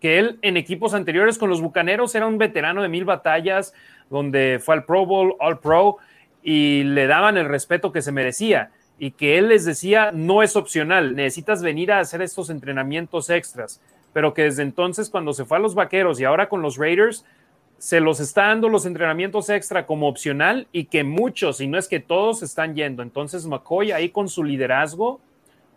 que 0.00 0.18
él 0.18 0.38
en 0.40 0.56
equipos 0.56 0.94
anteriores 0.94 1.36
con 1.36 1.50
los 1.50 1.60
Bucaneros 1.60 2.14
era 2.14 2.26
un 2.26 2.38
veterano 2.38 2.80
de 2.80 2.88
mil 2.88 3.04
batallas, 3.04 3.74
donde 4.08 4.58
fue 4.58 4.74
al 4.74 4.84
Pro 4.86 5.04
Bowl, 5.04 5.36
All 5.38 5.58
Pro, 5.58 5.98
y 6.42 6.82
le 6.84 7.06
daban 7.06 7.36
el 7.36 7.44
respeto 7.44 7.92
que 7.92 8.00
se 8.00 8.10
merecía 8.10 8.70
y 8.98 9.10
que 9.10 9.36
él 9.36 9.48
les 9.48 9.66
decía, 9.66 10.10
no 10.10 10.42
es 10.42 10.56
opcional, 10.56 11.14
necesitas 11.14 11.62
venir 11.62 11.92
a 11.92 11.98
hacer 11.98 12.22
estos 12.22 12.48
entrenamientos 12.48 13.28
extras, 13.28 13.82
pero 14.14 14.32
que 14.32 14.44
desde 14.44 14.62
entonces 14.62 15.10
cuando 15.10 15.34
se 15.34 15.44
fue 15.44 15.58
a 15.58 15.60
los 15.60 15.74
Vaqueros 15.74 16.18
y 16.18 16.24
ahora 16.24 16.48
con 16.48 16.62
los 16.62 16.78
Raiders, 16.78 17.26
se 17.80 17.98
los 17.98 18.20
está 18.20 18.48
dando 18.48 18.68
los 18.68 18.86
entrenamientos 18.86 19.48
extra 19.48 19.86
como 19.86 20.06
opcional 20.06 20.68
y 20.70 20.84
que 20.84 21.02
muchos, 21.02 21.60
y 21.60 21.66
no 21.66 21.78
es 21.78 21.88
que 21.88 21.98
todos, 21.98 22.42
están 22.42 22.76
yendo. 22.76 23.02
Entonces 23.02 23.46
McCoy 23.46 23.90
ahí 23.90 24.10
con 24.10 24.28
su 24.28 24.44
liderazgo 24.44 25.20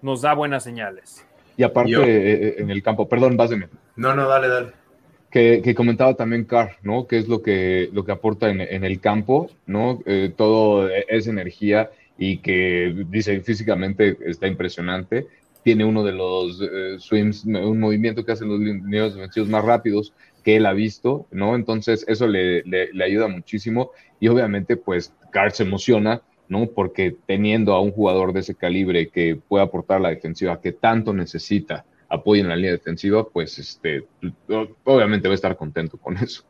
nos 0.04 0.22
da 0.22 0.36
buenas 0.36 0.64
señales. 0.64 1.26
Y 1.58 1.64
aparte 1.64 1.94
eh, 1.94 2.48
eh, 2.48 2.56
en 2.60 2.70
el 2.70 2.84
campo, 2.84 3.10
perdón, 3.10 3.38
vas 3.38 3.52
No, 3.96 4.14
no, 4.14 4.28
dale, 4.28 4.48
dale 4.48 4.84
que, 5.34 5.74
comentaba 5.76 6.14
también 6.14 6.44
Carr, 6.44 6.78
¿no? 6.84 7.08
Que 7.08 7.18
es 7.18 7.28
lo 7.28 7.42
que, 7.42 7.90
lo 7.92 8.06
que 8.06 8.12
aporta 8.12 8.52
en, 8.52 8.84
el 8.84 9.00
campo, 9.00 9.50
¿no? 9.66 10.00
Eh, 10.06 10.32
todo 10.36 10.88
es 10.88 11.26
energía 11.26 11.90
y 12.20 12.38
que 12.38 13.06
dice 13.10 13.40
físicamente 13.42 14.16
está 14.28 14.46
impresionante. 14.46 15.26
Tiene 15.64 15.86
uno 15.86 16.04
de 16.04 16.12
los 16.12 16.62
eh, 16.62 16.98
swims, 17.00 17.46
un 17.46 17.80
movimiento 17.80 18.24
que 18.24 18.34
hacen 18.34 18.48
los 18.48 18.60
lineos 18.60 19.16
defensivos 19.16 19.50
más 19.50 19.66
rápidos 19.66 20.14
que 20.44 20.58
él 20.58 20.66
ha 20.66 20.74
visto, 20.74 21.26
¿no? 21.32 21.56
Entonces 21.56 22.06
eso 22.08 22.28
le, 22.28 22.64
ayuda 23.04 23.28
muchísimo 23.28 23.92
y 24.20 24.28
obviamente 24.28 24.78
pues 24.78 25.14
Carr 25.32 25.52
se 25.52 25.64
emociona, 25.64 26.22
¿no? 26.48 26.68
Porque 26.68 27.16
teniendo 27.26 27.74
a 27.74 27.82
un 27.82 27.92
jugador 27.92 28.34
de 28.34 28.42
ese 28.42 28.56
calibre 28.56 29.10
que 29.10 29.36
puede 29.36 29.64
aportar 29.64 30.02
la 30.02 30.10
defensiva 30.10 30.62
que 30.62 30.74
tanto 30.74 31.14
necesita 31.14 31.86
apoyen 32.10 32.48
la 32.48 32.56
línea 32.56 32.74
defensiva, 32.74 33.28
pues 33.28 33.58
este, 33.58 34.06
obviamente 34.84 35.28
va 35.28 35.34
a 35.34 35.36
estar 35.36 35.58
contento 35.58 35.98
con 35.98 36.16
eso. 36.18 36.44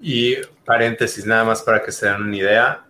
Y 0.00 0.36
paréntesis, 0.66 1.24
nada 1.24 1.44
más 1.44 1.62
para 1.62 1.82
que 1.82 1.90
se 1.90 2.06
den 2.06 2.22
una 2.22 2.36
idea, 2.36 2.84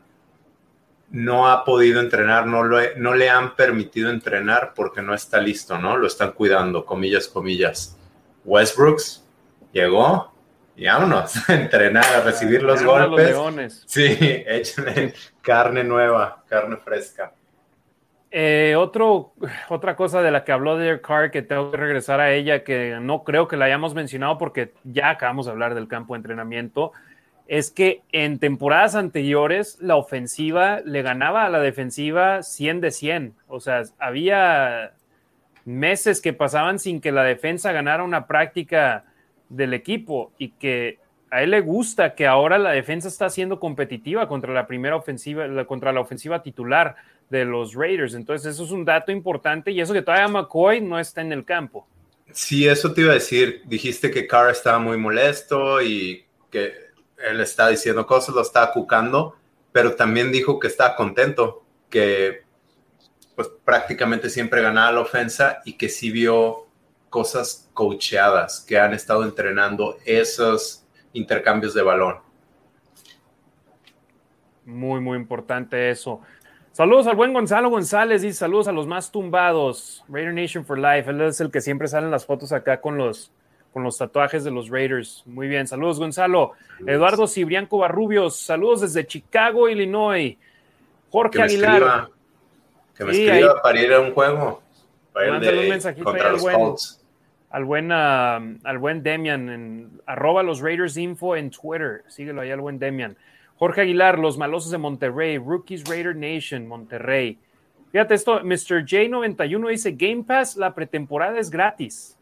no 1.11 1.49
ha 1.49 1.65
podido 1.65 2.01
entrenar, 2.01 2.47
no, 2.47 2.65
lo 2.65 2.79
no 2.97 3.15
le 3.15 3.31
han 3.31 3.55
permitido 3.55 4.11
entrenar 4.11 4.73
porque 4.75 5.01
no 5.01 5.15
está 5.15 5.41
listo, 5.41 5.79
¿no? 5.79 5.97
Lo 5.97 6.07
están 6.07 6.33
cuidando, 6.33 6.85
comillas, 6.85 7.29
comillas. 7.29 7.97
Westbrooks 8.45 9.25
llegó 9.73 10.33
y 10.77 10.87
vámonos 10.87 11.49
a 11.49 11.55
entrenar, 11.55 12.05
a 12.05 12.21
recibir 12.21 12.63
los 12.63 12.83
golpes. 12.83 13.85
sí, 13.87 14.17
échenle 14.47 15.15
carne 15.43 15.85
nueva, 15.85 16.45
carne 16.49 16.77
fresca. 16.77 17.33
Eh, 18.31 18.75
otro, 18.77 19.33
otra 19.71 19.97
cosa 19.97 20.21
de 20.21 20.31
la 20.31 20.45
que 20.45 20.53
habló 20.53 20.77
Derek 20.77 21.01
Carr, 21.01 21.31
que 21.31 21.41
tengo 21.41 21.71
que 21.71 21.79
regresar 21.79 22.21
a 22.21 22.31
ella, 22.33 22.63
que 22.63 22.99
no 23.01 23.25
creo 23.25 23.49
que 23.49 23.57
la 23.57 23.65
hayamos 23.65 23.95
mencionado 23.95 24.37
porque 24.37 24.75
ya 24.85 25.11
acabamos 25.11 25.47
de 25.47 25.53
hablar 25.53 25.75
del 25.75 25.89
campo 25.89 26.13
de 26.13 26.19
entrenamiento, 26.19 26.93
es 27.47 27.71
que 27.71 28.03
en 28.13 28.39
temporadas 28.39 28.95
anteriores 28.95 29.79
la 29.81 29.97
ofensiva 29.97 30.81
le 30.85 31.01
ganaba 31.01 31.47
a 31.47 31.49
la 31.49 31.61
defensiva 31.61 32.43
100 32.43 32.83
de 32.83 32.91
100. 32.91 33.35
O 33.49 33.61
sea, 33.61 33.83
había 33.99 34.93
meses 35.65 36.21
que 36.21 36.35
pasaban 36.35 36.79
sin 36.79 37.01
que 37.01 37.13
la 37.13 37.25
defensa 37.25 37.73
ganara 37.73 38.05
una 38.05 38.27
práctica 38.27 39.05
del 39.49 39.75
equipo 39.75 40.33
y 40.39 40.51
que 40.51 40.99
a 41.31 41.43
él 41.43 41.51
le 41.51 41.61
gusta 41.61 42.15
que 42.15 42.27
ahora 42.27 42.59
la 42.59 42.71
defensa 42.71 43.09
está 43.09 43.29
siendo 43.29 43.61
competitiva 43.61 44.29
contra 44.29 44.53
la 44.53 44.67
primera 44.67 44.97
ofensiva, 44.97 45.67
contra 45.67 45.93
la 45.93 46.01
ofensiva 46.01 46.43
titular 46.43 46.97
de 47.29 47.45
los 47.45 47.75
Raiders. 47.75 48.15
Entonces, 48.15 48.55
eso 48.55 48.65
es 48.65 48.71
un 48.71 48.85
dato 48.85 49.13
importante 49.13 49.71
y 49.71 49.81
eso 49.81 49.93
que 49.93 50.03
todavía 50.03 50.29
McCoy 50.29 50.81
no 50.81 50.99
está 50.99 51.21
en 51.21 51.33
el 51.33 51.45
campo. 51.45 51.87
Sí, 52.33 52.67
eso 52.67 52.93
te 52.93 53.03
iba 53.03 53.11
a 53.11 53.15
decir. 53.15 53.63
Dijiste 53.67 54.11
que 54.11 54.27
Carr 54.27 54.51
estaba 54.51 54.79
muy 54.79 54.97
molesto 54.97 55.83
y 55.83 56.25
que 56.51 56.73
él 57.19 57.41
está 57.41 57.69
diciendo 57.69 58.07
cosas, 58.07 58.35
lo 58.35 58.43
está 58.43 58.71
cucando, 58.73 59.37
pero 59.73 59.95
también 59.95 60.33
dijo 60.33 60.59
que 60.59 60.69
está 60.69 60.95
contento, 60.95 61.65
que 61.91 62.43
pues 63.35 63.49
prácticamente 63.65 64.31
siempre 64.31 64.63
ganaba 64.63 64.93
la 64.93 65.01
ofensa 65.01 65.61
y 65.65 65.75
que 65.75 65.89
sí 65.89 66.11
vio 66.11 66.68
cosas 67.11 67.69
coacheadas, 67.75 68.65
que 68.67 68.79
han 68.79 68.93
estado 68.95 69.25
entrenando 69.25 69.97
esos 70.05 70.85
intercambios 71.13 71.75
de 71.75 71.83
balón. 71.83 72.17
Muy, 74.65 75.01
muy 75.01 75.17
importante 75.17 75.91
eso. 75.91 76.21
Saludos 76.73 77.07
al 77.07 77.17
buen 77.17 77.33
Gonzalo 77.33 77.71
González 77.71 78.23
y 78.23 78.33
saludos 78.33 78.69
a 78.69 78.73
los 78.73 78.87
más 78.87 79.11
tumbados. 79.11 80.05
Raider 80.09 80.33
Nation 80.33 80.65
for 80.65 80.79
Life. 80.79 81.11
Él 81.11 81.21
es 81.23 81.41
el 81.41 81.51
que 81.51 81.61
siempre 81.61 81.89
sale 81.89 82.05
en 82.05 82.13
las 82.13 82.25
fotos 82.25 82.53
acá 82.53 82.81
con 82.81 82.97
los, 82.97 83.33
con 83.73 83.83
los 83.83 83.99
tatuajes 83.99 84.45
de 84.45 84.51
los 84.51 84.69
Raiders. 84.69 85.25
Muy 85.27 85.49
bien. 85.49 85.67
Saludos, 85.67 85.99
Gonzalo. 85.99 86.53
Eduardo 86.87 87.27
Cibrianco 87.27 87.79
Barrubios. 87.79 88.37
Saludos 88.37 88.83
desde 88.83 89.07
Chicago, 89.07 89.69
Illinois. 89.69 90.37
Jorge 91.11 91.43
Aguilar. 91.43 92.11
que 92.95 93.05
me 93.05 93.11
escriba 93.11 93.61
para 93.63 93.81
ir 93.81 93.93
a 93.93 94.01
un 94.01 94.13
juego. 94.13 94.63
Mándale 95.15 95.63
un 95.63 95.69
mensajito 95.71 96.11
al 96.11 96.37
buen, 96.37 96.75
al 97.51 97.65
buen, 97.65 97.91
ah, 97.93 98.41
al 98.65 98.79
buen 98.79 99.03
Demian 99.03 99.49
en 99.49 100.01
arroba 100.07 100.43
los 100.43 100.61
Raiders 100.61 100.97
Info 100.97 101.37
en 101.37 101.51
Twitter. 101.51 102.05
Síguelo 102.09 102.43
ahí 102.43 102.51
al 102.51 102.61
buen 102.61 102.79
Demian. 102.79 103.17
Jorge 103.57 103.81
Aguilar, 103.83 104.19
los 104.19 104.39
malosos 104.39 104.71
de 104.71 104.79
Monterrey, 104.79 105.39
Rookies 105.39 105.85
Raider 105.85 106.15
Nation, 106.15 106.67
Monterrey. 106.67 107.39
Fíjate 107.91 108.15
esto, 108.15 108.41
Mr. 108.45 108.85
J91 108.85 109.71
dice, 109.71 109.93
Game 109.93 110.25
Pass, 110.25 110.57
la 110.57 110.75
pretemporada 110.75 111.39
es 111.39 111.51
gratis. 111.51 112.17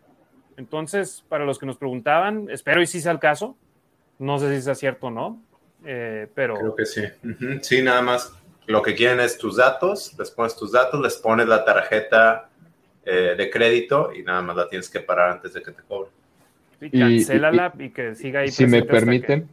Entonces, 0.56 1.24
para 1.28 1.44
los 1.44 1.58
que 1.58 1.66
nos 1.66 1.76
preguntaban, 1.76 2.48
espero 2.50 2.80
y 2.80 2.86
si 2.86 3.00
sea 3.00 3.12
el 3.12 3.18
caso. 3.18 3.56
No 4.18 4.38
sé 4.38 4.54
si 4.56 4.62
sea 4.62 4.74
cierto 4.74 5.08
o 5.08 5.10
no, 5.10 5.42
eh, 5.84 6.28
pero... 6.34 6.54
Creo 6.54 6.74
que 6.74 6.86
sí. 6.86 7.02
Sí, 7.60 7.82
nada 7.82 8.00
más 8.00 8.32
lo 8.66 8.80
que 8.82 8.94
quieren 8.94 9.20
es 9.20 9.36
tus 9.36 9.56
datos, 9.56 10.16
les 10.18 10.30
pones 10.30 10.56
tus 10.56 10.72
datos, 10.72 11.00
les 11.00 11.16
pones 11.16 11.46
la 11.46 11.64
tarjeta 11.64 12.48
eh, 13.08 13.36
de 13.38 13.50
crédito 13.50 14.10
y 14.12 14.22
nada 14.22 14.42
más 14.42 14.56
la 14.56 14.68
tienes 14.68 14.90
que 14.90 14.98
parar 14.98 15.30
antes 15.30 15.54
de 15.54 15.62
que 15.62 15.70
te 15.70 15.82
cobren. 15.86 16.12
Y 16.80 16.90
cancélala 16.90 17.72
y, 17.78 17.90
que 17.90 18.16
siga 18.16 18.40
ahí. 18.40 18.48
Si 18.48 18.66
me 18.66 18.82
permiten, 18.82 19.48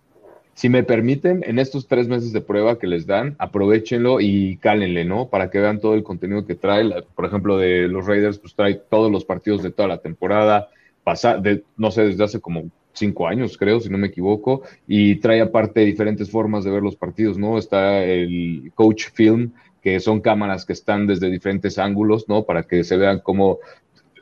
si 0.56 0.70
me 0.70 0.84
permiten, 0.84 1.44
en 1.46 1.60
estos 1.60 1.88
tres 1.88 2.08
meses 2.08 2.34
de 2.34 2.42
prueba 2.42 2.80
que 2.80 2.88
les 2.88 3.06
dan, 3.06 3.36
aprovechenlo 3.38 4.20
y 4.20 4.58
cálenle, 4.58 5.06
¿no? 5.06 5.30
Para 5.30 5.52
que 5.52 5.60
vean 5.60 5.80
todo 5.80 5.94
el 5.94 6.02
contenido 6.02 6.48
que 6.48 6.56
trae. 6.56 6.90
Por 7.16 7.26
ejemplo, 7.26 7.58
de 7.58 7.88
los 7.88 8.08
Raiders, 8.08 8.40
pues 8.40 8.56
trae 8.56 8.74
todos 8.74 9.12
los 9.12 9.24
partidos 9.24 9.62
de 9.62 9.72
toda 9.72 9.88
la 9.88 10.00
temporada, 10.00 10.70
pasa, 11.04 11.38
de, 11.38 11.64
no 11.78 11.92
sé, 11.92 12.06
desde 12.06 12.24
hace 12.24 12.42
como 12.42 12.72
cinco 12.94 13.28
años, 13.28 13.58
creo, 13.58 13.80
si 13.80 13.90
no 13.90 13.98
me 13.98 14.08
equivoco, 14.08 14.64
y 14.88 15.16
trae 15.18 15.42
aparte 15.42 15.82
diferentes 15.82 16.30
formas 16.30 16.64
de 16.64 16.72
ver 16.72 16.82
los 16.82 16.96
partidos, 16.96 17.38
¿no? 17.38 17.58
Está 17.58 18.04
el 18.04 18.72
Coach 18.76 19.10
Film, 19.14 19.52
que 19.84 20.00
son 20.00 20.22
cámaras 20.22 20.66
que 20.66 20.74
están 20.74 21.06
desde 21.06 21.30
diferentes 21.30 21.78
ángulos, 21.78 22.30
¿no? 22.30 22.44
Para 22.44 22.64
que 22.64 22.86
se 22.86 22.96
vean 22.96 23.20
cómo 23.20 23.60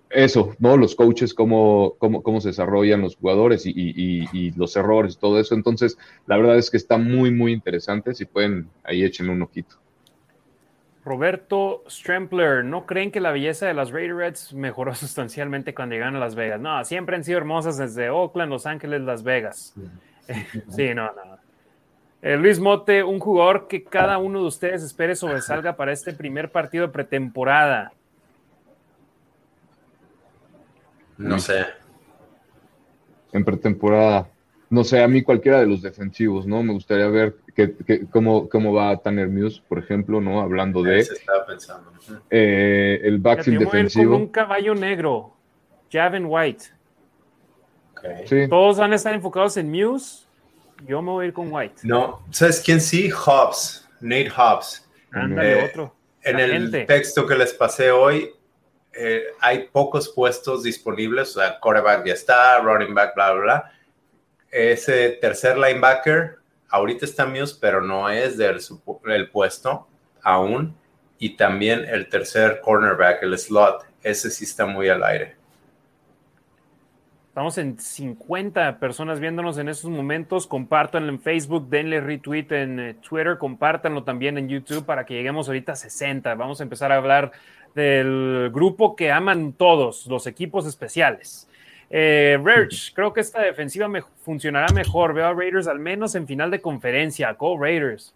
eso, 0.10 0.56
¿no? 0.60 0.76
Los 0.76 0.96
coaches, 0.96 1.36
cómo, 1.36 1.96
cómo, 2.00 2.24
cómo 2.24 2.42
se 2.42 2.50
desarrollan 2.50 3.02
los 3.02 3.16
jugadores 3.16 3.66
y, 3.66 3.72
y, 3.76 4.52
los 4.54 4.76
errores, 4.76 5.20
todo 5.20 5.40
eso. 5.40 5.54
Entonces, 5.54 5.98
la 6.26 6.38
verdad 6.38 6.58
es 6.58 6.72
que 6.72 6.78
está 6.78 6.98
muy, 6.98 7.32
muy 7.32 7.54
interesante. 7.54 8.16
Si 8.16 8.26
pueden, 8.26 8.70
ahí 8.84 9.04
echen 9.04 9.30
un 9.30 9.44
ojito. 9.44 9.76
Roberto 11.06 11.84
Strempler, 11.88 12.66
¿no 12.66 12.86
creen 12.86 13.12
que 13.12 13.20
la 13.20 13.32
belleza 13.32 13.68
de 13.68 13.74
las 13.74 13.92
Raiders 13.92 14.54
mejoró 14.54 14.94
sustancialmente 14.96 15.76
cuando 15.76 15.94
llegaron 15.94 16.16
a 16.16 16.20
Las 16.20 16.34
Vegas? 16.34 16.60
No, 16.60 16.84
siempre 16.86 17.16
han 17.16 17.24
sido 17.24 17.38
hermosas 17.38 17.78
desde 17.78 18.10
Oakland, 18.10 18.52
Los 18.52 18.66
Ángeles, 18.66 19.02
Las 19.02 19.24
Vegas. 19.24 19.76
sí, 20.70 20.88
no, 20.96 21.06
no. 21.14 21.41
Eh, 22.22 22.38
Luis 22.38 22.60
Mote, 22.60 23.04
un 23.04 23.20
jugador 23.20 23.68
que 23.68 23.84
cada 23.84 24.20
uno 24.20 24.42
de 24.42 24.48
ustedes 24.48 24.84
espere 24.84 25.16
sobresalga 25.16 25.76
para 25.76 25.92
este 25.92 26.14
primer 26.14 26.52
partido 26.52 26.86
de 26.86 26.94
pretemporada. 26.94 27.94
No 31.18 31.40
sé. 31.40 31.66
En 33.32 33.44
pretemporada. 33.44 34.28
No 34.70 34.84
sé, 34.84 35.04
a 35.04 35.08
mí 35.08 35.22
cualquiera 35.22 35.60
de 35.60 35.66
los 35.66 35.82
defensivos, 35.82 36.48
¿no? 36.48 36.64
Me 36.64 36.72
gustaría 36.72 37.08
ver 37.08 37.36
que, 37.54 38.06
cómo, 38.10 38.48
cómo, 38.48 38.72
va 38.72 38.96
Tanner 38.98 39.28
Muse, 39.28 39.62
por 39.68 39.80
ejemplo, 39.80 40.22
¿no? 40.22 40.42
Hablando 40.42 40.82
de. 40.82 41.04
Se 41.04 41.14
estaba 41.16 41.46
pensando. 41.46 41.92
Eh, 42.30 43.02
el 43.04 43.20
backfield 43.20 43.60
defensivo. 43.60 44.14
Con 44.14 44.22
un 44.22 44.28
caballo 44.30 44.74
negro, 44.74 45.34
Javin 45.92 46.26
White. 46.26 46.66
Todos 48.50 48.78
van 48.78 48.94
a 48.94 48.96
estar 48.96 49.14
enfocados 49.14 49.58
en 49.58 49.70
Muse. 49.70 50.26
Yo 50.88 51.02
me 51.02 51.12
voy 51.12 51.26
a 51.26 51.28
ir 51.30 51.34
con 51.34 51.52
White. 51.52 51.76
No, 51.84 52.24
¿sabes 52.32 52.62
quién 52.64 52.82
sí? 52.82 53.10
Hobbs, 53.10 53.88
Nate 54.00 54.30
Hobbs. 54.30 54.88
Ándale, 55.12 55.60
eh, 55.60 55.66
otro. 55.70 55.96
En 56.24 56.40
el 56.40 56.86
texto 56.86 57.26
que 57.26 57.36
les 57.36 57.54
pasé 57.54 57.92
hoy, 57.92 58.32
eh, 58.94 59.24
hay 59.40 59.68
pocos 59.68 60.10
puestos 60.10 60.64
disponibles, 60.64 61.36
o 61.36 61.40
sea, 61.40 61.60
quarterback 61.60 62.06
ya 62.06 62.14
está, 62.14 62.60
running 62.60 62.94
back, 62.94 63.16
bla, 63.16 63.32
bla, 63.32 63.42
bla. 63.42 63.72
Ese 64.52 65.10
tercer 65.22 65.58
linebacker, 65.58 66.38
ahorita 66.70 67.06
está 67.06 67.26
Muse, 67.26 67.58
pero 67.60 67.82
no 67.82 68.10
es 68.10 68.38
del 68.38 68.60
el 69.06 69.30
puesto 69.30 69.88
aún. 70.22 70.76
Y 71.18 71.38
también 71.38 71.86
el 71.86 72.10
tercer 72.10 72.62
cornerback, 72.62 73.24
el 73.24 73.38
slot, 73.38 73.86
ese 74.02 74.32
sí 74.32 74.44
está 74.44 74.66
muy 74.66 74.90
al 74.90 75.04
aire. 75.04 75.36
Estamos 77.32 77.58
en 77.60 77.80
50 77.80 78.78
personas 78.78 79.22
viéndonos 79.22 79.58
en 79.58 79.70
estos 79.70 79.90
momentos. 79.90 80.48
Compártanlo 80.48 81.08
en 81.14 81.22
Facebook, 81.22 81.70
denle 81.70 82.02
retweet 82.02 82.48
en 82.50 82.78
eh, 82.78 82.94
Twitter, 82.96 83.38
compártanlo 83.38 84.04
también 84.04 84.38
en 84.38 84.50
YouTube 84.50 84.86
para 84.86 85.06
que 85.06 85.14
lleguemos 85.14 85.48
ahorita 85.48 85.72
a 85.72 85.76
60. 85.78 86.36
Vamos 86.36 86.60
a 86.60 86.64
empezar 86.64 86.92
a 86.92 86.98
hablar 86.98 87.32
del 87.74 88.50
grupo 88.54 88.98
que 88.98 89.14
aman 89.14 89.54
todos, 89.54 90.08
los 90.08 90.28
equipos 90.28 90.68
especiales. 90.68 91.48
Eh, 91.90 92.38
creo 92.94 93.14
que 93.14 93.22
esta 93.22 93.42
defensiva 93.42 93.88
me 93.88 94.02
funcionará 94.02 94.74
mejor. 94.74 95.14
Veo 95.14 95.28
a 95.28 95.34
Raiders 95.34 95.68
al 95.68 95.80
menos 95.80 96.16
en 96.16 96.28
final 96.28 96.52
de 96.52 96.60
conferencia. 96.60 97.32
Go 97.32 97.58
Raiders. 97.58 98.14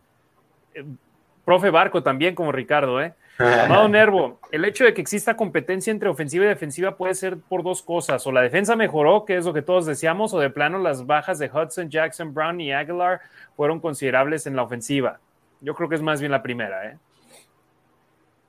Profe 1.46 1.70
Barco 1.70 2.02
también 2.04 2.34
como 2.36 2.52
Ricardo, 2.52 3.00
¿eh? 3.00 3.14
Amado 3.38 3.88
Nervo, 3.90 4.40
el 4.52 4.66
hecho 4.66 4.84
de 4.84 4.94
que 4.94 5.02
exista 5.02 5.38
competencia 5.38 5.92
entre 5.92 6.10
ofensiva 6.10 6.46
y 6.46 6.48
defensiva 6.48 6.98
puede 6.98 7.14
ser 7.14 7.38
por 7.38 7.64
dos 7.64 7.84
cosas. 7.84 8.26
O 8.26 8.32
la 8.32 8.42
defensa 8.42 8.76
mejoró, 8.76 9.26
que 9.26 9.38
es 9.38 9.46
lo 9.46 9.54
que 9.54 9.62
todos 9.62 9.86
deseamos, 9.86 10.34
o 10.34 10.40
de 10.40 10.50
plano 10.50 10.80
las 10.80 11.06
bajas 11.06 11.38
de 11.38 11.50
Hudson, 11.50 11.90
Jackson, 11.90 12.34
Brown 12.34 12.60
y 12.60 12.74
Aguilar 12.74 13.22
fueron 13.56 13.80
considerables 13.80 14.48
en 14.48 14.56
la 14.56 14.64
ofensiva. 14.64 15.20
Yo 15.62 15.76
creo 15.76 15.88
que 15.88 15.96
es 15.96 16.02
más 16.02 16.20
bien 16.20 16.32
la 16.32 16.42
primera, 16.42 16.90
¿eh? 16.90 16.98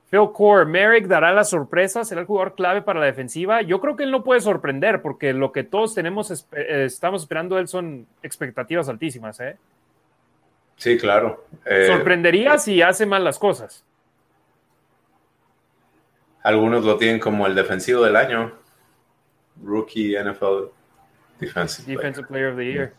Phil 0.09 0.31
Core, 0.33 0.65
Merrick 0.65 1.05
dará 1.07 1.33
la 1.33 1.43
sorpresa, 1.43 2.05
será 2.05 2.21
el 2.21 2.27
jugador 2.27 2.55
clave 2.55 2.81
para 2.81 3.01
la 3.01 3.05
defensiva. 3.07 3.61
Yo 3.61 3.81
creo 3.81 3.97
que 3.97 4.03
él 4.03 4.11
no 4.11 4.23
puede 4.23 4.39
sorprender 4.39 5.01
porque 5.01 5.33
lo 5.33 5.51
que 5.51 5.63
todos 5.63 5.93
tenemos, 5.93 6.47
eh, 6.53 6.85
estamos 6.85 7.23
esperando 7.23 7.59
él 7.59 7.67
son 7.67 8.07
expectativas 8.23 8.87
altísimas. 8.87 9.37
¿eh? 9.41 9.57
Sí, 10.77 10.97
claro. 10.97 11.45
Eh, 11.65 11.87
Sorprendería 11.87 12.57
si 12.57 12.81
hace 12.81 13.05
mal 13.05 13.23
las 13.23 13.37
cosas. 13.37 13.83
Algunos 16.43 16.85
lo 16.85 16.97
tienen 16.97 17.19
como 17.19 17.45
el 17.45 17.55
defensivo 17.55 18.03
del 18.03 18.15
año. 18.15 18.53
Rookie 19.61 20.15
NFL 20.17 20.69
Defensive, 21.39 22.23
Player. 22.27 22.51
of 22.51 22.57
the 22.57 22.65
Year. 22.65 22.93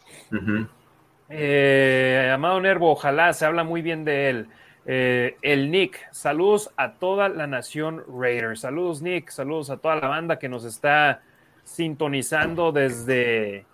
Eh, 1.28 2.30
Amado 2.32 2.60
Nervo, 2.60 2.90
ojalá 2.90 3.32
se 3.32 3.44
habla 3.44 3.64
muy 3.64 3.82
bien 3.82 4.04
de 4.04 4.30
él. 4.30 4.48
Eh, 4.86 5.36
el 5.42 5.70
Nick, 5.70 6.08
saludos 6.12 6.70
a 6.76 6.94
toda 6.94 7.28
la 7.28 7.46
nación 7.46 8.04
Raiders. 8.08 8.60
Saludos, 8.60 9.02
Nick. 9.02 9.28
Saludos 9.30 9.70
a 9.70 9.76
toda 9.76 9.96
la 9.96 10.08
banda 10.08 10.38
que 10.38 10.48
nos 10.48 10.64
está 10.64 11.22
sintonizando 11.64 12.72
desde 12.72 13.66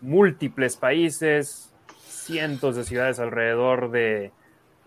múltiples 0.00 0.76
países, 0.76 1.65
cientos 2.26 2.76
de 2.76 2.84
ciudades 2.84 3.18
alrededor 3.18 3.90
de 3.90 4.32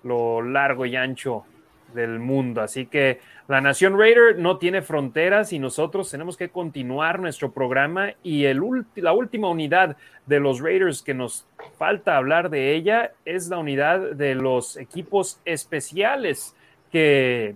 lo 0.03 0.41
largo 0.41 0.85
y 0.85 0.95
ancho 0.95 1.45
del 1.93 2.19
mundo. 2.19 2.61
Así 2.61 2.85
que 2.85 3.19
la 3.47 3.61
Nación 3.61 3.97
Raider 3.97 4.37
no 4.37 4.57
tiene 4.57 4.81
fronteras 4.81 5.53
y 5.53 5.59
nosotros 5.59 6.11
tenemos 6.11 6.37
que 6.37 6.49
continuar 6.49 7.19
nuestro 7.19 7.51
programa 7.51 8.13
y 8.21 8.45
el 8.45 8.61
la 8.95 9.13
última 9.13 9.49
unidad 9.49 9.97
de 10.27 10.39
los 10.39 10.59
Raiders 10.59 11.01
que 11.01 11.13
nos 11.13 11.47
falta 11.77 12.17
hablar 12.17 12.49
de 12.49 12.75
ella 12.75 13.13
es 13.25 13.49
la 13.49 13.57
unidad 13.57 14.11
de 14.11 14.35
los 14.35 14.77
equipos 14.77 15.39
especiales 15.45 16.55
que 16.91 17.55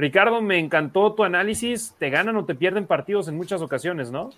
Ricardo, 0.00 0.40
me 0.40 0.58
encantó 0.58 1.12
tu 1.12 1.24
análisis, 1.24 1.94
te 1.98 2.08
ganan 2.08 2.34
o 2.36 2.46
te 2.46 2.54
pierden 2.54 2.86
partidos 2.86 3.28
en 3.28 3.36
muchas 3.36 3.60
ocasiones, 3.60 4.10
¿no? 4.10 4.30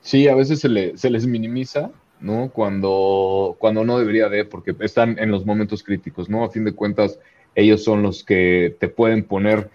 Sí, 0.00 0.26
a 0.26 0.34
veces 0.34 0.60
se, 0.60 0.96
se 0.96 1.10
les 1.10 1.26
minimiza, 1.26 1.90
¿no? 2.20 2.50
Cuando, 2.50 3.56
cuando 3.58 3.84
no 3.84 3.98
debería 3.98 4.28
de, 4.28 4.44
porque 4.44 4.74
están 4.80 5.18
en 5.18 5.30
los 5.30 5.44
momentos 5.46 5.82
críticos, 5.82 6.28
¿no? 6.28 6.44
A 6.44 6.50
fin 6.50 6.64
de 6.64 6.72
cuentas, 6.72 7.18
ellos 7.54 7.82
son 7.82 8.02
los 8.02 8.24
que 8.24 8.76
te 8.78 8.88
pueden 8.88 9.24
poner 9.24 9.70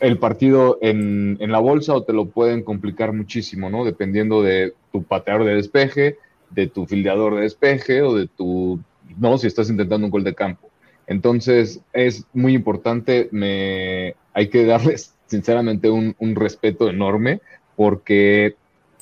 el 0.00 0.18
partido 0.18 0.78
en, 0.82 1.38
la 1.40 1.58
bolsa 1.58 1.94
o 1.94 2.02
te 2.02 2.12
lo 2.12 2.26
pueden 2.26 2.62
complicar 2.62 3.12
muchísimo, 3.12 3.70
¿no? 3.70 3.84
Dependiendo 3.84 4.42
de 4.42 4.74
tu 4.92 5.02
pateador 5.02 5.44
de 5.44 5.54
despeje, 5.54 6.18
de 6.50 6.66
tu 6.66 6.86
fildeador 6.86 7.36
de 7.36 7.42
despeje 7.42 8.02
o 8.02 8.14
de 8.14 8.26
tu, 8.26 8.80
no, 9.18 9.38
si 9.38 9.46
estás 9.46 9.70
intentando 9.70 10.06
un 10.06 10.10
gol 10.10 10.24
de 10.24 10.34
campo. 10.34 10.68
Entonces 11.06 11.80
es 11.92 12.24
muy 12.32 12.54
importante, 12.54 13.28
me, 13.30 14.14
hay 14.32 14.48
que 14.48 14.64
darles 14.64 15.14
sinceramente 15.26 15.90
un, 15.90 16.14
respeto 16.34 16.88
enorme 16.88 17.40
porque 17.76 18.56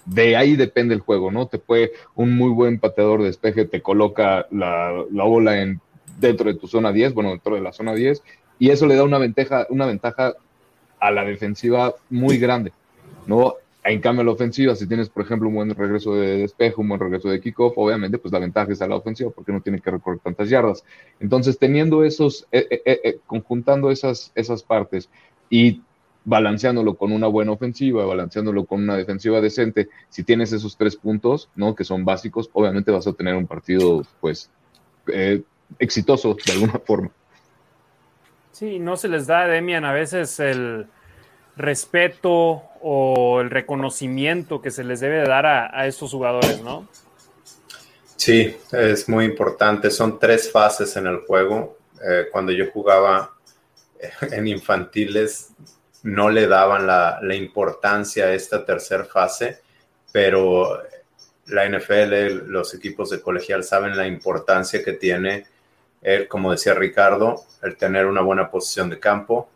de 0.07 0.37
ahí 0.37 0.57
depende 0.57 0.95
el 0.95 1.01
juego, 1.01 1.31
¿no? 1.31 1.47
Te 1.47 1.59
puede, 1.59 1.93
un 2.15 2.37
muy 2.37 2.51
buen 2.51 2.79
pateador 2.79 3.21
de 3.21 3.27
despeje 3.27 3.65
te 3.65 3.83
coloca 3.83 4.47
la, 4.51 5.05
la 5.11 5.25
bola 5.25 5.61
en 5.61 5.81
dentro 6.19 6.53
de 6.53 6.59
tu 6.59 6.67
zona 6.67 6.93
10, 6.93 7.15
bueno, 7.15 7.31
dentro 7.31 7.55
de 7.55 7.61
la 7.61 7.73
zona 7.73 7.95
10, 7.95 8.23
y 8.59 8.71
eso 8.71 8.87
le 8.87 8.97
da 8.97 9.05
una 9.05 9.19
ventaja, 9.19 9.67
una 9.71 9.87
ventaja 9.87 10.35
a 11.01 11.11
la 11.11 11.25
defensiva 11.25 11.95
muy 12.11 12.39
grande, 12.39 12.73
¿no? 13.27 13.55
En 13.87 14.01
cambio, 14.01 14.25
la 14.25 14.31
ofensiva, 14.31 14.75
si 14.75 14.87
tienes, 14.87 15.11
por 15.11 15.25
ejemplo, 15.25 15.49
un 15.49 15.57
buen 15.57 15.75
regreso 15.75 16.15
de 16.15 16.39
despejo, 16.39 16.81
un 16.81 16.89
buen 16.89 17.01
regreso 17.01 17.29
de 17.29 17.39
kickoff, 17.39 17.77
obviamente, 17.77 18.17
pues 18.17 18.33
la 18.33 18.39
ventaja 18.39 18.73
es 18.73 18.81
a 18.81 18.89
la 18.89 18.97
ofensiva 18.97 19.31
porque 19.31 19.53
no 19.53 19.61
tiene 19.61 19.79
que 19.79 19.91
recorrer 19.91 20.21
tantas 20.21 20.49
yardas. 20.49 20.85
Entonces, 21.21 21.59
teniendo 21.59 22.03
esos, 22.03 22.47
eh, 22.51 22.67
eh, 22.71 23.01
eh, 23.05 23.19
conjuntando 23.27 23.91
esas, 23.91 24.33
esas 24.35 24.63
partes 24.63 25.11
y 25.51 25.83
balanceándolo 26.25 26.95
con 26.95 27.13
una 27.13 27.27
buena 27.27 27.53
ofensiva, 27.53 28.07
balanceándolo 28.07 28.65
con 28.65 28.83
una 28.83 28.97
defensiva 28.97 29.41
decente, 29.41 29.89
si 30.09 30.25
tienes 30.25 30.53
esos 30.53 30.77
tres 30.77 30.97
puntos, 30.97 31.51
¿no? 31.55 31.75
Que 31.75 31.85
son 31.85 32.05
básicos, 32.05 32.51
obviamente 32.53 32.91
vas 32.91 33.07
a 33.07 33.13
tener 33.13 33.35
un 33.35 33.47
partido, 33.47 34.03
pues, 34.21 34.51
exitoso 35.79 36.35
de 36.47 36.53
alguna 36.53 36.79
forma. 36.85 37.11
Sí, 38.53 38.79
no 38.79 38.97
se 38.97 39.09
les 39.09 39.27
da 39.27 39.43
a 39.43 39.49
Demian 39.49 39.85
a 39.85 39.93
veces 39.93 40.39
el 40.41 40.87
respeto 41.57 42.63
o 42.81 43.41
el 43.41 43.51
reconocimiento 43.51 44.63
que 44.63 44.71
se 44.71 44.85
les 44.85 45.01
debe 45.01 45.27
dar 45.27 45.47
a, 45.47 45.87
estos 45.87 46.11
jugadores, 46.13 46.63
¿no? 46.63 46.89
Sí, 48.17 48.57
es 48.73 49.09
muy 49.09 49.25
importante. 49.25 49.91
Son 49.91 50.19
tres 50.19 50.51
fases 50.51 50.97
en 50.97 51.07
el 51.07 51.19
juego. 51.19 51.79
Eh, 52.07 52.27
cuando 52.31 52.53
yo 52.53 52.71
jugaba 52.73 53.35
en 54.31 54.47
infantiles, 54.47 55.53
no 56.05 56.29
le 56.29 56.47
daban 56.47 56.87
la, 56.87 57.19
importancia 57.35 58.27
a 58.27 58.35
esta 58.35 58.65
tercera 58.65 59.05
fase, 59.05 59.61
pero 60.13 60.83
la 61.47 61.69
NFL, 61.69 62.47
los 62.47 62.75
equipos 62.75 63.11
de 63.11 63.21
colegial 63.21 63.65
saben 63.65 63.97
la 63.97 64.07
importancia 64.07 64.85
que 64.85 64.93
tiene 64.93 65.47
el, 66.03 66.29
como 66.29 66.53
decía 66.53 66.75
Ricardo, 66.75 67.43
el 67.63 67.77
tener 67.77 68.05
una 68.07 68.21
buena 68.21 68.51
posición 68.51 68.91
de 68.91 69.01
campo 69.01 69.49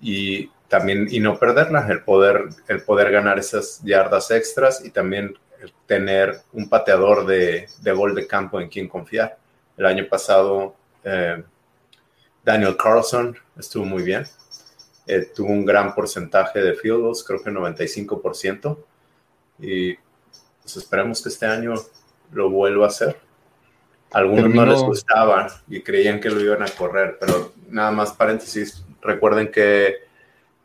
y 0.00 0.48
también 0.66 1.06
y 1.08 1.20
no 1.20 1.38
perderla, 1.38 1.86
el 1.88 2.02
poder, 2.02 2.48
el 2.66 2.82
poder 2.82 3.12
ganar 3.12 3.38
esas 3.38 3.80
yardas 3.84 4.32
extras 4.32 4.84
y 4.84 4.90
también 4.90 5.38
tener 5.86 6.40
un 6.52 6.68
pateador 6.68 7.24
de, 7.24 7.68
de, 7.80 7.92
gol 7.92 8.16
de 8.16 8.26
campo 8.26 8.60
en 8.60 8.68
quien 8.68 8.88
confiar. 8.88 9.38
El 9.76 9.86
año 9.86 10.06
pasado 10.08 10.74
eh, 11.04 11.42
Daniel 12.44 12.76
Carlson 12.76 13.36
estuvo 13.56 13.84
muy 13.84 14.02
bien, 14.02 14.24
eh, 15.06 15.30
tuvo 15.34 15.48
un 15.48 15.64
gran 15.64 15.94
porcentaje 15.94 16.60
de 16.60 16.74
field 16.74 17.00
goals, 17.00 17.24
creo 17.24 17.42
que 17.42 17.50
95%, 17.50 18.78
y 19.58 19.94
pues 19.94 20.76
esperemos 20.76 21.22
que 21.22 21.28
este 21.28 21.46
año 21.46 21.74
lo 22.32 22.50
vuelva 22.50 22.86
a 22.86 22.88
hacer. 22.88 23.16
Algunos 24.12 24.48
no 24.54 24.64
les 24.64 24.80
gustaban 24.80 25.48
y 25.68 25.80
creían 25.82 26.20
que 26.20 26.30
lo 26.30 26.40
iban 26.40 26.62
a 26.62 26.68
correr, 26.68 27.18
pero 27.18 27.52
nada 27.68 27.90
más 27.90 28.12
paréntesis, 28.12 28.84
Recuerden 29.04 29.52
que 29.52 29.96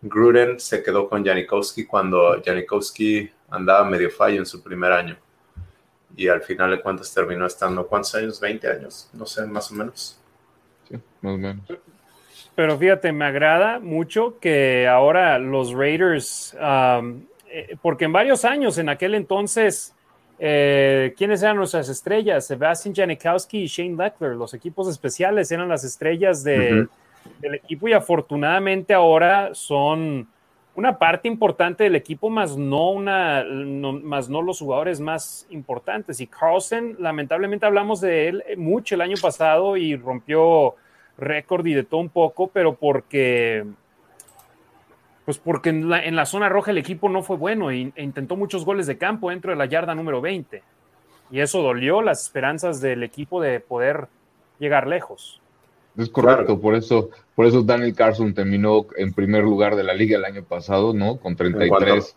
Gruden 0.02 0.61
se 0.61 0.82
quedó 0.82 1.10
con 1.10 1.26
Janikowski 1.26 1.86
cuando 1.86 2.41
Janikowski 2.44 3.30
andaba 3.49 3.84
medio 3.84 4.10
fallo 4.10 4.38
en 4.38 4.45
su 4.45 4.64
primer 4.64 4.94
año. 4.94 5.18
Y 6.16 6.30
al 6.30 6.41
final 6.41 6.72
de 6.72 6.82
cuentas 6.82 7.14
terminó 7.14 7.45
estando, 7.45 7.86
¿cuántos 7.86 8.16
años? 8.16 8.40
20 8.40 8.68
años, 8.72 9.10
no 9.11 9.26
sé, 9.26 9.45
más 9.45 9.70
o 9.72 9.76
menos. 9.76 10.18
Sí, 10.88 10.95
más 11.22 11.34
o 11.34 11.38
menos. 11.38 11.64
Pero 12.60 12.77
fíjate, 12.77 13.14
me 13.14 13.23
agrada 13.23 13.80
mucho 13.80 14.38
que 14.38 14.86
ahora 14.86 15.40
los 15.40 15.72
Raiders, 15.72 16.53
um, 16.60 17.22
eh, 17.49 17.77
porque 17.81 18.03
en 18.03 18.11
varios 18.11 18.44
años, 18.44 18.77
en 18.77 18.90
aquel 18.90 19.15
entonces, 19.15 19.95
eh, 20.38 21.14
¿quiénes 21.18 21.41
eran 21.41 21.56
nuestras 21.56 21.88
estrellas? 21.88 22.48
Sebastian 22.48 22.94
Janikowski 22.94 23.60
y 23.60 23.68
Shane 23.68 23.95
Leckler, 23.95 24.36
los 24.36 24.53
equipos 24.53 24.90
especiales 24.90 25.49
eran 25.53 25.69
las 25.69 25.86
estrellas 25.86 26.44
de, 26.44 26.86
del 27.40 27.56
equipo 27.56 27.88
y 27.88 27.94
afortunadamente 27.94 28.94
ahora 28.94 29.52
son 29.56 30.27
una 30.76 30.99
parte 30.99 31.30
importante 31.30 31.86
del 31.86 31.95
equipo, 31.95 32.30
más 32.30 32.57
no, 32.57 32.91
una, 32.91 33.41
más 34.03 34.27
no 34.27 34.41
los 34.41 34.60
jugadores 34.60 34.99
más 34.99 35.48
importantes. 35.49 36.19
Y 36.19 36.27
Carlson, 36.27 36.98
lamentablemente 36.99 37.65
hablamos 37.65 38.02
de 38.02 38.27
él 38.27 38.44
mucho 38.57 38.95
el 38.95 39.02
año 39.02 39.15
pasado 39.22 39.77
y 39.77 39.95
rompió 39.95 40.76
récord 41.20 41.66
y 41.66 41.74
de 41.74 41.84
todo 41.84 42.02
un 42.02 42.10
poco, 42.10 42.48
pero 42.48 42.76
porque 42.76 43.66
pues 45.26 45.38
porque 45.38 45.70
en 45.70 45.90
la, 45.90 46.04
en 46.04 46.16
la, 46.16 46.26
zona 46.26 46.50
roja 46.50 46.72
el 46.72 46.80
equipo 46.80 47.08
no 47.08 47.22
fue 47.22 47.38
bueno 47.38 47.70
e, 47.70 47.94
intentó 47.98 48.36
muchos 48.36 48.66
goles 48.66 48.88
de 48.88 48.98
campo 48.98 49.30
dentro 49.30 49.52
de 49.52 49.58
la 49.58 49.68
yarda 49.68 49.94
número 49.94 50.22
20. 50.22 50.64
Y 51.32 51.40
eso 51.40 51.62
dolió 51.62 52.02
las 52.02 52.24
esperanzas 52.24 52.82
del 52.82 53.04
equipo 53.04 53.40
de 53.40 53.60
poder 53.60 54.08
llegar 54.58 54.88
lejos. 54.88 55.40
Es 55.96 56.10
correcto, 56.10 56.60
por 56.60 56.74
eso, 56.76 57.10
por 57.36 57.46
eso 57.46 57.62
Daniel 57.62 57.94
Carson 57.94 58.34
terminó 58.34 58.88
en 58.98 59.14
primer 59.14 59.44
lugar 59.44 59.76
de 59.76 59.84
la 59.84 59.94
liga 59.94 60.18
el 60.18 60.26
año 60.26 60.44
pasado, 60.44 60.94
¿no? 60.94 61.18
Con 61.18 61.36
33 61.36 62.16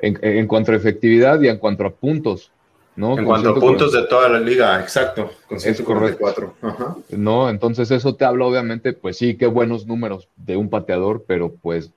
en, 0.00 0.18
en, 0.22 0.46
cuanto 0.46 0.72
a 0.72 0.76
efectividad 0.76 1.40
y 1.40 1.48
en 1.48 1.58
cuanto 1.58 1.84
a 1.84 1.90
puntos, 1.90 2.52
¿no? 2.98 3.16
En 3.16 3.24
cuanto 3.24 3.50
a 3.50 3.54
puntos 3.54 3.92
de 3.92 4.02
toda 4.06 4.28
la 4.28 4.40
liga, 4.40 4.80
exacto, 4.80 5.30
con 5.46 5.60
144. 5.60 6.54
Ajá. 6.60 6.96
No, 7.10 7.48
entonces 7.48 7.92
eso 7.92 8.16
te 8.16 8.24
habla 8.24 8.44
obviamente, 8.44 8.92
pues 8.92 9.16
sí, 9.16 9.36
qué 9.36 9.46
buenos 9.46 9.86
números 9.86 10.28
de 10.34 10.56
un 10.56 10.68
pateador, 10.68 11.24
pero 11.24 11.54
pues, 11.54 11.92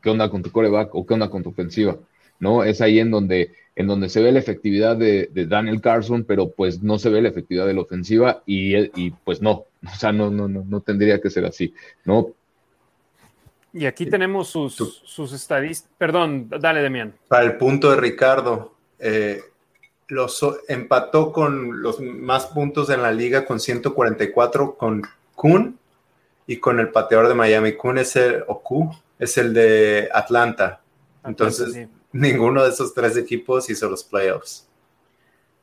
¿qué 0.00 0.08
onda 0.08 0.30
con 0.30 0.42
tu 0.42 0.50
coreback 0.50 0.94
o 0.94 1.04
qué 1.04 1.12
onda 1.12 1.28
con 1.28 1.42
tu 1.42 1.50
ofensiva? 1.50 1.98
¿No? 2.40 2.64
Es 2.64 2.80
ahí 2.80 2.98
en 2.98 3.10
donde 3.10 3.52
en 3.76 3.86
donde 3.86 4.08
se 4.08 4.22
ve 4.22 4.32
la 4.32 4.38
efectividad 4.38 4.96
de, 4.96 5.28
Daniel 5.34 5.80
Carson, 5.80 6.24
pero 6.24 6.50
pues 6.50 6.82
no 6.82 6.98
se 6.98 7.10
ve 7.10 7.22
la 7.22 7.28
efectividad 7.28 7.66
de 7.66 7.74
la 7.74 7.82
ofensiva 7.82 8.42
y, 8.46 8.74
y 9.00 9.10
pues 9.24 9.42
no, 9.42 9.66
o 9.86 9.96
sea, 9.98 10.12
no, 10.12 10.30
no, 10.30 10.48
no, 10.48 10.64
no 10.66 10.80
tendría 10.80 11.20
que 11.20 11.28
ser 11.28 11.44
así, 11.44 11.74
¿no? 12.06 12.28
Y 13.74 13.84
aquí 13.84 14.06
tenemos 14.06 14.48
sus, 14.48 14.74
sus 14.74 15.32
estadísticas. 15.32 15.94
Perdón, 15.96 16.48
dale, 16.60 16.82
Demian. 16.82 17.14
Para 17.28 17.44
el 17.44 17.56
punto 17.56 17.90
de 17.90 17.96
Ricardo, 17.96 18.74
eh, 18.98 19.40
los, 20.12 20.44
empató 20.68 21.32
con 21.32 21.80
los 21.80 21.98
más 22.00 22.46
puntos 22.46 22.90
en 22.90 23.00
la 23.00 23.12
liga 23.12 23.46
con 23.46 23.58
144 23.58 24.74
con 24.74 25.02
Kuhn 25.34 25.78
y 26.46 26.58
con 26.58 26.80
el 26.80 26.90
pateador 26.90 27.28
de 27.28 27.34
Miami. 27.34 27.72
Kuhn 27.72 27.96
es 27.96 28.14
el, 28.16 28.44
o 28.46 28.94
es 29.18 29.38
el 29.38 29.54
de 29.54 30.10
Atlanta. 30.12 30.82
Entonces, 31.24 31.88
ninguno 32.12 32.62
de 32.62 32.70
esos 32.70 32.92
tres 32.92 33.16
equipos 33.16 33.70
hizo 33.70 33.88
los 33.88 34.04
playoffs. 34.04 34.68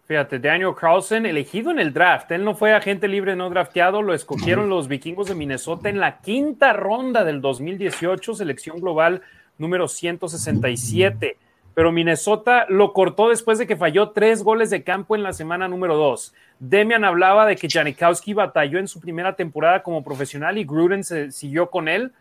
Fíjate, 0.07 0.39
Daniel 0.39 0.73
Carlson, 0.75 1.27
elegido 1.27 1.69
en 1.69 1.77
el 1.77 1.93
draft. 1.93 2.31
Él 2.31 2.43
no 2.43 2.55
fue 2.55 2.73
agente 2.73 3.07
libre 3.07 3.35
no 3.35 3.51
drafteado, 3.51 4.01
lo 4.01 4.15
escogieron 4.15 4.67
los 4.67 4.87
vikingos 4.87 5.27
de 5.27 5.35
Minnesota 5.35 5.89
en 5.89 5.99
la 5.99 6.21
quinta 6.21 6.73
ronda 6.73 7.23
del 7.23 7.39
2018, 7.39 8.33
selección 8.33 8.79
global 8.79 9.21
número 9.59 9.87
167. 9.87 11.37
Pero 11.79 11.93
Minnesota 11.93 12.65
lo 12.67 12.91
cortó 12.91 13.29
después 13.29 13.57
de 13.57 13.65
que 13.65 13.77
falló 13.77 14.09
tres 14.09 14.43
goles 14.43 14.69
de 14.69 14.83
campo 14.83 15.15
en 15.15 15.23
la 15.23 15.31
semana 15.31 15.69
número 15.69 15.95
dos. 15.95 16.33
Demian 16.59 17.05
hablaba 17.05 17.45
de 17.45 17.55
que 17.55 17.69
Janikowski 17.69 18.33
batalló 18.33 18.79
en 18.79 18.89
su 18.89 18.99
primera 18.99 19.37
temporada 19.37 19.81
como 19.81 20.03
profesional 20.03 20.57
y 20.57 20.65
Gruden 20.65 21.05
se 21.05 21.31
siguió 21.31 21.69
con 21.69 21.87
él. 21.87 22.11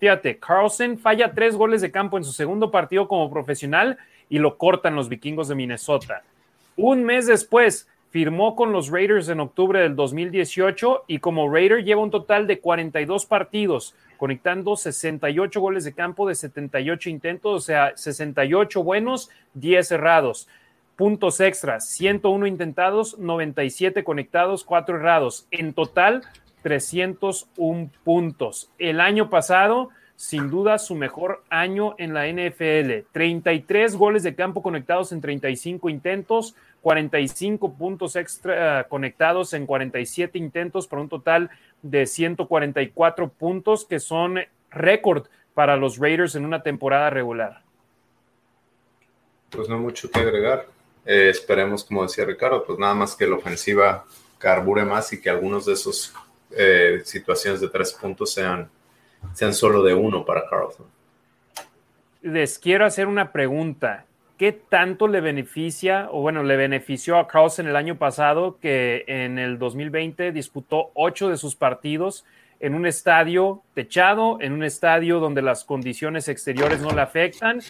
Fíjate, 0.00 0.40
Carlson 0.40 0.98
falla 0.98 1.32
tres 1.32 1.54
goles 1.54 1.80
de 1.80 1.92
campo 1.92 2.18
en 2.18 2.24
su 2.24 2.32
segundo 2.32 2.72
partido 2.72 3.06
como 3.06 3.30
profesional 3.30 3.98
y 4.28 4.40
lo 4.40 4.58
cortan 4.58 4.96
los 4.96 5.08
vikingos 5.08 5.46
de 5.46 5.54
Minnesota. 5.54 6.24
Un 6.76 7.04
mes 7.04 7.28
después 7.28 7.86
firmó 8.10 8.56
con 8.56 8.72
los 8.72 8.90
Raiders 8.90 9.28
en 9.28 9.38
octubre 9.38 9.78
del 9.78 9.94
2018 9.94 11.04
y 11.06 11.20
como 11.20 11.48
Raider 11.48 11.84
lleva 11.84 12.02
un 12.02 12.10
total 12.10 12.48
de 12.48 12.58
42 12.58 13.26
partidos, 13.26 13.94
conectando 14.16 14.76
68 14.76 15.60
goles 15.60 15.84
de 15.84 15.92
campo 15.92 16.28
de 16.28 16.34
78 16.34 17.10
intentos, 17.10 17.54
o 17.54 17.60
sea, 17.60 17.92
68 17.96 18.82
buenos, 18.82 19.30
10 19.54 19.86
cerrados. 19.86 20.48
Puntos 20.96 21.40
extras, 21.40 21.88
101 21.88 22.46
intentados, 22.46 23.18
97 23.18 24.04
conectados, 24.04 24.64
4 24.64 24.96
errados. 24.96 25.46
En 25.50 25.74
total, 25.74 26.22
301 26.62 27.90
puntos. 28.04 28.70
El 28.78 29.00
año 29.00 29.28
pasado, 29.28 29.90
sin 30.16 30.50
duda, 30.50 30.78
su 30.78 30.94
mejor 30.94 31.42
año 31.50 31.94
en 31.98 32.14
la 32.14 32.28
NFL. 32.28 33.06
33 33.12 33.96
goles 33.96 34.22
de 34.22 34.34
campo 34.34 34.62
conectados 34.62 35.12
en 35.12 35.20
35 35.20 35.90
intentos, 35.90 36.54
45 36.84 37.78
puntos 37.78 38.14
extra 38.14 38.86
conectados 38.88 39.54
en 39.54 39.64
47 39.64 40.36
intentos 40.38 40.86
para 40.86 41.00
un 41.00 41.08
total 41.08 41.48
de 41.80 42.04
144 42.04 43.30
puntos, 43.30 43.86
que 43.86 43.98
son 43.98 44.38
récord 44.70 45.28
para 45.54 45.78
los 45.78 45.96
Raiders 45.96 46.34
en 46.34 46.44
una 46.44 46.62
temporada 46.62 47.08
regular. 47.08 47.62
Pues 49.48 49.66
no 49.66 49.78
mucho 49.78 50.10
que 50.10 50.20
agregar. 50.20 50.66
Eh, 51.06 51.30
esperemos, 51.30 51.84
como 51.84 52.02
decía 52.02 52.26
Ricardo, 52.26 52.62
pues 52.62 52.78
nada 52.78 52.94
más 52.94 53.16
que 53.16 53.26
la 53.26 53.36
ofensiva 53.36 54.04
carbure 54.36 54.84
más 54.84 55.10
y 55.14 55.22
que 55.22 55.30
algunos 55.30 55.64
de 55.64 55.72
esos 55.72 56.12
eh, 56.50 57.00
situaciones 57.02 57.62
de 57.62 57.68
tres 57.68 57.94
puntos 57.94 58.30
sean, 58.30 58.68
sean 59.32 59.54
solo 59.54 59.82
de 59.82 59.94
uno 59.94 60.22
para 60.22 60.46
Carlson. 60.50 60.84
Les 62.20 62.58
quiero 62.58 62.84
hacer 62.84 63.06
una 63.06 63.32
pregunta. 63.32 64.04
¿Qué 64.36 64.52
tanto 64.52 65.06
le 65.06 65.20
beneficia, 65.20 66.08
o 66.10 66.20
bueno, 66.20 66.42
le 66.42 66.56
benefició 66.56 67.18
a 67.18 67.28
Carlson 67.28 67.68
el 67.68 67.76
año 67.76 67.96
pasado 67.96 68.58
que 68.60 69.04
en 69.06 69.38
el 69.38 69.58
2020 69.58 70.32
disputó 70.32 70.90
ocho 70.94 71.28
de 71.28 71.36
sus 71.36 71.54
partidos 71.54 72.24
en 72.58 72.74
un 72.74 72.86
estadio 72.86 73.62
techado, 73.74 74.38
en 74.40 74.52
un 74.52 74.64
estadio 74.64 75.20
donde 75.20 75.42
las 75.42 75.64
condiciones 75.64 76.28
exteriores 76.28 76.80
no 76.80 76.90
le 76.92 77.00
afectan 77.02 77.60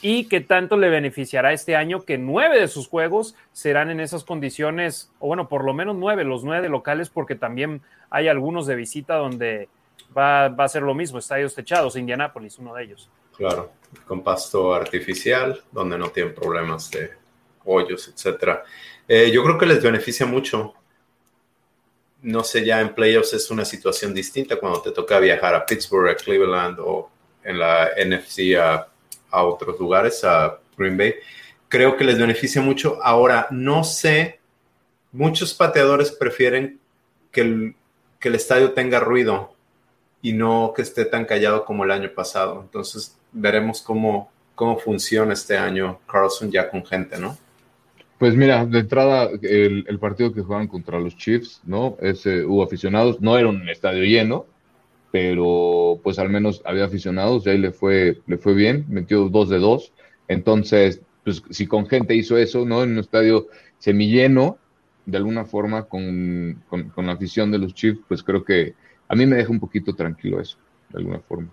y 0.00 0.28
qué 0.28 0.40
tanto 0.40 0.76
le 0.76 0.90
beneficiará 0.90 1.52
este 1.52 1.76
año 1.76 2.02
que 2.02 2.18
nueve 2.18 2.60
de 2.60 2.68
sus 2.68 2.88
juegos 2.88 3.34
serán 3.52 3.90
en 3.90 4.00
esas 4.00 4.22
condiciones, 4.22 5.10
o 5.18 5.28
bueno, 5.28 5.48
por 5.48 5.64
lo 5.64 5.74
menos 5.74 5.96
nueve, 5.96 6.24
los 6.24 6.44
nueve 6.44 6.68
locales, 6.68 7.10
porque 7.10 7.34
también 7.34 7.82
hay 8.10 8.28
algunos 8.28 8.66
de 8.66 8.76
visita 8.76 9.16
donde 9.16 9.68
va, 10.16 10.46
a 10.46 10.68
ser 10.68 10.82
lo 10.82 10.94
mismo, 10.94 11.18
estadios 11.18 11.54
techados, 11.54 11.96
Indianápolis, 11.96 12.58
uno 12.58 12.74
de 12.74 12.84
ellos. 12.84 13.10
Claro, 13.36 13.72
con 14.06 14.22
pasto 14.22 14.74
artificial, 14.74 15.62
donde 15.72 15.98
no 15.98 16.10
tienen 16.10 16.34
problemas 16.34 16.90
de 16.90 17.10
hoyos, 17.64 18.08
etcétera. 18.08 18.64
Eh, 19.06 19.30
yo 19.32 19.42
creo 19.42 19.58
que 19.58 19.66
les 19.66 19.82
beneficia 19.82 20.26
mucho 20.26 20.74
no 22.24 22.42
sé, 22.42 22.64
ya 22.64 22.80
en 22.80 22.94
playoffs 22.94 23.34
es 23.34 23.50
una 23.50 23.66
situación 23.66 24.14
distinta 24.14 24.56
cuando 24.56 24.80
te 24.80 24.92
toca 24.92 25.20
viajar 25.20 25.54
a 25.54 25.66
Pittsburgh, 25.66 26.08
a 26.08 26.16
Cleveland 26.16 26.78
o 26.80 27.10
en 27.44 27.58
la 27.58 27.90
NFC 27.98 28.56
a, 28.58 28.88
otros 29.30 29.78
lugares, 29.78 30.24
a 30.24 30.58
Green 30.78 30.96
Bay. 30.96 31.16
Creo 31.68 31.96
que 31.96 32.04
les 32.04 32.18
beneficia 32.18 32.62
mucho. 32.62 32.98
Ahora, 33.02 33.46
no 33.50 33.84
sé, 33.84 34.40
muchos 35.12 35.52
pateadores 35.52 36.12
prefieren 36.12 36.80
que 37.30 37.42
el, 37.42 37.76
que 38.18 38.28
el 38.28 38.36
estadio 38.36 38.72
tenga 38.72 39.00
ruido 39.00 39.53
y 40.24 40.32
no 40.32 40.72
que 40.74 40.80
esté 40.80 41.04
tan 41.04 41.26
callado 41.26 41.66
como 41.66 41.84
el 41.84 41.90
año 41.90 42.10
pasado. 42.14 42.62
Entonces, 42.62 43.14
veremos 43.30 43.82
cómo, 43.82 44.32
cómo 44.54 44.78
funciona 44.78 45.34
este 45.34 45.54
año 45.54 46.00
Carlson 46.10 46.50
ya 46.50 46.70
con 46.70 46.82
gente, 46.82 47.18
¿no? 47.18 47.36
Pues 48.18 48.34
mira, 48.34 48.64
de 48.64 48.78
entrada, 48.78 49.28
el, 49.42 49.98
partido 50.00 50.32
que 50.32 50.40
jugaban 50.40 50.66
contra 50.66 50.98
los 50.98 51.14
Chiefs, 51.14 51.60
¿no? 51.66 51.98
Ese, 52.00 52.42
hubo 52.42 52.62
aficionados, 52.62 53.20
no 53.20 53.36
era 53.36 53.48
un 53.48 53.68
estadio 53.68 54.02
lleno, 54.02 54.46
pero 55.12 56.00
pues 56.02 56.18
al 56.18 56.30
menos 56.30 56.62
había 56.64 56.86
aficionados 56.86 57.46
y 57.46 57.50
ahí 57.50 57.58
le 57.58 57.72
fue, 57.72 58.22
le 58.26 58.38
fue 58.38 58.54
bien, 58.54 58.86
metió 58.88 59.28
dos 59.28 59.50
de 59.50 59.58
dos. 59.58 59.92
Entonces, 60.26 61.02
pues 61.22 61.42
si 61.50 61.66
con 61.66 61.86
gente 61.86 62.14
hizo 62.14 62.38
eso, 62.38 62.64
¿no? 62.64 62.82
En 62.82 62.92
un 62.92 62.98
estadio 63.00 63.48
semilleno, 63.76 64.56
de 65.04 65.18
alguna 65.18 65.44
forma, 65.44 65.82
con, 65.84 66.62
con, 66.70 67.06
la 67.06 67.12
afición 67.12 67.50
de 67.50 67.58
los 67.58 67.74
Chiefs, 67.74 68.00
pues 68.08 68.22
creo 68.22 68.42
que 68.42 68.72
a 69.08 69.14
mí 69.14 69.26
me 69.26 69.36
deja 69.36 69.50
un 69.50 69.60
poquito 69.60 69.94
tranquilo 69.94 70.40
eso, 70.40 70.58
de 70.90 70.98
alguna 70.98 71.20
forma. 71.20 71.48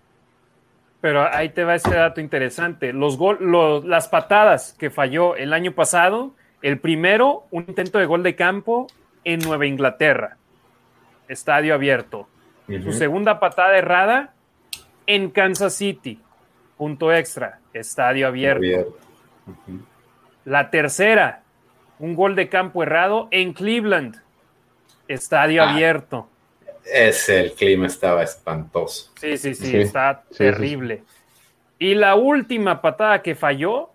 Pero 1.02 1.23
ahí 1.34 1.49
te 1.49 1.64
va 1.64 1.76
ese 1.76 1.95
dato 1.95 2.22
interesante. 2.22 2.94
Los, 2.94 3.18
gol, 3.18 3.38
los 3.41 3.84
las 3.86 4.07
patadas 4.07 4.73
que 4.78 4.90
falló 4.90 5.36
el 5.36 5.52
año 5.53 5.72
pasado 5.73 6.34
el 6.61 6.80
primero, 6.80 7.45
un 7.52 7.65
intento 7.68 7.98
de 7.98 8.06
gol 8.06 8.23
de 8.23 8.36
campo 8.36 8.88
en 9.23 9.40
Nueva 9.40 9.65
Inglaterra, 9.65 10.38
estadio 11.28 11.73
abierto. 11.73 12.28
Su 12.84 12.94
segunda 12.94 13.40
patada 13.40 13.78
errada 13.78 14.34
en 15.06 15.30
Kansas 15.30 15.73
City, 15.73 16.22
punto 16.78 17.11
extra, 17.11 17.60
estadio 17.73 18.28
abierto. 18.28 18.95
La 20.45 20.69
tercera, 20.69 21.41
un 21.99 22.15
gol 22.15 22.36
de 22.36 22.48
campo 22.48 22.82
errado 22.84 23.28
en 23.32 23.53
Cleveland, 23.53 24.22
estadio 25.07 25.64
ah, 25.64 25.72
abierto. 25.72 26.30
Ese, 26.85 27.39
el 27.39 27.53
clima 27.53 27.87
estaba 27.87 28.23
espantoso. 28.23 29.11
Sí, 29.19 29.37
sí, 29.37 29.53
sí, 29.53 29.77
está 29.77 30.23
terrible. 30.35 31.03
Y 31.79 31.95
la 31.95 32.15
última 32.15 32.81
patada 32.81 33.21
que 33.21 33.35
falló 33.35 33.89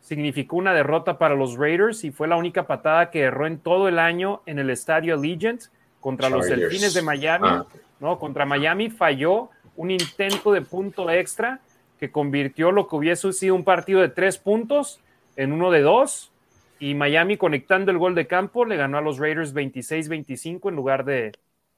significó 0.00 0.56
una 0.56 0.74
derrota 0.74 1.18
para 1.18 1.34
los 1.34 1.56
Raiders 1.56 2.04
y 2.04 2.10
fue 2.10 2.28
la 2.28 2.36
única 2.36 2.66
patada 2.66 3.10
que 3.10 3.20
erró 3.20 3.46
en 3.46 3.58
todo 3.58 3.88
el 3.88 3.98
año 3.98 4.42
en 4.46 4.58
el 4.58 4.70
estadio 4.70 5.14
Allegiant 5.14 5.62
contra 6.00 6.28
los 6.28 6.46
Delfines 6.46 6.94
de 6.94 7.02
Miami. 7.02 7.48
Ah. 7.48 7.66
No, 8.00 8.18
contra 8.18 8.44
Miami 8.44 8.90
falló 8.90 9.50
un 9.76 9.90
intento 9.90 10.52
de 10.52 10.62
punto 10.62 11.08
extra 11.10 11.60
que 12.00 12.10
convirtió 12.10 12.72
lo 12.72 12.88
que 12.88 12.96
hubiese 12.96 13.32
sido 13.32 13.54
un 13.54 13.62
partido 13.62 14.00
de 14.00 14.08
tres 14.08 14.36
puntos 14.36 15.00
en 15.36 15.52
uno 15.52 15.70
de 15.70 15.82
dos. 15.82 16.32
Y 16.80 16.94
Miami 16.94 17.36
conectando 17.36 17.92
el 17.92 17.98
gol 17.98 18.16
de 18.16 18.26
campo 18.26 18.64
le 18.64 18.76
ganó 18.76 18.98
a 18.98 19.00
los 19.00 19.18
Raiders 19.18 19.54
26-25 19.54 20.68
en 20.68 20.74
lugar 20.74 21.04
de 21.04 21.32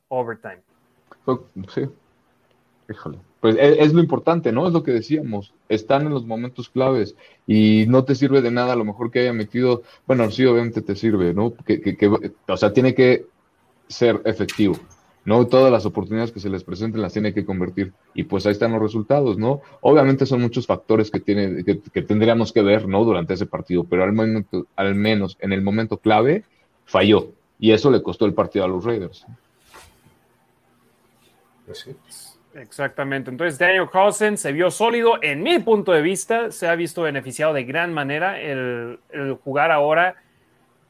overtime. 0.09 0.63
Sí, 1.73 1.83
híjole. 2.91 3.19
Pues 3.41 3.57
es, 3.61 3.93
lo 3.93 4.01
importante, 4.01 4.53
¿no? 4.53 4.67
Es 4.67 4.73
lo 4.73 4.83
que 4.83 4.93
decíamos. 4.93 5.53
Están 5.69 6.07
en 6.07 6.15
los 6.15 6.25
momentos 6.25 6.71
claves 6.71 7.15
y 7.47 7.85
no 7.89 8.05
te 8.05 8.15
sirve 8.15 8.41
de 8.41 8.51
nada 8.51 8.73
a 8.73 8.77
lo 8.77 8.87
mejor 8.87 9.11
que 9.11 9.21
haya 9.21 9.35
metido, 9.35 9.83
bueno, 10.07 10.31
sí, 10.31 10.47
obviamente 10.47 10.81
te 10.81 10.97
sirve, 10.97 11.35
¿no? 11.35 11.53
Que, 11.55 11.81
que, 11.81 12.09
o 12.49 12.57
sea, 12.57 12.73
tiene 12.73 12.95
que 12.95 13.27
ser 13.87 14.23
efectivo, 14.25 14.77
¿no? 15.27 15.47
Todas 15.47 15.71
las 15.71 15.85
oportunidades 15.85 16.33
que 16.33 16.41
se 16.41 16.49
les 16.49 16.65
presenten 16.65 17.03
las 17.03 17.13
tiene 17.13 17.35
que 17.35 17.45
convertir 17.45 17.93
y 18.15 18.23
pues 18.25 18.47
ahí 18.47 18.53
están 18.53 18.73
los 18.73 18.81
resultados, 18.81 19.37
¿no? 19.37 19.61
Obviamente 19.83 20.25
son 20.25 20.41
muchos 20.41 20.67
factores 20.67 21.11
que, 21.11 21.21
tiene, 21.21 21.65
que, 21.65 22.03
tendríamos 22.03 22.51
que 22.51 22.63
ver, 22.63 22.89
¿no? 22.89 23.05
Durante 23.05 23.35
ese 23.35 23.45
partido, 23.45 23.85
pero 23.85 24.05
al, 24.05 24.15
momento, 24.15 24.67
al 24.75 24.95
menos 24.95 25.37
en 25.41 25.53
el 25.53 25.61
momento 25.61 25.99
clave 25.99 26.45
falló 26.87 27.33
y 27.59 27.73
eso 27.73 27.91
le 27.91 28.03
costó 28.03 28.25
el 28.25 28.33
partido 28.33 28.65
a 28.65 28.69
los 28.69 28.85
Raiders. 28.85 29.27
Pues 31.67 31.89
Exactamente. 32.55 33.31
Entonces, 33.31 33.59
Daniel 33.59 33.89
Carlson 33.93 34.37
se 34.37 34.53
vio 34.53 34.71
sólido. 34.71 35.19
En 35.23 35.43
mi 35.43 35.59
punto 35.59 35.93
de 35.93 36.03
vista, 36.03 36.53
se 36.53 36.69
ha 36.69 36.75
visto 36.77 37.03
beneficiado 37.03 37.53
de 37.53 37.65
gran 37.65 37.93
manera 37.93 38.41
el, 38.41 38.99
jugar 39.43 39.73
ahora 39.73 40.17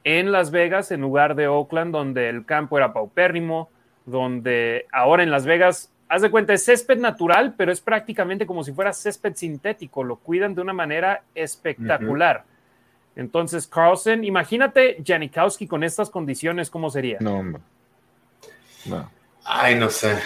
en 0.04 0.30
Las 0.30 0.50
Vegas 0.50 0.90
en 0.90 1.00
lugar 1.00 1.34
de 1.34 1.48
Oakland, 1.48 1.92
donde 1.92 2.28
el 2.28 2.44
campo 2.44 2.76
era 2.76 2.92
paupérrimo, 2.92 3.70
donde 4.04 4.86
ahora 4.92 5.22
en 5.22 5.30
Las 5.30 5.46
Vegas, 5.46 5.90
haz 6.08 6.20
de 6.20 6.30
cuenta, 6.30 6.52
es 6.52 6.64
césped 6.64 6.98
natural, 6.98 7.54
pero 7.56 7.72
es 7.72 7.80
prácticamente 7.80 8.44
como 8.44 8.62
si 8.62 8.72
fuera 8.72 8.92
césped 8.92 9.34
sintético. 9.34 10.04
Lo 10.04 10.16
cuidan 10.16 10.54
de 10.54 10.60
una 10.60 10.74
manera 10.74 11.22
espectacular. 11.34 12.44
Entonces, 13.16 13.66
Carlson, 13.66 14.22
imagínate 14.24 15.02
Janikowski 15.02 15.66
con 15.66 15.82
estas 15.82 16.10
condiciones, 16.10 16.68
¿cómo 16.68 16.90
sería? 16.90 17.18
No, 17.20 17.42
No. 18.84 19.10
Ay, 19.44 19.76
no 19.76 19.88
sé. 19.88 20.18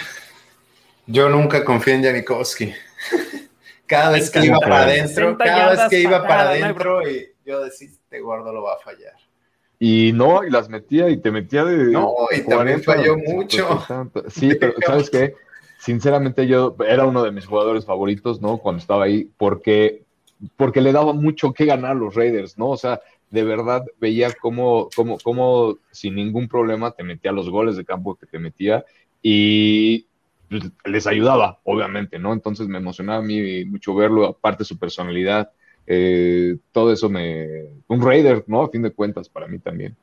Yo 1.11 1.27
nunca 1.27 1.65
confié 1.65 1.95
en 1.95 2.03
Janikowski. 2.03 2.71
Cada 3.87 4.11
vez 4.11 4.29
que 4.29 4.45
iba 4.45 4.59
para 4.59 4.83
adentro, 4.83 5.35
cada 5.35 5.71
vez 5.71 5.79
que 5.89 5.99
iba 6.01 6.21
para 6.27 6.51
adentro, 6.51 7.09
y 7.09 7.27
yo 7.43 7.59
decía, 7.63 7.87
este 7.87 8.19
gordo 8.19 8.53
lo 8.53 8.61
va 8.61 8.75
a 8.75 8.77
fallar. 8.77 9.15
Y 9.79 10.11
no, 10.13 10.43
y 10.43 10.51
las 10.51 10.69
metía 10.69 11.09
y 11.09 11.17
te 11.17 11.31
metía 11.31 11.65
de. 11.65 11.91
No, 11.91 12.13
y 12.29 12.41
también 12.41 12.83
falló 12.83 13.17
mucho. 13.17 13.83
Sí, 14.27 14.51
pero 14.59 14.75
¿sabes 14.85 15.09
qué? 15.09 15.33
Sinceramente, 15.79 16.45
yo 16.45 16.75
era 16.87 17.05
uno 17.05 17.23
de 17.23 17.31
mis 17.31 17.47
jugadores 17.47 17.83
favoritos, 17.83 18.41
¿no? 18.41 18.59
Cuando 18.59 18.79
estaba 18.79 19.05
ahí, 19.05 19.27
porque, 19.37 20.03
porque 20.55 20.81
le 20.81 20.91
daba 20.91 21.13
mucho 21.13 21.51
que 21.51 21.65
ganar 21.65 21.91
a 21.91 21.95
los 21.95 22.13
Raiders, 22.13 22.59
¿no? 22.59 22.69
O 22.69 22.77
sea, 22.77 23.01
de 23.31 23.43
verdad 23.43 23.83
veía 23.99 24.31
cómo, 24.39 24.89
cómo, 24.95 25.17
cómo 25.23 25.79
sin 25.89 26.13
ningún 26.13 26.47
problema 26.47 26.91
te 26.91 27.03
metía 27.03 27.31
los 27.31 27.49
goles 27.49 27.75
de 27.75 27.85
campo 27.85 28.13
que 28.13 28.27
te 28.27 28.37
metía. 28.37 28.85
Y 29.23 30.05
les 30.85 31.07
ayudaba, 31.07 31.59
obviamente, 31.63 32.19
¿no? 32.19 32.31
Entonces 32.33 32.67
me 32.67 32.77
emocionaba 32.77 33.17
a 33.19 33.23
mí 33.23 33.65
mucho 33.65 33.95
verlo, 33.95 34.25
aparte 34.25 34.63
su 34.63 34.77
personalidad, 34.77 35.51
eh, 35.85 36.55
todo 36.71 36.93
eso 36.93 37.09
me... 37.09 37.65
Un 37.87 38.01
Raider, 38.01 38.45
¿no? 38.47 38.63
A 38.63 38.69
fin 38.69 38.83
de 38.83 38.91
cuentas, 38.91 39.29
para 39.29 39.47
mí 39.47 39.59
también. 39.59 39.95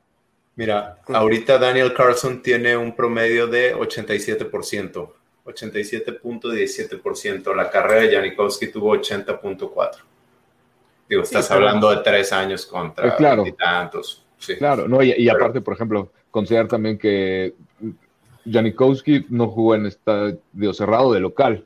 Mira, 0.55 0.99
ahorita 1.07 1.57
Daniel 1.59 1.93
Carlson 1.93 2.41
tiene 2.41 2.75
un 2.75 2.95
promedio 2.95 3.45
de 3.47 3.75
87%, 3.75 5.11
87.17%. 5.45 7.55
La 7.55 7.69
carrera 7.69 8.01
de 8.01 8.15
Janikowski 8.15 8.67
tuvo 8.67 8.95
80.4%. 8.95 9.91
Digo, 11.07 11.21
estás 11.21 11.49
hablando 11.51 11.91
de 11.91 11.97
tres 11.97 12.33
años 12.33 12.65
contra 12.65 13.07
eh, 13.07 13.13
claro, 13.17 13.47
y 13.47 13.53
tantos. 13.53 14.25
Sí. 14.37 14.57
Claro, 14.57 14.87
no, 14.87 15.01
y, 15.01 15.29
aparte, 15.29 15.61
por 15.61 15.75
ejemplo, 15.75 16.11
considerar 16.31 16.67
también 16.67 16.97
que 16.97 17.53
Janikowski 18.49 19.25
no 19.29 19.47
jugó 19.47 19.75
en 19.75 19.85
estadio 19.85 20.73
cerrado 20.73 21.13
de 21.13 21.19
local, 21.19 21.65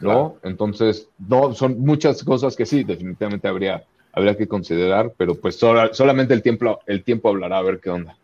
¿no? 0.00 0.36
Entonces, 0.42 1.08
no, 1.18 1.54
son 1.54 1.80
muchas 1.80 2.22
cosas 2.22 2.56
que 2.56 2.66
sí, 2.66 2.84
definitivamente 2.84 3.48
habría, 3.48 3.84
habría 4.12 4.36
que 4.36 4.46
considerar, 4.46 5.12
pero 5.16 5.34
pues 5.34 5.56
solamente 5.56 6.34
el 6.34 6.42
tiempo, 6.42 6.80
el 6.86 7.02
tiempo 7.02 7.28
hablará 7.28 7.58
a 7.58 7.62
ver 7.62 7.80
qué 7.80 7.90
onda. 7.90 8.16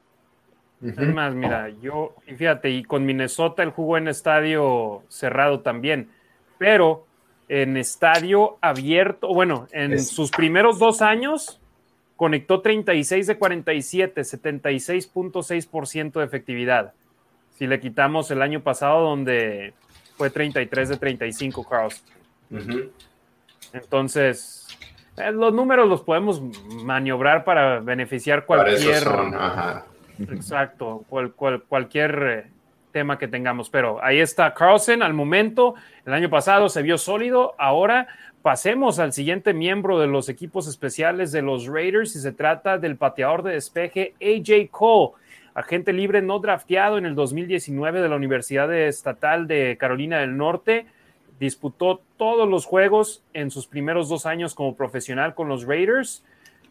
Es 0.82 0.96
más, 0.96 1.34
mira, 1.34 1.68
yo, 1.82 2.14
y 2.26 2.34
fíjate, 2.34 2.70
y 2.70 2.84
con 2.84 3.04
Minnesota 3.04 3.62
él 3.62 3.70
jugó 3.70 3.98
en 3.98 4.08
estadio 4.08 5.02
cerrado 5.08 5.60
también, 5.60 6.08
pero 6.58 7.04
en 7.48 7.76
estadio 7.76 8.56
abierto, 8.60 9.28
bueno, 9.28 9.66
en 9.72 10.02
sus 10.02 10.30
primeros 10.30 10.78
dos 10.78 11.02
años 11.02 11.60
conectó 12.16 12.60
36 12.60 13.26
de 13.26 13.38
47, 13.38 14.22
76.6% 14.22 16.12
de 16.12 16.24
efectividad 16.24 16.94
si 17.60 17.66
le 17.66 17.78
quitamos 17.78 18.30
el 18.30 18.40
año 18.40 18.62
pasado 18.62 19.02
donde 19.02 19.74
fue 20.16 20.30
33 20.30 20.88
de 20.88 20.96
35 20.96 21.68
Carlos. 21.68 22.02
Entonces, 23.74 24.66
eh, 25.18 25.30
los 25.30 25.52
números 25.52 25.86
los 25.86 26.00
podemos 26.00 26.40
maniobrar 26.82 27.44
para 27.44 27.80
beneficiar 27.80 28.46
cualquier... 28.46 29.06
Exacto, 30.20 31.04
cualquier 31.68 32.22
eh, 32.22 32.50
tema 32.92 33.18
que 33.18 33.28
tengamos. 33.28 33.68
Pero 33.68 34.02
ahí 34.02 34.20
está 34.20 34.54
Carlson 34.54 35.02
al 35.02 35.12
momento. 35.12 35.74
El 36.06 36.14
año 36.14 36.30
pasado 36.30 36.70
se 36.70 36.80
vio 36.80 36.96
sólido. 36.96 37.54
Ahora 37.58 38.08
pasemos 38.40 38.98
al 38.98 39.12
siguiente 39.12 39.52
miembro 39.52 39.98
de 39.98 40.06
los 40.06 40.30
equipos 40.30 40.66
especiales 40.66 41.30
de 41.30 41.42
los 41.42 41.66
Raiders 41.66 42.16
y 42.16 42.20
se 42.20 42.32
trata 42.32 42.78
del 42.78 42.96
pateador 42.96 43.42
de 43.42 43.52
despeje 43.52 44.14
AJ 44.18 44.70
Cole 44.70 45.19
agente 45.60 45.92
libre 45.92 46.22
no 46.22 46.38
drafteado 46.38 46.98
en 46.98 47.06
el 47.06 47.14
2019 47.14 48.02
de 48.02 48.08
la 48.08 48.16
Universidad 48.16 48.72
Estatal 48.74 49.46
de 49.46 49.76
Carolina 49.78 50.18
del 50.18 50.36
Norte. 50.36 50.86
Disputó 51.38 52.00
todos 52.16 52.48
los 52.48 52.66
juegos 52.66 53.22
en 53.32 53.50
sus 53.50 53.66
primeros 53.66 54.08
dos 54.08 54.26
años 54.26 54.54
como 54.54 54.74
profesional 54.74 55.34
con 55.34 55.48
los 55.48 55.66
Raiders. 55.66 56.24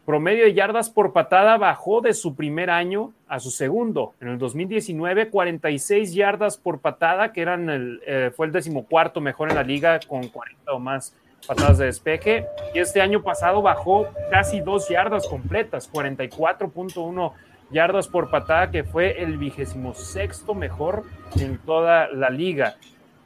Promedio 0.04 0.44
de 0.44 0.54
yardas 0.54 0.90
por 0.90 1.12
patada 1.12 1.56
bajó 1.56 2.00
de 2.00 2.14
su 2.14 2.34
primer 2.34 2.70
año 2.70 3.12
a 3.28 3.38
su 3.38 3.50
segundo. 3.50 4.14
En 4.20 4.28
el 4.28 4.38
2019, 4.38 5.30
46 5.30 6.14
yardas 6.14 6.56
por 6.56 6.80
patada, 6.80 7.32
que 7.32 7.42
eran 7.42 7.68
el, 7.68 8.02
eh, 8.06 8.30
fue 8.34 8.46
el 8.46 8.52
decimocuarto 8.52 9.20
mejor 9.20 9.50
en 9.50 9.56
la 9.56 9.62
liga 9.62 10.00
con 10.08 10.28
40 10.28 10.72
o 10.72 10.78
más 10.78 11.14
patadas 11.46 11.78
de 11.78 11.86
despeje. 11.86 12.46
Y 12.74 12.78
este 12.78 13.00
año 13.00 13.22
pasado 13.22 13.62
bajó 13.62 14.08
casi 14.30 14.60
dos 14.60 14.88
yardas 14.88 15.26
completas, 15.28 15.90
44.1 15.92 17.32
yardas 17.70 18.08
por 18.08 18.30
patada, 18.30 18.70
que 18.70 18.84
fue 18.84 19.22
el 19.22 19.38
vigésimo 19.38 19.94
sexto 19.94 20.54
mejor 20.54 21.04
en 21.38 21.58
toda 21.58 22.08
la 22.08 22.30
liga. 22.30 22.76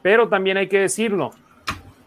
Pero 0.02 0.28
también 0.28 0.56
hay 0.56 0.68
que 0.68 0.80
decirlo, 0.80 1.30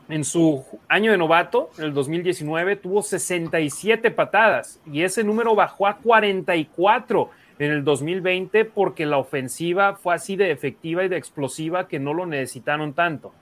en 0.10 0.24
su 0.24 0.64
año 0.88 1.12
de 1.12 1.18
novato, 1.18 1.70
en 1.78 1.86
el 1.86 1.94
2019, 1.94 2.78
tuvo 2.78 3.02
67 3.02 4.12
patadas 4.12 4.80
y 4.86 5.04
ese 5.04 5.24
número 5.24 5.54
bajó 5.56 5.88
a 5.88 5.98
44 5.98 7.30
en 7.60 7.72
el 7.72 7.84
2020 7.84 8.66
porque 8.66 9.06
la 9.06 9.18
ofensiva 9.18 9.96
fue 9.96 10.16
así 10.16 10.36
de 10.36 10.52
efectiva 10.52 11.04
y 11.04 11.10
de 11.10 11.18
explosiva 11.18 11.88
que 11.88 12.00
no 12.00 12.14
lo 12.14 12.26
necesitaron 12.26 12.94
tanto. 12.94 13.34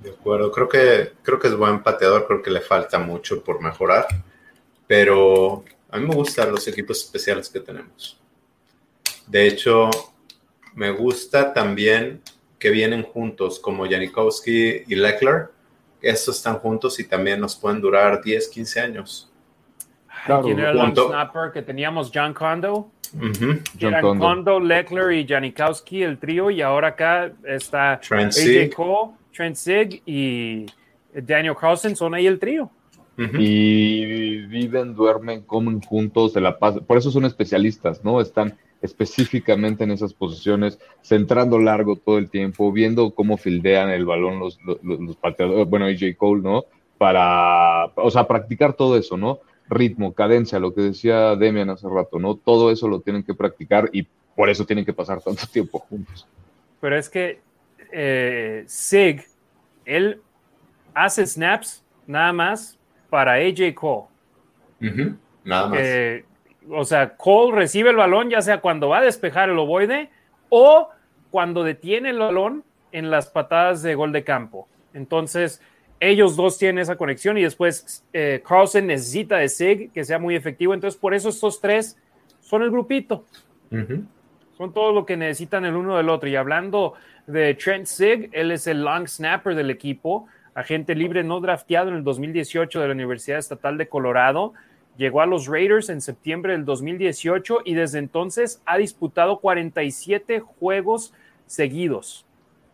De 0.00 0.10
acuerdo, 0.10 0.50
creo 0.50 0.68
que, 0.68 1.12
creo 1.22 1.38
que 1.38 1.48
es 1.48 1.56
buen 1.56 1.82
pateador, 1.82 2.26
creo 2.26 2.42
que 2.42 2.50
le 2.50 2.60
falta 2.60 2.98
mucho 2.98 3.44
por 3.44 3.62
mejorar, 3.62 4.06
pero 4.86 5.64
a 5.94 5.98
mí 5.98 6.08
me 6.08 6.14
gustan 6.16 6.50
los 6.50 6.66
equipos 6.66 7.04
especiales 7.04 7.48
que 7.48 7.60
tenemos. 7.60 8.20
De 9.28 9.46
hecho, 9.46 9.88
me 10.74 10.90
gusta 10.90 11.52
también 11.52 12.20
que 12.58 12.70
vienen 12.70 13.04
juntos, 13.04 13.60
como 13.60 13.88
Janikowski 13.88 14.82
y 14.88 14.94
Leckler. 14.96 15.50
Estos 16.02 16.38
están 16.38 16.56
juntos 16.56 16.98
y 16.98 17.04
también 17.04 17.38
nos 17.38 17.54
pueden 17.54 17.80
durar 17.80 18.20
10, 18.20 18.48
15 18.48 18.80
años. 18.80 19.30
¿Quién 20.42 20.58
era 20.58 20.72
el 20.72 20.96
snapper 20.96 21.52
que 21.52 21.62
teníamos? 21.62 22.10
John 22.12 22.34
Condo. 22.34 22.90
John 23.80 24.18
Condo. 24.18 24.58
Leckler 24.58 25.12
y 25.12 25.24
Janikowski, 25.24 26.02
el 26.02 26.18
trío. 26.18 26.50
Y 26.50 26.60
ahora 26.60 26.88
acá 26.88 27.30
está 27.44 27.92
AJ 27.92 28.74
Cole, 28.74 29.12
Trent 29.32 29.54
Sig 29.54 30.02
y 30.04 30.66
Daniel 31.14 31.54
Carlson 31.54 31.94
son 31.94 32.14
ahí 32.14 32.26
el 32.26 32.40
trío. 32.40 32.68
Y 33.16 34.46
viven, 34.46 34.94
duermen, 34.94 35.42
comen 35.42 35.80
juntos, 35.80 36.32
se 36.32 36.40
la 36.40 36.58
pasan. 36.58 36.84
Por 36.84 36.98
eso 36.98 37.10
son 37.10 37.24
especialistas, 37.24 38.04
¿no? 38.04 38.20
Están 38.20 38.58
específicamente 38.82 39.84
en 39.84 39.92
esas 39.92 40.12
posiciones, 40.12 40.78
centrando 41.02 41.58
largo 41.58 41.96
todo 41.96 42.18
el 42.18 42.28
tiempo, 42.28 42.70
viendo 42.70 43.14
cómo 43.14 43.38
fildean 43.38 43.88
el 43.88 44.04
balón 44.04 44.38
los, 44.38 44.58
los, 44.62 44.78
los 44.82 45.16
pateadores, 45.16 45.66
bueno, 45.68 45.86
AJ 45.86 46.16
Cole, 46.18 46.42
¿no? 46.42 46.64
Para, 46.98 47.86
o 47.94 48.10
sea, 48.10 48.28
practicar 48.28 48.74
todo 48.74 48.98
eso, 48.98 49.16
¿no? 49.16 49.40
Ritmo, 49.70 50.12
cadencia, 50.12 50.58
lo 50.58 50.74
que 50.74 50.82
decía 50.82 51.34
Demian 51.34 51.70
hace 51.70 51.88
rato, 51.88 52.18
¿no? 52.18 52.36
Todo 52.36 52.70
eso 52.70 52.86
lo 52.86 53.00
tienen 53.00 53.22
que 53.22 53.32
practicar 53.32 53.88
y 53.90 54.06
por 54.36 54.50
eso 54.50 54.66
tienen 54.66 54.84
que 54.84 54.92
pasar 54.92 55.22
tanto 55.22 55.46
tiempo 55.46 55.78
juntos. 55.78 56.26
Pero 56.80 56.98
es 56.98 57.08
que 57.08 57.40
eh, 57.90 58.64
Sig, 58.66 59.24
él 59.86 60.20
hace 60.92 61.26
snaps 61.26 61.82
nada 62.06 62.34
más 62.34 62.78
para 63.14 63.34
AJ 63.34 63.74
Cole. 63.74 64.08
Nada 65.44 65.68
más. 65.68 65.80
o 66.68 66.84
sea, 66.84 67.16
Cole 67.16 67.54
recibe 67.54 67.90
el 67.90 67.96
balón 67.96 68.28
ya 68.28 68.42
sea 68.42 68.58
cuando 68.60 68.88
va 68.88 68.98
a 68.98 69.02
despejar 69.02 69.50
el 69.50 69.56
ovoide 69.56 70.10
o 70.48 70.88
cuando 71.30 71.62
detiene 71.62 72.10
el 72.10 72.18
balón 72.18 72.64
en 72.90 73.12
las 73.12 73.28
patadas 73.28 73.84
de 73.84 73.94
gol 73.94 74.10
de 74.10 74.24
campo. 74.24 74.66
Entonces, 74.94 75.62
ellos 76.00 76.34
dos 76.34 76.58
tienen 76.58 76.80
esa 76.80 76.96
conexión 76.96 77.38
y 77.38 77.44
después 77.44 78.04
eh, 78.12 78.42
Carlson 78.44 78.88
necesita 78.88 79.36
de 79.36 79.48
Sig 79.48 79.92
que 79.92 80.04
sea 80.04 80.18
muy 80.18 80.34
efectivo. 80.34 80.74
Entonces, 80.74 80.98
por 80.98 81.14
eso 81.14 81.28
estos 81.28 81.60
tres 81.60 81.96
son 82.40 82.64
el 82.64 82.70
grupito. 82.72 83.26
Son 84.56 84.72
todo 84.74 84.90
lo 84.92 85.06
que 85.06 85.16
necesitan 85.16 85.64
el 85.64 85.76
uno 85.76 85.96
del 85.96 86.08
otro. 86.08 86.28
Y 86.28 86.34
hablando 86.34 86.94
de 87.28 87.54
Trent 87.54 87.86
Sig, 87.86 88.28
él 88.32 88.50
es 88.50 88.66
el 88.66 88.82
long 88.82 89.06
snapper 89.06 89.54
del 89.54 89.70
equipo 89.70 90.26
agente 90.54 90.94
libre 90.94 91.24
no 91.24 91.40
drafteado 91.40 91.88
en 91.88 91.96
el 91.96 92.04
2018 92.04 92.80
de 92.80 92.86
la 92.86 92.94
Universidad 92.94 93.38
Estatal 93.38 93.76
de 93.78 93.88
Colorado. 93.88 94.54
Llegó 94.96 95.20
a 95.20 95.26
los 95.26 95.46
Raiders 95.46 95.88
en 95.88 96.00
septiembre 96.00 96.52
del 96.52 96.64
2018 96.64 97.62
y 97.64 97.74
desde 97.74 97.98
entonces 97.98 98.62
ha 98.64 98.78
disputado 98.78 99.40
47 99.40 100.40
juegos 100.40 101.12
seguidos 101.46 102.26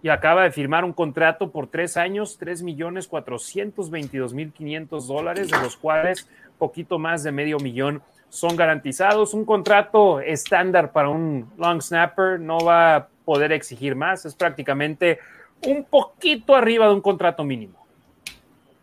y 0.03 0.09
acaba 0.09 0.45
de 0.45 0.51
firmar 0.51 0.85
un 0.85 0.93
contrato 0.93 1.51
por 1.51 1.67
tres 1.67 1.97
años, 1.97 2.39
3 2.39 2.63
millones 2.63 3.07
422 3.07 4.33
mil 4.33 4.53
500 4.53 5.07
dólares, 5.07 5.51
de 5.51 5.59
los 5.59 5.77
cuales 5.77 6.29
poquito 6.59 6.99
más 6.99 7.23
de 7.23 7.33
medio 7.33 7.59
millón 7.59 8.03
son 8.29 8.57
garantizados. 8.57 9.35
Un 9.35 9.45
contrato 9.45 10.21
estándar 10.21 10.93
para 10.93 11.11
un 11.11 11.51
long 11.59 11.83
snapper, 11.83 12.41
no 12.41 12.59
va 12.59 12.97
a 12.97 13.09
poder 13.25 13.53
exigir 13.53 13.95
más, 13.95 14.25
es 14.25 14.35
prácticamente 14.35 15.19
un 15.67 15.85
poquito 15.85 16.55
arriba 16.55 16.87
de 16.87 16.95
un 16.95 17.01
contrato 17.01 17.45
mínimo. 17.45 17.79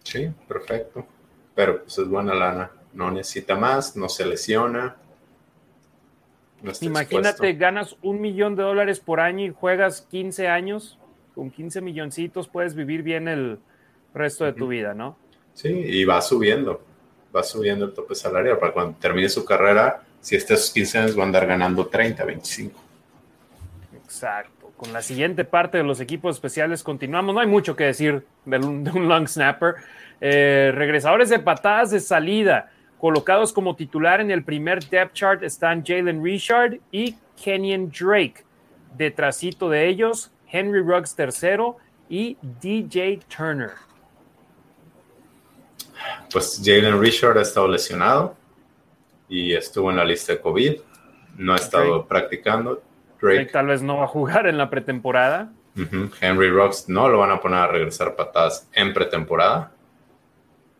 Sí, 0.03 0.29
perfecto. 0.47 1.05
Pero 1.55 1.83
pues 1.83 1.97
es 1.97 2.07
buena 2.07 2.33
lana. 2.33 2.71
No 2.93 3.11
necesita 3.11 3.55
más, 3.55 3.95
no 3.95 4.09
se 4.09 4.25
lesiona. 4.25 4.95
Imagínate, 6.81 7.53
ganas 7.53 7.95
un 8.01 8.19
millón 8.21 8.55
de 8.55 8.63
dólares 8.63 8.99
por 8.99 9.19
año 9.19 9.45
y 9.45 9.53
juegas 9.53 10.01
15 10.01 10.47
años. 10.47 10.97
Con 11.35 11.51
15 11.51 11.81
milloncitos 11.81 12.47
puedes 12.47 12.73
vivir 12.73 13.03
bien 13.03 13.27
el 13.27 13.59
resto 14.13 14.45
de 14.45 14.53
tu 14.53 14.67
vida, 14.67 14.93
¿no? 14.93 15.17
Sí, 15.53 15.69
y 15.69 16.05
va 16.05 16.21
subiendo. 16.21 16.81
Va 17.35 17.43
subiendo 17.43 17.85
el 17.85 17.93
tope 17.93 18.15
salarial 18.15 18.57
para 18.57 18.73
cuando 18.73 18.97
termine 18.97 19.29
su 19.29 19.45
carrera, 19.45 20.01
si 20.21 20.35
estés 20.35 20.71
15 20.71 20.97
años, 20.97 21.17
va 21.17 21.23
a 21.23 21.25
andar 21.25 21.45
ganando 21.45 21.85
30, 21.85 22.25
25. 22.25 22.79
Exacto 24.03 24.56
con 24.77 24.93
la 24.93 25.01
siguiente 25.01 25.43
parte 25.43 25.79
de 25.79 25.83
los 25.83 25.99
equipos 25.99 26.35
especiales 26.35 26.83
continuamos. 26.83 27.33
No 27.33 27.41
hay 27.41 27.47
mucho 27.47 27.75
que 27.75 27.85
decir 27.85 28.23
de 28.45 28.57
un, 28.57 29.07
long 29.07 29.27
snapper. 29.27 29.75
Eh, 30.21 30.71
regresadores 30.73 31.29
de 31.29 31.39
patadas 31.39 31.91
de 31.91 31.99
salida, 31.99 32.71
colocados 32.99 33.51
como 33.51 33.75
titular 33.75 34.21
en 34.21 34.31
el 34.31 34.43
primer 34.43 34.83
depth 34.87 35.13
chart 35.13 35.43
están 35.43 35.83
Jalen 35.83 36.23
Richard 36.23 36.79
y 36.91 37.15
Kenyon 37.43 37.91
Drake. 37.91 38.45
Detrásito 38.95 39.69
de 39.69 39.87
ellos, 39.87 40.31
Henry 40.51 40.81
Ruggs 40.81 41.15
tercero 41.15 41.77
y 42.07 42.37
DJ 42.61 43.19
Turner. 43.35 43.71
Pues 46.31 46.61
Jalen 46.63 47.01
Richard 47.01 47.37
ha 47.37 47.41
estado 47.41 47.67
lesionado 47.67 48.35
y 49.27 49.53
estuvo 49.53 49.89
en 49.89 49.97
la 49.97 50.05
lista 50.05 50.33
de 50.33 50.39
COVID. 50.39 50.73
No 51.37 51.53
ha 51.53 51.57
estado 51.57 52.07
practicando. 52.07 52.81
Drake. 53.21 53.51
tal 53.51 53.67
vez 53.67 53.81
no 53.81 53.97
va 53.97 54.05
a 54.05 54.07
jugar 54.07 54.47
en 54.47 54.57
la 54.57 54.69
pretemporada. 54.69 55.51
Henry 56.21 56.49
Rocks 56.49 56.89
no 56.89 57.07
lo 57.07 57.19
van 57.19 57.31
a 57.31 57.39
poner 57.39 57.59
a 57.59 57.67
regresar 57.67 58.15
patadas 58.15 58.67
en 58.73 58.93
pretemporada. 58.93 59.71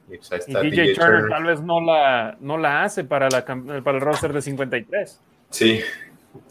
Y, 0.09 0.17
pues 0.17 0.45
DJ, 0.47 0.95
Turner, 0.95 1.29
tal 1.29 1.43
vez 1.43 1.61
no 1.61 1.81
la, 1.81 2.37
no 2.39 2.57
la 2.57 2.83
hace 2.83 3.03
para, 3.03 3.29
la, 3.29 3.43
para 3.45 3.97
el 3.97 4.01
roster 4.01 4.31
de 4.33 4.41
53. 4.41 5.21
Sí, 5.49 5.81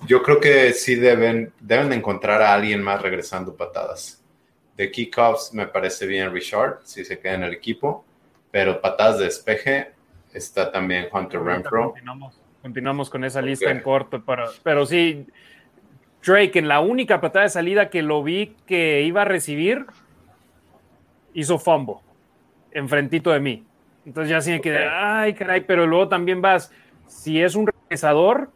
yo 0.07 0.23
creo 0.23 0.41
que 0.41 0.73
sí 0.73 0.95
deben, 0.95 1.53
deben 1.61 1.93
encontrar 1.93 2.43
a 2.43 2.53
alguien 2.53 2.83
más 2.83 3.01
regresando 3.01 3.57
patadas. 3.57 4.23
De 4.77 4.91
kickoffs 4.91 5.55
me 5.55 5.67
parece 5.67 6.07
bien 6.07 6.33
Richard, 6.33 6.81
si 6.85 7.05
se 7.05 7.19
queda 7.19 7.35
en 7.35 7.45
el 7.45 7.55
equipo, 7.55 8.05
pero 8.51 8.81
patadas 8.81 9.19
de 9.19 9.25
despeje 9.25 9.93
está 10.33 10.71
también 10.71 11.09
Hunter 11.11 11.41
Renfro. 11.41 11.95
Continuamos, 12.61 13.09
con 13.11 13.25
esa 13.25 13.41
lista 13.41 13.71
en 13.71 13.81
corto, 13.81 14.23
pero, 14.25 14.51
pero 14.63 14.85
sí, 14.85 15.27
Drake 16.24 16.59
en 16.59 16.68
la 16.68 16.80
única 16.80 17.20
patada 17.20 17.44
de 17.44 17.51
salida 17.51 17.90
que 17.90 18.02
lo 18.02 18.22
vi 18.22 18.56
que 18.66 19.02
iba 19.02 19.22
a 19.22 19.24
recibir, 19.24 19.86
hizo 21.34 21.59
fumble 21.59 21.97
enfrentito 22.72 23.30
de 23.30 23.40
mí. 23.40 23.64
Entonces 24.05 24.30
ya 24.30 24.40
sí 24.40 24.60
que, 24.60 24.76
ay, 24.76 25.34
caray, 25.34 25.62
pero 25.62 25.86
luego 25.86 26.09
también 26.09 26.40
vas, 26.40 26.70
si 27.06 27.40
es 27.40 27.56
un 27.56 27.66
regresador, 27.66 28.51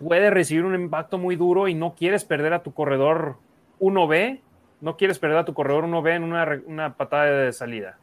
puede 0.00 0.30
recibir 0.30 0.64
un 0.64 0.74
impacto 0.74 1.18
muy 1.18 1.36
duro 1.36 1.68
y 1.68 1.74
no 1.74 1.94
quieres 1.94 2.24
perder 2.24 2.54
a 2.54 2.62
tu 2.62 2.72
corredor 2.72 3.36
1B, 3.80 4.40
no 4.80 4.96
quieres 4.96 5.18
perder 5.18 5.38
a 5.38 5.44
tu 5.44 5.54
corredor 5.54 5.84
1B 5.84 6.16
en 6.16 6.22
una, 6.68 6.94
patada 6.96 7.24
de 7.26 7.52
salida. 7.52 7.98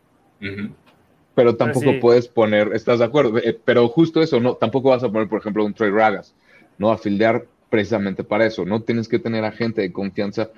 Pero 1.33 1.55
tampoco 1.55 1.91
puedes 1.99 2.27
poner, 2.27 2.71
¿estás 2.73 2.99
de 2.99 3.05
acuerdo? 3.05 3.37
Eh, 3.39 3.59
pero 3.65 3.87
justo 3.87 4.21
eso, 4.21 4.39
no, 4.39 4.55
tampoco 4.55 4.89
vas 4.89 5.03
a 5.03 5.11
poner, 5.11 5.27
por 5.27 5.39
ejemplo, 5.39 5.65
un 5.65 5.73
Trey 5.73 5.89
Ragas, 5.89 6.35
¿no? 6.77 6.91
A 6.91 6.97
fildear 6.97 7.45
precisamente 7.75 8.23
para 8.23 8.45
eso, 8.45 8.63
¿no? 8.63 8.83
Tienes 8.83 9.09
que 9.09 9.19
tener 9.19 9.43
a 9.43 9.51
gente 9.51 9.81
de 9.81 9.91
confianza 9.91 10.49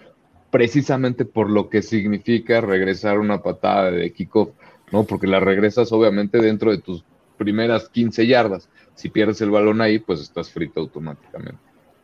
precisamente 0.52 1.26
por 1.26 1.49
lo 1.49 1.68
que 1.68 1.81
significa 1.81 2.61
regresar 2.61 3.18
una 3.18 3.41
patada 3.41 3.89
de 3.89 4.14
kickoff, 4.14 4.49
¿no? 4.91 5.03
Porque 5.03 5.26
la 5.26 5.39
regresas 5.39 5.91
obviamente 5.91 6.38
dentro 6.38 6.69
de 6.69 6.77
tus 6.77 7.03
primeras 7.35 7.89
15 7.89 8.27
yardas. 8.27 8.69
Si 8.94 9.10
pierdes 9.10 9.41
el 9.41 9.49
balón 9.49 9.81
ahí, 9.81 9.98
pues 9.98 10.22
estás 10.22 10.52
frito 10.52 10.80
automáticamente. 10.80 11.60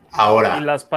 Ahora. 0.09 0.57
Y 0.57 0.63
las 0.63 0.89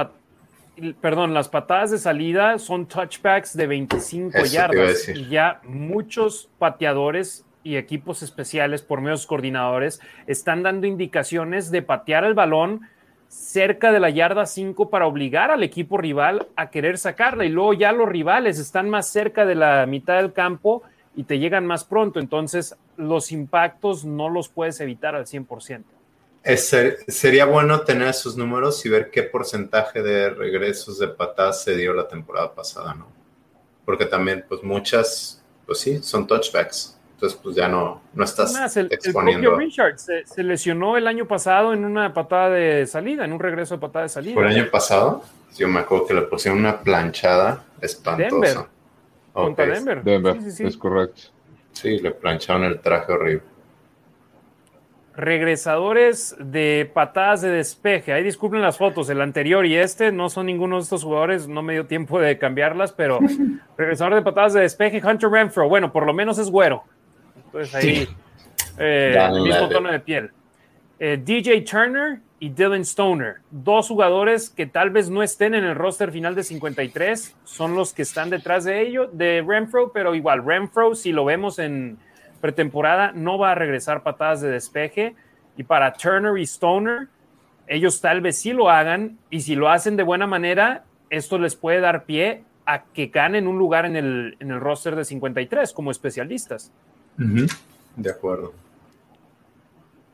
perdón, 0.99 1.35
las 1.35 1.47
patadas 1.47 1.91
de 1.91 1.99
salida 1.99 2.57
son 2.57 2.87
touchbacks 2.87 3.55
de 3.55 3.67
25 3.67 4.45
yardas 4.45 5.09
y 5.09 5.27
ya 5.27 5.61
muchos 5.63 6.49
pateadores 6.57 7.45
y 7.61 7.75
equipos 7.75 8.23
especiales 8.23 8.81
por 8.81 8.99
medios 8.99 9.27
coordinadores 9.27 10.01
están 10.25 10.63
dando 10.63 10.87
indicaciones 10.87 11.69
de 11.69 11.83
patear 11.83 12.23
el 12.23 12.33
balón 12.33 12.81
cerca 13.27 13.91
de 13.91 13.99
la 13.99 14.09
yarda 14.09 14.45
5 14.45 14.89
para 14.89 15.07
obligar 15.07 15.51
al 15.51 15.63
equipo 15.63 15.97
rival 15.97 16.47
a 16.55 16.69
querer 16.69 16.97
sacarla 16.97 17.45
y 17.45 17.49
luego 17.49 17.73
ya 17.73 17.91
los 17.91 18.07
rivales 18.07 18.59
están 18.59 18.89
más 18.89 19.09
cerca 19.09 19.45
de 19.45 19.55
la 19.55 19.85
mitad 19.85 20.17
del 20.17 20.33
campo 20.33 20.83
y 21.15 21.23
te 21.23 21.39
llegan 21.39 21.65
más 21.65 21.83
pronto, 21.83 22.19
entonces 22.19 22.75
los 22.95 23.31
impactos 23.31 24.05
no 24.05 24.29
los 24.29 24.49
puedes 24.49 24.79
evitar 24.79 25.15
al 25.15 25.25
100%. 25.25 25.83
sería 27.07 27.45
bueno 27.45 27.81
tener 27.81 28.09
esos 28.09 28.37
números 28.37 28.85
y 28.85 28.89
ver 28.89 29.09
qué 29.09 29.23
porcentaje 29.23 30.01
de 30.01 30.29
regresos 30.29 30.99
de 30.99 31.07
patadas 31.07 31.63
se 31.63 31.75
dio 31.75 31.93
la 31.93 32.07
temporada 32.07 32.53
pasada, 32.53 32.93
¿no? 32.93 33.07
Porque 33.83 34.05
también, 34.05 34.45
pues 34.47 34.63
muchas, 34.63 35.43
pues 35.65 35.79
sí, 35.79 35.99
son 36.03 36.27
touchbacks. 36.27 36.96
Entonces, 37.17 37.39
pues 37.41 37.55
ya 37.55 37.67
no, 37.67 37.99
no 38.13 38.23
estás 38.23 38.77
el, 38.77 38.89
exponiendo. 38.91 39.49
propio 39.49 39.65
Richard 39.65 39.97
se, 39.97 40.43
lesionó 40.43 40.97
el 40.97 41.07
año 41.07 41.27
pasado 41.27 41.73
en 41.73 41.83
una 41.83 42.13
patada 42.13 42.51
de 42.51 42.85
salida, 42.85 43.25
en 43.25 43.33
un 43.33 43.39
regreso 43.39 43.73
de 43.73 43.81
patada 43.81 44.03
de 44.03 44.09
salida. 44.09 44.35
¿Fue 44.35 44.43
el 44.43 44.55
año 44.55 44.69
pasado? 44.69 45.23
Yo 45.57 45.67
me 45.67 45.79
acuerdo 45.79 46.05
que 46.05 46.13
le 46.13 46.21
pusieron 46.21 46.59
una 46.59 46.79
planchada 46.79 47.63
espantosa. 47.81 48.29
Denver. 48.29 48.57
Contra 49.33 49.65
Denver. 49.65 50.03
Denver, 50.03 50.37
es 50.37 50.77
correcto. 50.77 51.21
Sí, 51.71 51.97
le 51.97 52.11
plancharon 52.11 52.65
el 52.65 52.79
traje 52.81 53.11
horrible. 53.11 53.41
Regresadores 55.15 56.35
de 56.37 56.87
patadas 56.93 57.41
de 57.41 57.49
despeje. 57.49 58.13
Ahí 58.13 58.23
disculpen 58.23 58.61
las 58.61 58.77
fotos, 58.77 59.09
el 59.09 59.21
anterior 59.21 59.65
y 59.65 59.75
este 59.75 60.11
no 60.11 60.29
son 60.29 60.45
ninguno 60.45 60.75
de 60.75 60.83
estos 60.83 61.03
jugadores, 61.03 61.47
no 61.47 61.63
me 61.63 61.73
dio 61.73 61.87
tiempo 61.87 62.19
de 62.19 62.37
cambiarlas, 62.37 62.91
pero 62.91 63.17
regresador 63.77 64.13
de 64.13 64.21
patadas 64.21 64.53
de 64.53 64.61
despeje, 64.61 65.01
Hunter 65.03 65.31
Renfro. 65.31 65.67
Bueno, 65.67 65.91
por 65.91 66.05
lo 66.05 66.13
menos 66.13 66.37
es 66.37 66.51
güero. 66.51 66.83
Entonces 67.47 67.75
ahí, 67.75 68.07
eh, 68.77 69.17
el 69.31 69.41
mismo 69.41 69.69
tono 69.69 69.91
de 69.91 69.99
piel. 69.99 70.31
eh, 70.99 71.19
DJ 71.23 71.61
Turner 71.61 72.19
y 72.39 72.49
Dylan 72.49 72.81
Stoner, 72.81 73.37
dos 73.49 73.87
jugadores 73.87 74.49
que 74.49 74.67
tal 74.67 74.91
vez 74.91 75.09
no 75.09 75.23
estén 75.23 75.55
en 75.55 75.63
el 75.63 75.75
roster 75.75 76.11
final 76.11 76.35
de 76.35 76.43
53, 76.43 77.35
son 77.43 77.75
los 77.75 77.93
que 77.93 78.03
están 78.03 78.29
detrás 78.29 78.63
de 78.63 78.81
ello, 78.81 79.07
de 79.11 79.43
Renfro, 79.47 79.91
pero 79.91 80.13
igual, 80.13 80.45
Renfro, 80.45 80.93
si 80.93 81.11
lo 81.11 81.25
vemos 81.25 81.57
en 81.57 81.97
pretemporada, 82.41 83.11
no 83.13 83.39
va 83.39 83.51
a 83.51 83.55
regresar 83.55 84.03
patadas 84.03 84.41
de 84.41 84.49
despeje. 84.51 85.15
Y 85.55 85.63
para 85.63 85.93
Turner 85.93 86.37
y 86.37 86.43
Stoner, 86.43 87.07
ellos 87.65 87.99
tal 88.01 88.21
vez 88.21 88.37
sí 88.37 88.53
lo 88.53 88.69
hagan, 88.69 89.17
y 89.31 89.41
si 89.41 89.55
lo 89.55 89.69
hacen 89.69 89.97
de 89.97 90.03
buena 90.03 90.27
manera, 90.27 90.83
esto 91.09 91.39
les 91.39 91.55
puede 91.55 91.79
dar 91.79 92.05
pie 92.05 92.43
a 92.67 92.83
que 92.83 93.07
ganen 93.07 93.47
un 93.47 93.57
lugar 93.57 93.85
en 93.85 93.95
el, 93.95 94.37
en 94.39 94.51
el 94.51 94.59
roster 94.59 94.95
de 94.95 95.05
53 95.05 95.73
como 95.73 95.89
especialistas. 95.89 96.71
De 97.17 98.11
acuerdo. 98.11 98.53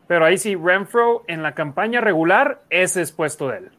Pero 0.08 0.26
ahí 0.26 0.38
sí, 0.38 0.56
Renfro 0.56 1.24
en 1.28 1.44
la 1.44 1.54
campaña 1.54 2.02
regular, 2.02 2.62
ese 2.70 3.02
es 3.02 3.12
puesto 3.12 3.48
de 3.50 3.58
él. 3.58 3.72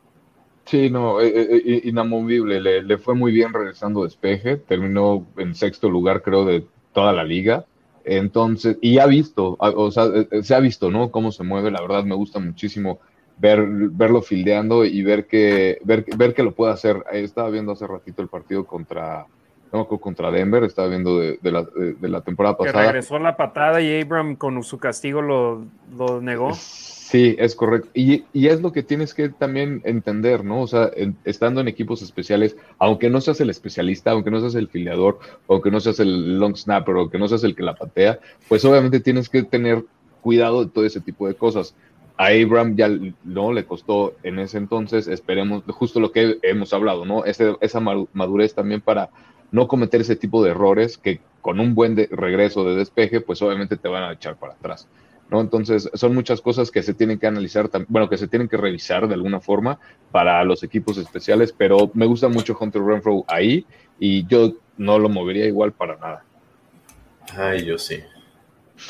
Sí, 0.64 0.88
no, 0.88 1.20
eh, 1.20 1.28
eh, 1.28 1.62
eh, 1.64 1.80
inamovible. 1.84 2.82
Le, 2.82 2.98
fue 2.98 3.14
muy 3.14 3.32
bien 3.32 3.52
regresando 3.52 4.04
despeje. 4.04 4.56
Terminó 4.56 5.26
en 5.36 5.54
sexto 5.54 5.90
lugar, 5.90 6.22
creo, 6.22 6.44
de 6.44 6.66
toda 6.92 7.12
la 7.12 7.24
liga. 7.24 7.66
Entonces, 8.04 8.78
y 8.80 8.98
ha 8.98 9.06
visto, 9.06 9.56
o 9.58 9.90
sea, 9.90 10.06
se 10.42 10.54
ha 10.54 10.60
visto, 10.60 10.90
¿no? 10.90 11.10
Cómo 11.10 11.32
se 11.32 11.42
mueve. 11.42 11.70
La 11.70 11.80
verdad, 11.80 12.04
me 12.04 12.14
gusta 12.14 12.38
muchísimo 12.38 12.98
ver, 13.38 13.66
verlo 13.66 14.22
fildeando 14.22 14.84
y 14.84 15.02
ver 15.02 15.26
que, 15.26 15.78
ver, 15.84 16.04
ver 16.16 16.34
que 16.34 16.42
lo 16.42 16.54
puede 16.54 16.72
hacer. 16.72 17.02
Estaba 17.12 17.50
viendo 17.50 17.72
hace 17.72 17.86
ratito 17.86 18.22
el 18.22 18.28
partido 18.28 18.64
contra, 18.66 19.26
no, 19.74 19.88
contra 19.88 20.30
Denver, 20.30 20.62
estaba 20.62 20.86
viendo 20.86 21.18
de, 21.18 21.38
la, 21.50 22.20
temporada 22.20 22.56
pasada. 22.56 22.80
Que 22.80 22.86
regresó 22.86 23.18
la 23.18 23.36
patada 23.36 23.80
y 23.80 24.00
Abram 24.00 24.36
con 24.36 24.62
su 24.62 24.78
castigo 24.78 25.20
lo, 25.20 25.66
negó. 26.20 26.54
Sí, 26.54 27.34
es 27.40 27.56
correcto. 27.56 27.90
Y, 27.92 28.24
es 28.32 28.60
lo 28.60 28.70
que 28.70 28.84
tienes 28.84 29.14
que 29.14 29.30
también 29.30 29.82
entender, 29.84 30.44
¿no? 30.44 30.62
O 30.62 30.68
sea, 30.68 30.92
estando 31.24 31.60
en 31.60 31.66
equipos 31.66 32.02
especiales, 32.02 32.56
aunque 32.78 33.10
no 33.10 33.20
seas 33.20 33.40
el 33.40 33.50
especialista, 33.50 34.12
aunque 34.12 34.30
no 34.30 34.38
seas 34.38 34.54
el 34.54 34.68
filiador, 34.68 35.18
aunque 35.48 35.72
no 35.72 35.80
seas 35.80 35.98
el 35.98 36.38
long 36.38 36.56
snapper, 36.56 36.94
aunque 36.94 37.18
no 37.18 37.26
seas 37.26 37.42
el 37.42 37.56
que 37.56 37.64
la 37.64 37.74
patea, 37.74 38.20
pues 38.48 38.64
obviamente 38.64 39.00
tienes 39.00 39.28
que 39.28 39.42
tener 39.42 39.84
cuidado 40.20 40.64
de 40.64 40.70
todo 40.70 40.86
ese 40.86 41.00
tipo 41.00 41.26
de 41.26 41.34
cosas 41.34 41.74
a 42.16 42.28
Abram 42.28 42.76
ya 42.76 42.88
no 43.24 43.52
le 43.52 43.64
costó 43.64 44.14
en 44.22 44.38
ese 44.38 44.58
entonces, 44.58 45.08
esperemos, 45.08 45.64
justo 45.66 45.98
lo 45.98 46.12
que 46.12 46.38
hemos 46.42 46.72
hablado, 46.72 47.04
¿no? 47.04 47.24
esa 47.24 47.80
madurez 48.12 48.54
también 48.54 48.80
para 48.80 49.10
no 49.54 49.68
cometer 49.68 50.00
ese 50.00 50.16
tipo 50.16 50.42
de 50.42 50.50
errores 50.50 50.98
que 50.98 51.20
con 51.40 51.60
un 51.60 51.76
buen 51.76 51.96
regreso 52.10 52.64
de 52.64 52.74
despeje, 52.74 53.20
pues 53.20 53.40
obviamente 53.40 53.76
te 53.76 53.86
van 53.86 54.02
a 54.02 54.12
echar 54.12 54.34
para 54.34 54.54
atrás. 54.54 54.88
¿no? 55.30 55.40
Entonces, 55.40 55.88
son 55.94 56.12
muchas 56.12 56.40
cosas 56.40 56.72
que 56.72 56.82
se 56.82 56.92
tienen 56.92 57.20
que 57.20 57.28
analizar, 57.28 57.70
bueno, 57.86 58.08
que 58.08 58.16
se 58.16 58.26
tienen 58.26 58.48
que 58.48 58.56
revisar 58.56 59.06
de 59.06 59.14
alguna 59.14 59.40
forma 59.40 59.78
para 60.10 60.42
los 60.42 60.64
equipos 60.64 60.98
especiales, 60.98 61.54
pero 61.56 61.88
me 61.94 62.04
gusta 62.04 62.26
mucho 62.26 62.56
Hunter 62.58 62.82
Renfro 62.82 63.24
ahí 63.28 63.64
y 64.00 64.26
yo 64.26 64.54
no 64.76 64.98
lo 64.98 65.08
movería 65.08 65.46
igual 65.46 65.70
para 65.70 65.96
nada. 65.98 66.24
Ay, 67.36 67.64
yo 67.64 67.78
sí. 67.78 68.00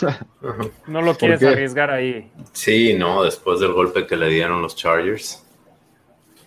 no 0.86 1.02
lo 1.02 1.14
quieres 1.14 1.42
arriesgar 1.42 1.90
ahí. 1.90 2.32
Sí, 2.52 2.94
no, 2.94 3.22
después 3.22 3.60
del 3.60 3.74
golpe 3.74 4.06
que 4.06 4.16
le 4.16 4.30
dieron 4.30 4.62
los 4.62 4.74
Chargers. 4.76 5.44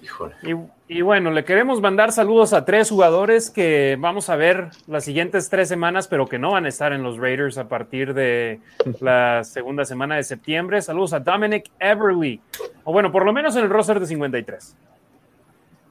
Híjole. 0.02 0.34
Y 0.41 0.56
bueno, 1.01 1.31
le 1.31 1.43
queremos 1.43 1.81
mandar 1.81 2.14
saludos 2.14 2.53
a 2.53 2.64
tres 2.64 2.89
jugadores 2.89 3.49
que 3.49 3.97
vamos 3.99 4.30
a 4.30 4.38
ver 4.38 4.69
las 4.88 5.03
siguientes 5.03 5.49
tres 5.49 5.68
semanas, 5.68 6.07
pero 6.07 6.27
que 6.27 6.39
no 6.39 6.51
van 6.51 6.65
a 6.65 6.69
estar 6.69 6.93
en 6.93 7.03
los 7.03 7.18
Raiders 7.18 7.57
a 7.57 7.68
partir 7.68 8.14
de 8.14 8.61
la 9.01 9.43
segunda 9.43 9.84
semana 9.84 10.15
de 10.15 10.23
septiembre. 10.23 10.81
Saludos 10.81 11.11
a 11.11 11.19
Dominic 11.19 11.69
Everly, 11.80 12.39
o 12.85 12.93
bueno, 12.93 13.11
por 13.11 13.26
lo 13.26 13.34
menos 13.34 13.55
en 13.57 13.65
el 13.65 13.69
roster 13.69 13.99
de 13.99 14.07
53. 14.07 14.77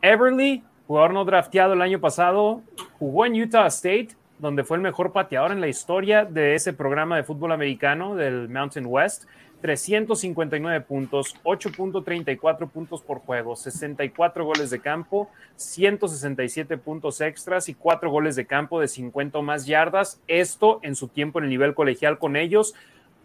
Everly, 0.00 0.64
jugador 0.86 1.12
no 1.12 1.26
drafteado 1.26 1.74
el 1.74 1.82
año 1.82 2.00
pasado, 2.00 2.62
jugó 2.98 3.26
en 3.26 3.34
Utah 3.34 3.66
State, 3.66 4.16
donde 4.38 4.64
fue 4.64 4.78
el 4.78 4.82
mejor 4.82 5.12
pateador 5.12 5.52
en 5.52 5.60
la 5.60 5.68
historia 5.68 6.24
de 6.24 6.54
ese 6.54 6.72
programa 6.72 7.16
de 7.16 7.22
fútbol 7.22 7.52
americano 7.52 8.16
del 8.16 8.48
Mountain 8.48 8.86
West 8.88 9.24
359 9.66 10.80
puntos, 10.82 11.34
8.34 11.42 12.68
puntos 12.68 13.02
por 13.02 13.18
juego, 13.18 13.56
64 13.56 14.44
goles 14.44 14.70
de 14.70 14.78
campo, 14.78 15.28
167 15.56 16.78
puntos 16.78 17.20
extras 17.20 17.68
y 17.68 17.74
4 17.74 18.08
goles 18.08 18.36
de 18.36 18.46
campo 18.46 18.80
de 18.80 18.86
50 18.86 19.38
o 19.38 19.42
más 19.42 19.66
yardas. 19.66 20.20
Esto 20.28 20.78
en 20.82 20.94
su 20.94 21.08
tiempo 21.08 21.40
en 21.40 21.46
el 21.46 21.50
nivel 21.50 21.74
colegial 21.74 22.20
con 22.20 22.36
ellos. 22.36 22.76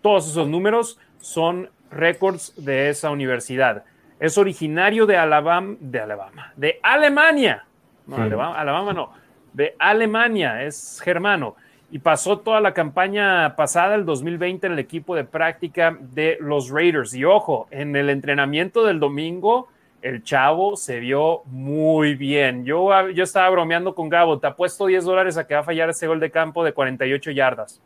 Todos 0.01 0.31
esos 0.31 0.47
números 0.47 0.99
son 1.19 1.69
récords 1.91 2.53
de 2.57 2.89
esa 2.89 3.11
universidad. 3.11 3.83
Es 4.19 4.39
originario 4.39 5.05
de 5.05 5.17
Alabama, 5.17 5.75
de 5.79 5.99
Alabama, 5.99 6.53
de 6.55 6.79
Alemania. 6.81 7.65
No, 8.07 8.15
Alabama, 8.15 8.59
Alabama 8.59 8.93
no, 8.93 9.13
de 9.53 9.75
Alemania, 9.77 10.63
es 10.63 10.99
germano 11.03 11.55
y 11.91 11.99
pasó 11.99 12.39
toda 12.39 12.61
la 12.61 12.73
campaña 12.73 13.53
pasada, 13.57 13.95
el 13.95 14.05
2020, 14.05 14.65
en 14.65 14.73
el 14.73 14.79
equipo 14.79 15.13
de 15.13 15.25
práctica 15.25 15.97
de 15.99 16.37
los 16.39 16.69
Raiders. 16.69 17.13
Y 17.13 17.25
ojo, 17.25 17.67
en 17.69 17.97
el 17.97 18.09
entrenamiento 18.09 18.85
del 18.85 18.97
domingo, 18.97 19.67
el 20.01 20.23
chavo 20.23 20.77
se 20.77 21.01
vio 21.01 21.41
muy 21.45 22.15
bien. 22.15 22.63
Yo, 22.63 23.09
yo 23.09 23.25
estaba 23.25 23.49
bromeando 23.49 23.93
con 23.93 24.07
Gabo, 24.07 24.39
te 24.39 24.47
apuesto 24.47 24.85
10 24.85 25.03
dólares 25.03 25.35
a 25.35 25.45
que 25.45 25.53
va 25.53 25.59
a 25.59 25.63
fallar 25.63 25.89
ese 25.89 26.07
gol 26.07 26.21
de 26.21 26.31
campo 26.31 26.63
de 26.63 26.71
48 26.71 27.31
yardas. 27.31 27.81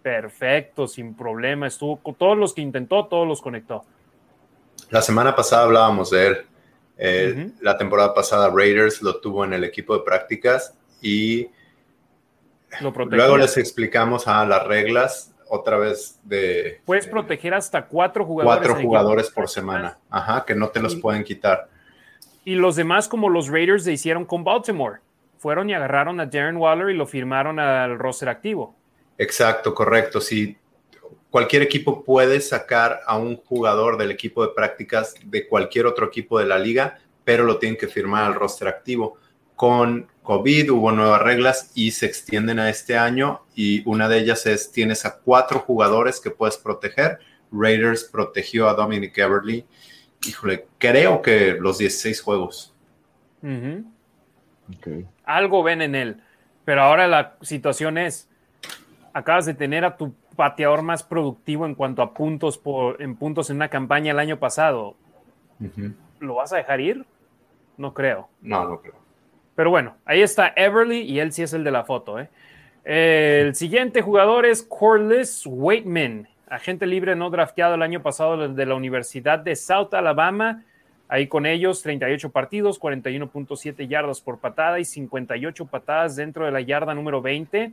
Perfecto, 0.00 0.86
sin 0.86 1.16
problema. 1.16 1.66
Estuvo 1.66 1.96
con 1.96 2.14
todos 2.14 2.38
los 2.38 2.54
que 2.54 2.60
intentó, 2.60 3.06
todos 3.06 3.26
los 3.26 3.42
conectó. 3.42 3.84
La 4.90 5.02
semana 5.02 5.34
pasada 5.34 5.64
hablábamos 5.64 6.10
de 6.10 6.26
él. 6.28 6.36
Eh, 6.98 7.50
la 7.60 7.76
temporada 7.76 8.14
pasada 8.14 8.48
Raiders 8.54 9.02
lo 9.02 9.20
tuvo 9.20 9.44
en 9.44 9.54
el 9.54 9.64
equipo 9.64 9.98
de 9.98 10.04
prácticas 10.04 10.78
y 11.02 11.48
Luego 12.80 13.36
les 13.36 13.56
explicamos 13.56 14.28
a 14.28 14.44
las 14.44 14.66
reglas 14.66 15.34
otra 15.48 15.78
vez 15.78 16.18
de... 16.24 16.80
Puedes 16.84 17.06
proteger 17.06 17.54
hasta 17.54 17.86
cuatro 17.86 18.24
jugadores. 18.24 18.58
Cuatro 18.58 18.82
jugadores 18.82 19.30
por 19.30 19.48
semana, 19.48 19.98
ajá, 20.10 20.44
que 20.44 20.54
no 20.54 20.68
te 20.68 20.80
los 20.80 20.96
pueden 20.96 21.24
quitar. 21.24 21.68
Y 22.44 22.54
los 22.54 22.76
demás, 22.76 23.08
como 23.08 23.28
los 23.28 23.48
Raiders 23.48 23.84
se 23.84 23.92
hicieron 23.92 24.24
con 24.24 24.44
Baltimore, 24.44 25.00
fueron 25.38 25.68
y 25.70 25.74
agarraron 25.74 26.20
a 26.20 26.26
Darren 26.26 26.56
Waller 26.56 26.90
y 26.90 26.96
lo 26.96 27.06
firmaron 27.06 27.58
al 27.58 27.98
roster 27.98 28.28
activo. 28.28 28.74
Exacto, 29.18 29.74
correcto. 29.74 30.20
Sí, 30.20 30.56
cualquier 31.30 31.62
equipo 31.62 32.04
puede 32.04 32.40
sacar 32.40 33.00
a 33.06 33.16
un 33.16 33.36
jugador 33.36 33.98
del 33.98 34.10
equipo 34.10 34.46
de 34.46 34.52
prácticas 34.54 35.14
de 35.24 35.46
cualquier 35.46 35.86
otro 35.86 36.06
equipo 36.06 36.38
de 36.38 36.46
la 36.46 36.58
liga, 36.58 36.98
pero 37.24 37.44
lo 37.44 37.58
tienen 37.58 37.78
que 37.78 37.88
firmar 37.88 38.24
al 38.24 38.34
roster 38.34 38.68
activo. 38.68 39.18
Con 39.54 40.06
COVID, 40.26 40.72
hubo 40.72 40.90
nuevas 40.90 41.22
reglas 41.22 41.70
y 41.76 41.92
se 41.92 42.06
extienden 42.06 42.58
a 42.58 42.68
este 42.68 42.98
año 42.98 43.42
y 43.54 43.88
una 43.88 44.08
de 44.08 44.18
ellas 44.18 44.44
es 44.46 44.72
tienes 44.72 45.06
a 45.06 45.18
cuatro 45.18 45.60
jugadores 45.60 46.20
que 46.20 46.32
puedes 46.32 46.58
proteger. 46.58 47.20
Raiders 47.52 48.02
protegió 48.02 48.68
a 48.68 48.74
Dominic 48.74 49.16
Everly. 49.16 49.64
Híjole, 50.26 50.66
creo 50.78 51.22
que 51.22 51.56
los 51.60 51.78
16 51.78 52.20
juegos. 52.20 52.74
Algo 55.24 55.62
ven 55.62 55.80
en 55.80 55.94
él, 55.94 56.20
pero 56.64 56.82
ahora 56.82 57.06
la 57.06 57.36
situación 57.42 57.96
es, 57.96 58.28
acabas 59.12 59.46
de 59.46 59.54
tener 59.54 59.84
a 59.84 59.96
tu 59.96 60.12
pateador 60.34 60.82
más 60.82 61.04
productivo 61.04 61.66
en 61.66 61.76
cuanto 61.76 62.02
a 62.02 62.12
puntos 62.12 62.58
por, 62.58 63.00
en 63.00 63.14
puntos 63.14 63.48
en 63.50 63.56
una 63.56 63.68
campaña 63.68 64.10
el 64.10 64.18
año 64.18 64.40
pasado. 64.40 64.96
¿Lo 66.18 66.34
vas 66.34 66.52
a 66.52 66.56
dejar 66.56 66.80
ir? 66.80 67.06
No 67.76 67.94
creo. 67.94 68.28
No, 68.42 68.68
no 68.68 68.80
creo. 68.80 69.05
Pero 69.56 69.70
bueno, 69.70 69.96
ahí 70.04 70.22
está 70.22 70.52
Everly 70.54 71.00
y 71.00 71.18
él 71.18 71.32
sí 71.32 71.42
es 71.42 71.52
el 71.54 71.64
de 71.64 71.70
la 71.72 71.82
foto. 71.82 72.20
¿eh? 72.20 72.28
El 72.84 73.54
siguiente 73.56 74.02
jugador 74.02 74.46
es 74.46 74.62
Corliss 74.62 75.44
Waitman, 75.46 76.28
agente 76.46 76.86
libre 76.86 77.16
no 77.16 77.30
drafteado 77.30 77.74
el 77.74 77.82
año 77.82 78.02
pasado 78.02 78.48
de 78.48 78.66
la 78.66 78.74
Universidad 78.74 79.40
de 79.40 79.56
South 79.56 79.92
Alabama. 79.94 80.62
Ahí 81.08 81.26
con 81.26 81.46
ellos 81.46 81.82
38 81.82 82.30
partidos, 82.30 82.80
41.7 82.80 83.88
yardas 83.88 84.20
por 84.20 84.38
patada 84.38 84.78
y 84.78 84.84
58 84.84 85.66
patadas 85.66 86.16
dentro 86.16 86.44
de 86.44 86.52
la 86.52 86.60
yarda 86.60 86.94
número 86.94 87.22
20. 87.22 87.72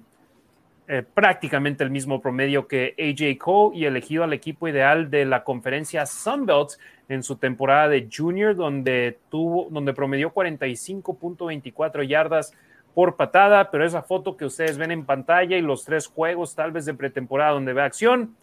Eh, 0.85 1.01
prácticamente 1.01 1.83
el 1.83 1.91
mismo 1.91 2.21
promedio 2.21 2.67
que 2.67 2.93
AJ 2.99 3.37
Cole 3.37 3.77
y 3.77 3.85
elegido 3.85 4.25
al 4.25 4.33
equipo 4.33 4.67
ideal 4.67 5.09
de 5.09 5.23
la 5.23 5.45
conferencia 5.45 6.05
Sunbelt 6.05 6.71
en 7.07 7.23
su 7.23 7.37
temporada 7.37 7.87
de 7.87 8.09
junior, 8.13 8.53
donde 8.53 9.17
tuvo, 9.29 9.69
donde 9.69 9.93
promedió 9.93 10.33
45.24 10.33 12.05
yardas 12.05 12.53
por 12.93 13.15
patada, 13.15 13.71
pero 13.71 13.85
esa 13.85 14.01
foto 14.01 14.35
que 14.35 14.45
ustedes 14.45 14.77
ven 14.77 14.91
en 14.91 15.05
pantalla 15.05 15.57
y 15.57 15.61
los 15.61 15.85
tres 15.85 16.07
juegos 16.07 16.53
tal 16.53 16.73
vez 16.73 16.85
de 16.85 16.93
pretemporada 16.93 17.51
donde 17.51 17.71
ve 17.71 17.81
acción, 17.81 18.35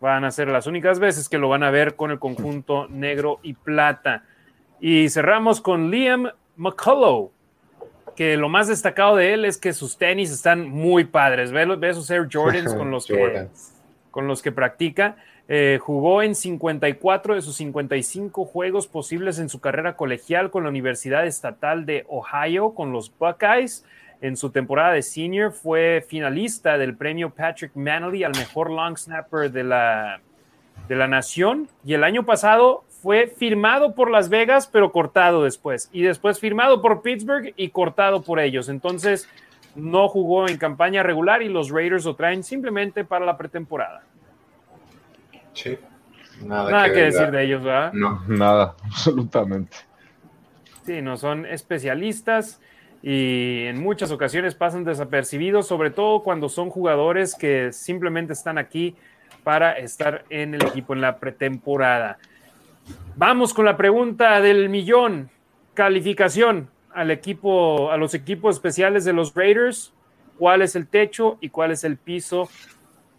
van 0.00 0.24
a 0.24 0.32
ser 0.32 0.48
las 0.48 0.66
únicas 0.66 0.98
veces 0.98 1.28
que 1.28 1.38
lo 1.38 1.48
van 1.48 1.62
a 1.62 1.70
ver 1.70 1.94
con 1.94 2.10
el 2.10 2.18
conjunto 2.18 2.88
negro 2.88 3.38
y 3.42 3.54
plata. 3.54 4.24
Y 4.80 5.08
cerramos 5.10 5.60
con 5.60 5.90
Liam 5.90 6.28
McCullough, 6.56 7.30
que 8.18 8.36
lo 8.36 8.48
más 8.48 8.66
destacado 8.66 9.14
de 9.14 9.32
él 9.32 9.44
es 9.44 9.58
que 9.58 9.72
sus 9.72 9.96
tenis 9.96 10.32
están 10.32 10.68
muy 10.68 11.04
padres. 11.04 11.52
Ve, 11.52 11.64
ve 11.76 11.90
esos 11.90 12.10
Air 12.10 12.26
Jordans 12.28 12.74
con 12.76 12.90
los, 12.90 13.06
que, 13.06 13.46
con 14.10 14.26
los 14.26 14.42
que 14.42 14.50
practica 14.50 15.16
Eh, 15.50 15.78
jugó 15.80 16.22
en 16.22 16.34
54 16.34 17.36
de 17.36 17.40
sus 17.40 17.56
55 17.56 18.44
juegos 18.44 18.86
posibles 18.86 19.38
en 19.38 19.48
su 19.48 19.60
carrera 19.60 19.96
colegial 19.96 20.50
con 20.50 20.64
la 20.64 20.68
Universidad 20.68 21.26
Estatal 21.26 21.86
de 21.86 22.04
Ohio, 22.08 22.74
con 22.74 22.92
los 22.92 23.10
Buckeyes. 23.16 23.84
En 24.20 24.36
su 24.36 24.50
temporada 24.50 24.92
de 24.92 25.02
senior 25.02 25.52
fue 25.52 26.04
finalista 26.06 26.76
del 26.76 26.96
premio 26.96 27.30
Patrick 27.30 27.70
Manley 27.76 28.24
al 28.24 28.32
mejor 28.32 28.68
long 28.68 28.98
snapper 28.98 29.50
de 29.50 29.62
la, 29.62 30.20
de 30.88 30.96
la 30.96 31.06
nación. 31.06 31.68
Y 31.84 31.94
el 31.94 32.02
año 32.02 32.26
pasado 32.26 32.84
fue 33.02 33.28
firmado 33.28 33.94
por 33.94 34.10
Las 34.10 34.28
Vegas, 34.28 34.66
pero 34.66 34.90
cortado 34.90 35.44
después. 35.44 35.88
Y 35.92 36.02
después 36.02 36.40
firmado 36.40 36.82
por 36.82 37.02
Pittsburgh 37.02 37.52
y 37.56 37.68
cortado 37.70 38.22
por 38.22 38.40
ellos. 38.40 38.68
Entonces 38.68 39.28
no 39.74 40.08
jugó 40.08 40.48
en 40.48 40.58
campaña 40.58 41.02
regular 41.02 41.42
y 41.42 41.48
los 41.48 41.70
Raiders 41.70 42.04
lo 42.04 42.16
traen 42.16 42.42
simplemente 42.42 43.04
para 43.04 43.24
la 43.24 43.36
pretemporada. 43.36 44.02
Sí. 45.52 45.78
Nada, 46.42 46.92
que, 46.92 47.02
decir 47.02 47.30
de 47.30 47.44
ellos, 47.44 47.62
¿verdad? 47.62 47.92
No, 47.92 48.22
nada, 48.28 48.74
absolutamente. 48.84 49.76
Sí, 50.84 51.02
no 51.02 51.16
son 51.16 51.46
especialistas 51.46 52.60
y 53.02 53.64
en 53.66 53.80
muchas 53.80 54.10
ocasiones 54.10 54.54
pasan 54.54 54.84
desapercibidos, 54.84 55.66
sobre 55.66 55.90
todo 55.90 56.22
cuando 56.22 56.48
son 56.48 56.70
jugadores 56.70 57.34
que 57.34 57.72
simplemente 57.72 58.32
están 58.32 58.58
aquí 58.58 58.96
para 59.44 59.72
estar 59.72 60.24
en 60.30 60.54
el 60.54 60.62
equipo 60.66 60.94
en 60.94 61.00
la 61.00 61.18
pretemporada. 61.18 62.18
Vamos 63.16 63.52
con 63.52 63.64
la 63.64 63.76
pregunta 63.76 64.40
del 64.40 64.68
millón. 64.68 65.30
Calificación 65.74 66.70
al 66.92 67.10
equipo, 67.10 67.90
a 67.90 67.96
los 67.96 68.14
equipos 68.14 68.56
especiales 68.56 69.04
de 69.04 69.12
los 69.12 69.34
Raiders. 69.34 69.92
¿Cuál 70.38 70.62
es 70.62 70.76
el 70.76 70.86
techo 70.86 71.38
y 71.40 71.48
cuál 71.48 71.72
es 71.72 71.82
el 71.84 71.96
piso 71.96 72.48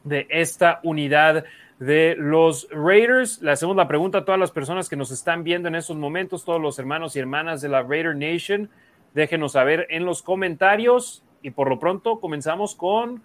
de 0.04 0.26
esta 0.30 0.80
unidad 0.84 1.44
de 1.80 2.16
los 2.18 2.70
Raiders? 2.72 3.42
Le 3.42 3.52
hacemos 3.52 3.76
la 3.76 3.88
pregunta 3.88 4.20
a 4.20 4.26
todas 4.26 4.40
las 4.40 4.52
personas 4.52 4.88
que 4.88 4.96
nos 4.96 5.12
están 5.12 5.44
viendo 5.44 5.68
en 5.68 5.76
estos 5.76 5.98
momentos, 5.98 6.46
todos 6.46 6.62
los 6.62 6.80
hermanos 6.80 7.16
y 7.16 7.20
hermanas 7.20 7.62
de 7.62 7.70
la 7.70 7.84
Raider 7.84 8.16
Nation. 8.16 8.70
Déjenos 9.14 9.54
saber 9.54 9.88
en 9.90 10.06
los 10.06 10.22
comentarios 10.22 11.24
y 11.42 11.52
por 11.52 11.70
lo 11.70 11.80
pronto 11.80 12.20
comenzamos 12.20 12.76
con 12.76 13.22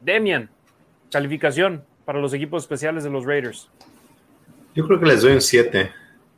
Demian. 0.00 0.50
Calificación 1.10 1.84
para 2.04 2.18
los 2.18 2.34
equipos 2.34 2.64
especiales 2.64 3.04
de 3.04 3.10
los 3.10 3.24
Raiders. 3.24 3.70
Yo 4.74 4.86
creo 4.86 4.98
que 4.98 5.06
les 5.06 5.20
doy 5.20 5.32
un 5.32 5.40
7 5.40 5.92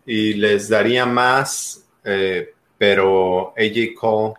y 0.06 0.34
les 0.34 0.68
daría 0.68 1.06
más, 1.06 1.86
eh, 2.02 2.52
pero 2.76 3.54
AJ 3.56 3.94
Cole 3.98 4.34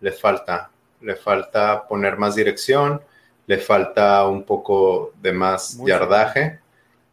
le 0.00 0.12
falta, 0.12 0.70
le 1.00 1.16
falta 1.16 1.86
poner 1.86 2.16
más 2.16 2.36
dirección, 2.36 3.00
le 3.46 3.58
falta 3.58 4.26
un 4.28 4.44
poco 4.44 5.12
de 5.20 5.32
más 5.32 5.78
yardaje 5.84 6.60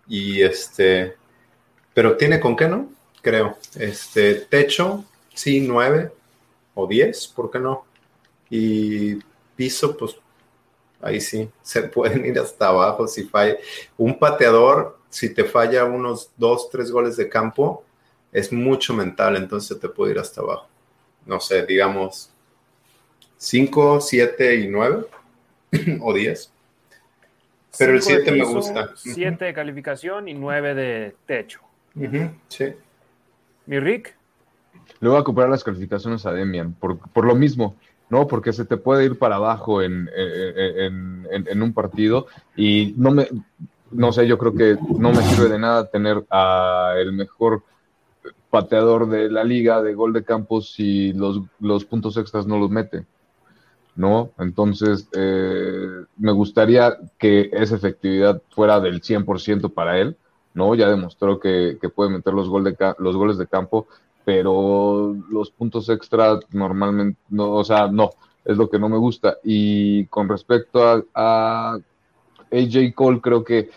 y 0.08 0.42
este, 0.42 1.16
pero 1.94 2.16
tiene 2.16 2.40
con 2.40 2.56
qué, 2.56 2.68
¿no? 2.68 2.92
Creo. 3.22 3.58
Este, 3.76 4.36
techo, 4.36 5.04
sí, 5.34 5.62
9, 5.62 6.12
o 6.76 6.86
10, 6.86 7.28
¿por 7.30 7.50
qué 7.50 7.60
no? 7.60 7.86
Y 8.52 9.16
piso, 9.56 9.98
pues 9.98 10.16
ahí 11.02 11.20
sí, 11.20 11.50
se 11.64 11.82
pueden 11.84 12.26
ir 12.26 12.38
hasta 12.40 12.68
abajo 12.68 13.08
si 13.08 13.24
falla. 13.24 13.58
Un 13.98 14.18
pateador, 14.20 14.97
si 15.10 15.34
te 15.34 15.44
falla 15.44 15.86
unos 15.86 16.32
2, 16.38 16.70
3 16.70 16.92
goles 16.92 17.18
de 17.18 17.30
campo, 17.30 17.84
es 18.32 18.52
mucho 18.52 18.94
mental, 18.94 19.36
entonces 19.36 19.80
te 19.80 19.90
puede 19.90 20.14
ir 20.14 20.20
hasta 20.20 20.42
abajo. 20.42 20.68
No 21.26 21.40
sé, 21.40 21.66
digamos 21.66 22.32
5, 23.38 24.02
7 24.02 24.56
y 24.56 24.68
9 24.68 25.06
o 26.02 26.14
10. 26.14 26.52
Pero 27.78 27.94
el 27.94 28.02
7 28.02 28.32
me 28.32 28.44
gusta. 28.44 28.92
7 28.96 29.46
de 29.46 29.54
calificación 29.54 30.28
y 30.28 30.34
9 30.34 30.76
de 30.76 31.16
techo. 31.26 31.62
sí. 32.48 32.74
Mi 33.66 33.80
Rick. 33.80 34.16
Le 35.00 35.10
voy 35.10 35.20
a 35.20 35.24
comprar 35.24 35.50
las 35.50 35.64
calificaciones 35.64 36.26
a 36.26 36.32
Demian, 36.32 36.74
por, 36.74 36.98
por 36.98 37.26
lo 37.26 37.36
mismo, 37.36 37.76
¿no? 38.10 38.26
Porque 38.26 38.54
se 38.54 38.66
te 38.66 38.78
puede 38.78 39.06
ir 39.06 39.20
para 39.20 39.36
abajo 39.36 39.84
en, 39.84 40.10
en, 40.16 41.28
en, 41.30 41.62
un 41.62 41.74
partido 41.74 42.28
y 42.56 42.94
no 42.98 43.12
me, 43.12 43.28
no 43.92 44.12
sé, 44.12 44.28
yo 44.28 44.38
creo 44.38 44.54
que 44.54 44.78
no 44.98 45.12
me 45.12 45.22
sirve 45.24 45.50
de 45.50 45.60
nada 45.60 45.90
tener 45.90 46.26
a 46.30 46.94
el 46.98 47.14
mejor 47.14 47.64
pateador 48.50 49.10
de 49.10 49.30
la 49.30 49.44
liga 49.44 49.82
de 49.82 49.94
gol 49.94 50.14
de 50.14 50.24
campo 50.24 50.62
si 50.62 51.14
los, 51.14 51.42
los 51.60 51.86
puntos 51.86 52.18
extras 52.18 52.48
no 52.48 52.58
los 52.58 52.70
mete, 52.70 53.06
¿no? 53.96 54.32
Entonces, 54.40 55.08
eh, 55.14 56.06
me 56.18 56.32
gustaría 56.32 56.98
que 57.18 57.50
esa 57.52 57.76
efectividad 57.76 58.42
fuera 58.50 58.80
del 58.80 59.02
100% 59.02 59.74
para 59.74 60.00
él, 60.00 60.18
¿no? 60.54 60.76
Ya 60.76 60.90
demostró 60.90 61.40
que, 61.40 61.78
que 61.82 61.90
puede 61.90 62.10
meter 62.10 62.34
los, 62.34 62.50
gol 62.50 62.64
de, 62.64 62.76
los 63.00 63.16
goles 63.16 63.38
de 63.38 63.48
campo, 63.48 63.88
pero 64.24 65.16
los 65.30 65.52
puntos 65.52 65.90
extra 65.90 66.40
normalmente, 66.52 67.20
no, 67.30 67.52
o 67.54 67.64
sea, 67.64 67.88
no, 67.88 68.12
es 68.48 68.58
lo 68.58 68.70
que 68.70 68.80
no 68.80 68.90
me 68.90 68.98
gusta. 68.98 69.38
Y 69.44 70.06
con 70.08 70.30
respecto 70.30 71.06
a, 71.14 71.78
AJ 72.52 72.94
Cole, 72.94 73.22
creo 73.22 73.44
que 73.44 73.70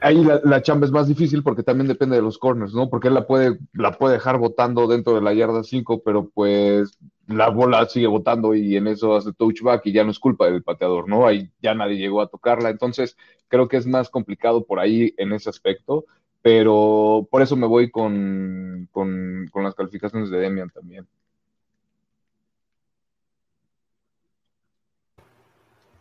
ahí 0.00 0.22
la, 0.44 0.62
chamba 0.62 0.86
es 0.86 0.92
más 0.92 1.08
difícil 1.08 1.42
porque 1.42 1.62
también 1.62 1.88
depende 1.88 2.16
de 2.16 2.22
los 2.22 2.38
corners, 2.38 2.74
¿no? 2.74 2.90
Porque 2.90 3.08
él 3.08 3.14
la 3.14 3.26
puede, 3.26 3.58
la 3.72 3.92
puede 3.92 4.14
dejar 4.14 4.38
votando 4.38 4.86
dentro 4.86 5.14
de 5.14 5.22
la 5.22 5.32
yarda 5.32 5.64
5, 5.64 6.02
pero 6.04 6.28
pues 6.28 6.98
la 7.26 7.48
bola 7.48 7.86
sigue 7.86 8.06
votando 8.06 8.54
y 8.54 8.76
en 8.76 8.88
eso 8.88 9.16
hace 9.16 9.32
touchback 9.32 9.86
y 9.86 9.92
ya 9.92 10.04
no 10.04 10.10
es 10.10 10.18
culpa 10.18 10.46
del 10.46 10.62
pateador, 10.62 11.08
¿no? 11.08 11.26
Ahí 11.26 11.50
ya 11.62 11.74
nadie 11.74 11.96
llegó 11.96 12.20
a 12.20 12.28
tocarla. 12.28 12.70
Entonces, 12.70 13.16
creo 13.48 13.68
que 13.68 13.76
es 13.76 13.86
más 13.86 14.10
complicado 14.10 14.64
por 14.64 14.80
ahí 14.80 15.14
en 15.16 15.32
ese 15.32 15.48
aspecto 15.48 16.04
pero 16.42 17.28
por 17.30 17.42
eso 17.42 17.56
me 17.56 17.66
voy 17.66 17.90
con, 17.90 18.88
con, 18.92 19.50
las 19.62 19.74
calificaciones 19.74 20.30
de 20.30 20.38
Demian 20.38 20.70
también. 20.70 21.06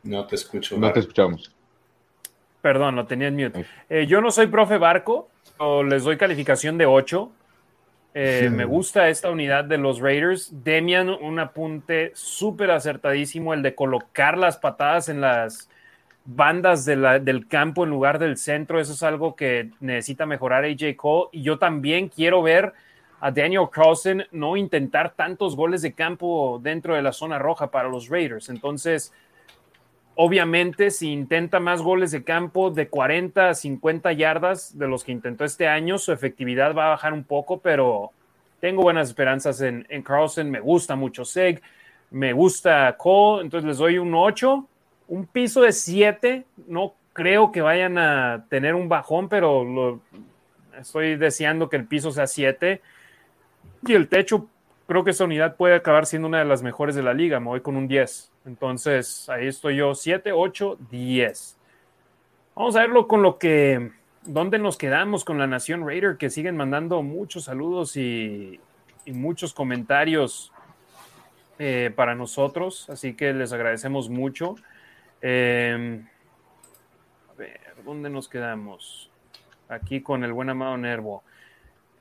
No 0.04 0.26
te 0.26 0.36
escucho. 0.36 0.78
No 0.78 0.92
te 0.92 1.00
escuchamos. 1.00 1.54
Perdón, 2.62 2.96
lo 2.96 3.06
tenía 3.06 3.28
en 3.28 3.36
mute. 3.36 3.66
Eh, 3.90 4.06
yo 4.08 4.22
no 4.22 4.32
soy 4.32 4.48
profe 4.48 4.78
Barco, 4.78 5.30
o 5.58 5.84
les 5.84 6.04
doy 6.04 6.18
calificación 6.18 6.78
de 6.78 6.86
8. 6.86 7.32
Eh, 8.16 8.50
me 8.52 8.66
gusta 8.66 9.08
esta 9.10 9.30
unidad 9.30 9.64
de 9.66 9.78
los 9.78 10.00
Raiders. 10.00 10.64
Demian, 10.64 11.10
un 11.10 11.40
apunte 11.40 12.12
súper 12.16 12.72
acertadísimo, 12.72 13.54
el 13.54 13.62
de 13.62 13.76
colocar 13.76 14.38
las 14.38 14.58
patadas 14.58 15.10
en 15.10 15.22
las, 15.22 15.70
bandas 16.26 16.86
del 16.86 17.48
campo 17.48 17.84
en 17.84 17.90
lugar 17.90 18.20
del 18.20 18.38
centro. 18.38 18.80
Eso 18.80 18.94
es 18.94 19.04
algo 19.04 19.36
que 19.36 19.72
necesita 19.80 20.26
mejorar 20.26 20.64
AJ 20.64 20.96
Cole. 20.96 21.30
Y 21.32 21.42
yo 21.42 21.58
también 21.58 22.10
quiero 22.10 22.42
ver 22.42 22.74
a 23.20 23.32
Daniel 23.32 23.68
Carlson 23.72 24.24
no 24.32 24.56
intentar 24.56 25.14
tantos 25.14 25.56
goles 25.56 25.82
de 25.82 25.94
campo 25.94 26.60
dentro 26.62 26.96
de 26.96 27.02
la 27.02 27.12
zona 27.12 27.40
roja 27.40 27.72
para 27.72 27.90
los 27.90 28.10
Raiders. 28.10 28.50
Entonces, 28.50 29.12
obviamente, 30.22 30.91
si 30.91 31.12
intenta 31.12 31.60
más 31.60 31.82
goles 31.82 32.12
de 32.12 32.24
campo 32.24 32.72
de 32.72 32.90
40 32.90 33.50
a 33.50 33.56
50 33.56 34.12
yardas 34.14 34.78
de 34.78 34.88
los 34.88 35.04
que 35.04 35.14
intentó 35.14 35.46
este 35.46 35.68
año, 35.68 35.98
su 35.98 36.12
efectividad 36.12 36.76
va 36.76 36.88
a 36.88 36.90
bajar 36.90 37.14
un 37.14 37.24
poco, 37.24 37.60
pero 37.60 38.12
tengo 38.60 38.82
buenas 38.82 39.08
esperanzas 39.08 39.62
en, 39.62 39.86
en 39.90 40.04
Carlson. 40.04 40.50
Me 40.50 40.60
gusta 40.60 40.96
mucho 40.96 41.24
Seg, 41.24 41.62
me 42.12 42.34
gusta 42.34 42.96
Cole, 42.98 43.44
entonces 43.44 43.68
les 43.68 43.78
doy 43.78 43.98
un 43.98 44.14
8 44.14 44.68
un 45.10 45.26
piso 45.26 45.62
de 45.62 45.74
7, 45.74 46.46
no 46.68 46.94
creo 47.14 47.52
que 47.52 47.62
vayan 47.62 47.98
a 47.98 48.46
tener 48.50 48.76
un 48.76 48.88
bajón, 48.88 49.28
pero 49.28 49.64
lo, 49.64 50.00
estoy 50.80 51.18
deseando 51.18 51.70
que 51.70 51.78
el 51.78 51.86
piso 51.86 52.12
sea 52.12 52.28
7. 52.28 52.82
Y 53.88 53.94
el 53.94 54.08
techo, 54.08 54.48
creo 54.90 55.03
que 55.03 55.11
esta 55.11 55.26
unidad 55.26 55.56
puede 55.56 55.76
acabar 55.76 56.07
siendo 56.07 56.28
una 56.28 56.40
de 56.40 56.45
las 56.45 56.64
mejores 56.64 56.95
de 56.95 57.03
la 57.03 57.14
liga. 57.14 57.40
Me 57.40 57.45
voy 57.45 57.61
con 57.61 57.78
un 57.78 57.88
10. 57.88 58.32
Entonces, 58.45 59.30
ahí 59.30 59.45
estoy 59.45 59.76
yo, 59.76 59.94
7, 59.94 60.32
8, 60.32 60.80
10. 60.90 61.57
Vamos 62.56 62.76
a 62.76 62.80
verlo 62.80 63.07
con 63.07 63.22
lo 63.22 63.38
que, 63.38 63.91
dónde 64.24 64.57
nos 64.57 64.78
quedamos 64.78 65.24
con 65.24 65.38
la 65.38 65.45
Nación 65.45 65.86
Raider, 65.86 66.18
que 66.18 66.32
siguen 66.32 66.57
mandando 66.57 67.03
muchos 67.03 67.44
saludos 67.44 67.95
y, 67.98 68.60
muchos 69.06 69.53
comentarios 69.53 70.52
eh, 71.60 71.91
para 71.95 72.16
nosotros. 72.16 72.90
Así 72.90 73.14
que 73.14 73.32
les 73.32 73.53
agradecemos 73.53 74.10
mucho. 74.10 74.56
Em, 75.22 76.07
a 77.30 77.34
ver, 77.38 77.60
¿dónde 77.86 78.10
nos 78.10 78.28
quedamos? 78.28 79.11
Aquí 79.68 80.02
con 80.02 80.24
el 80.24 80.34
buen 80.34 80.49
amado 80.49 80.78
Nervo. 80.78 81.24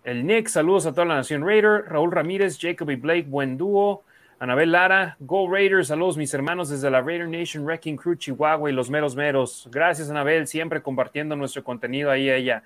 El 0.09 0.27
Nick, 0.27 0.49
saludos 0.49 0.87
a 0.87 0.93
toda 0.93 1.05
la 1.05 1.17
Nación 1.17 1.47
Raider. 1.47 1.85
Raúl 1.87 2.11
Ramírez, 2.11 2.59
Jacob 2.59 2.89
y 2.89 2.97
Blake, 2.97 3.27
buen 3.29 3.59
dúo. 3.59 4.05
Anabel 4.39 4.73
Lara, 4.73 5.19
Go 5.21 5.53
Raiders, 5.53 5.89
saludos 5.89 6.17
mis 6.17 6.33
hermanos 6.33 6.71
desde 6.71 6.91
la 6.91 7.03
Raider 7.03 7.29
Nation 7.29 7.67
Wrecking 7.67 7.99
Crew 7.99 8.15
Chihuahua 8.15 8.71
y 8.71 8.73
los 8.73 8.89
meros 8.89 9.15
meros. 9.15 9.69
Gracias 9.71 10.09
Anabel, 10.09 10.47
siempre 10.47 10.81
compartiendo 10.81 11.37
nuestro 11.37 11.63
contenido 11.63 12.11
ahí 12.11 12.31
ella. 12.31 12.63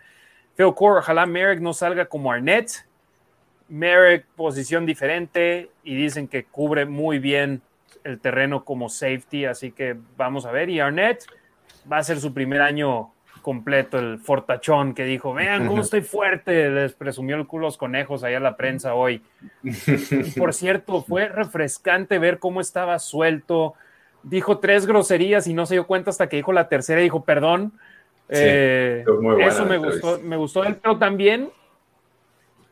Phil 0.55 0.73
Core, 0.73 1.01
ojalá 1.01 1.27
Merrick 1.27 1.61
no 1.61 1.73
salga 1.73 2.07
como 2.07 2.31
Arnett. 2.31 2.87
Merrick, 3.69 4.25
posición 4.37 4.87
diferente 4.87 5.69
y 5.83 5.97
dicen 5.97 6.29
que 6.29 6.45
cubre 6.45 6.87
muy 6.87 7.19
bien 7.19 7.61
el 8.05 8.21
terreno 8.21 8.65
como 8.65 8.89
safety, 8.89 9.47
así 9.47 9.73
que 9.73 9.97
vamos 10.17 10.47
a 10.47 10.53
ver. 10.53 10.71
Y 10.71 10.79
Arnett 10.79 11.25
va 11.91 11.97
a 11.97 12.05
ser 12.05 12.21
su 12.21 12.33
primer 12.33 12.63
año 12.63 13.12
completo, 13.43 13.99
el 13.99 14.19
fortachón 14.19 14.95
que 14.95 15.05
dijo, 15.05 15.35
vean 15.35 15.67
cómo 15.67 15.83
estoy 15.83 16.01
fuerte, 16.01 16.71
les 16.71 16.95
presumió 16.95 17.37
el 17.37 17.47
culo 17.47 17.67
los 17.67 17.77
conejos 17.77 18.25
ahí 18.25 18.35
a 18.35 18.41
la 18.41 18.57
prensa 18.57 18.95
hoy. 18.95 19.23
por 20.39 20.55
cierto, 20.55 21.03
fue 21.03 21.29
refrescante 21.29 22.19
ver 22.19 22.39
cómo 22.39 22.61
estaba 22.61 22.99
suelto, 22.99 23.75
dijo 24.23 24.59
tres 24.59 24.87
groserías 24.87 25.47
y 25.47 25.55
no 25.55 25.67
se 25.67 25.75
dio 25.75 25.87
cuenta 25.87 26.11
hasta 26.11 26.29
que 26.29 26.37
dijo 26.37 26.53
la 26.53 26.69
tercera 26.69 27.01
y 27.01 27.05
dijo, 27.05 27.25
perdón. 27.25 27.73
Eh, 28.29 29.05
eso 29.41 29.67
me 29.67 29.77
gustó, 29.77 30.19
me 30.21 30.37
gustó 30.37 30.65
él, 30.65 30.77
pero 30.77 30.97
también 30.97 31.51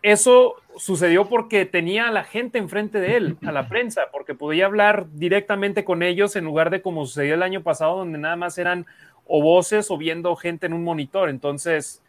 eso 0.03 0.57
sucedió 0.77 1.29
porque 1.29 1.67
tenía 1.67 2.09
a 2.09 2.11
la 2.11 2.25
gente 2.25 2.59
enfrente 2.59 3.01
de 3.01 3.17
él, 3.17 3.37
a 3.45 3.53
la 3.53 3.69
prensa, 3.69 4.03
porque 4.13 4.35
podía 4.35 4.67
hablar 4.67 5.07
directamente 5.13 5.85
con 5.85 6.03
ellos 6.03 6.37
en 6.37 6.45
lugar 6.45 6.71
de 6.71 6.81
como 6.81 7.05
sucedió 7.05 7.35
el 7.35 7.43
año 7.43 7.63
pasado, 7.63 7.99
donde 7.99 8.19
nada 8.19 8.37
más 8.37 8.57
eran 8.57 8.87
o 9.31 9.41
voces 9.41 9.91
o 9.91 9.97
viendo 9.97 10.35
gente 10.35 10.67
en 10.67 10.73
un 10.73 10.83
monitor. 10.83 11.31
Entonces, 11.31 12.03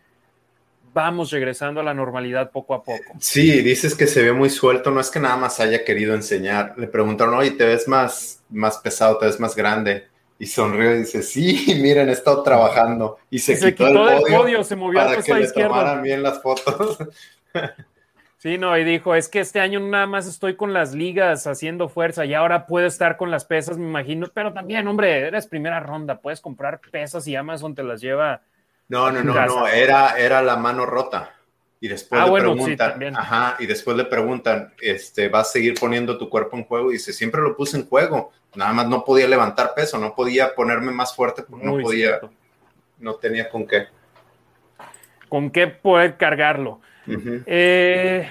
vamos 0.94 1.32
regresando 1.32 1.80
a 1.80 1.84
la 1.84 1.94
normalidad 1.94 2.52
poco 2.52 2.74
a 2.74 2.84
poco. 2.84 3.14
Sí, 3.20 3.62
dices 3.62 3.96
que 3.96 4.08
se 4.08 4.24
ve 4.24 4.34
muy 4.34 4.50
suelto, 4.50 4.92
no 4.92 5.00
es 5.00 5.10
que 5.10 5.20
nada 5.20 5.38
más 5.38 5.60
haya 5.60 5.86
querido 5.86 6.16
enseñar. 6.16 6.74
Le 6.78 6.88
preguntaron, 6.88 7.36
oye, 7.36 7.52
¿te 7.52 7.66
ves 7.66 7.88
más, 7.88 8.42
más 8.50 8.80
pesado, 8.80 9.18
te 9.18 9.28
ves 9.28 9.40
más 9.40 9.56
grande? 9.56 10.08
Y 10.40 10.48
sonrió 10.48 10.96
y 10.96 11.00
dice, 11.00 11.22
sí, 11.22 11.76
miren, 11.82 12.10
he 12.10 12.14
estado 12.14 12.42
trabajando. 12.42 13.20
Y 13.30 13.38
se, 13.38 13.58
quitó, 13.60 13.88
el 13.88 14.24
podio, 14.24 14.64
se 14.64 14.76
movió 14.76 15.00
para 15.00 15.22
que 15.22 15.34
le 15.34 15.48
tomaran 15.52 16.02
bien 16.02 16.24
las 16.24 16.42
fotos. 16.42 16.98
Sí, 18.42 18.58
no, 18.58 18.76
y 18.76 18.84
dijo, 18.84 19.14
es 19.14 19.30
que 19.30 19.40
este 19.40 19.60
año 19.60 19.80
nada 19.80 20.08
más 20.08 20.26
estoy 20.26 20.56
con 20.56 20.74
las 20.74 20.96
ligas 20.96 21.46
haciendo 21.46 21.90
fuerza 21.90 22.26
y 22.26 22.34
ahora 22.34 22.66
puedo 22.66 22.88
estar 22.88 23.16
con 23.16 23.30
las 23.30 23.46
pesas, 23.46 23.78
me 23.78 23.86
imagino, 23.86 24.26
pero 24.34 24.52
también, 24.52 24.88
hombre, 24.88 25.28
eres 25.28 25.46
primera 25.46 25.80
ronda, 25.80 26.20
puedes 26.20 26.42
comprar 26.42 26.80
pesas 26.80 27.28
y 27.28 27.36
Amazon 27.36 27.76
te 27.76 27.84
las 27.84 28.02
lleva. 28.02 28.42
No, 28.90 29.12
no, 29.12 29.24
no, 29.24 29.46
no, 29.46 29.68
era, 29.68 30.18
era 30.18 30.42
la 30.42 30.56
mano 30.56 30.88
rota. 30.88 31.36
Y 31.80 31.88
después 31.88 32.20
ah, 32.20 32.26
le 32.26 32.40
preguntan, 32.40 33.16
ajá, 33.16 33.58
y 33.60 33.68
después 33.68 33.96
le 33.96 34.06
preguntan, 34.06 34.74
este, 34.82 35.30
¿vas 35.30 35.50
a 35.50 35.52
seguir 35.52 35.76
poniendo 35.80 36.18
tu 36.18 36.28
cuerpo 36.28 36.58
en 36.58 36.64
juego? 36.64 36.90
Y 36.90 36.94
dice, 36.94 37.14
siempre 37.14 37.42
lo 37.42 37.56
puse 37.56 37.78
en 37.78 37.88
juego, 37.88 38.32
nada 38.56 38.74
más 38.74 38.88
no 38.88 39.06
podía 39.06 39.28
levantar 39.28 39.76
peso, 39.76 40.00
no 40.00 40.16
podía 40.16 40.56
ponerme 40.56 40.92
más 40.92 41.16
fuerte 41.16 41.44
porque 41.44 41.64
no 41.64 41.78
podía, 41.78 42.20
no 42.98 43.14
tenía 43.18 43.48
con 43.52 43.68
qué. 43.68 43.86
Con 45.30 45.52
qué 45.52 45.68
poder 45.68 46.18
cargarlo. 46.18 46.82
Eh, 47.08 48.28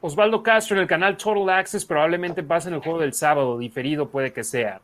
Osvaldo 0.00 0.42
Castro 0.42 0.76
en 0.76 0.82
el 0.82 0.88
canal 0.88 1.16
Total 1.16 1.48
Access 1.50 1.84
probablemente 1.84 2.42
pasa 2.42 2.68
en 2.68 2.76
el 2.76 2.80
juego 2.80 3.00
del 3.00 3.12
sábado, 3.12 3.58
diferido 3.58 4.08
puede 4.08 4.32
que 4.32 4.44
sea. 4.44 4.80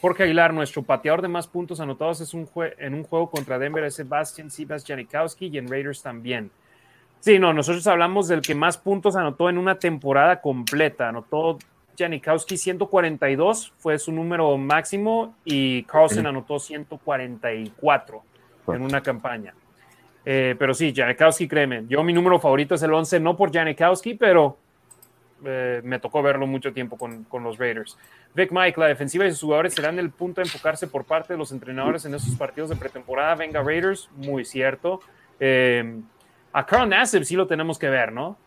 Jorge 0.00 0.24
Aguilar, 0.24 0.52
nuestro 0.52 0.82
pateador 0.82 1.22
de 1.22 1.28
más 1.28 1.46
puntos 1.46 1.80
anotados 1.80 2.20
es 2.20 2.34
un 2.34 2.46
en 2.78 2.92
un 2.92 3.04
juego 3.04 3.30
contra 3.30 3.58
Denver 3.58 3.84
es 3.84 3.94
Sebastian 3.94 4.50
Sibas 4.50 4.84
Janikowski 4.86 5.46
y 5.46 5.56
en 5.56 5.68
Raiders 5.68 6.02
también. 6.02 6.50
Sí, 7.20 7.38
no, 7.38 7.54
nosotros 7.54 7.86
hablamos 7.86 8.28
del 8.28 8.42
que 8.42 8.54
más 8.54 8.76
puntos 8.76 9.16
anotó 9.16 9.48
en 9.48 9.56
una 9.56 9.78
temporada 9.78 10.42
completa. 10.42 11.08
Anotó 11.08 11.56
Janikowski 11.98 12.58
142, 12.58 13.72
fue 13.78 13.98
su 13.98 14.12
número 14.12 14.58
máximo, 14.58 15.34
y 15.42 15.84
Carlson 15.84 16.26
anotó 16.26 16.58
144 16.58 18.22
en 18.68 18.82
una 18.82 19.02
campaña. 19.02 19.54
Eh, 20.24 20.56
pero 20.58 20.72
sí, 20.72 20.92
Janikowski, 20.94 21.46
créeme, 21.46 21.84
yo 21.86 22.02
mi 22.02 22.12
número 22.12 22.40
favorito 22.40 22.74
es 22.74 22.82
el 22.82 22.92
11, 22.92 23.20
no 23.20 23.36
por 23.36 23.52
Janikowski, 23.52 24.14
pero 24.14 24.56
eh, 25.44 25.82
me 25.84 25.98
tocó 25.98 26.22
verlo 26.22 26.46
mucho 26.46 26.72
tiempo 26.72 26.96
con, 26.96 27.24
con, 27.24 27.42
los 27.42 27.58
Raiders. 27.58 27.98
Vic 28.34 28.50
Mike, 28.50 28.80
la 28.80 28.86
defensiva 28.86 29.26
y 29.26 29.30
sus 29.30 29.42
jugadores 29.42 29.74
serán 29.74 29.98
el 29.98 30.10
punto 30.10 30.40
de 30.40 30.46
enfocarse 30.46 30.86
por 30.86 31.04
parte 31.04 31.34
de 31.34 31.38
los 31.38 31.52
entrenadores 31.52 32.04
en 32.06 32.14
esos 32.14 32.34
partidos 32.36 32.70
de 32.70 32.76
pretemporada. 32.76 33.34
Venga 33.34 33.62
Raiders, 33.62 34.08
muy 34.16 34.44
cierto. 34.44 35.00
Eh, 35.38 36.00
a 36.52 36.64
Carl 36.64 36.88
Nassib 36.88 37.24
sí 37.24 37.36
lo 37.36 37.46
tenemos 37.46 37.78
que 37.78 37.90
ver, 37.90 38.12
¿no? 38.12 38.38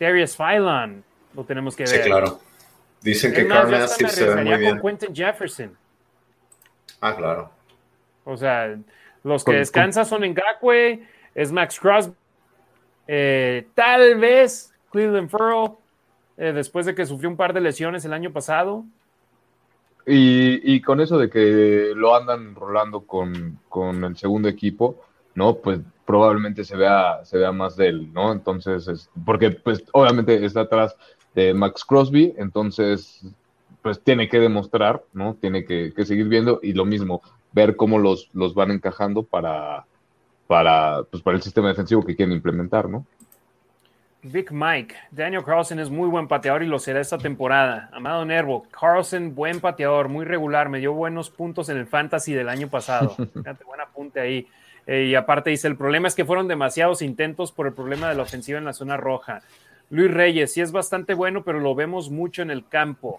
Darius 0.00 0.36
Phylon 0.36 1.04
lo 1.34 1.44
tenemos 1.44 1.76
que 1.76 1.84
ver. 1.84 2.02
Sí, 2.02 2.08
claro. 2.08 2.40
Dicen 3.02 3.32
que 3.32 3.46
Carl 3.46 3.70
Nassib 3.70 4.08
se 4.08 4.26
ve 4.26 4.44
muy 4.44 4.56
bien. 4.56 4.78
con 4.78 4.96
Quentin 4.96 5.14
Jefferson. 5.14 5.76
Ah, 7.00 7.14
claro. 7.14 7.50
O 8.24 8.36
sea, 8.36 8.76
los 9.26 9.44
que 9.44 9.54
descansan 9.54 10.06
son 10.06 10.22
en 10.24 10.34
Gakwe, 10.34 11.02
es 11.34 11.50
Max 11.50 11.80
Crosby, 11.80 12.14
eh, 13.08 13.66
tal 13.74 14.18
vez 14.18 14.72
Cleveland 14.90 15.28
Furrow, 15.28 15.78
eh, 16.36 16.52
después 16.52 16.86
de 16.86 16.94
que 16.94 17.06
sufrió 17.06 17.28
un 17.28 17.36
par 17.36 17.52
de 17.52 17.60
lesiones 17.60 18.04
el 18.04 18.12
año 18.12 18.32
pasado. 18.32 18.84
Y, 20.08 20.80
con 20.82 21.00
eso 21.00 21.18
de 21.18 21.28
que 21.28 21.92
lo 21.96 22.14
andan 22.14 22.54
rolando 22.54 23.00
con, 23.00 23.58
el 24.04 24.16
segundo 24.16 24.48
equipo, 24.48 25.02
¿no? 25.34 25.56
Pues 25.56 25.80
probablemente 26.04 26.62
se 26.62 26.76
vea, 26.76 27.24
se 27.24 27.38
vea 27.38 27.50
más 27.50 27.74
de 27.76 27.88
él, 27.88 28.12
¿no? 28.12 28.30
Entonces, 28.30 29.10
porque 29.24 29.50
pues 29.50 29.82
obviamente 29.92 30.44
está 30.44 30.60
atrás 30.60 30.96
de 31.34 31.52
Max 31.52 31.84
Crosby, 31.84 32.32
entonces 32.38 33.26
pues 33.82 34.00
tiene 34.00 34.28
que 34.28 34.38
demostrar, 34.38 35.02
¿no? 35.12 35.34
Tiene 35.40 35.64
que, 35.64 35.92
que 35.92 36.06
seguir 36.06 36.28
viendo 36.28 36.60
y 36.62 36.72
lo 36.72 36.84
mismo, 36.84 37.20
ver 37.56 37.74
cómo 37.74 37.98
los, 37.98 38.28
los 38.34 38.54
van 38.54 38.70
encajando 38.70 39.22
para, 39.22 39.86
para, 40.46 41.02
pues, 41.10 41.22
para 41.22 41.38
el 41.38 41.42
sistema 41.42 41.68
defensivo 41.68 42.04
que 42.04 42.14
quieren 42.14 42.34
implementar, 42.34 42.86
¿no? 42.88 43.06
Vic 44.22 44.50
Mike, 44.50 44.94
Daniel 45.10 45.42
Carlson 45.42 45.78
es 45.78 45.88
muy 45.88 46.08
buen 46.08 46.28
pateador 46.28 46.62
y 46.62 46.66
lo 46.66 46.78
será 46.78 47.00
esta 47.00 47.16
temporada. 47.16 47.88
Amado 47.92 48.24
Nervo, 48.26 48.66
Carlson, 48.70 49.34
buen 49.34 49.60
pateador, 49.60 50.08
muy 50.08 50.26
regular, 50.26 50.68
me 50.68 50.80
dio 50.80 50.92
buenos 50.92 51.30
puntos 51.30 51.68
en 51.70 51.78
el 51.78 51.86
fantasy 51.86 52.34
del 52.34 52.50
año 52.50 52.68
pasado. 52.68 53.16
Fíjate, 53.34 53.64
buen 53.64 53.80
apunte 53.80 54.20
ahí. 54.20 54.46
Eh, 54.86 55.04
y 55.04 55.14
aparte 55.14 55.50
dice, 55.50 55.66
el 55.66 55.76
problema 55.76 56.08
es 56.08 56.14
que 56.14 56.26
fueron 56.26 56.48
demasiados 56.48 57.00
intentos 57.00 57.52
por 57.52 57.66
el 57.66 57.72
problema 57.72 58.10
de 58.10 58.16
la 58.16 58.24
ofensiva 58.24 58.58
en 58.58 58.66
la 58.66 58.74
zona 58.74 58.98
roja. 58.98 59.40
Luis 59.88 60.10
Reyes, 60.10 60.52
sí 60.52 60.60
es 60.60 60.72
bastante 60.72 61.14
bueno, 61.14 61.42
pero 61.42 61.60
lo 61.60 61.74
vemos 61.74 62.10
mucho 62.10 62.42
en 62.42 62.50
el 62.50 62.68
campo. 62.68 63.18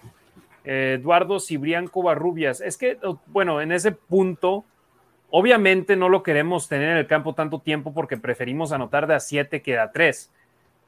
Eduardo 0.68 1.39
Cibrián 1.39 1.88
Covarrubias. 1.88 2.60
Es 2.60 2.77
que, 2.77 2.98
bueno, 3.27 3.61
en 3.61 3.72
ese 3.72 3.94
punto, 3.94 4.65
obviamente 5.30 5.95
no 5.95 6.10
lo 6.10 6.23
queremos 6.23 6.68
tener 6.68 6.89
en 6.89 6.98
el 6.98 7.07
campo 7.07 7.34
tanto 7.34 7.60
tiempo 7.60 7.94
porque 7.94 8.18
preferimos 8.18 8.72
anotar 8.72 9.07
de 9.07 9.15
a 9.15 9.19
7 9.19 9.61
que 9.61 9.72
de 9.73 9.80
a 9.80 9.91
3. 9.91 10.31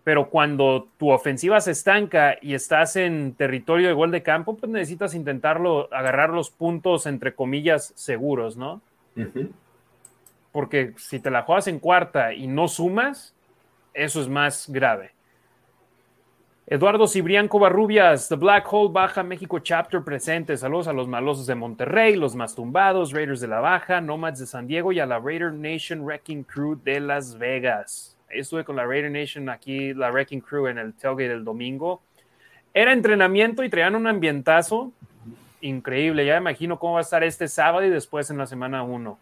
Pero 0.03 0.29
cuando 0.29 0.87
tu 0.97 1.11
ofensiva 1.11 1.61
se 1.61 1.71
estanca 1.71 2.37
y 2.41 2.53
estás 2.53 2.95
en 2.95 3.33
territorio 3.33 3.87
de 3.87 3.93
gol 3.93 4.11
de 4.11 4.23
campo, 4.23 4.57
pues 4.57 4.71
necesitas 4.71 5.13
intentarlo, 5.13 5.87
agarrar 5.93 6.31
los 6.31 6.49
puntos, 6.49 7.05
entre 7.05 7.33
comillas, 7.33 7.93
seguros, 7.95 8.57
¿no? 8.57 8.81
Porque 10.51 10.93
si 10.97 11.19
te 11.19 11.29
la 11.31 11.43
juegas 11.43 11.67
en 11.67 11.79
cuarta 11.79 12.33
y 12.33 12.47
no 12.47 12.67
sumas, 12.67 13.35
eso 13.93 14.21
es 14.21 14.27
más 14.27 14.69
grave. 14.69 15.11
Eduardo 16.71 17.07
Cibrián 17.07 17.47
Covarrubias, 17.47 18.29
The 18.29 18.35
Black 18.35 18.71
Hole 18.71 18.91
Baja 18.93 19.23
México 19.23 19.57
Chapter 19.57 20.03
presente. 20.03 20.55
Saludos 20.55 20.87
a 20.87 20.93
los 20.93 21.07
malosos 21.07 21.47
de 21.47 21.55
Monterrey, 21.55 22.15
los 22.15 22.35
más 22.35 22.53
tumbados, 22.53 23.11
Raiders 23.11 23.39
de 23.41 23.47
la 23.47 23.59
Baja, 23.59 23.99
Nomads 24.01 24.37
de 24.37 24.45
San 24.45 24.67
Diego 24.67 24.91
y 24.91 24.99
a 24.99 25.07
la 25.07 25.17
Raider 25.17 25.51
Nation 25.51 26.03
Wrecking 26.03 26.43
Crew 26.43 26.79
de 26.83 26.99
Las 26.99 27.39
Vegas. 27.39 28.15
Estuve 28.29 28.63
con 28.63 28.75
la 28.75 28.85
Raider 28.85 29.09
Nation 29.09 29.49
aquí, 29.49 29.95
la 29.95 30.11
Wrecking 30.11 30.41
Crew 30.41 30.67
en 30.67 30.77
el 30.77 30.93
tailgate 30.93 31.29
del 31.29 31.43
domingo. 31.43 32.03
Era 32.71 32.93
entrenamiento 32.93 33.63
y 33.63 33.69
traían 33.69 33.95
un 33.95 34.05
ambientazo 34.05 34.91
increíble. 35.61 36.23
Ya 36.23 36.37
imagino 36.37 36.77
cómo 36.77 36.93
va 36.93 36.99
a 36.99 37.01
estar 37.01 37.23
este 37.23 37.47
sábado 37.47 37.83
y 37.83 37.89
después 37.89 38.29
en 38.29 38.37
la 38.37 38.45
semana 38.45 38.83
1. 38.83 39.17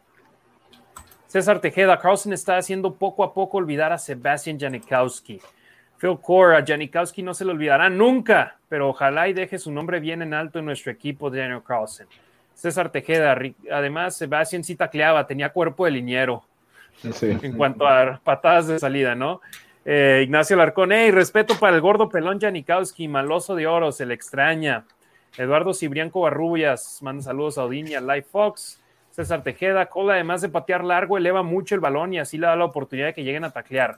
César 1.28 1.62
Tejeda, 1.62 1.98
Carlson 1.98 2.34
está 2.34 2.58
haciendo 2.58 2.96
poco 2.96 3.24
a 3.24 3.34
poco 3.34 3.56
olvidar 3.56 3.94
a 3.94 3.98
Sebastian 3.98 4.60
Janikowski. 4.60 5.40
Phil 5.98 6.18
Core, 6.22 6.58
a 6.58 6.64
Janikowski 6.66 7.24
no 7.24 7.34
se 7.34 7.44
le 7.44 7.52
olvidará 7.52 7.90
nunca, 7.90 8.58
pero 8.70 8.90
ojalá 8.90 9.28
y 9.28 9.34
deje 9.34 9.58
su 9.58 9.72
nombre 9.72 10.00
bien 10.00 10.22
en 10.22 10.34
alto 10.34 10.60
en 10.60 10.66
nuestro 10.66 10.92
equipo 10.92 11.30
de 11.30 11.40
Daniel 11.40 11.64
Carlson. 11.66 12.08
César 12.54 12.92
Tejeda, 12.92 13.38
además 13.72 14.18
Sebastián 14.18 14.64
sí 14.64 14.76
tacleaba, 14.76 15.28
tenía 15.28 15.50
cuerpo 15.50 15.86
de 15.86 15.92
liniero 15.92 16.44
en 17.22 17.56
cuanto 17.56 17.88
a 17.88 18.20
patadas 18.24 18.68
de 18.68 18.80
salida, 18.80 19.16
¿no? 19.16 19.42
Eh, 19.86 20.22
Ignacio 20.24 20.58
Larcón, 20.58 20.92
hey, 20.92 21.12
respeto 21.12 21.56
para 21.60 21.76
el 21.76 21.82
gordo 21.82 22.10
pelón 22.10 22.40
Janikowski, 22.40 23.08
maloso 23.08 23.56
de 23.56 23.68
oro, 23.68 23.92
se 23.92 24.06
le 24.06 24.14
extraña. 24.14 24.86
Eduardo 25.38 25.74
Cibrianco 25.74 26.22
Barrubias, 26.22 27.00
manda 27.02 27.24
saludos 27.24 27.58
a 27.58 27.64
Odín 27.64 27.88
y 27.88 27.96
a 27.96 28.02
Live 28.02 28.26
Fox. 28.32 28.82
César 29.12 29.44
Tejeda, 29.44 29.86
Cola, 29.88 30.14
además 30.14 30.42
de 30.42 30.50
patear 30.50 30.84
largo, 30.84 31.18
eleva 31.18 31.42
mucho 31.42 31.74
el 31.74 31.82
balón 31.82 32.14
y 32.14 32.20
así 32.20 32.38
le 32.38 32.48
da 32.48 32.56
la 32.56 32.66
oportunidad 32.66 33.08
de 33.08 33.14
que 33.14 33.24
lleguen 33.24 33.44
a 33.44 33.52
taclear. 33.52 33.98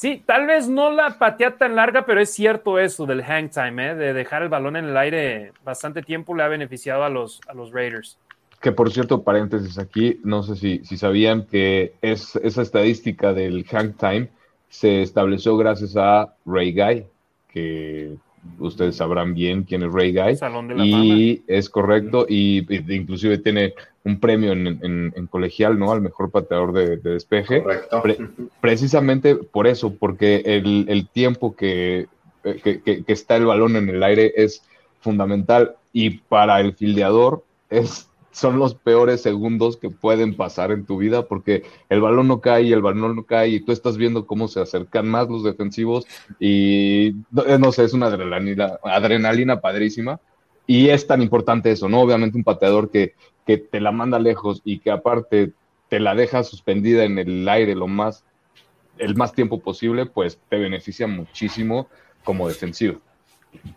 Sí, 0.00 0.22
tal 0.24 0.46
vez 0.46 0.66
no 0.66 0.90
la 0.90 1.18
patea 1.18 1.58
tan 1.58 1.76
larga, 1.76 2.06
pero 2.06 2.22
es 2.22 2.32
cierto 2.32 2.78
eso 2.78 3.04
del 3.04 3.22
hang 3.22 3.50
time, 3.50 3.90
¿eh? 3.90 3.94
de 3.94 4.14
dejar 4.14 4.42
el 4.42 4.48
balón 4.48 4.76
en 4.76 4.86
el 4.86 4.96
aire 4.96 5.52
bastante 5.62 6.00
tiempo 6.00 6.34
le 6.34 6.42
ha 6.42 6.48
beneficiado 6.48 7.04
a 7.04 7.10
los, 7.10 7.38
a 7.46 7.52
los 7.52 7.70
Raiders. 7.70 8.16
Que 8.62 8.72
por 8.72 8.90
cierto, 8.90 9.22
paréntesis 9.22 9.78
aquí, 9.78 10.18
no 10.24 10.42
sé 10.42 10.56
si, 10.56 10.82
si 10.86 10.96
sabían 10.96 11.44
que 11.44 11.92
es, 12.00 12.34
esa 12.36 12.62
estadística 12.62 13.34
del 13.34 13.66
hang 13.70 13.92
time 13.92 14.30
se 14.70 15.02
estableció 15.02 15.58
gracias 15.58 15.94
a 15.98 16.32
Ray 16.46 16.72
Guy, 16.72 17.04
que 17.52 18.16
ustedes 18.58 18.96
sabrán 18.96 19.34
bien 19.34 19.64
quién 19.64 19.82
es 19.82 19.92
Ray 19.92 20.12
Guy. 20.12 20.38
y 20.82 21.42
es 21.46 21.68
correcto, 21.68 22.26
y, 22.28 22.66
inclusive 22.94 23.38
tiene 23.38 23.74
un 24.04 24.18
premio 24.18 24.52
en, 24.52 25.28
colegial, 25.30 25.78
¿no? 25.78 25.92
Al 25.92 26.00
mejor 26.00 26.30
pateador 26.30 26.72
de, 26.72 26.96
despeje. 26.96 27.62
Correcto. 27.62 28.02
precisamente 28.60 29.36
por 29.36 29.66
eso, 29.66 29.94
porque 29.94 30.42
el, 30.44 31.08
tiempo 31.12 31.54
que, 31.54 32.06
que, 32.42 33.04
está 33.06 33.36
el 33.36 33.46
balón 33.46 33.76
en 33.76 33.88
el 33.88 34.02
aire 34.02 34.32
es 34.36 34.62
fundamental 35.00 35.76
y 35.92 36.18
para 36.18 36.60
el 36.60 36.74
fildeador 36.74 37.44
es 37.68 38.09
son 38.30 38.58
los 38.58 38.74
peores 38.74 39.22
segundos 39.22 39.76
que 39.76 39.90
pueden 39.90 40.36
pasar 40.36 40.70
en 40.70 40.84
tu 40.84 40.98
vida 40.98 41.26
porque 41.26 41.64
el 41.88 42.00
balón 42.00 42.28
no 42.28 42.40
cae 42.40 42.62
y 42.62 42.72
el 42.72 42.82
balón 42.82 43.16
no 43.16 43.24
cae 43.24 43.48
y 43.48 43.60
tú 43.60 43.72
estás 43.72 43.96
viendo 43.96 44.26
cómo 44.26 44.48
se 44.48 44.60
acercan 44.60 45.08
más 45.08 45.28
los 45.28 45.42
defensivos 45.42 46.06
y 46.38 47.14
no 47.30 47.72
sé, 47.72 47.84
es 47.84 47.92
una 47.92 48.06
adrenalina, 48.06 48.78
adrenalina 48.84 49.60
padrísima 49.60 50.20
y 50.66 50.88
es 50.88 51.06
tan 51.06 51.22
importante 51.22 51.72
eso, 51.72 51.88
¿no? 51.88 52.00
Obviamente 52.00 52.38
un 52.38 52.44
pateador 52.44 52.90
que, 52.90 53.14
que 53.46 53.58
te 53.58 53.80
la 53.80 53.90
manda 53.90 54.18
lejos 54.20 54.62
y 54.64 54.78
que 54.78 54.92
aparte 54.92 55.52
te 55.88 55.98
la 55.98 56.14
deja 56.14 56.44
suspendida 56.44 57.04
en 57.04 57.18
el 57.18 57.48
aire 57.48 57.74
lo 57.74 57.88
más, 57.88 58.24
el 58.96 59.16
más 59.16 59.32
tiempo 59.32 59.60
posible, 59.60 60.06
pues 60.06 60.38
te 60.48 60.58
beneficia 60.58 61.08
muchísimo 61.08 61.88
como 62.22 62.46
defensivo. 62.46 63.00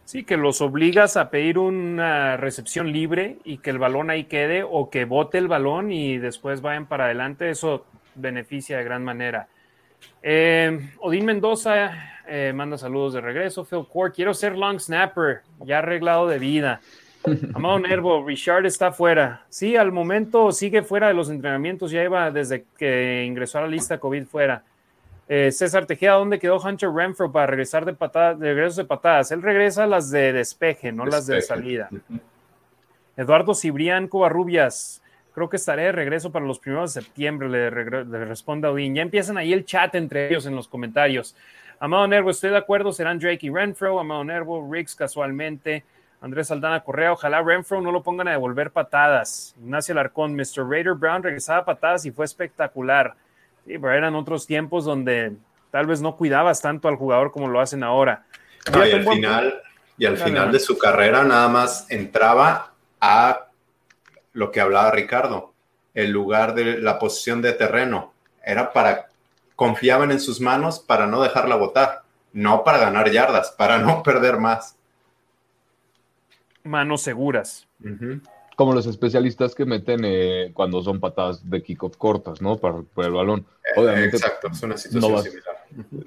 Sí, 0.05 0.23
que 0.23 0.37
los 0.37 0.61
obligas 0.61 1.17
a 1.17 1.29
pedir 1.29 1.57
una 1.57 2.37
recepción 2.37 2.91
libre 2.91 3.37
y 3.43 3.57
que 3.57 3.69
el 3.69 3.79
balón 3.79 4.09
ahí 4.09 4.25
quede 4.25 4.63
o 4.63 4.89
que 4.89 5.05
bote 5.05 5.37
el 5.37 5.47
balón 5.47 5.91
y 5.91 6.17
después 6.17 6.61
vayan 6.61 6.85
para 6.85 7.05
adelante. 7.05 7.49
Eso 7.49 7.85
beneficia 8.15 8.77
de 8.77 8.83
gran 8.83 9.03
manera. 9.03 9.47
Eh, 10.21 10.91
Odín 10.99 11.25
Mendoza 11.25 12.21
eh, 12.27 12.51
manda 12.53 12.77
saludos 12.77 13.13
de 13.13 13.21
regreso. 13.21 13.65
Phil 13.65 13.85
Core, 13.91 14.11
quiero 14.11 14.33
ser 14.33 14.55
long 14.57 14.79
snapper, 14.79 15.41
ya 15.65 15.79
arreglado 15.79 16.27
de 16.27 16.39
vida. 16.39 16.81
Amado 17.53 17.79
Nervo, 17.79 18.25
Richard 18.25 18.65
está 18.65 18.91
fuera. 18.91 19.45
Sí, 19.49 19.75
al 19.75 19.91
momento 19.91 20.51
sigue 20.51 20.83
fuera 20.83 21.07
de 21.07 21.13
los 21.13 21.29
entrenamientos, 21.29 21.91
ya 21.91 22.03
iba 22.03 22.29
desde 22.31 22.65
que 22.77 23.23
ingresó 23.25 23.59
a 23.59 23.61
la 23.61 23.67
lista 23.67 23.99
COVID 23.99 24.25
fuera. 24.25 24.63
Eh, 25.27 25.51
César 25.51 25.85
Tejeda, 25.85 26.13
¿dónde 26.13 26.37
quedó 26.37 26.59
Hunter 26.59 26.89
Renfro 26.89 27.31
para 27.31 27.47
regresar 27.47 27.85
de 27.85 27.93
patadas, 27.93 28.39
de 28.39 28.53
regresos 28.53 28.75
de 28.75 28.85
patadas? 28.85 29.31
Él 29.31 29.41
regresa 29.41 29.85
a 29.85 29.87
las 29.87 30.11
de 30.11 30.33
despeje, 30.33 30.91
no 30.91 31.05
las 31.05 31.27
de 31.27 31.41
salida. 31.41 31.89
Eduardo 33.15 33.53
Cibrián 33.53 34.07
Covarrubias, 34.07 35.01
creo 35.33 35.49
que 35.49 35.57
estaré 35.57 35.83
de 35.83 35.91
regreso 35.91 36.31
para 36.31 36.45
los 36.45 36.59
primeros 36.59 36.93
de 36.93 37.01
septiembre, 37.01 37.47
le, 37.47 37.69
responde 37.69 38.67
a 38.67 38.71
Odín. 38.71 38.95
Ya 38.95 39.01
empiezan 39.01 39.37
ahí 39.37 39.53
el 39.53 39.65
chat 39.65 39.95
entre 39.95 40.29
ellos 40.29 40.45
en 40.45 40.55
los 40.55 40.67
comentarios. 40.67 41.35
Amado 41.79 42.07
Nervo, 42.07 42.29
estoy 42.29 42.49
de 42.49 42.57
acuerdo, 42.57 42.91
serán 42.91 43.19
Drake 43.19 43.45
y 43.45 43.49
Renfro, 43.49 43.99
Amado 43.99 44.23
Nervo, 44.23 44.67
Riggs 44.71 44.95
casualmente, 44.95 45.83
Andrés 46.21 46.49
Aldana 46.51 46.81
Correa, 46.81 47.13
ojalá 47.13 47.41
Renfro 47.41 47.81
no 47.81 47.91
lo 47.91 48.01
pongan 48.03 48.27
a 48.29 48.31
devolver 48.31 48.71
patadas. 48.71 49.55
Ignacio 49.61 49.93
Larcón, 49.93 50.35
Mr. 50.35 50.67
Raider 50.69 50.93
Brown 50.93 51.21
regresaba 51.21 51.65
patadas 51.65 52.05
y 52.05 52.11
fue 52.11 52.25
espectacular. 52.25 53.15
Sí, 53.65 53.77
pero 53.77 53.93
eran 53.93 54.15
otros 54.15 54.45
tiempos 54.45 54.85
donde 54.85 55.33
tal 55.71 55.85
vez 55.87 56.01
no 56.01 56.15
cuidabas 56.15 56.61
tanto 56.61 56.87
al 56.87 56.95
jugador 56.95 57.31
como 57.31 57.47
lo 57.47 57.59
hacen 57.59 57.83
ahora. 57.83 58.25
y 58.73 58.91
al 58.91 59.07
final, 59.07 59.61
y 59.97 60.05
al 60.05 60.17
final 60.17 60.51
de 60.51 60.59
su 60.59 60.77
carrera 60.77 61.23
nada 61.23 61.47
más 61.47 61.89
entraba 61.89 62.73
a 62.99 63.47
lo 64.33 64.51
que 64.51 64.59
hablaba 64.61 64.91
Ricardo, 64.91 65.53
el 65.93 66.11
lugar 66.11 66.55
de 66.55 66.79
la 66.79 66.99
posición 66.99 67.41
de 67.41 67.53
terreno. 67.53 68.13
Era 68.43 68.73
para, 68.73 69.07
confiaban 69.55 70.11
en 70.11 70.19
sus 70.19 70.41
manos 70.41 70.79
para 70.79 71.07
no 71.07 71.21
dejarla 71.21 71.55
botar, 71.55 72.03
no 72.33 72.63
para 72.63 72.79
ganar 72.79 73.09
yardas, 73.11 73.51
para 73.51 73.77
no 73.77 74.03
perder 74.03 74.37
más. 74.37 74.75
Manos 76.63 77.01
seguras 77.01 77.67
como 78.55 78.73
los 78.73 78.85
especialistas 78.85 79.55
que 79.55 79.65
meten 79.65 80.01
eh, 80.03 80.51
cuando 80.53 80.81
son 80.81 80.99
patadas 80.99 81.49
de 81.49 81.63
kickoff 81.63 81.97
cortas, 81.97 82.41
¿no? 82.41 82.57
Para, 82.57 82.77
el 82.97 83.11
balón. 83.11 83.45
Eh, 83.63 83.79
Obviamente, 83.81 84.17
Exacto, 84.17 84.49
es 84.51 84.61
una 84.61 84.77
situación 84.77 85.11
no 85.11 85.15
vas, 85.15 85.23
similar. 85.23 85.55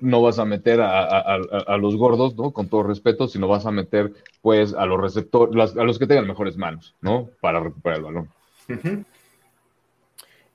No 0.01 0.23
vas 0.23 0.39
a 0.39 0.45
meter 0.45 0.81
a, 0.81 1.77
los 1.79 1.97
gordos, 1.97 2.37
¿no? 2.37 2.53
Con 2.53 2.69
todo 2.69 2.85
respeto, 2.85 3.27
sino 3.27 3.49
vas 3.49 3.67
a 3.67 3.73
meter, 3.73 4.13
pues, 4.43 4.75
a 4.75 4.87
los 4.87 5.01
receptores, 5.01 5.77
a 5.77 5.83
los 5.83 5.99
que 5.99 6.07
tengan 6.07 6.27
mejores 6.27 6.57
manos, 6.57 6.95
¿no? 7.01 7.29
Para 7.41 7.61
recuperar 7.61 7.99
el 7.99 8.05
balón. 8.05 8.31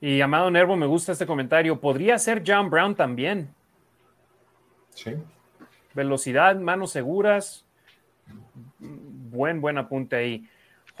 Y 0.00 0.20
Amado 0.20 0.50
Nervo, 0.50 0.76
me 0.76 0.86
gusta 0.86 1.12
este 1.12 1.26
comentario. 1.26 1.78
¿Podría 1.78 2.18
ser 2.18 2.42
John 2.44 2.70
Brown 2.70 2.96
también? 2.96 3.54
Sí. 4.90 5.12
Velocidad, 5.94 6.56
manos 6.56 6.90
seguras. 6.90 7.64
Buen, 8.80 9.60
buen 9.60 9.78
apunte 9.78 10.16
ahí. 10.16 10.48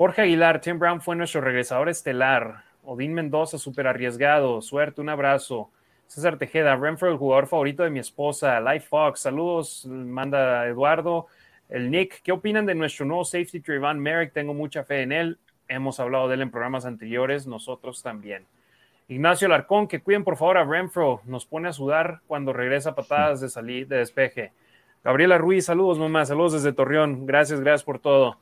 Jorge 0.02 0.22
Aguilar, 0.22 0.60
Tim 0.60 0.80
Brown 0.80 1.00
fue 1.00 1.14
nuestro 1.14 1.40
regresador 1.40 1.88
estelar. 1.88 2.64
Odín 2.82 3.14
Mendoza, 3.14 3.56
súper 3.56 3.86
arriesgado. 3.86 4.60
Suerte, 4.60 5.00
un 5.00 5.08
abrazo. 5.08 5.70
César 6.08 6.38
Tejeda, 6.38 6.74
Renfro, 6.74 7.08
el 7.08 7.18
jugador 7.18 7.46
favorito 7.46 7.84
de 7.84 7.90
mi 7.90 8.00
esposa. 8.00 8.60
Life 8.60 8.88
Fox, 8.88 9.20
saludos, 9.20 9.86
manda 9.86 10.66
Eduardo. 10.66 11.28
El 11.68 11.88
Nick, 11.88 12.20
¿qué 12.22 12.32
opinan 12.32 12.66
de 12.66 12.74
nuestro 12.74 13.06
nuevo 13.06 13.24
safety 13.24 13.60
Trayvon 13.60 14.00
Merrick? 14.00 14.32
Tengo 14.32 14.54
mucha 14.54 14.82
fe 14.82 15.02
en 15.02 15.12
él. 15.12 15.38
Hemos 15.68 16.00
hablado 16.00 16.26
de 16.26 16.34
él 16.34 16.42
en 16.42 16.50
programas 16.50 16.84
anteriores, 16.84 17.46
nosotros 17.46 18.02
también. 18.02 18.44
Ignacio 19.06 19.46
Larcón, 19.46 19.86
que 19.86 20.00
cuiden 20.00 20.24
por 20.24 20.36
favor 20.36 20.58
a 20.58 20.64
Renfro, 20.64 21.20
nos 21.26 21.46
pone 21.46 21.68
a 21.68 21.72
sudar 21.72 22.22
cuando 22.26 22.52
regresa 22.52 22.96
patadas 22.96 23.40
de 23.40 23.48
salir 23.48 23.86
de 23.86 23.98
despeje. 23.98 24.50
Gabriela 25.04 25.38
Ruiz, 25.38 25.66
saludos 25.66 26.00
mamá, 26.00 26.26
saludos 26.26 26.54
desde 26.54 26.72
Torreón, 26.72 27.24
gracias, 27.24 27.60
gracias 27.60 27.84
por 27.84 28.00
todo. 28.00 28.38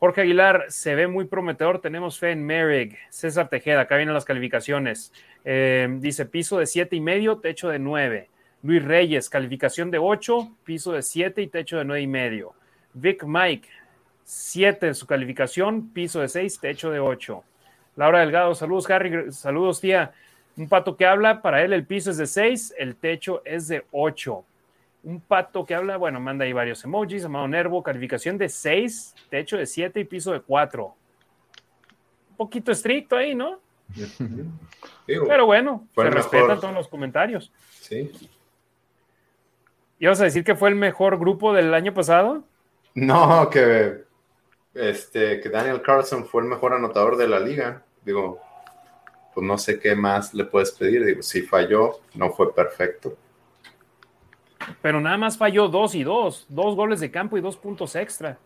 Jorge 0.00 0.22
Aguilar, 0.22 0.64
se 0.68 0.94
ve 0.94 1.06
muy 1.08 1.26
prometedor. 1.26 1.82
Tenemos 1.82 2.18
fe 2.18 2.30
en 2.30 2.42
Merrick. 2.42 2.96
César 3.10 3.50
Tejeda, 3.50 3.82
acá 3.82 3.96
vienen 3.96 4.14
las 4.14 4.24
calificaciones. 4.24 5.12
Eh, 5.44 5.88
dice 6.00 6.24
piso 6.24 6.58
de 6.58 6.64
siete 6.64 6.96
y 6.96 7.00
medio, 7.02 7.36
techo 7.36 7.68
de 7.68 7.78
nueve. 7.78 8.30
Luis 8.62 8.82
Reyes, 8.82 9.28
calificación 9.28 9.90
de 9.90 9.98
8, 9.98 10.56
piso 10.64 10.92
de 10.92 11.02
7 11.02 11.40
y 11.40 11.46
techo 11.48 11.78
de 11.78 11.84
nueve 11.84 12.02
y 12.02 12.06
medio. 12.06 12.52
Vic 12.92 13.24
Mike, 13.24 13.68
7 14.24 14.88
en 14.88 14.94
su 14.94 15.06
calificación, 15.06 15.90
piso 15.92 16.20
de 16.20 16.28
6, 16.28 16.60
techo 16.60 16.90
de 16.90 17.00
8. 17.00 17.42
Laura 17.96 18.20
Delgado, 18.20 18.54
saludos 18.54 18.90
Harry, 18.90 19.32
saludos 19.32 19.80
tía. 19.80 20.12
Un 20.56 20.68
pato 20.68 20.96
que 20.96 21.06
habla, 21.06 21.40
para 21.40 21.62
él 21.62 21.72
el 21.72 21.86
piso 21.86 22.10
es 22.10 22.18
de 22.18 22.26
6, 22.26 22.74
el 22.78 22.96
techo 22.96 23.42
es 23.46 23.68
de 23.68 23.84
8 23.92 24.44
un 25.02 25.20
pato 25.20 25.64
que 25.64 25.74
habla, 25.74 25.96
bueno, 25.96 26.20
manda 26.20 26.44
ahí 26.44 26.52
varios 26.52 26.84
emojis, 26.84 27.24
Amado 27.24 27.48
Nervo, 27.48 27.82
calificación 27.82 28.36
de 28.36 28.48
6, 28.48 29.14
techo 29.30 29.56
de 29.56 29.66
7 29.66 30.00
y 30.00 30.04
piso 30.04 30.32
de 30.32 30.40
4. 30.40 30.94
Un 32.30 32.36
poquito 32.36 32.72
estricto 32.72 33.16
ahí, 33.16 33.34
¿no? 33.34 33.60
Pero 35.06 35.46
bueno, 35.46 35.88
se 35.94 36.10
respetan 36.10 36.60
todos 36.60 36.74
los 36.74 36.88
comentarios. 36.88 37.52
Sí. 37.80 38.10
¿Ibas 39.98 40.20
a 40.20 40.24
decir 40.24 40.44
que 40.44 40.54
fue 40.54 40.68
el 40.68 40.76
mejor 40.76 41.18
grupo 41.18 41.52
del 41.52 41.74
año 41.74 41.92
pasado? 41.92 42.44
No, 42.94 43.48
que, 43.50 44.04
este, 44.74 45.40
que 45.40 45.48
Daniel 45.48 45.82
Carlson 45.82 46.26
fue 46.26 46.42
el 46.42 46.48
mejor 46.48 46.72
anotador 46.72 47.16
de 47.16 47.28
la 47.28 47.40
liga. 47.40 47.82
Digo, 48.04 48.40
pues 49.34 49.46
no 49.46 49.58
sé 49.58 49.78
qué 49.78 49.94
más 49.94 50.32
le 50.32 50.44
puedes 50.44 50.72
pedir. 50.72 51.04
Digo, 51.04 51.22
si 51.22 51.42
falló, 51.42 52.00
no 52.14 52.30
fue 52.30 52.54
perfecto 52.54 53.16
pero 54.82 55.00
nada 55.00 55.16
más 55.16 55.38
falló 55.38 55.68
dos 55.68 55.94
y 55.94 56.02
dos, 56.02 56.46
dos 56.48 56.74
goles 56.76 57.00
de 57.00 57.10
campo 57.10 57.36
y 57.38 57.40
dos 57.40 57.56
puntos 57.56 57.96
extra. 57.96 58.38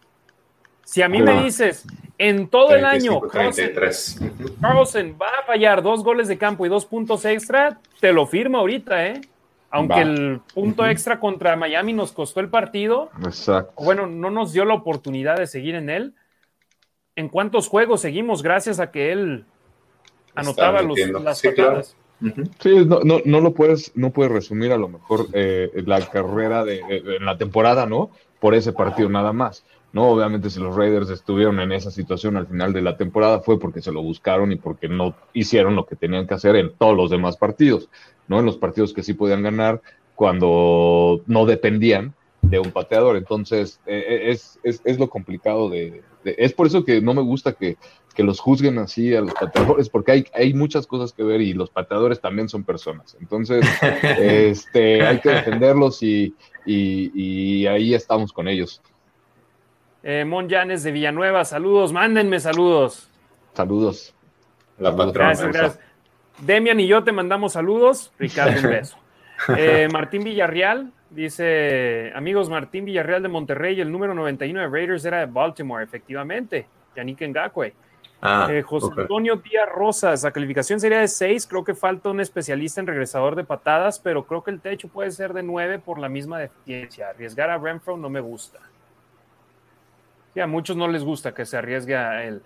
Si 0.85 1.01
a 1.01 1.09
mí 1.09 1.23
me 1.23 1.43
dices, 1.43 1.87
en 2.19 2.49
todo 2.49 2.75
el 2.75 2.85
año, 2.85 3.21
Carlson, 3.23 5.17
va 5.21 5.29
a 5.41 5.47
fallar 5.47 5.83
dos 5.83 6.05
goles 6.05 6.29
de 6.29 6.37
campo 6.37 6.67
y 6.67 6.69
dos 6.69 6.85
puntos 6.85 7.25
extra, 7.25 7.81
te 8.01 8.13
lo 8.13 8.27
firmo 8.27 8.59
ahorita, 8.59 9.07
¿eh? 9.07 9.21
Aunque 9.71 10.03
el 10.03 10.41
punto 10.53 10.87
extra 10.87 11.19
contra 11.19 11.57
Miami 11.57 11.95
nos 11.95 12.13
costó 12.13 12.41
el 12.41 12.49
partido, 12.49 13.11
Exacto. 13.25 13.73
bueno, 13.83 14.07
no 14.07 14.31
nos 14.31 14.53
dio 14.53 14.65
la 14.65 14.75
oportunidad 14.75 15.37
de 15.37 15.49
seguir 15.49 15.75
en 15.75 15.91
él. 15.91 16.15
¿En 17.17 17.29
cuántos 17.29 17.69
juegos 17.69 18.01
seguimos 18.01 18.43
gracias 18.43 18.79
a 18.79 18.91
que 18.93 19.11
él 19.11 19.47
anotaba 20.35 20.83
los, 20.83 20.99
las 20.99 21.39
sí, 21.39 21.49
Sí, 22.61 22.85
no, 22.87 23.01
no, 23.01 23.21
no, 23.25 23.41
lo 23.41 23.53
puedes, 23.53 23.93
no 23.95 24.11
puedes 24.11 24.33
resumir 24.33 24.73
a 24.73 24.79
lo 24.79 24.89
mejor 24.89 25.27
eh, 25.33 25.71
la 25.87 26.01
carrera 26.09 26.65
de, 26.65 26.81
en 26.89 27.25
la 27.25 27.37
temporada, 27.37 27.87
¿no? 27.87 28.11
Por 28.41 28.55
ese 28.55 28.73
partido 28.73 29.09
nada 29.09 29.33
más. 29.33 29.65
No, 29.93 30.09
obviamente 30.09 30.51
si 30.51 30.59
los 30.59 30.75
Raiders 30.75 31.09
estuvieron 31.11 31.61
en 31.61 31.71
esa 31.71 31.91
situación 31.91 32.37
al 32.37 32.49
final 32.49 32.73
de 32.73 32.83
la 32.83 32.97
temporada 32.97 33.41
fue 33.41 33.61
porque 33.61 33.81
se 33.81 33.93
lo 33.93 34.03
buscaron 34.03 34.51
y 34.51 34.57
porque 34.57 34.89
no 34.89 35.15
hicieron 35.33 35.77
lo 35.77 35.87
que 35.87 35.95
tenían 35.95 36.27
que 36.27 36.35
hacer 36.35 36.57
en 36.57 36.73
todos 36.73 36.97
los 36.97 37.11
demás 37.11 37.37
partidos, 37.37 37.89
¿no? 38.27 38.41
En 38.41 38.47
los 38.47 38.57
partidos 38.57 38.93
que 38.93 39.05
sí 39.05 39.15
podían 39.15 39.43
ganar 39.43 39.83
cuando 40.15 41.21
no 41.27 41.47
dependían 41.47 42.15
de 42.43 42.59
un 42.59 42.73
pateador. 42.73 43.17
Entonces, 43.17 43.81
eh, 43.87 44.05
eh, 44.09 44.31
es, 44.31 44.59
es, 44.63 44.81
es, 44.85 44.99
lo 44.99 45.09
complicado 45.09 45.69
de, 45.69 46.03
Es 46.25 46.53
por 46.53 46.67
eso 46.67 46.85
que 46.85 47.01
no 47.01 47.15
me 47.15 47.23
gusta 47.23 47.53
que, 47.53 47.77
que, 48.15 48.23
los 48.23 48.41
juzguen 48.41 48.79
así 48.79 49.15
a 49.15 49.21
los 49.21 49.35
pateadores, 49.35 49.89
porque 49.89 50.13
hay, 50.13 50.27
hay 50.35 50.55
muchas 50.55 50.87
cosas 50.87 51.13
que 51.13 51.23
ver 51.23 51.41
y 51.41 51.53
los 51.53 51.71
pateadores 51.71 52.21
también 52.21 52.49
son 52.49 52.65
personas. 52.65 53.17
Entonces, 53.21 53.65
este, 54.19 55.07
hay 55.07 55.21
que 55.21 55.31
defenderlos 55.31 56.03
y, 56.03 56.35
y, 56.65 57.11
y 57.15 57.67
ahí 57.67 57.95
estamos 57.95 58.33
con 58.33 58.49
ellos. 58.49 58.81
Eh, 60.03 60.25
Mon 60.25 60.49
Llanes 60.49 60.83
de 60.83 60.93
Villanueva, 60.93 61.45
saludos, 61.45 61.93
mándenme 61.93 62.39
saludos. 62.39 63.09
Saludos. 63.55 64.15
La 64.79 64.95
patrona. 64.95 65.29
Gracias, 65.29 65.53
gracias. 65.53 65.81
Demian 66.39 66.81
y 66.81 66.87
yo 66.87 67.05
te 67.05 67.13
mandamos 67.13 67.53
saludos. 67.55 68.13
Ricardo, 68.19 68.61
un 68.61 68.71
beso. 68.71 68.97
Eh, 69.59 69.89
Martín 69.93 70.23
Villarreal 70.23 70.93
dice: 71.15 72.13
Amigos, 72.15 72.49
Martín 72.51 72.85
Villarreal 72.85 73.23
de 73.23 73.29
Monterrey, 73.29 73.81
el 73.81 73.91
número 73.91 74.15
91 74.15 74.61
de 74.61 74.69
Raiders 74.69 75.05
era 75.05 75.21
de 75.21 75.27
Baltimore, 75.27 75.85
efectivamente. 75.85 76.67
Yannick 76.97 77.21
Ngakwe. 77.23 77.75
Ah, 78.21 78.49
Eh, 78.51 78.63
José. 78.63 78.89
Antonio 78.97 79.37
Díaz 79.37 79.69
Rosas, 79.69 80.23
la 80.23 80.31
calificación 80.31 80.81
sería 80.81 81.01
de 81.01 81.09
6. 81.09 81.47
Creo 81.47 81.63
que 81.63 81.75
falta 81.75 82.09
un 82.09 82.21
especialista 82.21 82.81
en 82.81 82.87
regresador 82.87 83.37
de 83.37 83.45
patadas, 83.45 83.99
pero 83.99 84.25
creo 84.25 84.43
que 84.43 84.51
el 84.51 84.61
techo 84.61 84.89
puede 84.89 85.11
ser 85.11 85.35
de 85.35 85.43
9 85.43 85.79
por 85.79 85.99
la 85.99 86.09
misma 86.09 86.39
deficiencia. 86.39 87.11
Arriesgar 87.11 87.51
a 87.51 87.59
Renfro 87.59 87.97
no 87.97 88.09
me 88.09 88.21
gusta. 88.21 88.61
Sí, 90.33 90.41
a 90.41 90.47
muchos 90.47 90.77
no 90.77 90.89
les 90.89 91.05
gusta 91.05 91.35
que 91.35 91.45
se 91.45 91.57
arriesgue 91.57 91.97
a 91.97 92.25
él. 92.25 92.43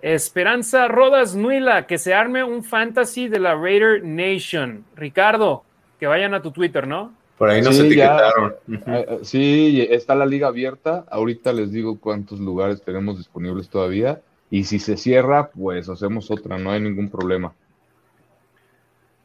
Esperanza 0.00 0.86
Rodas 0.86 1.34
Nuila, 1.34 1.86
que 1.86 1.98
se 1.98 2.14
arme 2.14 2.44
un 2.44 2.62
fantasy 2.62 3.28
de 3.28 3.40
la 3.40 3.56
Raider 3.56 4.04
Nation. 4.04 4.84
Ricardo, 4.94 5.64
que 5.98 6.06
vayan 6.06 6.34
a 6.34 6.42
tu 6.42 6.52
Twitter, 6.52 6.86
¿no? 6.86 7.12
Por 7.38 7.48
ahí 7.50 7.62
nos 7.62 7.76
Sí, 7.76 7.86
etiquetaron. 7.86 8.54
Eh, 8.68 8.80
eh, 8.86 9.18
Sí, 9.22 9.86
está 9.90 10.14
la 10.14 10.26
liga 10.26 10.48
abierta. 10.48 11.04
Ahorita 11.10 11.52
les 11.52 11.70
digo 11.70 11.98
cuántos 12.00 12.40
lugares 12.40 12.82
tenemos 12.82 13.16
disponibles 13.18 13.68
todavía. 13.68 14.20
Y 14.50 14.64
si 14.64 14.78
se 14.78 14.96
cierra, 14.96 15.50
pues 15.50 15.88
hacemos 15.88 16.30
otra, 16.30 16.58
no 16.58 16.70
hay 16.72 16.80
ningún 16.80 17.08
problema. 17.10 17.52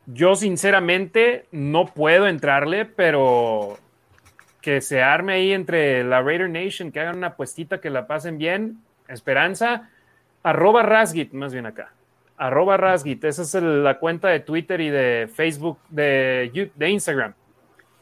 Yo 0.06 0.35
sinceramente 0.35 1.45
no 1.52 1.85
puedo 1.85 2.27
entrarle, 2.27 2.85
pero 2.85 3.77
que 4.61 4.81
se 4.81 5.02
arme 5.02 5.34
ahí 5.34 5.52
entre 5.53 6.03
la 6.03 6.22
Raider 6.22 6.49
Nation, 6.49 6.91
que 6.91 6.99
hagan 6.99 7.18
una 7.18 7.27
apuestita, 7.27 7.80
que 7.81 7.90
la 7.90 8.06
pasen 8.06 8.38
bien. 8.38 8.77
Esperanza, 9.07 9.90
arroba 10.44 10.84
Rasgit, 10.84 11.31
más 11.34 11.53
bien 11.53 11.65
acá. 11.65 11.94
Arroba 12.38 12.76
Rasgit, 12.77 13.23
esa 13.23 13.44
es 13.44 13.56
el- 13.56 13.84
la 13.84 13.99
cuenta 13.99 14.27
de 14.30 14.40
Twitter 14.41 14.81
y 14.81 14.90
de 14.90 15.30
Facebook, 15.34 15.77
de, 15.90 16.69
de 16.76 16.90
Instagram, 16.90 17.34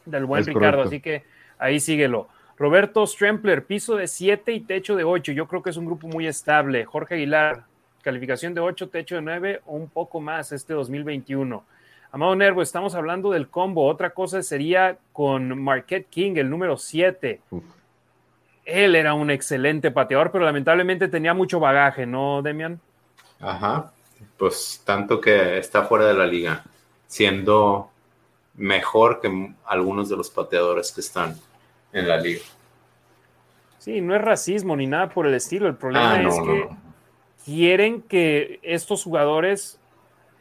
del 0.04 0.24
buen 0.24 0.40
Es 0.40 0.46
Ricardo, 0.46 0.78
correcto. 0.78 0.88
así 0.88 1.00
que 1.00 1.24
ahí 1.58 1.80
síguelo. 1.80 2.28
Roberto 2.56 3.06
Strempler, 3.06 3.64
piso 3.64 3.96
de 3.96 4.06
7 4.06 4.52
y 4.52 4.60
techo 4.60 4.94
de 4.94 5.04
8. 5.04 5.32
Yo 5.32 5.48
creo 5.48 5.62
que 5.62 5.70
es 5.70 5.76
un 5.76 5.86
grupo 5.86 6.06
muy 6.06 6.26
estable. 6.26 6.84
Jorge 6.84 7.14
Aguilar, 7.14 7.64
calificación 8.02 8.54
de 8.54 8.60
8, 8.60 8.88
techo 8.88 9.16
de 9.16 9.22
9 9.22 9.62
o 9.66 9.76
un 9.76 9.88
poco 9.88 10.20
más 10.20 10.52
este 10.52 10.74
2021. 10.74 11.64
Amado 12.12 12.36
Nervo, 12.36 12.60
estamos 12.60 12.94
hablando 12.94 13.30
del 13.30 13.48
combo. 13.48 13.86
Otra 13.86 14.10
cosa 14.10 14.42
sería 14.42 14.98
con 15.12 15.62
Marquette 15.62 16.08
King, 16.08 16.32
el 16.36 16.50
número 16.50 16.76
7. 16.76 17.40
Uf. 17.50 17.64
Él 18.64 18.94
era 18.94 19.14
un 19.14 19.30
excelente 19.30 19.90
pateador, 19.90 20.30
pero 20.30 20.44
lamentablemente 20.44 21.08
tenía 21.08 21.34
mucho 21.34 21.58
bagaje, 21.58 22.06
¿no, 22.06 22.42
Demian? 22.42 22.78
Ajá. 23.40 23.92
Pues 24.36 24.82
tanto 24.84 25.20
que 25.20 25.58
está 25.58 25.84
fuera 25.84 26.06
de 26.06 26.14
la 26.14 26.26
liga, 26.26 26.62
siendo 27.06 27.90
mejor 28.54 29.20
que 29.20 29.54
algunos 29.64 30.08
de 30.08 30.16
los 30.16 30.30
pateadores 30.30 30.92
que 30.92 31.00
están 31.00 31.36
en 31.92 32.08
la 32.08 32.16
liga. 32.18 32.42
Sí, 33.78 34.00
no 34.00 34.14
es 34.14 34.22
racismo 34.22 34.76
ni 34.76 34.86
nada 34.86 35.08
por 35.08 35.26
el 35.26 35.34
estilo. 35.34 35.66
El 35.66 35.76
problema 35.76 36.14
Ah, 36.14 36.18
no, 36.18 36.28
es 36.28 36.38
no, 36.38 36.44
que 36.44 36.60
no. 36.60 36.78
quieren 37.44 38.02
que 38.02 38.60
estos 38.62 39.02
jugadores 39.04 39.78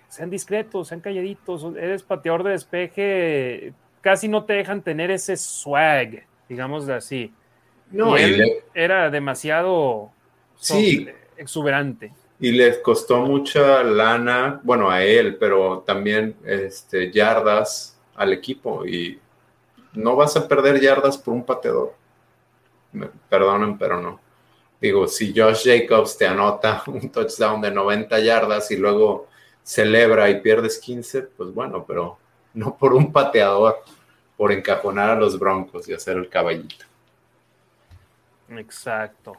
sean 0.10 0.30
discretos, 0.30 0.90
sean 0.90 1.00
calladitos. 1.02 1.66
Eres 1.76 2.04
pateador 2.04 2.44
de 2.44 2.52
despeje, 2.52 3.74
casi 4.02 4.28
no 4.28 4.44
te 4.44 4.54
dejan 4.54 4.82
tener 4.82 5.10
ese 5.10 5.36
swag, 5.38 6.24
digamos 6.48 6.88
así. 6.90 7.34
No, 7.90 8.18
Y 8.18 8.22
y 8.22 8.24
él 8.26 8.38
le, 8.38 8.64
era 8.74 9.10
demasiado 9.10 10.12
Sí. 10.58 11.08
exuberante. 11.38 12.14
y 12.40 12.52
les 12.52 12.78
costó 12.80 13.22
mucha 13.22 13.84
lana, 13.84 14.60
bueno, 14.64 14.90
a 14.90 15.04
él, 15.04 15.38
pero 15.38 15.84
también 15.86 16.36
este, 16.46 17.12
yardas 17.12 17.91
al 18.22 18.34
equipo. 18.34 18.86
Y 18.86 19.20
no 19.94 20.16
vas 20.16 20.36
a 20.38 20.48
perder 20.48 20.80
yardas 20.80 21.18
por 21.18 21.34
un 21.34 21.44
pateador. 21.44 21.94
Me 22.94 23.08
perdonen, 23.30 23.78
pero 23.78 24.02
no. 24.02 24.20
Digo, 24.80 25.08
si 25.08 25.34
Josh 25.36 25.66
Jacobs 25.66 26.18
te 26.18 26.28
anota 26.28 26.84
un 26.88 27.12
touchdown 27.12 27.62
de 27.62 27.72
90 27.72 28.20
yardas 28.20 28.72
y 28.72 28.78
luego 28.78 29.28
celebra 29.64 30.30
y 30.30 30.42
pierdes 30.42 30.80
15, 30.80 31.22
pues 31.24 31.54
bueno, 31.54 31.86
pero 31.86 32.18
no 32.54 32.76
por 32.76 32.94
un 32.94 33.12
pateador, 33.12 33.84
por 34.36 34.52
encajonar 34.52 35.12
a 35.12 35.16
los 35.16 35.38
broncos 35.38 35.88
y 35.88 35.94
hacer 35.94 36.18
el 36.18 36.28
caballito. 36.28 36.86
Exacto. 38.50 39.38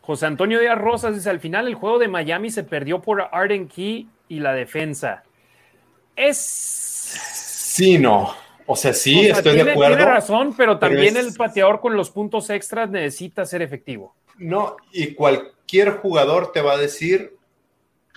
José 0.00 0.26
Antonio 0.26 0.58
Díaz 0.58 0.78
Rosas 0.78 1.14
dice, 1.14 1.30
al 1.30 1.38
final 1.38 1.68
el 1.68 1.76
juego 1.76 2.00
de 2.00 2.08
Miami 2.08 2.50
se 2.50 2.64
perdió 2.64 3.00
por 3.00 3.28
Arden 3.30 3.68
Key 3.68 4.08
y 4.28 4.40
la 4.40 4.52
defensa. 4.52 5.22
Es... 6.16 7.51
Sí, 7.72 7.96
no. 7.96 8.34
O 8.66 8.76
sea, 8.76 8.92
sí, 8.92 9.16
o 9.18 9.22
sea, 9.22 9.32
estoy 9.38 9.52
tiene, 9.54 9.64
de 9.64 9.70
acuerdo. 9.72 9.96
tiene 9.96 10.10
razón, 10.12 10.54
pero 10.54 10.78
también 10.78 11.16
es- 11.16 11.24
el 11.26 11.32
pateador 11.34 11.80
con 11.80 11.96
los 11.96 12.10
puntos 12.10 12.50
extras 12.50 12.90
necesita 12.90 13.46
ser 13.46 13.62
efectivo. 13.62 14.14
No, 14.36 14.76
y 14.92 15.14
cualquier 15.14 15.92
jugador 15.96 16.52
te 16.52 16.60
va 16.60 16.74
a 16.74 16.76
decir, 16.76 17.34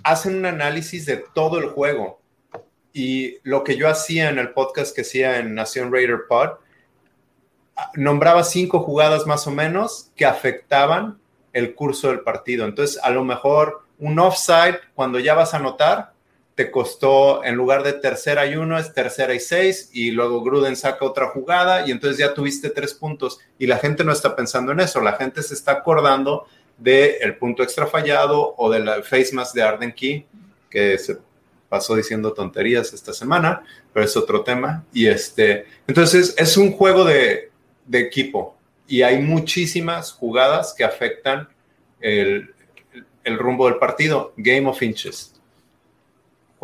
hacen 0.03 0.35
un 0.35 0.45
análisis 0.45 1.05
de 1.05 1.23
todo 1.33 1.57
el 1.59 1.67
juego. 1.69 2.19
Y 2.91 3.37
lo 3.43 3.63
que 3.63 3.77
yo 3.77 3.87
hacía 3.87 4.29
en 4.29 4.39
el 4.39 4.49
podcast 4.51 4.93
que 4.93 5.03
hacía 5.03 5.39
en 5.39 5.55
Nación 5.55 5.89
Raider 5.89 6.23
Pod, 6.27 6.57
nombraba 7.95 8.43
cinco 8.43 8.79
jugadas 8.81 9.25
más 9.25 9.47
o 9.47 9.51
menos 9.51 10.11
que 10.17 10.25
afectaban 10.25 11.17
el 11.53 11.75
curso 11.75 12.09
del 12.09 12.19
partido. 12.21 12.65
Entonces, 12.65 12.99
a 13.01 13.09
lo 13.09 13.23
mejor 13.23 13.83
un 13.99 14.19
offside, 14.19 14.79
cuando 14.95 15.17
ya 15.19 15.33
vas 15.33 15.53
a 15.53 15.57
anotar, 15.57 16.11
te 16.55 16.71
costó, 16.71 17.43
en 17.43 17.55
lugar 17.55 17.83
de 17.83 17.93
tercera 17.93 18.45
y 18.45 18.55
uno, 18.55 18.79
es 18.79 18.93
tercera 18.93 19.33
y 19.33 19.41
seis, 19.41 19.89
y 19.91 20.11
luego 20.11 20.41
Gruden 20.41 20.77
saca 20.77 21.05
otra 21.05 21.27
jugada, 21.27 21.85
y 21.85 21.91
entonces 21.91 22.17
ya 22.17 22.33
tuviste 22.33 22.69
tres 22.69 22.93
puntos. 22.93 23.39
Y 23.59 23.67
la 23.67 23.77
gente 23.77 24.05
no 24.05 24.13
está 24.13 24.35
pensando 24.35 24.71
en 24.71 24.79
eso, 24.79 25.01
la 25.01 25.13
gente 25.13 25.43
se 25.43 25.53
está 25.53 25.73
acordando 25.73 26.47
del 26.77 27.37
punto 27.37 27.61
extra 27.61 27.87
fallado 27.87 28.55
o 28.57 28.69
del 28.69 29.03
face 29.03 29.33
mask 29.33 29.53
de 29.53 29.63
Arden 29.63 29.93
Key, 29.93 30.25
que 30.69 30.97
se 30.97 31.17
pasó 31.67 31.95
diciendo 31.95 32.33
tonterías 32.33 32.93
esta 32.93 33.13
semana, 33.13 33.63
pero 33.93 34.05
es 34.05 34.15
otro 34.15 34.43
tema. 34.43 34.85
Y 34.93 35.07
este, 35.07 35.65
entonces 35.87 36.35
es 36.37 36.57
un 36.57 36.71
juego 36.71 37.03
de, 37.03 37.51
de 37.85 37.99
equipo 37.99 38.57
y 38.87 39.01
hay 39.01 39.21
muchísimas 39.21 40.11
jugadas 40.11 40.73
que 40.77 40.83
afectan 40.83 41.49
el, 41.99 42.53
el 43.23 43.37
rumbo 43.37 43.67
del 43.67 43.77
partido. 43.77 44.33
Game 44.37 44.69
of 44.69 44.81
inches. 44.81 45.34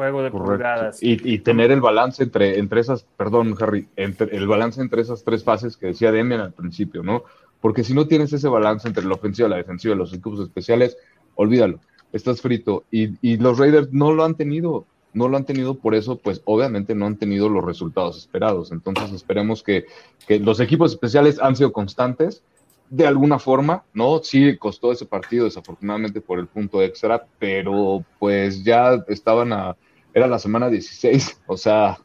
Juego 0.01 0.23
de 0.23 0.31
Correcto. 0.31 0.51
pulgadas. 0.53 1.03
Y, 1.03 1.19
y 1.31 1.39
tener 1.39 1.71
el 1.71 1.79
balance 1.79 2.23
entre, 2.23 2.57
entre 2.57 2.81
esas, 2.81 3.05
perdón, 3.17 3.55
Harry, 3.59 3.87
entre, 3.95 4.35
el 4.35 4.47
balance 4.47 4.81
entre 4.81 5.03
esas 5.03 5.23
tres 5.23 5.43
fases 5.43 5.77
que 5.77 5.87
decía 5.87 6.11
Demian 6.11 6.41
al 6.41 6.53
principio, 6.53 7.03
¿no? 7.03 7.23
Porque 7.59 7.83
si 7.83 7.93
no 7.93 8.07
tienes 8.07 8.33
ese 8.33 8.47
balance 8.47 8.87
entre 8.87 9.05
la 9.05 9.13
ofensiva, 9.13 9.47
la 9.47 9.57
defensiva, 9.57 9.93
los 9.93 10.11
equipos 10.11 10.39
especiales, 10.39 10.97
olvídalo, 11.35 11.79
estás 12.11 12.41
frito. 12.41 12.83
Y, 12.89 13.09
y 13.21 13.37
los 13.37 13.59
Raiders 13.59 13.93
no 13.93 14.11
lo 14.11 14.25
han 14.25 14.33
tenido, 14.33 14.87
no 15.13 15.27
lo 15.27 15.37
han 15.37 15.45
tenido, 15.45 15.75
por 15.75 15.93
eso, 15.93 16.17
pues 16.17 16.41
obviamente 16.45 16.95
no 16.95 17.05
han 17.05 17.17
tenido 17.17 17.47
los 17.47 17.63
resultados 17.63 18.17
esperados. 18.17 18.71
Entonces 18.71 19.11
esperemos 19.11 19.61
que, 19.61 19.85
que 20.27 20.39
los 20.39 20.59
equipos 20.59 20.93
especiales 20.93 21.39
han 21.39 21.55
sido 21.55 21.71
constantes 21.71 22.41
de 22.89 23.07
alguna 23.07 23.39
forma, 23.39 23.83
¿no? 23.93 24.19
Sí 24.21 24.57
costó 24.57 24.91
ese 24.91 25.05
partido, 25.05 25.45
desafortunadamente 25.45 26.19
por 26.19 26.39
el 26.39 26.47
punto 26.47 26.81
extra, 26.81 27.25
pero 27.39 28.03
pues 28.19 28.65
ya 28.65 29.01
estaban 29.07 29.53
a, 29.53 29.77
era 30.13 30.27
la 30.27 30.39
semana 30.39 30.69
16, 30.69 31.41
o 31.47 31.57
sea, 31.57 31.97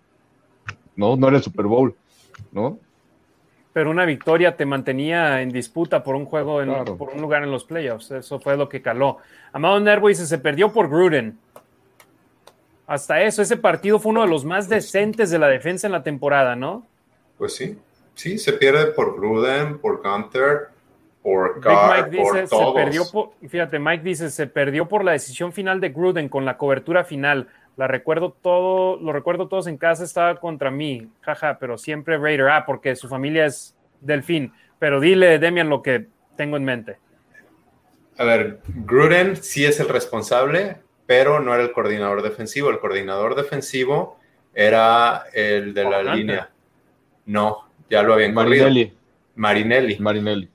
no, 0.95 1.17
no 1.17 1.29
era 1.29 1.37
el 1.39 1.43
Super 1.43 1.67
Bowl, 1.67 1.95
¿no? 2.53 2.79
Pero 3.73 3.91
una 3.91 4.07
victoria 4.07 4.57
te 4.57 4.65
mantenía 4.65 5.43
en 5.43 5.51
disputa 5.51 6.03
por 6.03 6.15
un 6.15 6.25
juego, 6.25 6.63
en- 6.63 6.69
Claro. 6.71 6.97
por 6.97 7.11
un 7.11 7.21
lugar 7.21 7.43
en 7.43 7.51
los 7.51 7.65
playoffs. 7.65 8.11
Eso 8.11 8.41
fue 8.41 8.57
lo 8.57 8.69
que 8.71 8.81
caló. 8.81 9.19
Amado 9.53 9.79
Nervo 9.81 10.09
dice, 10.09 10.25
se 10.27 10.39
perdió 10.39 10.73
por 10.73 10.89
Gruden. 10.89 11.39
Hasta 12.87 13.21
eso, 13.23 13.43
ese 13.43 13.57
partido 13.57 13.99
fue 13.99 14.11
uno 14.13 14.23
de 14.23 14.29
los 14.29 14.45
más 14.45 14.69
decentes 14.69 15.31
de 15.31 15.39
la 15.39 15.49
defensa 15.49 15.87
en 15.89 15.93
la 15.93 16.03
temporada, 16.03 16.55
¿no? 16.55 16.87
Pues 17.37 17.55
sí, 17.57 17.77
sí, 18.15 18.39
se 18.39 18.53
pierde 18.53 18.87
por 18.93 19.17
Gruden, 19.17 19.79
por 19.79 20.01
Gunter, 20.03 20.69
por 21.23 21.57
Big 21.57 21.65
Carr, 21.65 21.97
Mike 22.11 22.17
por 22.23 22.35
dice, 22.35 22.47
se 22.47 22.57
todos. 22.57 22.75
perdió 22.75 23.03
por, 23.11 23.31
fíjate, 23.49 23.79
Mike 23.81 24.05
dice, 24.05 24.31
se 24.31 24.47
perdió 24.47 24.87
por 24.89 25.05
la 25.05 25.13
decisión 25.13 25.53
final 25.53 25.81
de 25.81 25.89
Gruden 25.89 26.29
con 26.29 26.45
la 26.45 26.57
cobertura 26.57 27.03
final. 27.05 27.49
La 27.77 27.87
recuerdo 27.87 28.31
todo, 28.31 28.99
lo 28.99 29.13
recuerdo 29.13 29.49
todos 29.49 29.67
en 29.67 29.77
casa, 29.77 30.05
estaba 30.05 30.37
contra 30.41 30.71
mí, 30.71 31.09
jaja, 31.21 31.59
pero 31.59 31.77
siempre 31.77 32.17
Raider, 32.17 32.49
ah, 32.49 32.65
porque 32.65 32.97
su 32.97 33.07
familia 33.07 33.47
es 33.47 33.77
Delfín. 34.01 34.53
Pero 34.79 34.99
dile, 34.99 35.39
Demian, 35.39 35.69
lo 35.69 35.83
que 35.83 36.07
tengo 36.37 36.57
en 36.57 36.65
mente. 36.65 36.99
A 38.19 38.25
ver, 38.25 38.61
Gruden 38.67 39.37
sí 39.37 39.67
es 39.67 39.79
el 39.79 39.89
responsable, 39.89 40.79
pero 41.05 41.41
no 41.41 41.53
era 41.53 41.63
el 41.63 41.73
coordinador 41.73 42.23
defensivo. 42.23 42.71
El 42.71 42.79
coordinador 42.79 43.35
defensivo 43.35 44.19
era 44.55 45.25
el 45.35 45.75
de 45.75 45.85
la 45.85 46.03
línea. 46.15 46.51
No, 47.27 47.69
ya 47.91 48.03
lo 48.03 48.15
habían 48.15 48.33
corrido. 48.33 48.65
Marinelli, 48.65 48.97
Marinelli. 49.35 49.99
Marinelli. 49.99 50.49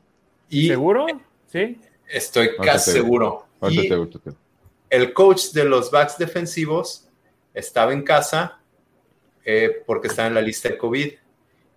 Y 0.50 0.68
¿Seguro? 0.68 1.06
¿Sí? 1.46 1.80
Estoy 2.08 2.56
casi 2.58 2.92
seguro. 2.92 3.46
Y 3.70 3.90
el 4.90 5.14
coach 5.14 5.52
de 5.52 5.66
los 5.66 5.92
backs 5.92 6.18
defensivos 6.18 7.08
estaba 7.54 7.94
en 7.94 8.04
casa 8.04 8.60
eh, 9.44 9.84
porque 9.86 10.08
estaba 10.08 10.28
en 10.28 10.36
la 10.36 10.42
lista 10.42 10.70
de 10.70 10.78
COVID. 10.78 11.14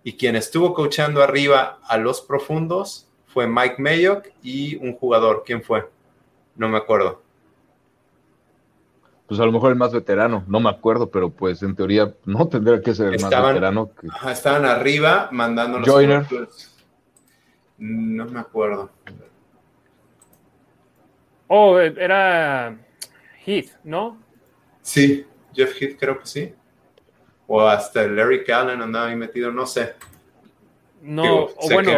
Y 0.03 0.13
quien 0.13 0.35
estuvo 0.35 0.73
coachando 0.73 1.23
arriba 1.23 1.79
a 1.83 1.97
los 1.97 2.21
profundos 2.21 3.07
fue 3.25 3.47
Mike 3.47 3.75
Mayock 3.79 4.27
y 4.43 4.75
un 4.75 4.93
jugador. 4.93 5.43
¿Quién 5.45 5.63
fue? 5.63 5.89
No 6.55 6.69
me 6.69 6.77
acuerdo. 6.77 7.21
Pues 9.27 9.39
a 9.39 9.45
lo 9.45 9.51
mejor 9.51 9.71
el 9.71 9.77
más 9.77 9.91
veterano, 9.91 10.43
no 10.47 10.59
me 10.59 10.69
acuerdo, 10.69 11.09
pero 11.09 11.31
pues 11.31 11.63
en 11.63 11.75
teoría 11.75 12.13
no 12.25 12.47
tendría 12.47 12.79
que 12.79 12.93
ser 12.93 13.15
el 13.15 13.21
más 13.21 13.31
veterano. 13.31 13.89
estaban 14.29 14.65
arriba 14.65 15.29
mandando 15.31 15.79
los 15.79 15.89
Joiner. 15.89 16.25
No 17.79 18.25
me 18.25 18.39
acuerdo. 18.39 18.91
Oh, 21.47 21.79
era 21.79 22.77
Heath, 23.45 23.71
¿no? 23.83 24.17
Sí, 24.83 25.25
Jeff 25.55 25.81
Heath 25.81 25.97
creo 25.99 26.19
que 26.19 26.27
sí. 26.27 26.53
O 27.47 27.61
hasta 27.61 28.07
Larry 28.07 28.43
Callen 28.43 28.81
andaba 28.81 29.07
ahí 29.07 29.15
metido, 29.15 29.51
no 29.51 29.65
sé. 29.65 29.93
No, 31.01 31.43
o 31.43 31.69
bueno, 31.71 31.91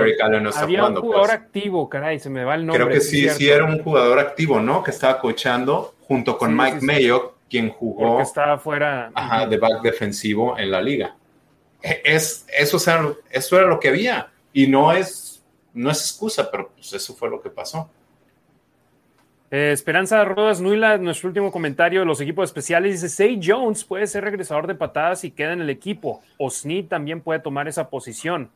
había 0.56 0.86
un 0.86 0.96
jugador 0.96 1.28
pues. 1.28 1.40
activo, 1.40 1.88
caray, 1.88 2.20
se 2.20 2.30
me 2.30 2.44
va 2.44 2.56
el 2.56 2.66
nombre. 2.66 2.84
Creo 2.84 2.94
que 2.94 3.00
sí, 3.00 3.30
sí 3.30 3.48
era 3.50 3.64
un 3.64 3.82
jugador 3.82 4.20
activo, 4.20 4.60
¿no? 4.60 4.84
Que 4.84 4.92
estaba 4.92 5.18
coachando 5.20 5.96
junto 6.02 6.38
con 6.38 6.54
Mike 6.54 6.80
Mayo, 6.82 7.36
quien 7.50 7.70
jugó. 7.70 8.20
estaba 8.20 8.58
fuera. 8.58 9.12
Ajá, 9.14 9.48
de 9.48 9.58
back 9.58 9.82
defensivo 9.82 10.58
en 10.58 10.72
la 10.72 10.82
liga. 10.82 11.16
E, 11.82 12.02
es, 12.04 12.46
eso, 12.58 12.78
eso 13.30 13.58
era 13.58 13.68
lo 13.68 13.80
que 13.80 13.88
había. 13.88 14.30
Y 14.52 14.68
no 14.68 14.92
es, 14.92 15.42
no 15.74 15.90
es 15.90 16.02
excusa, 16.02 16.52
pero 16.52 16.70
pues 16.76 16.92
eso 16.92 17.16
fue 17.16 17.30
lo 17.30 17.42
que 17.42 17.50
pasó. 17.50 17.90
Eh, 19.50 19.72
Esperanza 19.72 20.24
Rodas 20.26 20.60
Nuila, 20.60 20.98
nuestro 20.98 21.30
último 21.30 21.52
comentario 21.52 22.02
de 22.02 22.06
los 22.06 22.20
equipos 22.20 22.50
especiales, 22.50 23.02
dice, 23.02 23.10
Say 23.10 23.40
Jones 23.42 23.84
puede 23.84 24.08
ser 24.08 24.24
regresador 24.24 24.68
de 24.68 24.76
patadas 24.76 25.24
y 25.24 25.32
queda 25.32 25.54
en 25.54 25.62
el 25.62 25.70
equipo. 25.70 26.22
O 26.38 26.50
Snead 26.50 26.86
también 26.86 27.22
puede 27.22 27.40
tomar 27.40 27.68
esa 27.68 27.90
posición. 27.90 28.50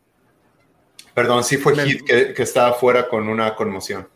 Perdón, 1.13 1.43
sí 1.43 1.57
fue 1.57 1.73
Heath 1.73 2.35
que, 2.35 2.43
estaba 2.43 2.73
fuera 2.73 3.07
con 3.07 3.27
una 3.27 3.55
conmoción. 3.55 4.07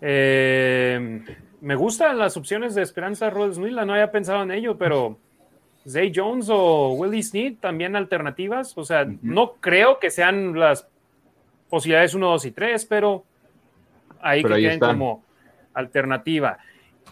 Eh, 0.00 1.20
me 1.60 1.74
gustan 1.74 2.18
las 2.18 2.36
opciones 2.36 2.74
de 2.74 2.82
Esperanza 2.82 3.30
Rodas 3.30 3.58
Nuila, 3.58 3.84
no 3.84 3.94
había 3.94 4.12
pensado 4.12 4.42
en 4.42 4.50
ello, 4.52 4.76
pero 4.76 5.18
Zay 5.88 6.12
Jones 6.14 6.48
o 6.50 6.92
Willie 6.92 7.22
Snead 7.22 7.54
también 7.60 7.96
alternativas. 7.96 8.76
O 8.76 8.84
sea, 8.84 9.06
no 9.22 9.54
creo 9.54 9.98
que 9.98 10.10
sean 10.10 10.58
las 10.58 10.86
posibilidades 11.68 12.14
1, 12.14 12.26
2 12.28 12.44
y 12.44 12.50
3, 12.52 12.84
pero 12.86 13.24
ahí 14.20 14.42
que 14.42 14.54
queden 14.54 14.80
como 14.80 15.24
alternativa. 15.74 16.58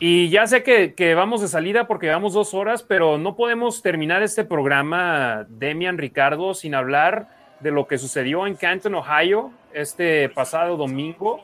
Y 0.01 0.29
ya 0.29 0.47
sé 0.47 0.63
que, 0.63 1.15
vamos 1.15 1.41
de 1.41 1.49
salida 1.49 1.87
porque 1.87 2.07
llevamos 2.07 2.33
dos 2.33 2.53
horas, 2.53 2.83
pero 2.83 3.17
no 3.17 3.37
podemos 3.37 3.81
terminar 3.81 4.23
este 4.23 4.45
programa, 4.45 5.47
Demian 5.49 5.99
Ricardo, 5.99 6.55
sin 6.55 6.75
hablar 6.75 7.29
de 7.61 7.71
lo 7.71 7.87
que 7.87 7.99
sucedió 7.99 8.47
en 8.47 8.57
Canton, 8.57 8.97
Ohio, 8.97 9.53
este 9.73 10.29
pasado 10.29 10.77
domingo, 10.77 11.41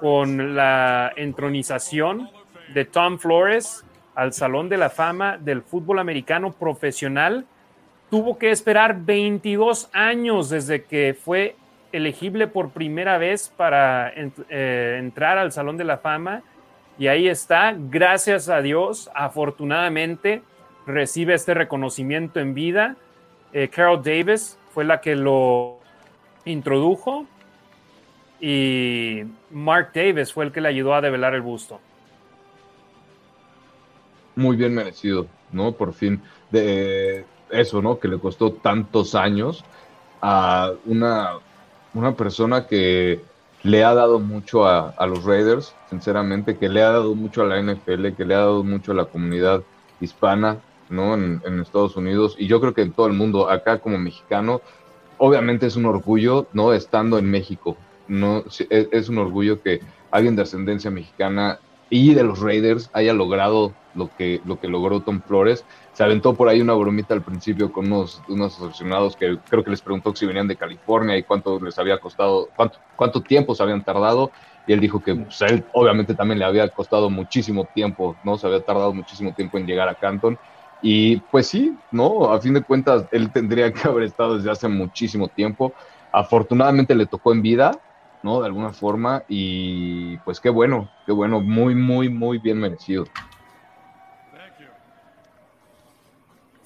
con 0.00 0.54
la 0.54 1.12
entronización 1.16 2.30
de 2.72 2.84
Tom 2.84 3.18
Flores 3.18 3.84
al 4.14 4.32
Salón 4.32 4.68
de 4.68 4.76
la 4.76 4.90
Fama 4.90 5.38
del 5.38 5.62
Fútbol 5.62 5.98
Americano 5.98 6.52
Profesional. 6.52 7.46
Tuvo 8.10 8.38
que 8.38 8.50
esperar 8.50 9.00
22 9.00 9.90
años 9.92 10.50
desde 10.50 10.84
que 10.84 11.16
fue 11.18 11.56
elegible 11.92 12.46
por 12.46 12.70
primera 12.70 13.18
vez 13.18 13.52
para 13.56 14.12
eh, 14.16 14.96
entrar 14.98 15.38
al 15.38 15.52
Salón 15.52 15.76
de 15.76 15.84
la 15.84 15.98
Fama 15.98 16.42
y 16.98 17.06
ahí 17.06 17.28
está, 17.28 17.74
gracias 17.76 18.48
a 18.48 18.60
Dios, 18.60 19.10
afortunadamente 19.14 20.42
recibe 20.86 21.34
este 21.34 21.54
reconocimiento 21.54 22.40
en 22.40 22.54
vida. 22.54 22.96
Eh, 23.52 23.68
Carol 23.68 24.02
Davis 24.02 24.58
fue 24.72 24.84
la 24.84 25.00
que 25.00 25.16
lo 25.16 25.78
introdujo 26.44 27.26
y 28.40 29.22
Mark 29.50 29.90
Davis 29.94 30.32
fue 30.32 30.44
el 30.44 30.52
que 30.52 30.60
le 30.60 30.68
ayudó 30.68 30.94
a 30.94 31.00
develar 31.00 31.34
el 31.34 31.42
busto. 31.42 31.80
Muy 34.34 34.56
bien 34.56 34.74
merecido, 34.74 35.26
¿no? 35.52 35.72
Por 35.72 35.92
fin, 35.92 36.22
de 36.50 37.24
eso, 37.50 37.82
¿no? 37.82 37.98
Que 37.98 38.08
le 38.08 38.18
costó 38.18 38.52
tantos 38.52 39.14
años 39.14 39.64
a 40.20 40.72
una 40.86 41.38
una 41.94 42.16
persona 42.16 42.66
que 42.66 43.20
le 43.62 43.84
ha 43.84 43.94
dado 43.94 44.18
mucho 44.18 44.66
a, 44.66 45.06
los 45.06 45.24
Raiders, 45.24 45.74
sinceramente, 45.88 46.56
que 46.56 46.68
le 46.68 46.82
ha 46.82 46.90
dado 46.90 47.14
mucho 47.14 47.42
a 47.42 47.46
la 47.46 47.62
NFL, 47.62 48.08
que 48.16 48.24
le 48.24 48.34
ha 48.34 48.38
dado 48.38 48.64
mucho 48.64 48.92
a 48.92 48.96
la 48.96 49.04
comunidad 49.04 49.62
hispana, 50.00 50.58
¿no? 50.88 51.14
En, 51.14 51.40
Estados 51.60 51.96
Unidos 51.96 52.34
y 52.38 52.48
yo 52.48 52.60
creo 52.60 52.74
que 52.74 52.82
en 52.82 52.92
todo 52.92 53.06
el 53.06 53.12
mundo, 53.12 53.48
acá 53.48 53.78
como 53.78 53.98
mexicano, 53.98 54.60
obviamente 55.18 55.66
es 55.66 55.76
un 55.76 55.86
orgullo, 55.86 56.48
¿no? 56.52 56.72
Estando 56.72 57.18
en 57.18 57.30
México, 57.30 57.76
¿no? 58.08 58.44
Es, 58.48 58.66
es 58.68 59.08
un 59.08 59.18
orgullo 59.18 59.62
que 59.62 59.80
alguien 60.10 60.34
de 60.34 60.42
ascendencia 60.42 60.90
mexicana 60.90 61.58
y 61.88 62.14
de 62.14 62.24
los 62.24 62.40
Raiders 62.40 62.90
haya 62.94 63.12
logrado 63.12 63.72
lo 63.94 64.10
que, 64.16 64.40
lo 64.44 64.58
que 64.58 64.68
logró 64.68 65.00
Tom 65.00 65.20
Flores 65.20 65.64
se 65.92 66.02
aventó 66.02 66.34
por 66.34 66.48
ahí 66.48 66.60
una 66.60 66.72
bromita 66.72 67.12
al 67.14 67.22
principio 67.22 67.70
con 67.70 67.86
unos, 67.86 68.22
unos 68.28 68.60
aficionados 68.60 69.14
que 69.14 69.38
creo 69.48 69.62
que 69.62 69.70
les 69.70 69.82
preguntó 69.82 70.14
si 70.16 70.24
venían 70.24 70.48
de 70.48 70.56
California 70.56 71.16
y 71.16 71.22
cuánto 71.22 71.60
les 71.60 71.78
había 71.78 71.98
costado, 71.98 72.48
cuánto, 72.56 72.78
cuánto 72.96 73.22
tiempo 73.22 73.54
se 73.54 73.62
habían 73.62 73.84
tardado. 73.84 74.30
Y 74.66 74.72
él 74.72 74.80
dijo 74.80 75.02
que 75.02 75.14
pues, 75.14 75.42
él 75.42 75.64
obviamente 75.72 76.14
también 76.14 76.38
le 76.38 76.46
había 76.46 76.68
costado 76.68 77.10
muchísimo 77.10 77.66
tiempo, 77.74 78.16
¿no? 78.24 78.38
Se 78.38 78.46
había 78.46 78.64
tardado 78.64 78.94
muchísimo 78.94 79.34
tiempo 79.34 79.58
en 79.58 79.66
llegar 79.66 79.88
a 79.88 79.94
Canton. 79.94 80.38
Y 80.80 81.16
pues 81.16 81.46
sí, 81.48 81.76
¿no? 81.90 82.32
A 82.32 82.40
fin 82.40 82.54
de 82.54 82.62
cuentas, 82.62 83.06
él 83.12 83.30
tendría 83.30 83.72
que 83.72 83.86
haber 83.86 84.04
estado 84.04 84.36
desde 84.36 84.50
hace 84.50 84.68
muchísimo 84.68 85.28
tiempo. 85.28 85.74
Afortunadamente 86.10 86.94
le 86.94 87.06
tocó 87.06 87.32
en 87.32 87.42
vida, 87.42 87.72
¿no? 88.22 88.40
De 88.40 88.46
alguna 88.46 88.72
forma. 88.72 89.24
Y 89.28 90.16
pues 90.18 90.40
qué 90.40 90.48
bueno, 90.48 90.88
qué 91.04 91.12
bueno, 91.12 91.40
muy, 91.40 91.74
muy, 91.74 92.08
muy 92.08 92.38
bien 92.38 92.58
merecido. 92.58 93.04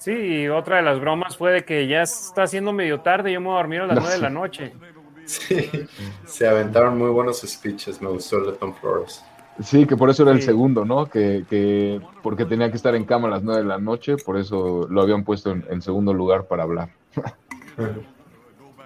Sí, 0.07 0.47
otra 0.47 0.77
de 0.77 0.83
las 0.83 1.01
bromas 1.01 1.35
fue 1.35 1.51
de 1.51 1.65
que 1.65 1.85
ya 1.85 2.03
está 2.03 2.43
haciendo 2.43 2.71
medio 2.71 3.01
tarde 3.01 3.29
y 3.29 3.33
yo 3.33 3.41
me 3.41 3.47
voy 3.47 3.55
a 3.55 3.57
dormir 3.57 3.81
a 3.81 3.87
las 3.87 3.99
nueve 3.99 4.15
de 4.15 4.21
la 4.21 4.29
noche. 4.29 4.71
Sí, 5.25 5.69
se 6.25 6.47
aventaron 6.47 6.97
muy 6.97 7.09
buenos 7.09 7.41
speeches, 7.41 8.01
me 8.01 8.07
gustó 8.07 8.37
el 8.37 8.45
de 8.45 8.51
Tom 8.53 8.73
Flores. 8.73 9.21
Sí, 9.61 9.85
que 9.85 9.97
por 9.97 10.09
eso 10.09 10.23
era 10.23 10.31
el 10.31 10.41
segundo, 10.41 10.85
¿no? 10.85 11.07
Que, 11.07 11.99
porque 12.23 12.45
tenía 12.45 12.69
que 12.71 12.77
estar 12.77 12.95
en 12.95 13.03
cama 13.03 13.27
a 13.27 13.31
las 13.31 13.43
nueve 13.43 13.63
de 13.63 13.67
la 13.67 13.79
noche, 13.79 14.15
por 14.15 14.37
eso 14.37 14.87
lo 14.89 15.01
habían 15.01 15.25
puesto 15.25 15.51
en, 15.51 15.81
segundo 15.81 16.13
lugar 16.13 16.45
para 16.45 16.63
hablar. 16.63 16.87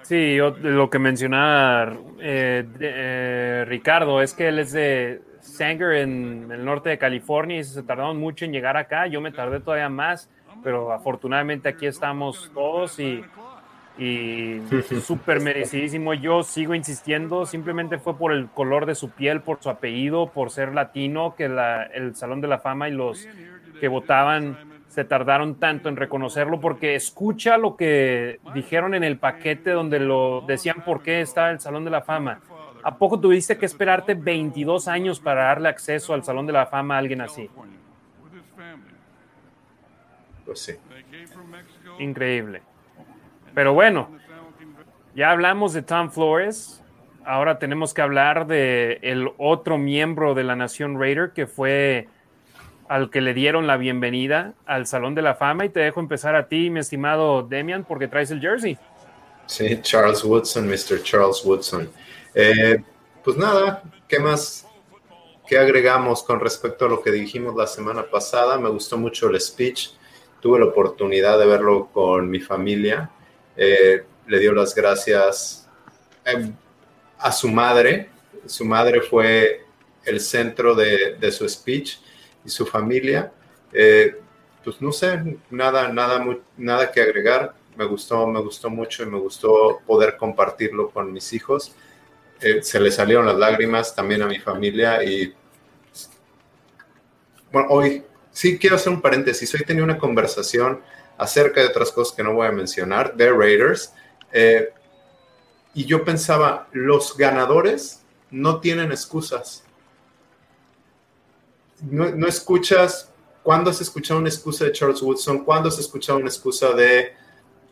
Sí, 0.02 0.36
lo 0.36 0.90
que 0.90 0.98
mencionaba 0.98 1.96
eh, 2.18 2.66
eh, 2.80 3.64
Ricardo 3.68 4.20
es 4.20 4.34
que 4.34 4.48
él 4.48 4.58
es 4.58 4.72
de 4.72 5.22
Sanger 5.38 5.92
en 5.98 6.50
el 6.50 6.64
norte 6.64 6.90
de 6.90 6.98
California 6.98 7.60
y 7.60 7.62
se 7.62 7.84
tardaron 7.84 8.18
mucho 8.18 8.44
en 8.44 8.50
llegar 8.50 8.76
acá. 8.76 9.06
Yo 9.06 9.20
me 9.20 9.30
tardé 9.30 9.60
todavía 9.60 9.88
más 9.88 10.28
pero 10.62 10.92
afortunadamente 10.92 11.68
aquí 11.68 11.86
estamos 11.86 12.50
todos 12.54 12.98
y, 12.98 13.24
y 13.98 14.60
súper 15.02 15.40
merecidísimo. 15.40 16.14
Yo 16.14 16.42
sigo 16.42 16.74
insistiendo, 16.74 17.46
simplemente 17.46 17.98
fue 17.98 18.16
por 18.16 18.32
el 18.32 18.48
color 18.48 18.86
de 18.86 18.94
su 18.94 19.10
piel, 19.10 19.40
por 19.40 19.62
su 19.62 19.70
apellido, 19.70 20.28
por 20.28 20.50
ser 20.50 20.74
latino, 20.74 21.34
que 21.36 21.44
el 21.44 22.14
Salón 22.16 22.40
de 22.40 22.48
la 22.48 22.58
Fama 22.58 22.88
y 22.88 22.92
los 22.92 23.28
que 23.80 23.88
votaban 23.88 24.56
se 24.88 25.04
tardaron 25.04 25.54
tanto 25.54 25.88
en 25.88 25.96
reconocerlo, 25.96 26.60
porque 26.60 26.94
escucha 26.94 27.56
lo 27.56 27.76
que 27.76 28.40
dijeron 28.54 28.94
en 28.94 29.04
el 29.04 29.16
paquete 29.16 29.70
donde 29.70 29.98
lo 29.98 30.42
decían 30.42 30.84
por 30.84 31.02
qué 31.02 31.22
está 31.22 31.50
el 31.50 31.60
Salón 31.60 31.84
de 31.84 31.90
la 31.90 32.02
Fama. 32.02 32.40
¿A 32.82 32.98
poco 32.98 33.18
tuviste 33.18 33.56
que 33.56 33.64
esperarte 33.64 34.14
22 34.14 34.88
años 34.88 35.18
para 35.18 35.44
darle 35.44 35.68
acceso 35.68 36.12
al 36.12 36.24
Salón 36.24 36.46
de 36.46 36.52
la 36.52 36.66
Fama 36.66 36.96
a 36.96 36.98
alguien 36.98 37.22
así? 37.22 37.48
Pues 40.52 40.78
Increíble. 41.98 42.62
Pero 43.54 43.72
bueno, 43.72 44.10
ya 45.14 45.30
hablamos 45.30 45.72
de 45.72 45.80
Tom 45.80 46.10
Flores. 46.10 46.82
Ahora 47.24 47.58
tenemos 47.58 47.94
que 47.94 48.02
hablar 48.02 48.46
de 48.46 48.98
el 49.00 49.30
otro 49.38 49.78
miembro 49.78 50.34
de 50.34 50.44
la 50.44 50.54
Nación 50.54 51.00
Raider 51.00 51.30
que 51.30 51.46
fue 51.46 52.08
al 52.88 53.08
que 53.08 53.22
le 53.22 53.32
dieron 53.32 53.66
la 53.66 53.78
bienvenida 53.78 54.52
al 54.66 54.86
Salón 54.86 55.14
de 55.14 55.22
la 55.22 55.34
Fama 55.34 55.64
y 55.64 55.70
te 55.70 55.80
dejo 55.80 56.00
empezar 56.00 56.34
a 56.34 56.48
ti, 56.48 56.68
mi 56.68 56.80
estimado 56.80 57.42
Demian, 57.42 57.84
porque 57.84 58.08
traes 58.08 58.30
el 58.30 58.40
jersey. 58.40 58.76
Sí, 59.46 59.80
Charles 59.80 60.22
Woodson, 60.22 60.66
Mr. 60.68 61.02
Charles 61.02 61.42
Woodson. 61.44 61.88
Eh, 62.34 62.82
pues 63.24 63.38
nada, 63.38 63.82
¿qué 64.06 64.18
más? 64.18 64.66
¿Qué 65.46 65.56
agregamos 65.56 66.22
con 66.22 66.40
respecto 66.40 66.84
a 66.84 66.88
lo 66.88 67.02
que 67.02 67.10
dijimos 67.10 67.54
la 67.54 67.66
semana 67.66 68.02
pasada? 68.02 68.58
Me 68.58 68.68
gustó 68.68 68.98
mucho 68.98 69.30
el 69.30 69.40
speech 69.40 69.92
tuve 70.42 70.58
la 70.58 70.66
oportunidad 70.66 71.38
de 71.38 71.46
verlo 71.46 71.88
con 71.90 72.28
mi 72.28 72.40
familia. 72.40 73.10
Eh, 73.56 74.04
le 74.26 74.38
dio 74.38 74.52
las 74.52 74.74
gracias 74.74 75.66
eh, 76.26 76.52
a 77.18 77.32
su 77.32 77.48
madre 77.48 78.12
su 78.46 78.64
madre 78.64 79.00
fue 79.00 79.64
el 80.04 80.20
centro 80.20 80.74
de, 80.74 81.16
de 81.18 81.30
su 81.32 81.48
speech 81.48 81.98
y 82.44 82.48
su 82.48 82.66
familia. 82.66 83.32
Eh, 83.72 84.16
pues 84.64 84.80
no 84.80 84.92
sé, 84.92 85.38
nada, 85.50 85.88
nada, 85.88 86.24
nada 86.56 86.90
que 86.90 87.00
agregar. 87.00 87.54
Me 87.76 87.84
gustó, 87.84 88.26
me 88.26 88.40
gustó 88.40 88.68
mucho 88.68 89.02
y 89.02 89.06
me 89.06 89.18
gustó 89.18 89.80
poder 89.86 90.16
compartirlo 90.16 90.90
con 90.90 91.12
mis 91.12 91.32
hijos. 91.32 91.74
Eh, 92.40 92.62
se 92.62 92.80
le 92.80 92.90
salieron 92.90 93.26
las 93.26 93.36
lágrimas 93.36 93.94
también 93.94 94.22
a 94.22 94.26
mi 94.26 94.38
familia 94.38 95.02
y 95.02 95.32
bueno, 97.52 97.68
hoy 97.70 98.02
sí 98.32 98.58
quiero 98.58 98.76
hacer 98.76 98.92
un 98.92 99.00
paréntesis. 99.00 99.52
Hoy 99.54 99.64
tenía 99.64 99.84
una 99.84 99.98
conversación 99.98 100.80
acerca 101.16 101.60
de 101.60 101.68
otras 101.68 101.92
cosas 101.92 102.16
que 102.16 102.22
no 102.22 102.34
voy 102.34 102.46
a 102.46 102.52
mencionar, 102.52 103.14
de 103.14 103.30
Raiders. 103.30 103.92
Eh, 104.32 104.70
y 105.74 105.84
yo 105.84 106.04
pensaba, 106.04 106.68
los 106.72 107.16
ganadores 107.16 108.02
no 108.30 108.60
tienen 108.60 108.90
excusas. 108.90 109.64
No, 111.80 112.26
escuchas 112.26 113.12
¿Cuándo 113.42 113.70
has 113.70 113.80
escuchado 113.80 114.20
una 114.20 114.28
excusa 114.28 114.64
de 114.64 114.72
Charles 114.72 115.02
Woodson? 115.02 115.44
¿Cuándo 115.44 115.68
has 115.68 115.78
escuchado 115.78 116.18
una 116.18 116.28
excusa 116.28 116.72
de 116.72 117.12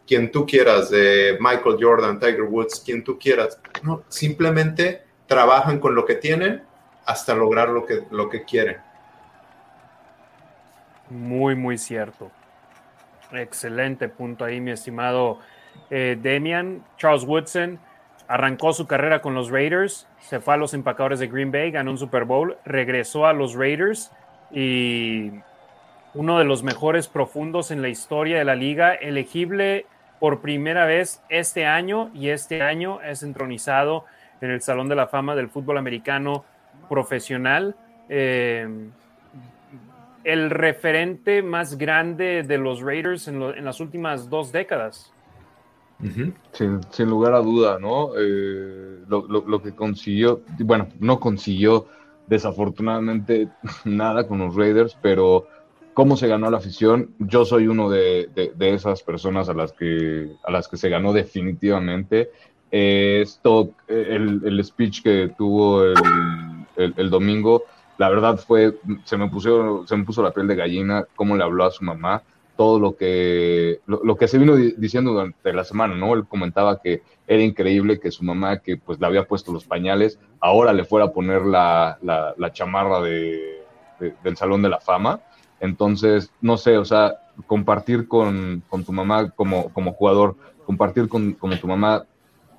quien 0.05 0.33
tú 0.33 0.45
quieras, 0.45 0.91
de 0.91 1.39
Michael 1.39 1.77
Jordan, 1.81 2.19
Tiger 2.19 2.43
Woods, 2.43 2.83
quien 2.85 3.05
tú 3.05 3.17
quieras? 3.17 3.57
No, 3.83 4.03
simplemente 4.09 5.05
trabajan 5.29 5.79
con 5.79 5.95
lo 5.95 6.05
que 6.05 6.17
tienen 6.17 6.65
hasta 7.07 7.35
lograr 7.35 7.69
lo 7.69 7.87
que, 7.87 8.03
lo 8.11 8.29
que 8.29 8.45
quieren. 8.45 8.79
Muy, 11.11 11.57
muy 11.57 11.77
cierto. 11.77 12.31
Excelente 13.33 14.09
punto 14.09 14.45
ahí, 14.45 14.61
mi 14.61 14.71
estimado 14.71 15.39
eh, 15.91 16.17
Demian. 16.21 16.85
Charles 16.97 17.25
Woodson 17.25 17.79
arrancó 18.29 18.73
su 18.73 18.87
carrera 18.87 19.21
con 19.21 19.35
los 19.35 19.51
Raiders, 19.51 20.07
se 20.21 20.39
fue 20.39 20.55
a 20.55 20.57
los 20.57 20.73
empacadores 20.73 21.19
de 21.19 21.27
Green 21.27 21.51
Bay, 21.51 21.73
ganó 21.73 21.91
un 21.91 21.99
Super 21.99 22.25
Bowl, 22.25 22.57
regresó 22.65 23.27
a 23.27 23.33
los 23.33 23.55
Raiders 23.55 24.13
y 24.53 25.33
uno 26.15 26.39
de 26.39 26.45
los 26.45 26.63
mejores 26.63 27.09
profundos 27.09 27.73
en 27.73 27.83
la 27.83 27.89
historia 27.89 28.39
de 28.39 28.45
la 28.45 28.55
liga, 28.55 28.95
elegible 28.95 29.87
por 30.21 30.41
primera 30.41 30.85
vez 30.85 31.23
este 31.29 31.67
año 31.67 32.11
y 32.15 32.29
este 32.29 32.63
año 32.63 33.01
es 33.03 33.25
entronizado 33.25 34.05
en 34.41 34.51
el 34.51 34.61
Salón 34.61 34.89
de 34.89 34.95
la 34.95 35.09
Fama 35.09 35.35
del 35.35 35.49
Fútbol 35.49 35.79
Americano 35.79 36.45
Profesional. 36.89 37.75
Eh, 38.09 38.91
el 40.25 40.51
referente 40.51 41.43
más 41.43 41.79
grande 41.79 42.43
de 42.43 42.59
los 42.59 42.81
Raiders 42.81 43.29
en, 43.29 43.65
las 43.65 43.81
últimas 43.81 44.29
dos 44.29 44.53
décadas. 44.53 45.13
sin, 46.53 47.11
lugar 47.11 47.35
a 47.35 47.41
duda, 47.41 47.79
¿no? 47.79 48.13
Eh, 48.19 49.05
lo, 49.09 49.27
lo, 49.27 49.63
que 49.63 49.73
consiguió, 49.75 50.43
bueno, 50.61 50.89
no 50.99 51.21
consiguió 51.21 51.87
desafortunadamente 52.27 53.49
nada 53.85 54.27
con 54.27 54.39
los 54.39 54.55
Raiders, 54.55 54.97
pero 55.03 55.47
cómo 55.95 56.17
se 56.17 56.29
ganó 56.29 56.51
la 56.51 56.59
afición. 56.59 57.11
Yo 57.19 57.45
soy 57.45 57.67
uno 57.67 57.91
de, 57.91 58.31
esas 58.59 59.03
personas 59.03 59.49
a 59.49 59.55
las, 59.55 59.73
que, 59.73 60.31
a 60.45 60.51
las 60.51 60.69
que 60.69 60.77
se 60.77 60.89
ganó 60.89 61.13
definitivamente. 61.13 62.31
esto, 62.71 63.75
el, 63.89 64.65
speech 64.65 65.03
que 65.03 65.33
tuvo 65.37 65.85
el, 65.85 67.11
domingo, 67.11 67.65
la 68.01 68.09
verdad 68.09 68.39
fue, 68.39 68.79
se 69.05 69.17
me, 69.17 69.29
puso, 69.29 69.87
se 69.87 69.97
me 69.97 70.05
puso 70.05 70.23
la 70.23 70.33
piel 70.33 70.49
de 70.49 70.57
gallina, 70.57 71.05
cómo 71.15 71.37
le 71.37 71.45
habló 71.45 71.65
a 71.65 71.71
su 71.71 71.85
mamá, 71.85 72.23
todo 72.57 72.81
lo 72.81 72.97
que, 72.97 73.81
lo, 73.87 74.17
que 74.17 74.27
se 74.27 74.39
vino 74.39 74.57
diciendo 74.57 75.13
durante 75.13 75.53
la 75.53 75.65
semana, 75.65 75.95
¿no? 75.95 76.15
Él 76.15 76.27
comentaba 76.27 76.81
que 76.81 77.03
era 77.27 77.43
increíble 77.43 78.01
que 78.01 78.11
su 78.11 78.25
mamá, 78.25 78.59
que 78.59 78.77
pues 78.77 78.99
le 78.99 79.07
había 79.07 79.29
puesto 79.29 79.53
los 79.53 79.65
pañales, 79.65 80.19
ahora 80.41 80.73
le 80.73 80.85
fuera 80.85 81.07
a 81.07 81.13
poner 81.13 81.43
la, 81.43 81.99
chamarra 82.53 83.01
de, 83.03 83.63
del 84.25 84.37
Salón 84.37 84.63
de 84.63 84.71
la 84.71 84.81
Fama 84.81 85.21
entonces, 85.61 86.33
no 86.41 86.57
sé, 86.57 86.79
o 86.79 86.85
sea, 86.87 87.21
compartir 87.47 88.09
con, 88.09 88.63
tu 88.85 88.93
mamá 88.93 89.31
como, 89.31 89.71
como 89.73 89.93
jugador, 89.93 90.37
compartir 90.65 91.09
con, 91.09 91.35
tu 91.35 91.69
mamá 91.69 92.07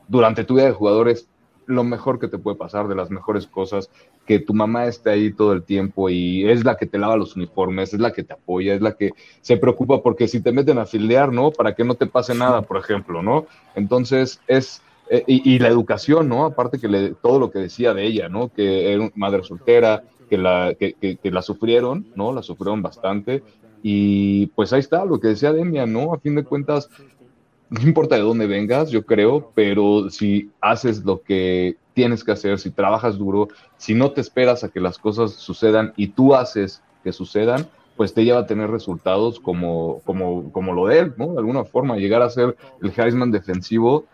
durante 0.08 0.44
tu 0.44 0.54
vida 0.54 0.66
de 0.66 0.72
jugador 0.72 1.10
es 1.10 1.28
lo 1.66 1.84
mejor 1.84 2.20
que 2.20 2.28
te 2.28 2.38
puede 2.38 2.58
pasar, 2.58 2.88
de 2.88 2.96
las 2.96 3.10
mejores 3.10 3.48
cosas, 3.48 3.90
que 4.26 4.40
tu 4.40 4.54
mamá 4.54 4.86
esté 4.86 5.10
ahí 5.10 5.34
todo 5.34 5.54
el 5.54 5.64
tiempo 5.64 6.10
y 6.10 6.50
es 6.50 6.64
la 6.64 6.78
que 6.78 6.86
te 6.86 6.98
lava 6.98 7.18
los 7.18 7.36
uniformes, 7.36 7.94
es 7.94 8.00
la 8.00 8.14
que 8.14 8.24
te 8.24 8.34
apoya, 8.34 8.74
es 8.74 8.82
la 8.82 8.94
que 8.94 9.12
se 9.42 9.58
preocupa 9.58 10.02
porque 10.02 10.28
si 10.28 10.42
te 10.42 10.52
meten 10.52 10.78
a 10.78 10.86
fildear, 10.86 11.34
¿no? 11.34 11.52
Para 11.52 11.76
que 11.76 11.84
no 11.84 11.96
te 11.96 12.06
pase 12.06 12.36
nada, 12.36 12.62
por 12.62 12.78
ejemplo, 12.78 13.22
¿no? 13.24 13.48
Entonces 13.76 14.40
es, 14.48 14.82
eh, 15.10 15.24
y, 15.28 15.60
la 15.60 15.68
educación, 15.68 16.30
¿no? 16.30 16.46
Aparte 16.46 16.80
que 16.80 16.88
le, 16.88 17.10
todo 17.16 17.40
lo 17.40 17.52
que 17.52 17.60
decía 17.60 17.94
de 17.94 18.06
ella, 18.06 18.30
¿no? 18.30 18.48
Que 18.48 18.94
era 18.94 19.12
madre 19.16 19.44
soltera, 19.44 20.04
que 20.30 20.38
la, 20.38 20.74
que, 20.80 20.94
que, 20.94 21.32
la 21.32 21.42
sufrieron, 21.42 22.08
¿no? 22.16 22.32
La 22.32 22.42
sufrieron 22.42 22.82
bastante. 22.82 23.44
Y 23.84 24.48
pues 24.48 24.72
ahí 24.72 24.80
está 24.80 25.04
lo 25.04 25.20
que 25.20 25.30
decía 25.30 25.52
Demian, 25.52 25.92
¿no? 25.92 26.14
A 26.14 26.20
fin 26.20 26.36
de 26.36 26.46
cuentas, 26.46 26.90
no 27.70 27.82
importa 27.82 28.16
de 28.16 28.22
dónde 28.22 28.48
vengas, 28.48 28.92
yo 28.92 29.06
creo, 29.06 29.52
pero 29.54 30.10
si 30.10 30.50
haces 30.62 31.04
lo 31.04 31.22
que 31.22 31.76
tienes 32.02 32.24
que 32.24 32.32
hacer, 32.32 32.58
si 32.58 32.72
trabajas 32.72 33.20
duro, 33.20 33.50
si 33.78 33.94
no 33.94 34.10
te 34.10 34.22
esperas 34.22 34.64
a 34.64 34.70
que 34.70 34.80
las 34.80 34.98
cosas 34.98 35.34
sucedan 35.34 35.94
y 35.96 36.08
tú 36.08 36.34
haces 36.34 36.82
que 37.04 37.14
sucedan, 37.14 37.68
pues 37.96 38.16
te 38.16 38.24
lleva 38.24 38.40
a 38.40 38.48
tener 38.48 38.72
resultados 38.72 39.40
como, 39.40 40.02
como, 40.04 40.52
como 40.52 40.74
lo 40.74 40.88
de 40.88 40.98
él, 40.98 41.14
¿no? 41.16 41.34
De 41.34 41.38
alguna 41.38 41.64
forma, 41.64 41.98
llegar 41.98 42.24
a 42.24 42.32
ser 42.32 42.58
el 42.82 42.92
Heisman 42.98 43.30
defensivo 43.30 44.06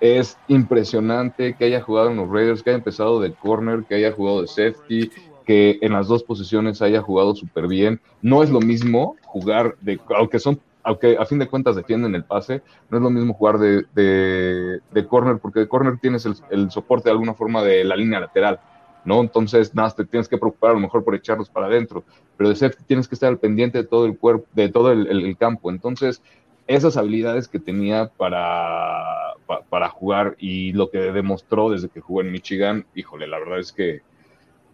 es 0.00 0.36
impresionante 0.48 1.54
que 1.54 1.64
haya 1.64 1.80
jugado 1.80 2.10
en 2.10 2.18
los 2.18 2.28
Raiders, 2.28 2.62
que 2.62 2.68
haya 2.68 2.76
empezado 2.76 3.20
de 3.20 3.32
corner, 3.32 3.84
que 3.88 3.94
haya 3.94 4.12
jugado 4.12 4.42
de 4.42 4.46
safety, 4.46 5.10
que 5.46 5.78
en 5.80 5.94
las 5.94 6.08
dos 6.08 6.22
posiciones 6.22 6.82
haya 6.82 7.00
jugado 7.00 7.34
súper 7.34 7.68
bien. 7.68 8.02
No 8.20 8.42
es 8.42 8.50
lo 8.50 8.60
mismo 8.60 9.16
jugar 9.24 9.76
de, 9.80 9.98
aunque 10.14 10.38
son, 10.38 10.60
aunque 10.82 11.16
a 11.18 11.26
fin 11.26 11.38
de 11.38 11.48
cuentas 11.48 11.76
defienden 11.76 12.14
el 12.14 12.24
pase, 12.24 12.62
no 12.88 12.98
es 12.98 13.02
lo 13.02 13.10
mismo 13.10 13.34
jugar 13.34 13.58
de, 13.58 13.84
de, 13.94 15.06
corner, 15.06 15.38
porque 15.38 15.60
de 15.60 15.68
corner 15.68 15.98
tienes 15.98 16.26
el, 16.50 16.70
soporte 16.70 17.08
de 17.08 17.12
alguna 17.12 17.34
forma 17.34 17.62
de 17.62 17.84
la 17.84 17.96
línea 17.96 18.20
lateral, 18.20 18.60
¿no? 19.04 19.20
Entonces, 19.20 19.74
nada, 19.74 19.90
te 19.90 20.04
tienes 20.04 20.28
que 20.28 20.38
preocupar 20.38 20.70
a 20.70 20.74
lo 20.74 20.80
mejor 20.80 21.04
por 21.04 21.14
echarlos 21.14 21.48
para 21.48 21.66
adentro, 21.66 22.04
pero 22.36 22.48
de 22.48 22.56
safety 22.56 22.84
tienes 22.84 23.08
que 23.08 23.14
estar 23.14 23.28
al 23.28 23.38
pendiente 23.38 23.78
de 23.78 23.84
todo 23.84 24.06
el 24.06 24.16
cuerpo, 24.16 24.46
de 24.54 24.68
todo 24.68 24.92
el, 24.92 25.36
campo. 25.36 25.70
Entonces, 25.70 26.22
esas 26.66 26.96
habilidades 26.96 27.48
que 27.48 27.58
tenía 27.58 28.10
para, 28.16 29.34
para, 29.68 29.88
jugar 29.88 30.36
y 30.38 30.72
lo 30.72 30.90
que 30.90 30.98
demostró 30.98 31.70
desde 31.70 31.88
que 31.88 32.00
jugó 32.00 32.20
en 32.20 32.32
Michigan, 32.32 32.86
híjole, 32.94 33.26
la 33.26 33.38
verdad 33.38 33.58
es 33.58 33.72
que 33.72 34.02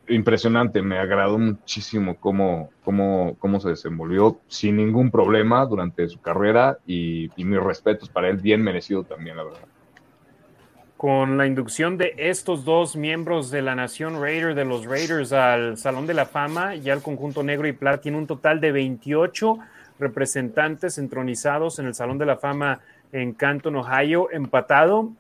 impresionante, 0.08 0.82
me 0.82 0.98
agradó 0.98 1.38
muchísimo 1.38 2.16
cómo, 2.16 2.70
cómo, 2.84 3.36
cómo 3.38 3.60
se 3.60 3.70
desenvolvió 3.70 4.38
sin 4.48 4.76
ningún 4.76 5.10
problema 5.10 5.64
durante 5.66 6.08
su 6.08 6.20
carrera 6.20 6.78
y, 6.86 7.30
mis 7.36 7.60
respetos 7.60 8.08
para 8.08 8.28
él, 8.28 8.36
bien 8.36 8.62
merecido 8.62 9.04
también, 9.04 9.36
la 9.36 9.44
verdad. 9.44 9.60
Con 10.96 11.36
la 11.36 11.46
inducción 11.46 11.98
de 11.98 12.14
estos 12.16 12.64
dos 12.64 12.96
miembros 12.96 13.50
de 13.50 13.62
la 13.62 13.74
Nación 13.74 14.20
Raider, 14.20 14.54
de 14.54 14.64
los 14.64 14.86
Raiders, 14.86 15.32
al 15.32 15.76
Salón 15.76 16.06
de 16.06 16.14
la 16.14 16.26
Fama, 16.26 16.74
ya 16.74 16.94
el 16.94 17.02
conjunto 17.02 17.42
negro 17.42 17.68
y 17.68 17.72
plata 17.72 18.00
tiene 18.00 18.16
un 18.16 18.26
total 18.26 18.60
de 18.60 18.72
28 18.72 19.58
representantes 19.98 20.98
entronizados 20.98 21.78
en 21.78 21.86
el 21.86 21.94
Salón 21.94 22.18
de 22.18 22.26
la 22.26 22.36
Fama 22.36 22.80
en 23.12 23.32
Canton, 23.32 23.76
Ohio, 23.76 24.28
empatado 24.30 25.12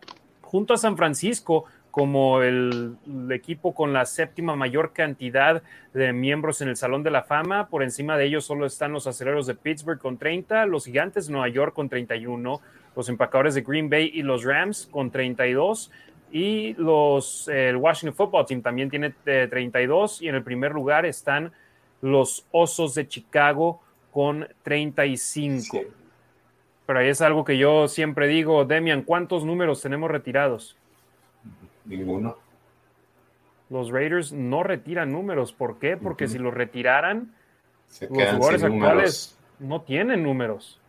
junto 0.46 0.74
a 0.74 0.78
San 0.78 0.96
Francisco 0.96 1.64
como 1.96 2.42
el, 2.42 2.98
equipo 3.30 3.74
con 3.74 3.94
la 3.94 4.04
séptima 4.04 4.54
mayor 4.54 4.92
cantidad 4.92 5.62
de 5.94 6.12
miembros 6.12 6.60
en 6.60 6.68
el 6.68 6.76
Salón 6.76 7.02
de 7.02 7.10
la 7.10 7.22
Fama. 7.22 7.70
Por 7.70 7.82
encima 7.82 8.18
de 8.18 8.26
ellos 8.26 8.44
solo 8.44 8.66
están 8.66 8.92
los 8.92 9.06
aceleros 9.06 9.46
de 9.46 9.54
Pittsburgh 9.54 9.98
con 9.98 10.18
30, 10.18 10.66
los 10.66 10.84
gigantes 10.84 11.26
de 11.26 11.32
Nueva 11.32 11.48
York 11.48 11.74
con 11.74 11.88
31, 11.88 12.60
los 12.94 13.08
empacadores 13.08 13.54
de 13.54 13.62
Green 13.62 13.88
Bay 13.88 14.10
y 14.12 14.20
los 14.20 14.44
Rams 14.44 14.90
con 14.90 15.10
32. 15.10 15.90
Y 16.30 16.74
los, 16.74 17.48
el 17.48 17.76
Washington 17.76 18.14
Football 18.14 18.44
Team 18.44 18.60
también 18.60 18.90
tiene 18.90 19.14
32. 19.24 20.20
Y 20.20 20.28
en 20.28 20.34
el 20.34 20.42
primer 20.42 20.72
lugar 20.72 21.06
están 21.06 21.50
los 22.02 22.44
Osos 22.50 22.94
de 22.94 23.08
Chicago 23.08 23.80
con 24.10 24.46
35. 24.64 25.80
Pero 26.84 26.98
ahí 26.98 27.08
es 27.08 27.22
algo 27.22 27.42
que 27.42 27.56
yo 27.56 27.88
siempre 27.88 28.28
digo, 28.28 28.66
Demian, 28.66 29.00
¿cuántos 29.00 29.46
números 29.46 29.80
tenemos 29.80 30.10
retirados? 30.10 30.76
Ninguno. 31.86 32.36
Los 33.68 33.90
Raiders 33.90 34.32
no 34.32 34.62
retiran 34.62 35.12
números. 35.12 35.52
¿Por 35.52 35.78
qué? 35.78 35.96
Porque 35.96 36.28
si 36.28 36.38
los 36.38 36.54
retiraran, 36.54 37.34
los 38.00 38.08
jugadores 38.08 38.62
actuales 38.62 39.38
no 39.58 39.82
tienen 39.82 40.22
números. 40.22 40.80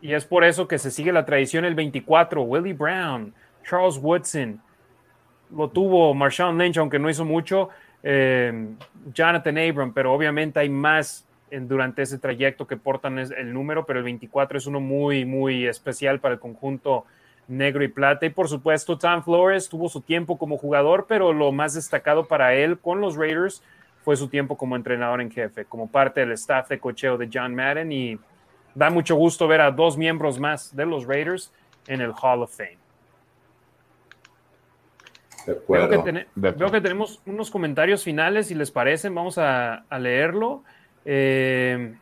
Y 0.00 0.12
es 0.12 0.24
por 0.24 0.44
eso 0.44 0.68
que 0.68 0.78
se 0.78 0.90
sigue 0.90 1.12
la 1.12 1.24
tradición 1.24 1.64
el 1.64 1.74
24. 1.74 2.42
Willie 2.42 2.74
Brown, 2.74 3.32
Charles 3.64 3.98
Woodson, 3.98 4.60
lo 5.50 5.68
tuvo 5.70 6.14
Marshawn 6.14 6.58
Lynch, 6.58 6.76
aunque 6.78 6.98
no 6.98 7.08
hizo 7.08 7.24
mucho, 7.24 7.70
eh, 8.02 8.68
Jonathan 9.12 9.58
Abram, 9.58 9.94
pero 9.94 10.12
obviamente 10.12 10.60
hay 10.60 10.68
más 10.68 11.26
durante 11.50 12.02
ese 12.02 12.18
trayecto 12.18 12.66
que 12.66 12.76
portan 12.76 13.18
el 13.18 13.52
número, 13.52 13.86
pero 13.86 14.00
el 14.00 14.04
24 14.04 14.58
es 14.58 14.66
uno 14.66 14.80
muy, 14.80 15.24
muy 15.24 15.66
especial 15.66 16.20
para 16.20 16.34
el 16.34 16.40
conjunto 16.40 17.04
negro 17.48 17.84
y 17.84 17.88
plata. 17.88 18.26
Y 18.26 18.30
por 18.30 18.48
supuesto, 18.48 18.98
Tom 18.98 19.22
Flores 19.22 19.68
tuvo 19.68 19.88
su 19.88 20.00
tiempo 20.00 20.38
como 20.38 20.56
jugador, 20.56 21.06
pero 21.08 21.32
lo 21.32 21.52
más 21.52 21.74
destacado 21.74 22.26
para 22.26 22.54
él 22.54 22.78
con 22.78 23.00
los 23.00 23.16
Raiders 23.16 23.62
fue 24.04 24.16
su 24.16 24.28
tiempo 24.28 24.56
como 24.56 24.76
entrenador 24.76 25.20
en 25.20 25.30
jefe, 25.30 25.64
como 25.64 25.88
parte 25.88 26.20
del 26.20 26.32
staff 26.32 26.68
de 26.68 26.78
cocheo 26.78 27.16
de 27.16 27.28
John 27.32 27.54
Madden. 27.54 27.90
Y 27.92 28.18
da 28.74 28.90
mucho 28.90 29.16
gusto 29.16 29.48
ver 29.48 29.60
a 29.60 29.70
dos 29.70 29.96
miembros 29.96 30.38
más 30.38 30.74
de 30.74 30.86
los 30.86 31.06
Raiders 31.06 31.52
en 31.86 32.00
el 32.00 32.12
Hall 32.12 32.42
of 32.42 32.54
Fame. 32.54 32.78
Veo 35.66 36.70
que, 36.70 36.80
tenemos 36.80 37.20
unos 37.26 37.50
comentarios 37.50 38.02
finales, 38.02 38.46
si 38.46 38.54
les 38.54 38.70
parecen, 38.70 39.14
vamos 39.14 39.36
a, 39.36 39.84
leerlo. 39.98 40.62
Eh, 41.04 41.94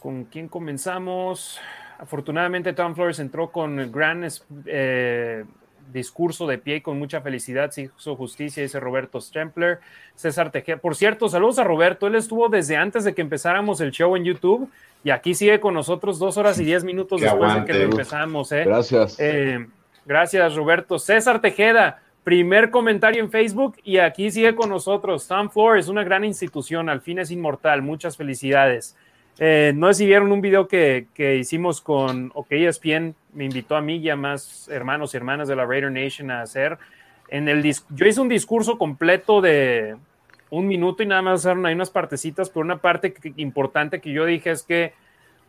¿Con 0.00 0.24
quién 0.24 0.48
comenzamos? 0.48 1.60
Afortunadamente 1.98 2.72
Tom 2.72 2.94
Flores 2.94 3.18
entró 3.18 3.50
con 3.50 3.90
gran 3.92 4.26
eh, 4.66 5.44
discurso 5.92 6.46
de 6.46 6.58
pie 6.58 6.76
y 6.76 6.80
con 6.80 6.98
mucha 6.98 7.20
felicidad, 7.20 7.70
se 7.70 7.90
hizo 7.96 8.16
justicia, 8.16 8.62
dice 8.62 8.80
Roberto 8.80 9.20
Stempler. 9.20 9.80
César 10.14 10.50
Tejeda, 10.50 10.78
por 10.78 10.96
cierto, 10.96 11.28
saludos 11.28 11.58
a 11.58 11.64
Roberto, 11.64 12.06
él 12.06 12.14
estuvo 12.14 12.48
desde 12.48 12.76
antes 12.76 13.04
de 13.04 13.14
que 13.14 13.22
empezáramos 13.22 13.80
el 13.80 13.90
show 13.90 14.16
en 14.16 14.24
YouTube 14.24 14.70
y 15.02 15.10
aquí 15.10 15.34
sigue 15.34 15.60
con 15.60 15.74
nosotros 15.74 16.18
dos 16.18 16.36
horas 16.36 16.58
y 16.58 16.64
diez 16.64 16.84
minutos 16.84 17.20
después 17.20 17.54
de 17.54 17.64
que 17.64 17.74
lo 17.74 17.84
empezamos. 17.84 18.50
¿eh? 18.52 18.64
Gracias. 18.64 19.16
Eh, 19.20 19.66
Gracias, 20.06 20.54
Roberto. 20.54 20.98
César 20.98 21.40
Tejeda, 21.40 22.02
primer 22.24 22.70
comentario 22.70 23.22
en 23.22 23.30
Facebook 23.30 23.76
y 23.82 23.98
aquí 23.98 24.30
sigue 24.30 24.54
con 24.54 24.68
nosotros. 24.68 25.26
Tom 25.26 25.48
Flores, 25.48 25.88
una 25.88 26.04
gran 26.04 26.24
institución, 26.24 26.88
al 26.88 27.00
fin 27.00 27.18
es 27.18 27.30
inmortal. 27.30 27.80
Muchas 27.80 28.16
felicidades. 28.16 28.96
Eh, 29.38 29.72
no 29.74 29.88
sé 29.88 29.94
si 29.94 30.06
vieron 30.06 30.30
un 30.30 30.40
video 30.40 30.68
que, 30.68 31.06
hicimos 31.38 31.80
con 31.80 32.30
OK 32.34 32.52
ESPN, 32.52 33.14
me 33.32 33.44
invitó 33.44 33.76
a 33.76 33.80
mí 33.80 33.96
y 33.96 34.10
a 34.10 34.16
más 34.16 34.68
hermanos 34.68 35.12
y 35.12 35.16
hermanas 35.16 35.48
de 35.48 35.56
la 35.56 35.66
Raider 35.66 35.90
Nation 35.90 36.30
a 36.30 36.42
hacer. 36.42 36.78
En 37.28 37.48
el 37.48 37.62
yo 37.62 38.06
hice 38.06 38.20
un 38.20 38.28
discurso 38.28 38.78
completo 38.78 39.40
de 39.40 39.96
un 40.50 40.68
minuto 40.68 41.02
y 41.02 41.06
nada 41.06 41.22
más 41.22 41.40
usaron 41.40 41.66
ahí 41.66 41.74
unas 41.74 41.90
partecitas, 41.90 42.48
pero 42.48 42.60
una 42.60 42.76
parte 42.76 43.14
importante 43.36 44.00
que 44.00 44.12
yo 44.12 44.24
dije 44.24 44.50
es 44.50 44.62
que 44.62 44.92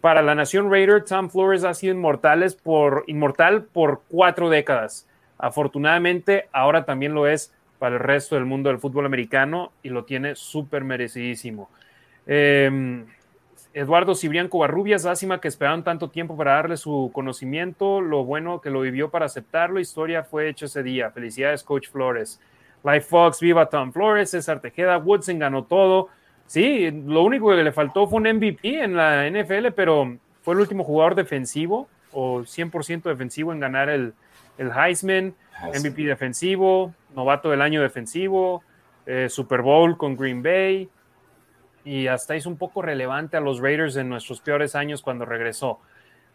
para 0.01 0.21
la 0.21 0.35
nación 0.35 0.71
Raider, 0.71 1.03
Tom 1.03 1.29
Flores 1.29 1.63
ha 1.63 1.73
sido 1.73 1.93
inmortales 1.93 2.55
por, 2.55 3.03
inmortal 3.07 3.63
por 3.63 4.01
cuatro 4.07 4.49
décadas. 4.49 5.07
Afortunadamente, 5.37 6.47
ahora 6.51 6.85
también 6.85 7.13
lo 7.13 7.27
es 7.27 7.53
para 7.79 7.95
el 7.95 8.01
resto 8.01 8.35
del 8.35 8.45
mundo 8.45 8.69
del 8.69 8.79
fútbol 8.79 9.05
americano 9.05 9.71
y 9.83 9.89
lo 9.89 10.05
tiene 10.05 10.35
súper 10.35 10.83
merecidísimo. 10.83 11.69
Em, 12.27 13.05
Eduardo 13.75 14.15
Cibrián 14.15 14.47
Covarrubias, 14.47 15.03
lástima 15.03 15.41
que 15.41 15.49
esperaron 15.49 15.83
tanto 15.83 16.09
tiempo 16.09 16.37
para 16.37 16.53
darle 16.53 16.77
su 16.77 17.11
conocimiento, 17.13 17.99
lo 17.99 18.23
bueno 18.23 18.61
que 18.61 18.69
lo 18.69 18.79
vivió 18.79 19.09
para 19.09 19.25
aceptarlo, 19.25 19.81
historia 19.81 20.23
fue 20.23 20.47
hecha 20.47 20.67
ese 20.67 20.81
día. 20.81 21.11
Felicidades, 21.11 21.61
Coach 21.61 21.89
Flores. 21.89 22.39
Life 22.85 23.01
Fox, 23.01 23.41
viva 23.41 23.65
Tom 23.65 23.91
Flores, 23.91 24.29
César 24.29 24.61
Tejeda, 24.61 24.97
Woodson 24.97 25.39
ganó 25.39 25.65
todo. 25.65 26.07
Sí, 26.47 26.89
lo 26.89 27.23
único 27.23 27.49
que 27.49 27.61
le 27.61 27.73
faltó 27.73 28.07
fue 28.07 28.21
un 28.21 28.37
MVP 28.37 28.81
en 28.81 28.95
la 28.95 29.29
NFL, 29.29 29.73
pero 29.75 30.19
fue 30.41 30.53
el 30.53 30.61
último 30.61 30.85
jugador 30.85 31.15
defensivo 31.15 31.89
o 32.13 32.43
100% 32.43 33.03
defensivo 33.03 33.51
en 33.51 33.59
ganar 33.59 33.89
el, 33.89 34.13
el 34.57 34.71
Heisman, 34.71 35.35
MVP 35.77 36.03
defensivo, 36.03 36.93
novato 37.13 37.49
del 37.49 37.61
año 37.61 37.81
defensivo, 37.81 38.63
eh, 39.05 39.27
Super 39.27 39.61
Bowl 39.61 39.97
con 39.97 40.15
Green 40.15 40.41
Bay 40.41 40.89
y 41.85 42.07
hasta 42.07 42.35
hizo 42.35 42.49
un 42.49 42.57
poco 42.57 42.81
relevante 42.81 43.37
a 43.37 43.39
los 43.39 43.59
Raiders 43.59 43.95
en 43.95 44.09
nuestros 44.09 44.41
peores 44.41 44.75
años 44.75 45.01
cuando 45.01 45.23
regresó. 45.23 45.79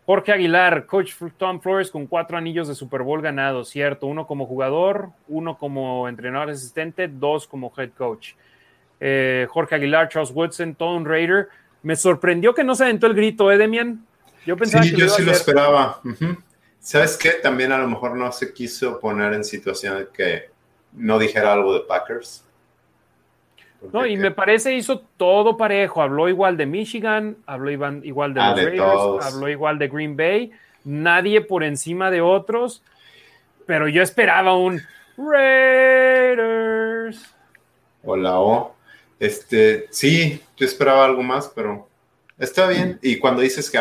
Jorge 0.07 0.33
Aguilar, 0.33 0.87
coach 0.87 1.13
Tom 1.37 1.61
Flores 1.61 1.91
con 1.91 2.07
cuatro 2.07 2.39
anillos 2.39 2.69
de 2.69 2.75
Super 2.75 3.03
Bowl 3.03 3.21
ganados, 3.21 3.69
cierto, 3.69 4.07
uno 4.07 4.27
como 4.27 4.47
jugador, 4.47 5.11
uno 5.29 5.59
como 5.59 6.09
entrenador 6.09 6.51
asistente, 6.51 7.09
dos 7.09 7.47
como 7.47 7.73
head 7.77 7.91
coach. 7.91 8.33
Eh, 9.01 9.47
Jorge 9.51 9.75
Aguilar, 9.75 10.09
Charles 10.09 10.31
Woodson, 10.33 10.75
todo 10.75 10.97
un 10.97 11.05
Raider. 11.05 11.49
Me 11.83 11.97
sorprendió 11.97 12.55
que 12.55 12.65
no 12.65 12.75
se 12.75 12.85
aventó 12.85 13.07
el 13.07 13.15
grito, 13.15 13.51
¿eh, 13.51 13.59
Demian? 13.59 14.05
Yo 14.47 14.57
pensaba 14.57 14.85
sí, 14.85 14.97
yo 14.97 15.09
sí 15.09 15.23
lo 15.23 15.33
esperaba. 15.33 16.01
¿Sabes 16.79 17.17
qué? 17.17 17.33
También 17.43 17.73
a 17.73 17.79
lo 17.79 17.89
mejor 17.89 18.17
no 18.17 18.33
se 18.33 18.53
quiso 18.53 18.99
poner 18.99 19.35
en 19.35 19.45
situación 19.45 19.99
de 19.99 20.09
que 20.09 20.51
no 20.93 21.19
dijera 21.19 21.53
algo 21.53 21.75
de 21.75 21.81
Packers. 21.81 22.45
No, 23.93 24.07
y 24.07 24.17
me 24.17 24.31
parece 24.31 24.75
hizo 24.75 25.01
todo 25.17 25.57
parejo. 25.57 26.03
Habló 26.03 26.29
igual 26.29 26.57
de 26.57 26.67
Michigan, 26.67 27.37
habló 27.47 27.71
igual 27.71 28.35
de 28.35 28.41
ah, 28.41 28.51
los 28.51 28.65
Raiders, 28.65 29.25
habló 29.25 29.49
igual 29.49 29.79
de 29.79 29.89
Green 29.89 30.17
Bay. 30.17 30.53
Nadie 30.85 31.41
por 31.41 31.65
encima 31.65 32.11
de 32.11 32.21
otros. 32.21 32.83
Pero 33.67 33.89
yo 33.89 34.03
esperaba 34.03 34.57
un 34.57 34.81
Raiders. 35.17 37.25
Hola, 38.05 38.41
O. 38.41 38.75
Este, 39.19 39.87
sí, 39.91 40.41
yo 40.57 40.67
esperaba 40.67 41.05
algo 41.05 41.23
más, 41.23 41.51
pero 41.55 41.89
está 42.39 42.69
bien. 42.69 42.99
Y 43.03 43.19
cuando 43.19 43.43
dices 43.43 43.71
que 43.71 43.79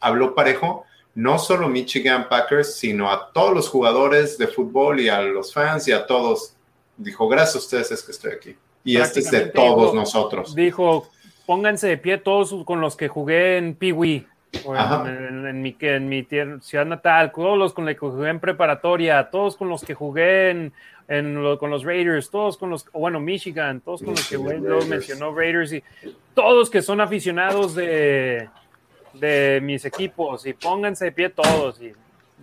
habló 0.00 0.34
parejo, 0.34 0.84
no 1.14 1.38
solo 1.38 1.68
Michigan 1.68 2.28
Packers, 2.28 2.76
sino 2.76 3.10
a 3.10 3.32
todos 3.32 3.54
los 3.54 3.68
jugadores 3.68 4.36
de 4.36 4.46
fútbol 4.46 5.00
y 5.00 5.08
a 5.08 5.22
los 5.22 5.54
fans 5.54 5.88
y 5.88 5.92
a 5.92 6.06
todos. 6.06 6.54
Dijo, 6.98 7.28
gracias 7.28 7.56
a 7.56 7.58
ustedes 7.58 7.90
es 7.90 8.02
que 8.02 8.12
estoy 8.12 8.32
aquí. 8.32 8.56
Y 8.86 8.96
este 8.98 9.20
es 9.20 9.30
de 9.30 9.40
todos 9.46 9.92
nosotros. 9.92 10.54
Dijo, 10.54 11.08
pónganse 11.44 11.88
de 11.88 11.98
pie 11.98 12.18
todos 12.18 12.54
con 12.64 12.80
los 12.80 12.96
que 12.96 13.08
jugué 13.08 13.58
en 13.58 13.74
Piwi, 13.74 14.26
en, 14.64 15.46
en, 15.46 15.60
mi, 15.60 15.76
en 15.80 16.08
mi 16.08 16.26
ciudad 16.60 16.86
natal, 16.86 17.32
todos 17.34 17.58
los 17.58 17.74
con 17.74 17.84
los 17.84 17.94
que 17.94 17.98
jugué 17.98 18.30
en 18.30 18.40
preparatoria, 18.40 19.28
todos 19.28 19.56
con 19.56 19.68
los 19.68 19.82
que 19.82 19.92
jugué 19.92 20.50
en 20.50 20.72
con 21.60 21.70
los 21.70 21.84
Raiders, 21.84 22.30
todos 22.30 22.56
con 22.56 22.70
los, 22.70 22.84
bueno, 22.92 23.20
Michigan, 23.20 23.80
todos 23.80 24.02
con 24.02 24.10
los 24.10 24.28
que 24.28 24.38
mencionó 24.38 25.34
Raiders 25.34 25.72
y 25.72 25.82
todos 26.34 26.68
que 26.68 26.82
son 26.82 27.00
aficionados 27.00 27.74
de, 27.74 28.48
de 29.14 29.60
mis 29.62 29.84
equipos 29.84 30.46
y 30.46 30.52
pónganse 30.52 31.06
de 31.06 31.12
pie 31.12 31.28
todos 31.30 31.80
y 31.80 31.92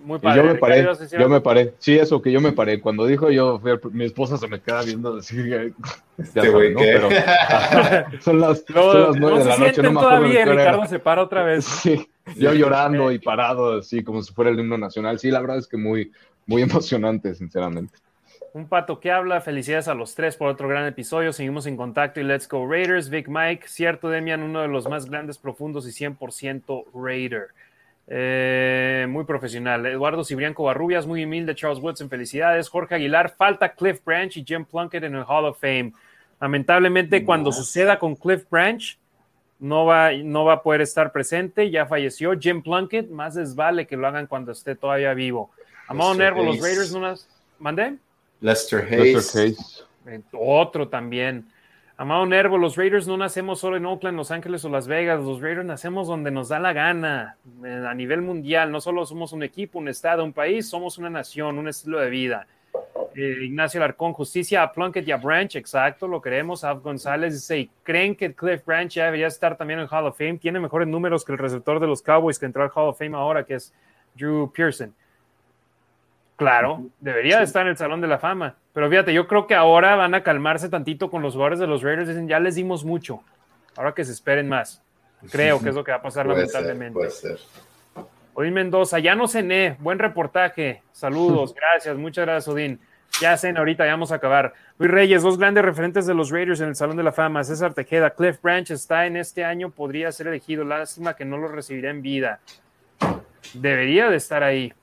muy 0.03 0.19
padre. 0.19 0.41
yo 0.41 0.53
me 0.53 0.55
paré, 0.55 0.87
yo 1.19 1.29
me 1.29 1.41
paré. 1.41 1.73
Sí, 1.79 1.97
eso 1.97 2.21
que 2.21 2.31
yo 2.31 2.41
me 2.41 2.51
paré. 2.51 2.81
Cuando 2.81 3.05
dijo 3.05 3.29
yo, 3.31 3.61
mi 3.91 4.05
esposa 4.05 4.37
se 4.37 4.47
me 4.47 4.59
queda 4.59 4.83
viendo 4.83 5.15
decir, 5.15 5.73
este 6.17 6.49
güey, 6.49 6.73
Pero, 6.75 7.09
son 8.21 8.39
las, 8.39 8.63
nueve 8.69 9.39
de 9.39 9.45
la 9.45 9.57
noche, 9.57 9.81
no 9.81 9.91
me 9.91 10.01
todavía, 10.01 10.45
Ricardo 10.45 10.85
se 10.85 10.99
para 10.99 11.23
otra 11.23 11.43
vez. 11.43 11.65
Sí, 11.83 12.07
yo 12.37 12.53
llorando 12.53 13.11
y 13.11 13.19
parado, 13.19 13.79
así 13.79 14.01
como 14.01 14.21
si 14.21 14.33
fuera 14.33 14.51
el 14.51 14.59
himno 14.59 14.77
nacional. 14.77 15.19
Sí, 15.19 15.29
la 15.29 15.41
verdad 15.41 15.57
es 15.57 15.67
que 15.67 15.75
muy, 15.77 16.11
muy 16.45 16.61
emocionante, 16.61 17.35
sinceramente. 17.35 17.93
Un 18.53 18.67
pato 18.67 18.99
que 18.99 19.11
habla. 19.11 19.41
Felicidades 19.41 19.87
a 19.87 19.93
los 19.93 20.15
tres 20.15 20.37
por 20.37 20.47
otro 20.47 20.67
gran 20.67 20.85
episodio. 20.85 21.33
Seguimos 21.33 21.65
en 21.65 21.75
contacto 21.75 22.21
y 22.21 22.23
let's 22.23 22.47
go 22.47 22.65
Raiders. 22.69 23.09
Big 23.09 23.27
Mike, 23.27 23.67
cierto, 23.67 24.09
Demian, 24.09 24.43
uno 24.43 24.61
de 24.61 24.67
los 24.67 24.87
más 24.87 25.09
grandes, 25.09 25.37
profundos 25.37 25.85
y 25.87 26.05
100% 26.05 26.85
Raider. 26.93 27.47
Eh, 28.07 29.05
muy 29.09 29.23
profesional. 29.23 29.85
Eduardo 29.85 30.23
Cibrianco 30.23 30.63
Barrubias, 30.63 31.07
muy 31.07 31.23
humilde. 31.23 31.55
Charles 31.55 31.79
Woodson, 31.79 32.09
felicidades. 32.09 32.69
Jorge 32.69 32.95
Aguilar, 32.95 33.33
falta 33.35 33.73
Cliff 33.73 34.03
Branch 34.03 34.35
y 34.35 34.43
Jim 34.43 34.65
Plunkett 34.65 35.03
en 35.03 35.15
el 35.15 35.23
Hall 35.27 35.45
of 35.45 35.59
Fame. 35.59 35.93
Lamentablemente, 36.39 37.23
cuando 37.23 37.51
suceda 37.51 37.97
con 37.97 38.15
Cliff 38.15 38.43
Branch, 38.49 38.97
no 39.59 39.85
va, 39.85 40.11
no 40.11 40.43
va 40.43 40.53
a 40.53 40.63
poder 40.63 40.81
estar 40.81 41.11
presente. 41.11 41.69
Ya 41.69 41.85
falleció. 41.85 42.37
Jim 42.37 42.61
Plunkett, 42.61 43.09
más 43.09 43.35
les 43.35 43.55
vale 43.55 43.87
que 43.87 43.95
lo 43.95 44.07
hagan 44.07 44.27
cuando 44.27 44.51
esté 44.51 44.75
todavía 44.75 45.13
vivo. 45.13 45.51
Amado 45.87 46.13
Nervo, 46.13 46.43
los 46.43 46.59
Raiders 46.59 46.91
no 46.91 46.99
las. 46.99 47.27
¿Mandé? 47.59 47.95
Lester 48.41 48.85
Hayes. 48.91 49.85
Otro 50.33 50.89
también. 50.89 51.45
Amado 52.03 52.25
Nervo, 52.25 52.57
los 52.57 52.75
Raiders 52.75 53.07
no 53.07 53.15
nacemos 53.15 53.61
solo 53.61 53.77
en 53.77 53.85
Oakland, 53.85 54.17
Los 54.17 54.29
Ángeles 54.29 54.65
o 54.65 54.69
Las 54.69 54.89
Vegas. 54.89 55.23
Los 55.23 55.39
Raiders 55.39 55.65
nacemos 55.65 56.05
donde 56.05 56.31
nos 56.31 56.49
da 56.49 56.59
la 56.59 56.73
gana, 56.73 57.37
a 57.63 57.93
nivel 57.93 58.21
mundial. 58.21 58.73
No 58.73 58.81
solo 58.81 59.05
somos 59.05 59.31
un 59.31 59.41
equipo, 59.41 59.79
un 59.79 59.87
estado, 59.87 60.25
un 60.25 60.33
país, 60.33 60.67
somos 60.67 60.97
una 60.97 61.09
nación, 61.09 61.57
un 61.57 61.69
estilo 61.69 62.01
de 62.01 62.09
vida. 62.09 62.45
Eh, 63.15 63.45
Ignacio 63.45 63.79
Larcón, 63.79 64.11
justicia 64.11 64.63
a 64.63 64.73
Plunkett 64.73 65.07
y 65.07 65.13
a 65.13 65.15
Branch, 65.15 65.55
exacto, 65.55 66.05
lo 66.05 66.21
queremos. 66.21 66.65
Ab 66.65 66.81
González 66.81 67.35
dice, 67.35 67.69
¿creen 67.83 68.17
que 68.17 68.33
Cliff 68.33 68.65
Branch 68.65 68.91
ya 68.91 69.05
debería 69.05 69.27
estar 69.27 69.55
también 69.55 69.79
en 69.79 69.87
Hall 69.89 70.05
of 70.05 70.17
Fame? 70.17 70.39
Tiene 70.39 70.59
mejores 70.59 70.89
números 70.89 71.23
que 71.23 71.31
el 71.31 71.37
receptor 71.37 71.79
de 71.79 71.87
los 71.87 72.01
Cowboys 72.01 72.37
que 72.37 72.45
entró 72.45 72.63
al 72.63 72.71
Hall 72.75 72.89
of 72.89 72.99
Fame 72.99 73.15
ahora, 73.15 73.45
que 73.45 73.53
es 73.55 73.73
Drew 74.13 74.51
Pearson. 74.51 74.93
Claro, 76.35 76.87
debería 76.99 77.41
estar 77.41 77.63
en 77.63 77.69
el 77.69 77.77
Salón 77.77 78.01
de 78.01 78.07
la 78.07 78.17
Fama. 78.17 78.55
Pero 78.73 78.89
fíjate, 78.89 79.13
yo 79.13 79.27
creo 79.27 79.45
que 79.45 79.55
ahora 79.55 79.95
van 79.95 80.15
a 80.15 80.23
calmarse 80.23 80.67
tantito 80.67 81.09
con 81.11 81.21
los 81.21 81.33
jugadores 81.33 81.59
de 81.59 81.67
los 81.67 81.83
Raiders. 81.83 82.07
Dicen, 82.07 82.27
ya 82.27 82.39
les 82.39 82.55
dimos 82.55 82.83
mucho. 82.83 83.21
Ahora 83.77 83.93
que 83.93 84.03
se 84.03 84.11
esperen 84.11 84.49
más. 84.49 84.81
Creo 85.31 85.59
que 85.59 85.69
es 85.69 85.75
lo 85.75 85.83
que 85.83 85.91
va 85.91 85.97
a 85.97 86.01
pasar 86.01 86.25
lamentablemente. 86.25 86.93
puede 86.93 87.11
ser. 87.11 87.39
Odín 88.33 88.53
Mendoza, 88.53 88.99
ya 88.99 89.15
no 89.15 89.27
cené. 89.27 89.77
Buen 89.79 89.99
reportaje. 89.99 90.81
Saludos, 90.91 91.53
gracias. 91.73 91.95
Muchas 91.97 92.25
gracias, 92.25 92.47
Odín. 92.53 92.79
Ya 93.21 93.37
cené 93.37 93.59
ahorita, 93.59 93.85
ya 93.85 93.91
vamos 93.91 94.11
a 94.11 94.15
acabar. 94.15 94.53
Luis 94.79 94.91
Reyes, 94.91 95.21
dos 95.21 95.37
grandes 95.37 95.63
referentes 95.63 96.07
de 96.07 96.15
los 96.15 96.31
Raiders 96.31 96.61
en 96.61 96.69
el 96.69 96.75
Salón 96.75 96.97
de 96.97 97.03
la 97.03 97.11
Fama. 97.11 97.43
César 97.43 97.75
Tejeda, 97.75 98.09
Cliff 98.09 98.41
Branch 98.41 98.69
está 98.71 99.05
en 99.05 99.17
este 99.17 99.45
año, 99.45 99.69
podría 99.69 100.11
ser 100.11 100.27
elegido. 100.27 100.63
Lástima 100.63 101.15
que 101.15 101.23
no 101.23 101.37
lo 101.37 101.47
recibirá 101.47 101.91
en 101.91 102.01
vida. 102.01 102.39
Debería 103.53 104.09
de 104.09 104.17
estar 104.17 104.41
ahí. 104.41 104.73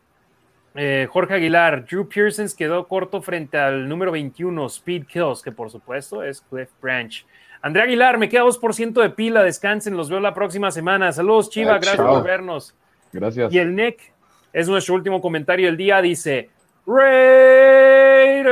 Eh, 0.75 1.09
Jorge 1.11 1.35
Aguilar, 1.35 1.85
Drew 1.85 2.09
Pearson 2.09 2.47
quedó 2.57 2.87
corto 2.87 3.21
frente 3.21 3.59
al 3.59 3.89
número 3.89 4.13
21, 4.13 4.67
Speed 4.67 5.07
Kills, 5.07 5.43
que 5.43 5.51
por 5.51 5.71
supuesto 5.71 6.23
es 6.23 6.41
Cliff 6.43 6.71
Branch. 6.81 7.27
Andrea 7.63 7.85
Aguilar, 7.85 8.19
me 8.19 8.29
queda 8.29 8.45
2% 8.45 9.03
de 9.03 9.11
pila, 9.11 9.43
descansen, 9.43 9.97
los 9.97 10.09
veo 10.09 10.21
la 10.21 10.33
próxima 10.33 10.71
semana. 10.71 11.13
Saludos, 11.13 11.51
Chiva, 11.51 11.79
gracias 11.79 11.97
por 11.97 12.23
vernos. 12.23 12.75
Gracias. 13.13 13.53
Y 13.53 13.59
el 13.59 13.75
Nick 13.75 14.13
es 14.53 14.69
nuestro 14.69 14.95
último 14.95 15.21
comentario 15.21 15.67
del 15.67 15.77
día, 15.77 16.01
dice 16.01 16.51
Raiders. 16.87 18.47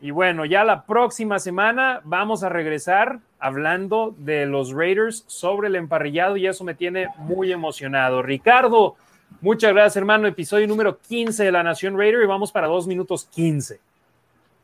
Y 0.00 0.10
bueno, 0.10 0.44
ya 0.44 0.62
la 0.64 0.84
próxima 0.84 1.38
semana 1.38 2.00
vamos 2.04 2.42
a 2.44 2.48
regresar 2.48 3.20
hablando 3.38 4.14
de 4.18 4.46
los 4.46 4.72
Raiders 4.72 5.24
sobre 5.26 5.68
el 5.68 5.76
emparrillado 5.76 6.36
y 6.36 6.46
eso 6.46 6.64
me 6.64 6.74
tiene 6.74 7.08
muy 7.16 7.50
emocionado. 7.50 8.22
Ricardo, 8.22 8.96
muchas 9.40 9.72
gracias 9.72 9.96
hermano, 9.96 10.26
episodio 10.26 10.66
número 10.66 10.98
15 10.98 11.44
de 11.44 11.52
La 11.52 11.62
Nación 11.62 11.96
Raider 11.96 12.22
y 12.22 12.26
vamos 12.26 12.52
para 12.52 12.66
dos 12.66 12.86
minutos 12.86 13.28
15. 13.32 13.80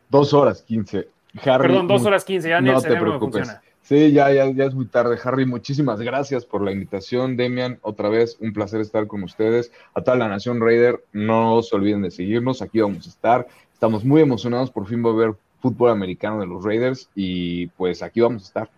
Dos 0.08 0.32
horas 0.34 0.62
15. 0.62 1.08
Perdón, 1.42 1.88
dos 1.88 2.04
horas 2.04 2.24
15, 2.24 2.48
ya 2.48 2.60
no 2.60 2.80
te 2.80 2.96
preocupes. 2.96 3.50
Sí, 3.82 4.12
ya, 4.12 4.32
ya, 4.32 4.50
ya 4.50 4.64
es 4.64 4.74
muy 4.74 4.86
tarde, 4.86 5.18
Harry. 5.22 5.44
Muchísimas 5.44 6.00
gracias 6.00 6.46
por 6.46 6.62
la 6.62 6.72
invitación, 6.72 7.36
Demian. 7.36 7.78
Otra 7.82 8.08
vez, 8.08 8.38
un 8.40 8.54
placer 8.54 8.80
estar 8.80 9.06
con 9.06 9.22
ustedes. 9.22 9.72
A 9.92 10.00
toda 10.00 10.16
la 10.16 10.26
Nación 10.26 10.58
Raider, 10.58 11.04
no 11.12 11.60
se 11.62 11.76
olviden 11.76 12.00
de 12.00 12.10
seguirnos. 12.10 12.62
Aquí 12.62 12.80
vamos 12.80 13.06
a 13.06 13.10
estar. 13.10 13.46
Estamos 13.74 14.02
muy 14.02 14.22
emocionados 14.22 14.70
por 14.70 14.86
fin 14.86 15.04
a 15.04 15.12
ver 15.12 15.34
fútbol 15.60 15.90
americano 15.90 16.40
de 16.40 16.46
los 16.46 16.64
Raiders 16.64 17.10
y 17.14 17.66
pues 17.68 18.02
aquí 18.02 18.20
vamos 18.20 18.44
a 18.44 18.46
estar. 18.46 18.70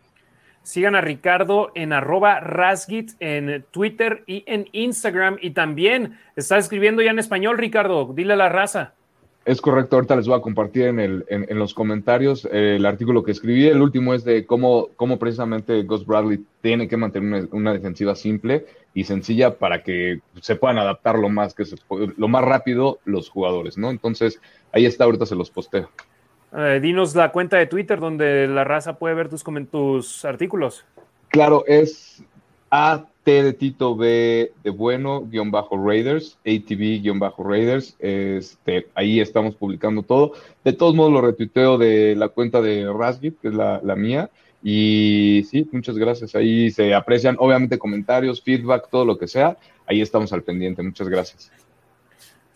Sigan 0.66 0.96
a 0.96 1.00
Ricardo 1.00 1.70
en 1.76 1.92
arroba 1.92 2.40
rasgit 2.40 3.12
en 3.20 3.64
Twitter 3.70 4.24
y 4.26 4.42
en 4.48 4.68
Instagram. 4.72 5.38
Y 5.40 5.50
también 5.50 6.18
está 6.34 6.58
escribiendo 6.58 7.02
ya 7.02 7.12
en 7.12 7.20
español, 7.20 7.56
Ricardo. 7.56 8.12
Dile 8.12 8.32
a 8.32 8.36
la 8.36 8.48
raza. 8.48 8.92
Es 9.44 9.60
correcto, 9.60 9.94
ahorita 9.94 10.16
les 10.16 10.26
voy 10.26 10.36
a 10.36 10.42
compartir 10.42 10.88
en, 10.88 10.98
el, 10.98 11.24
en, 11.28 11.56
los 11.56 11.72
comentarios 11.72 12.48
eh, 12.50 12.74
el 12.78 12.84
artículo 12.84 13.22
que 13.22 13.30
escribí. 13.30 13.68
El 13.68 13.80
último 13.80 14.12
es 14.12 14.24
de 14.24 14.44
cómo, 14.44 14.88
cómo 14.96 15.20
precisamente 15.20 15.84
Gus 15.84 16.04
Bradley 16.04 16.44
tiene 16.62 16.88
que 16.88 16.96
mantener 16.96 17.48
una, 17.52 17.72
defensiva 17.72 18.16
simple 18.16 18.66
y 18.92 19.04
sencilla 19.04 19.58
para 19.58 19.84
que 19.84 20.18
se 20.40 20.56
puedan 20.56 20.78
adaptar 20.78 21.16
lo 21.16 21.28
más, 21.28 21.54
que 21.54 21.62
lo 22.16 22.26
más 22.26 22.44
rápido 22.44 22.98
los 23.04 23.28
jugadores, 23.28 23.78
¿no? 23.78 23.92
Entonces, 23.92 24.40
ahí 24.72 24.84
está, 24.84 25.04
ahorita 25.04 25.26
se 25.26 25.36
los 25.36 25.48
posteo. 25.48 25.90
Eh, 26.52 26.80
dinos 26.80 27.14
la 27.14 27.32
cuenta 27.32 27.56
de 27.56 27.66
Twitter 27.66 27.98
donde 27.98 28.46
la 28.46 28.64
raza 28.64 28.98
puede 28.98 29.14
ver 29.14 29.28
tus, 29.28 30.24
artículos. 30.24 30.84
Claro, 31.28 31.64
es 31.66 32.22
AT 32.70 33.08
de 33.24 33.52
Tito 33.52 33.96
B 33.96 34.52
de 34.62 34.70
bueno, 34.70 35.26
guion 35.26 35.50
bajo 35.50 35.76
Raiders, 35.76 36.38
ATV 36.46 37.02
guion 37.02 37.18
bajo 37.18 37.42
Raiders. 37.42 37.96
Este, 37.98 38.86
ahí 38.94 39.20
estamos 39.20 39.56
publicando 39.56 40.02
todo. 40.02 40.32
De 40.64 40.72
todos 40.72 40.94
modos, 40.94 41.12
lo 41.12 41.20
retuiteo 41.20 41.78
de 41.78 42.14
la 42.16 42.28
cuenta 42.28 42.60
de 42.60 42.90
Rasgit, 42.92 43.40
que 43.40 43.48
es 43.48 43.54
la, 43.54 43.80
la 43.82 43.96
mía. 43.96 44.30
Y 44.62 45.44
sí, 45.50 45.68
muchas 45.72 45.96
gracias. 45.96 46.34
Ahí 46.34 46.70
se 46.70 46.94
aprecian, 46.94 47.36
obviamente, 47.38 47.78
comentarios, 47.78 48.42
feedback, 48.42 48.88
todo 48.90 49.04
lo 49.04 49.18
que 49.18 49.28
sea. 49.28 49.56
Ahí 49.86 50.00
estamos 50.00 50.32
al 50.32 50.42
pendiente. 50.42 50.82
Muchas 50.82 51.08
gracias. 51.08 51.50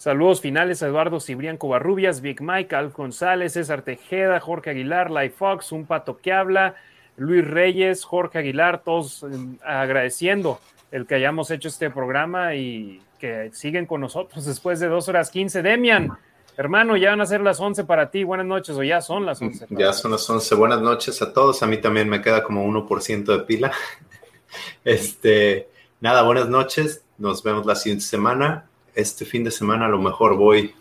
Saludos 0.00 0.40
finales 0.40 0.82
a 0.82 0.86
Eduardo 0.86 1.20
Cibrián 1.20 1.58
Covarrubias, 1.58 2.22
Big 2.22 2.40
Mike, 2.40 2.74
Al 2.74 2.88
González, 2.88 3.52
César 3.52 3.82
Tejeda, 3.82 4.40
Jorge 4.40 4.70
Aguilar, 4.70 5.10
Life 5.10 5.34
Fox, 5.36 5.72
Un 5.72 5.84
Pato 5.84 6.16
que 6.16 6.32
habla, 6.32 6.74
Luis 7.18 7.46
Reyes, 7.46 8.06
Jorge 8.06 8.38
Aguilar, 8.38 8.82
todos 8.82 9.22
em, 9.24 9.58
agradeciendo 9.62 10.58
el 10.90 11.06
que 11.06 11.16
hayamos 11.16 11.50
hecho 11.50 11.68
este 11.68 11.90
programa 11.90 12.54
y 12.54 13.02
que 13.18 13.50
siguen 13.52 13.84
con 13.84 14.00
nosotros 14.00 14.46
después 14.46 14.80
de 14.80 14.88
dos 14.88 15.06
horas 15.10 15.30
quince. 15.30 15.60
Demian, 15.60 16.16
hermano, 16.56 16.96
ya 16.96 17.10
van 17.10 17.20
a 17.20 17.26
ser 17.26 17.42
las 17.42 17.60
once 17.60 17.84
para 17.84 18.10
ti. 18.10 18.24
Buenas 18.24 18.46
noches, 18.46 18.74
o 18.78 18.82
ya 18.82 19.02
son 19.02 19.26
las 19.26 19.42
once. 19.42 19.66
Ya 19.68 19.92
son 19.92 20.12
las 20.12 20.30
once. 20.30 20.54
Buenas 20.54 20.80
noches 20.80 21.20
a 21.20 21.30
todos. 21.30 21.62
A 21.62 21.66
mí 21.66 21.76
también 21.76 22.08
me 22.08 22.22
queda 22.22 22.42
como 22.42 22.64
1% 22.64 23.24
de 23.24 23.40
pila. 23.40 23.70
Este, 24.82 25.68
nada, 26.00 26.22
buenas 26.22 26.48
noches. 26.48 27.04
Nos 27.18 27.42
vemos 27.42 27.66
la 27.66 27.76
siguiente 27.76 28.04
semana 28.04 28.69
este 29.00 29.24
fin 29.24 29.44
de 29.44 29.50
semana 29.50 29.86
a 29.86 29.88
lo 29.88 29.98
mejor 29.98 30.36
voy, 30.36 30.74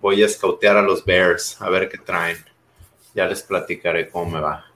voy 0.00 0.22
a 0.22 0.26
escautear 0.26 0.76
a 0.76 0.82
los 0.82 1.04
Bears, 1.04 1.60
a 1.60 1.68
ver 1.70 1.88
qué 1.88 1.98
traen. 1.98 2.38
Ya 3.14 3.26
les 3.26 3.42
platicaré 3.42 4.08
cómo 4.08 4.30
me 4.30 4.40
va. 4.40 4.66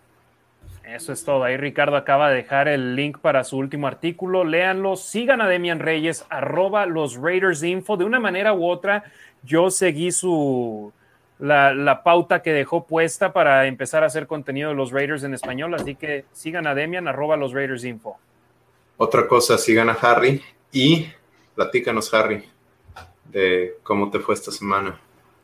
Eso 0.85 1.12
es 1.12 1.24
todo. 1.24 1.44
Ahí 1.44 1.56
Ricardo 1.56 1.97
acaba 1.97 2.31
de 2.31 2.36
dejar 2.36 2.69
el 2.69 2.94
link 2.94 3.19
para 3.19 3.44
su 3.44 3.56
último 3.56 3.86
artículo. 3.86 4.44
Léanlo. 4.44 4.97
Sigan 4.97 5.40
a 5.40 5.48
Demian 5.48 5.78
Reyes, 5.78 6.27
arroba 6.28 6.85
los 6.86 7.16
Raiders 7.16 7.62
Info. 7.62 7.97
De 7.97 8.05
una 8.05 8.20
manera 8.20 8.52
u 8.52 8.69
otra, 8.69 9.05
yo 9.43 9.70
seguí 9.70 10.12
su 10.12 10.93
la, 11.39 11.74
la, 11.74 12.02
pauta 12.02 12.43
que 12.43 12.52
dejó 12.52 12.86
puesta 12.86 13.32
para 13.32 13.66
empezar 13.66 14.02
a 14.02 14.06
hacer 14.06 14.27
contenido 14.27 14.70
de 14.70 14.74
los 14.74 14.93
Raiders 14.93 15.24
en 15.24 15.32
español. 15.32 15.74
Así 15.74 15.94
que 15.94 16.27
sigan 16.32 16.66
a 16.66 16.74
Demian, 16.74 17.09
arroba 17.09 17.36
los 17.36 17.52
Raiders 17.52 17.85
Info. 17.85 18.19
Otra 18.97 19.27
cosa, 19.27 19.56
sigan 19.59 19.89
a 19.89 19.94
Harry 19.94 20.43
y 20.70 21.09
platícanos, 21.55 22.12
Harry 22.12 22.44
de 23.35 23.74
cómo 23.82 24.11
te 24.11 24.20
fue 24.20 24.35
esta 24.35 24.51
semana. 24.51 24.98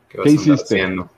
¿Qué, 0.09 0.17
vas 0.17 0.27
hiciste? 0.27 0.75
haciendo? 0.75 1.09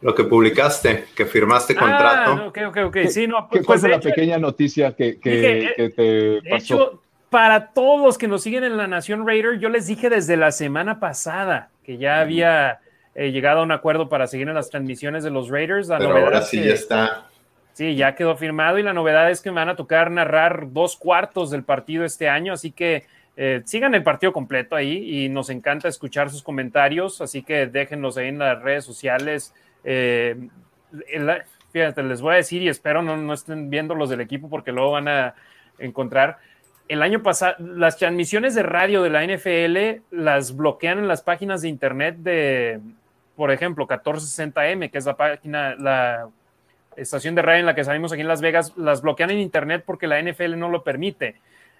Lo 0.00 0.14
que 0.14 0.24
publicaste, 0.24 1.06
que 1.16 1.26
firmaste 1.26 1.74
ah, 1.76 1.80
contrato. 1.80 2.46
ok, 2.46 2.58
ok, 2.68 2.76
ok. 2.86 2.96
Sí, 3.08 3.26
no, 3.26 3.48
¿Qué 3.50 3.62
pues, 3.62 3.80
fue 3.80 3.90
la 3.90 3.98
pequeña 3.98 4.38
noticia 4.38 4.94
que, 4.94 5.18
que, 5.18 5.72
que 5.76 5.88
te 5.88 6.48
pasó? 6.48 6.74
hecho, 6.74 7.02
para 7.30 7.72
todos 7.72 8.00
los 8.04 8.18
que 8.18 8.28
nos 8.28 8.42
siguen 8.42 8.62
en 8.62 8.76
la 8.76 8.86
Nación 8.86 9.26
Raider, 9.26 9.58
yo 9.58 9.70
les 9.70 9.86
dije 9.86 10.08
desde 10.08 10.36
la 10.36 10.52
semana 10.52 11.00
pasada 11.00 11.70
que 11.82 11.98
ya 11.98 12.20
había 12.20 12.80
eh, 13.14 13.32
llegado 13.32 13.60
a 13.60 13.62
un 13.62 13.72
acuerdo 13.72 14.08
para 14.08 14.26
seguir 14.26 14.48
en 14.48 14.54
las 14.54 14.70
transmisiones 14.70 15.24
de 15.24 15.30
los 15.30 15.48
Raiders. 15.48 15.88
La 15.88 15.98
Pero 15.98 16.16
ahora 16.16 16.42
sí 16.42 16.62
ya 16.62 16.74
está. 16.74 17.26
Sí, 17.72 17.96
ya 17.96 18.14
quedó 18.14 18.36
firmado 18.36 18.78
y 18.78 18.82
la 18.82 18.92
novedad 18.92 19.30
es 19.30 19.40
que 19.40 19.50
me 19.50 19.56
van 19.56 19.68
a 19.68 19.76
tocar 19.76 20.10
narrar 20.10 20.72
dos 20.72 20.96
cuartos 20.96 21.50
del 21.50 21.62
partido 21.62 22.04
este 22.04 22.28
año, 22.28 22.52
así 22.52 22.72
que 22.72 23.06
eh, 23.40 23.62
sigan 23.66 23.94
el 23.94 24.02
partido 24.02 24.32
completo 24.32 24.74
ahí 24.74 25.24
y 25.24 25.28
nos 25.28 25.48
encanta 25.48 25.86
escuchar 25.86 26.28
sus 26.28 26.42
comentarios, 26.42 27.20
así 27.20 27.44
que 27.44 27.68
déjenlos 27.68 28.16
ahí 28.16 28.26
en 28.26 28.40
las 28.40 28.60
redes 28.60 28.84
sociales. 28.84 29.54
Eh, 29.84 30.48
fíjate, 31.70 32.02
les 32.02 32.20
voy 32.20 32.34
a 32.34 32.38
decir 32.38 32.62
y 32.62 32.68
espero 32.68 33.00
no, 33.00 33.16
no 33.16 33.32
estén 33.32 33.70
viendo 33.70 33.94
los 33.94 34.10
del 34.10 34.22
equipo 34.22 34.50
porque 34.50 34.72
luego 34.72 34.90
van 34.90 35.06
a 35.06 35.36
encontrar. 35.78 36.38
El 36.88 37.00
año 37.00 37.22
pasado, 37.22 37.54
las 37.60 37.96
transmisiones 37.96 38.56
de 38.56 38.64
radio 38.64 39.04
de 39.04 39.10
la 39.10 39.24
NFL 39.24 40.02
las 40.10 40.56
bloquean 40.56 40.98
en 40.98 41.06
las 41.06 41.22
páginas 41.22 41.62
de 41.62 41.68
internet 41.68 42.16
de, 42.16 42.80
por 43.36 43.52
ejemplo, 43.52 43.86
1460M, 43.86 44.90
que 44.90 44.98
es 44.98 45.06
la 45.06 45.16
página, 45.16 45.76
la 45.76 46.28
estación 46.96 47.36
de 47.36 47.42
radio 47.42 47.60
en 47.60 47.66
la 47.66 47.76
que 47.76 47.84
salimos 47.84 48.10
aquí 48.10 48.22
en 48.22 48.26
Las 48.26 48.40
Vegas, 48.40 48.76
las 48.76 49.00
bloquean 49.00 49.30
en 49.30 49.38
internet 49.38 49.84
porque 49.86 50.08
la 50.08 50.20
NFL 50.20 50.58
no 50.58 50.68
lo 50.70 50.82
permite. 50.82 51.36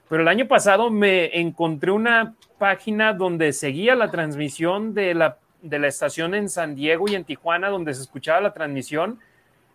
Pero 0.08 0.22
el 0.22 0.28
año 0.28 0.46
pasado 0.46 0.90
me 0.90 1.38
encontré 1.38 1.90
una 1.90 2.34
página 2.58 3.12
donde 3.12 3.52
seguía 3.52 3.94
la 3.94 4.10
transmisión 4.10 4.94
de 4.94 5.14
la, 5.14 5.38
de 5.62 5.78
la 5.78 5.88
estación 5.88 6.34
en 6.34 6.48
San 6.48 6.74
Diego 6.74 7.06
y 7.08 7.14
en 7.14 7.24
Tijuana, 7.24 7.68
donde 7.68 7.94
se 7.94 8.02
escuchaba 8.02 8.40
la 8.40 8.54
transmisión. 8.54 9.18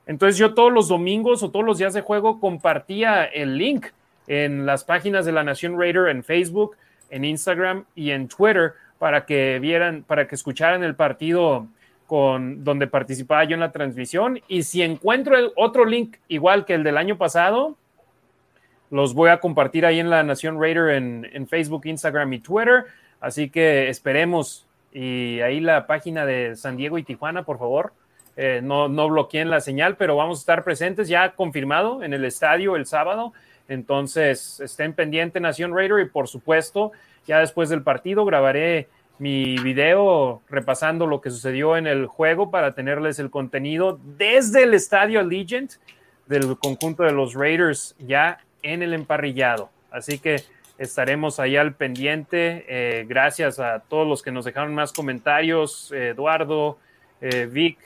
Entonces 0.05 0.37
yo 0.37 0.53
todos 0.53 0.71
los 0.71 0.87
domingos 0.87 1.43
o 1.43 1.51
todos 1.51 1.65
los 1.65 1.77
días 1.77 1.93
de 1.93 2.01
juego 2.01 2.39
compartía 2.39 3.23
el 3.23 3.57
link 3.57 3.87
en 4.27 4.65
las 4.65 4.83
páginas 4.83 5.25
de 5.25 5.31
la 5.31 5.43
Nación 5.43 5.79
Raider 5.79 6.09
en 6.09 6.23
Facebook, 6.23 6.75
en 7.09 7.25
Instagram 7.25 7.85
y 7.95 8.11
en 8.11 8.27
Twitter 8.27 8.73
para 8.97 9.25
que 9.25 9.59
vieran, 9.59 10.03
para 10.03 10.27
que 10.27 10.35
escucharan 10.35 10.83
el 10.83 10.95
partido 10.95 11.67
con 12.07 12.63
donde 12.63 12.87
participaba 12.87 13.43
yo 13.43 13.53
en 13.53 13.59
la 13.59 13.71
transmisión. 13.71 14.39
Y 14.47 14.63
si 14.63 14.81
encuentro 14.81 15.37
el 15.37 15.51
otro 15.55 15.85
link 15.85 16.17
igual 16.27 16.65
que 16.65 16.73
el 16.73 16.83
del 16.83 16.97
año 16.97 17.17
pasado, 17.17 17.77
los 18.93 19.15
voy 19.15 19.31
a 19.31 19.39
compartir 19.39 19.87
ahí 19.87 19.99
en 19.99 20.11
la 20.11 20.21
Nación 20.21 20.61
Raider 20.61 20.91
en, 20.91 21.47
Facebook, 21.47 21.87
Instagram 21.87 22.31
y 22.31 22.39
Twitter. 22.39 22.85
Así 23.19 23.49
que 23.49 23.89
esperemos. 23.89 24.67
Y 24.93 25.41
ahí 25.41 25.59
la 25.59 25.87
página 25.87 26.27
de 26.27 26.55
San 26.55 26.77
Diego 26.77 26.99
y 26.99 27.03
Tijuana, 27.03 27.41
por 27.41 27.57
favor. 27.57 27.93
Eh, 28.37 28.61
no, 28.61 28.89
no 28.89 29.09
bloqueen 29.09 29.49
la 29.49 29.61
señal, 29.61 29.97
pero 29.97 30.15
vamos 30.15 30.37
a 30.37 30.41
estar 30.41 30.63
presentes 30.63 31.07
ya 31.07 31.31
confirmado 31.31 32.03
en 32.03 32.13
el 32.13 32.23
estadio 32.23 32.75
el 32.75 32.85
sábado. 32.85 33.33
Entonces, 33.67 34.59
estén 34.59 34.93
pendientes 34.93 35.41
Nación 35.41 35.75
Raider 35.75 35.99
y 36.01 36.09
por 36.09 36.27
supuesto, 36.27 36.91
ya 37.25 37.39
después 37.39 37.69
del 37.69 37.81
partido 37.81 38.25
grabaré 38.25 38.89
mi 39.17 39.57
video 39.57 40.43
repasando 40.49 41.07
lo 41.07 41.19
que 41.19 41.31
sucedió 41.31 41.77
en 41.77 41.87
el 41.87 42.05
juego 42.05 42.51
para 42.51 42.73
tenerles 42.75 43.17
el 43.17 43.31
contenido 43.31 43.99
desde 44.03 44.63
el 44.63 44.75
estadio 44.75 45.19
Allegiant 45.19 45.71
del 46.27 46.57
conjunto 46.59 47.01
de 47.01 47.11
los 47.11 47.33
Raiders 47.33 47.95
ya 47.97 48.37
en 48.63 48.81
el 48.81 48.93
emparrillado. 48.93 49.69
Así 49.91 50.17
que 50.17 50.37
estaremos 50.77 51.39
ahí 51.39 51.55
al 51.55 51.75
pendiente. 51.75 52.65
Eh, 52.67 53.05
gracias 53.07 53.59
a 53.59 53.79
todos 53.79 54.07
los 54.07 54.21
que 54.21 54.31
nos 54.31 54.45
dejaron 54.45 54.73
más 54.73 54.91
comentarios. 54.91 55.91
Eduardo, 55.91 56.79
eh, 57.21 57.47
Vic, 57.51 57.77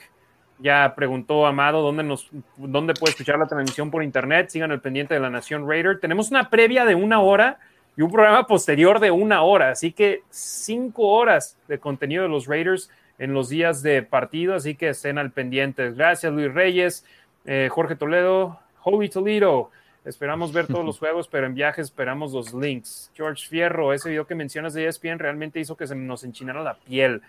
ya 0.58 0.94
preguntó 0.96 1.46
Amado 1.46 1.82
dónde, 1.82 2.02
nos, 2.02 2.28
dónde 2.56 2.94
puede 2.94 3.10
escuchar 3.10 3.38
la 3.38 3.46
transmisión 3.46 3.90
por 3.90 4.02
internet. 4.02 4.48
Sigan 4.48 4.72
al 4.72 4.80
pendiente 4.80 5.14
de 5.14 5.20
la 5.20 5.30
Nación 5.30 5.68
Raider. 5.68 6.00
Tenemos 6.00 6.30
una 6.30 6.50
previa 6.50 6.84
de 6.84 6.94
una 6.94 7.20
hora 7.20 7.58
y 7.96 8.02
un 8.02 8.10
programa 8.10 8.46
posterior 8.46 9.00
de 9.00 9.10
una 9.10 9.42
hora. 9.42 9.70
Así 9.70 9.92
que 9.92 10.22
cinco 10.30 11.08
horas 11.08 11.58
de 11.68 11.78
contenido 11.78 12.22
de 12.22 12.28
los 12.28 12.46
Raiders 12.46 12.90
en 13.18 13.34
los 13.34 13.48
días 13.48 13.82
de 13.82 14.02
partido, 14.02 14.54
así 14.54 14.76
que 14.76 14.90
estén 14.90 15.18
al 15.18 15.32
pendiente. 15.32 15.90
Gracias, 15.90 16.32
Luis 16.32 16.54
Reyes, 16.54 17.04
eh, 17.44 17.68
Jorge 17.70 17.96
Toledo, 17.96 18.60
Holy 18.84 19.08
Toledo. 19.08 19.70
Esperamos 20.08 20.52
ver 20.54 20.66
todos 20.66 20.84
los 20.84 20.98
juegos, 21.00 21.28
pero 21.28 21.46
en 21.46 21.54
viaje 21.54 21.82
esperamos 21.82 22.32
los 22.32 22.54
links. 22.54 23.10
George 23.14 23.46
Fierro, 23.46 23.92
ese 23.92 24.08
video 24.08 24.26
que 24.26 24.34
mencionas 24.34 24.72
de 24.72 24.86
ESPN 24.86 25.18
realmente 25.18 25.60
hizo 25.60 25.76
que 25.76 25.86
se 25.86 25.94
nos 25.94 26.24
enchinara 26.24 26.62
la 26.62 26.74
piel. 26.74 27.20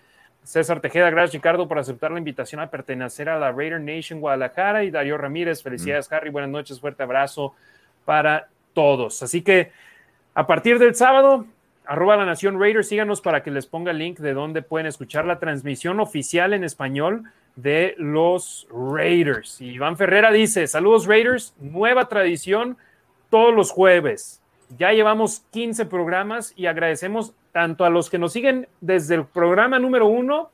César 0.43 0.79
Tejeda, 0.79 1.09
gracias 1.09 1.33
Ricardo 1.33 1.67
por 1.67 1.77
aceptar 1.77 2.11
la 2.11 2.17
invitación 2.17 2.61
a 2.61 2.69
pertenecer 2.69 3.27
a 3.27 3.37
la 3.37 3.51
Raider 3.51 3.81
Nation 3.81 4.21
Guadalajara. 4.21 4.85
Y 4.85 4.91
Darío 4.91 5.17
Ramírez, 5.17 5.61
felicidades 5.61 6.11
Harry, 6.11 6.29
buenas 6.29 6.49
noches, 6.49 6.79
fuerte 6.79 7.03
abrazo 7.03 7.53
para 8.05 8.47
todos. 8.73 9.21
Así 9.21 9.41
que 9.41 9.71
a 10.33 10.47
partir 10.47 10.79
del 10.79 10.95
sábado, 10.95 11.45
arroba 11.85 12.15
la 12.15 12.25
Nación 12.25 12.59
Raiders, 12.59 12.87
síganos 12.87 13.19
para 13.19 13.43
que 13.43 13.51
les 13.51 13.67
ponga 13.67 13.91
el 13.91 13.97
link 13.97 14.19
de 14.19 14.33
donde 14.33 14.61
pueden 14.61 14.87
escuchar 14.87 15.25
la 15.25 15.39
transmisión 15.39 15.99
oficial 15.99 16.53
en 16.53 16.63
español 16.63 17.23
de 17.55 17.95
los 17.97 18.67
Raiders. 18.71 19.59
Iván 19.61 19.97
Ferrera 19.97 20.31
dice, 20.31 20.67
saludos 20.67 21.05
Raiders, 21.05 21.53
nueva 21.59 22.07
tradición 22.07 22.77
todos 23.29 23.53
los 23.53 23.71
jueves. 23.71 24.41
Ya 24.77 24.91
llevamos 24.91 25.43
15 25.51 25.85
programas 25.85 26.53
y 26.55 26.67
agradecemos 26.67 27.33
tanto 27.51 27.85
a 27.85 27.89
los 27.89 28.09
que 28.09 28.19
nos 28.19 28.33
siguen 28.33 28.67
desde 28.81 29.15
el 29.15 29.25
programa 29.25 29.79
número 29.79 30.07
uno 30.07 30.51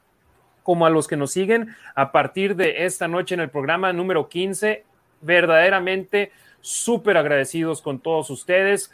como 0.64 0.86
a 0.86 0.90
los 0.90 1.08
que 1.08 1.18
nos 1.18 1.32
siguen 1.32 1.76
a 1.94 2.12
partir 2.12 2.56
de 2.56 2.86
esta 2.86 3.08
noche 3.08 3.36
en 3.36 3.42
el 3.42 3.50
programa 3.50 3.94
número 3.94 4.30
15. 4.30 4.84
Verdaderamente 5.22 6.32
súper 6.62 7.18
agradecidos 7.18 7.82
con 7.82 8.00
todos 8.00 8.30
ustedes. 8.32 8.92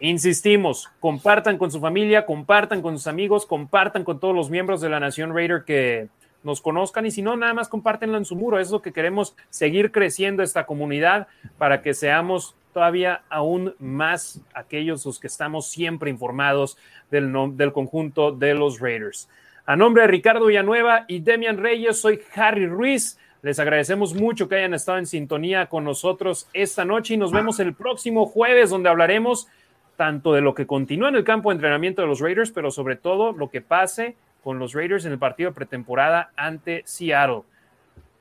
Insistimos, 0.00 0.90
compartan 0.98 1.58
con 1.58 1.70
su 1.70 1.80
familia, 1.80 2.24
compartan 2.24 2.82
con 2.82 2.96
sus 2.96 3.06
amigos, 3.06 3.46
compartan 3.46 4.04
con 4.04 4.18
todos 4.18 4.34
los 4.34 4.50
miembros 4.50 4.80
de 4.80 4.88
la 4.88 4.98
Nación 4.98 5.34
Raider 5.34 5.64
que 5.64 6.08
nos 6.44 6.60
conozcan 6.60 7.06
y 7.06 7.10
si 7.10 7.22
no, 7.22 7.36
nada 7.36 7.54
más 7.54 7.68
compártenlo 7.68 8.16
en 8.16 8.24
su 8.24 8.36
muro. 8.36 8.58
Es 8.58 8.70
lo 8.70 8.82
que 8.82 8.92
queremos 8.92 9.36
seguir 9.50 9.92
creciendo 9.92 10.42
esta 10.42 10.66
comunidad 10.66 11.28
para 11.58 11.82
que 11.82 11.94
seamos 11.94 12.56
todavía 12.72 13.22
aún 13.28 13.74
más 13.78 14.40
aquellos 14.54 15.04
los 15.04 15.20
que 15.20 15.26
estamos 15.26 15.68
siempre 15.68 16.10
informados 16.10 16.78
del, 17.10 17.32
del 17.56 17.72
conjunto 17.72 18.32
de 18.32 18.54
los 18.54 18.80
Raiders. 18.80 19.28
A 19.66 19.76
nombre 19.76 20.02
de 20.02 20.08
Ricardo 20.08 20.46
Villanueva 20.46 21.04
y 21.06 21.20
Demian 21.20 21.58
Reyes, 21.58 22.00
soy 22.00 22.20
Harry 22.34 22.66
Ruiz. 22.66 23.18
Les 23.42 23.58
agradecemos 23.58 24.14
mucho 24.14 24.48
que 24.48 24.56
hayan 24.56 24.74
estado 24.74 24.98
en 24.98 25.06
sintonía 25.06 25.66
con 25.66 25.84
nosotros 25.84 26.48
esta 26.52 26.84
noche 26.84 27.14
y 27.14 27.16
nos 27.16 27.32
vemos 27.32 27.60
el 27.60 27.74
próximo 27.74 28.26
jueves 28.26 28.70
donde 28.70 28.88
hablaremos 28.88 29.48
tanto 29.96 30.32
de 30.32 30.40
lo 30.40 30.54
que 30.54 30.66
continúa 30.66 31.10
en 31.10 31.16
el 31.16 31.24
campo 31.24 31.50
de 31.50 31.54
entrenamiento 31.54 32.02
de 32.02 32.08
los 32.08 32.20
Raiders, 32.20 32.50
pero 32.50 32.70
sobre 32.70 32.96
todo 32.96 33.32
lo 33.32 33.50
que 33.50 33.60
pase 33.60 34.16
con 34.42 34.58
los 34.58 34.74
Raiders 34.74 35.04
en 35.04 35.12
el 35.12 35.18
partido 35.18 35.50
de 35.50 35.54
pretemporada 35.54 36.30
ante 36.36 36.82
Seattle. 36.84 37.42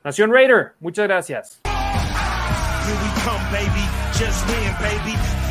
Nación 0.04 0.32
Raider, 0.32 0.74
muchas 0.80 1.08
gracias. 1.08 1.62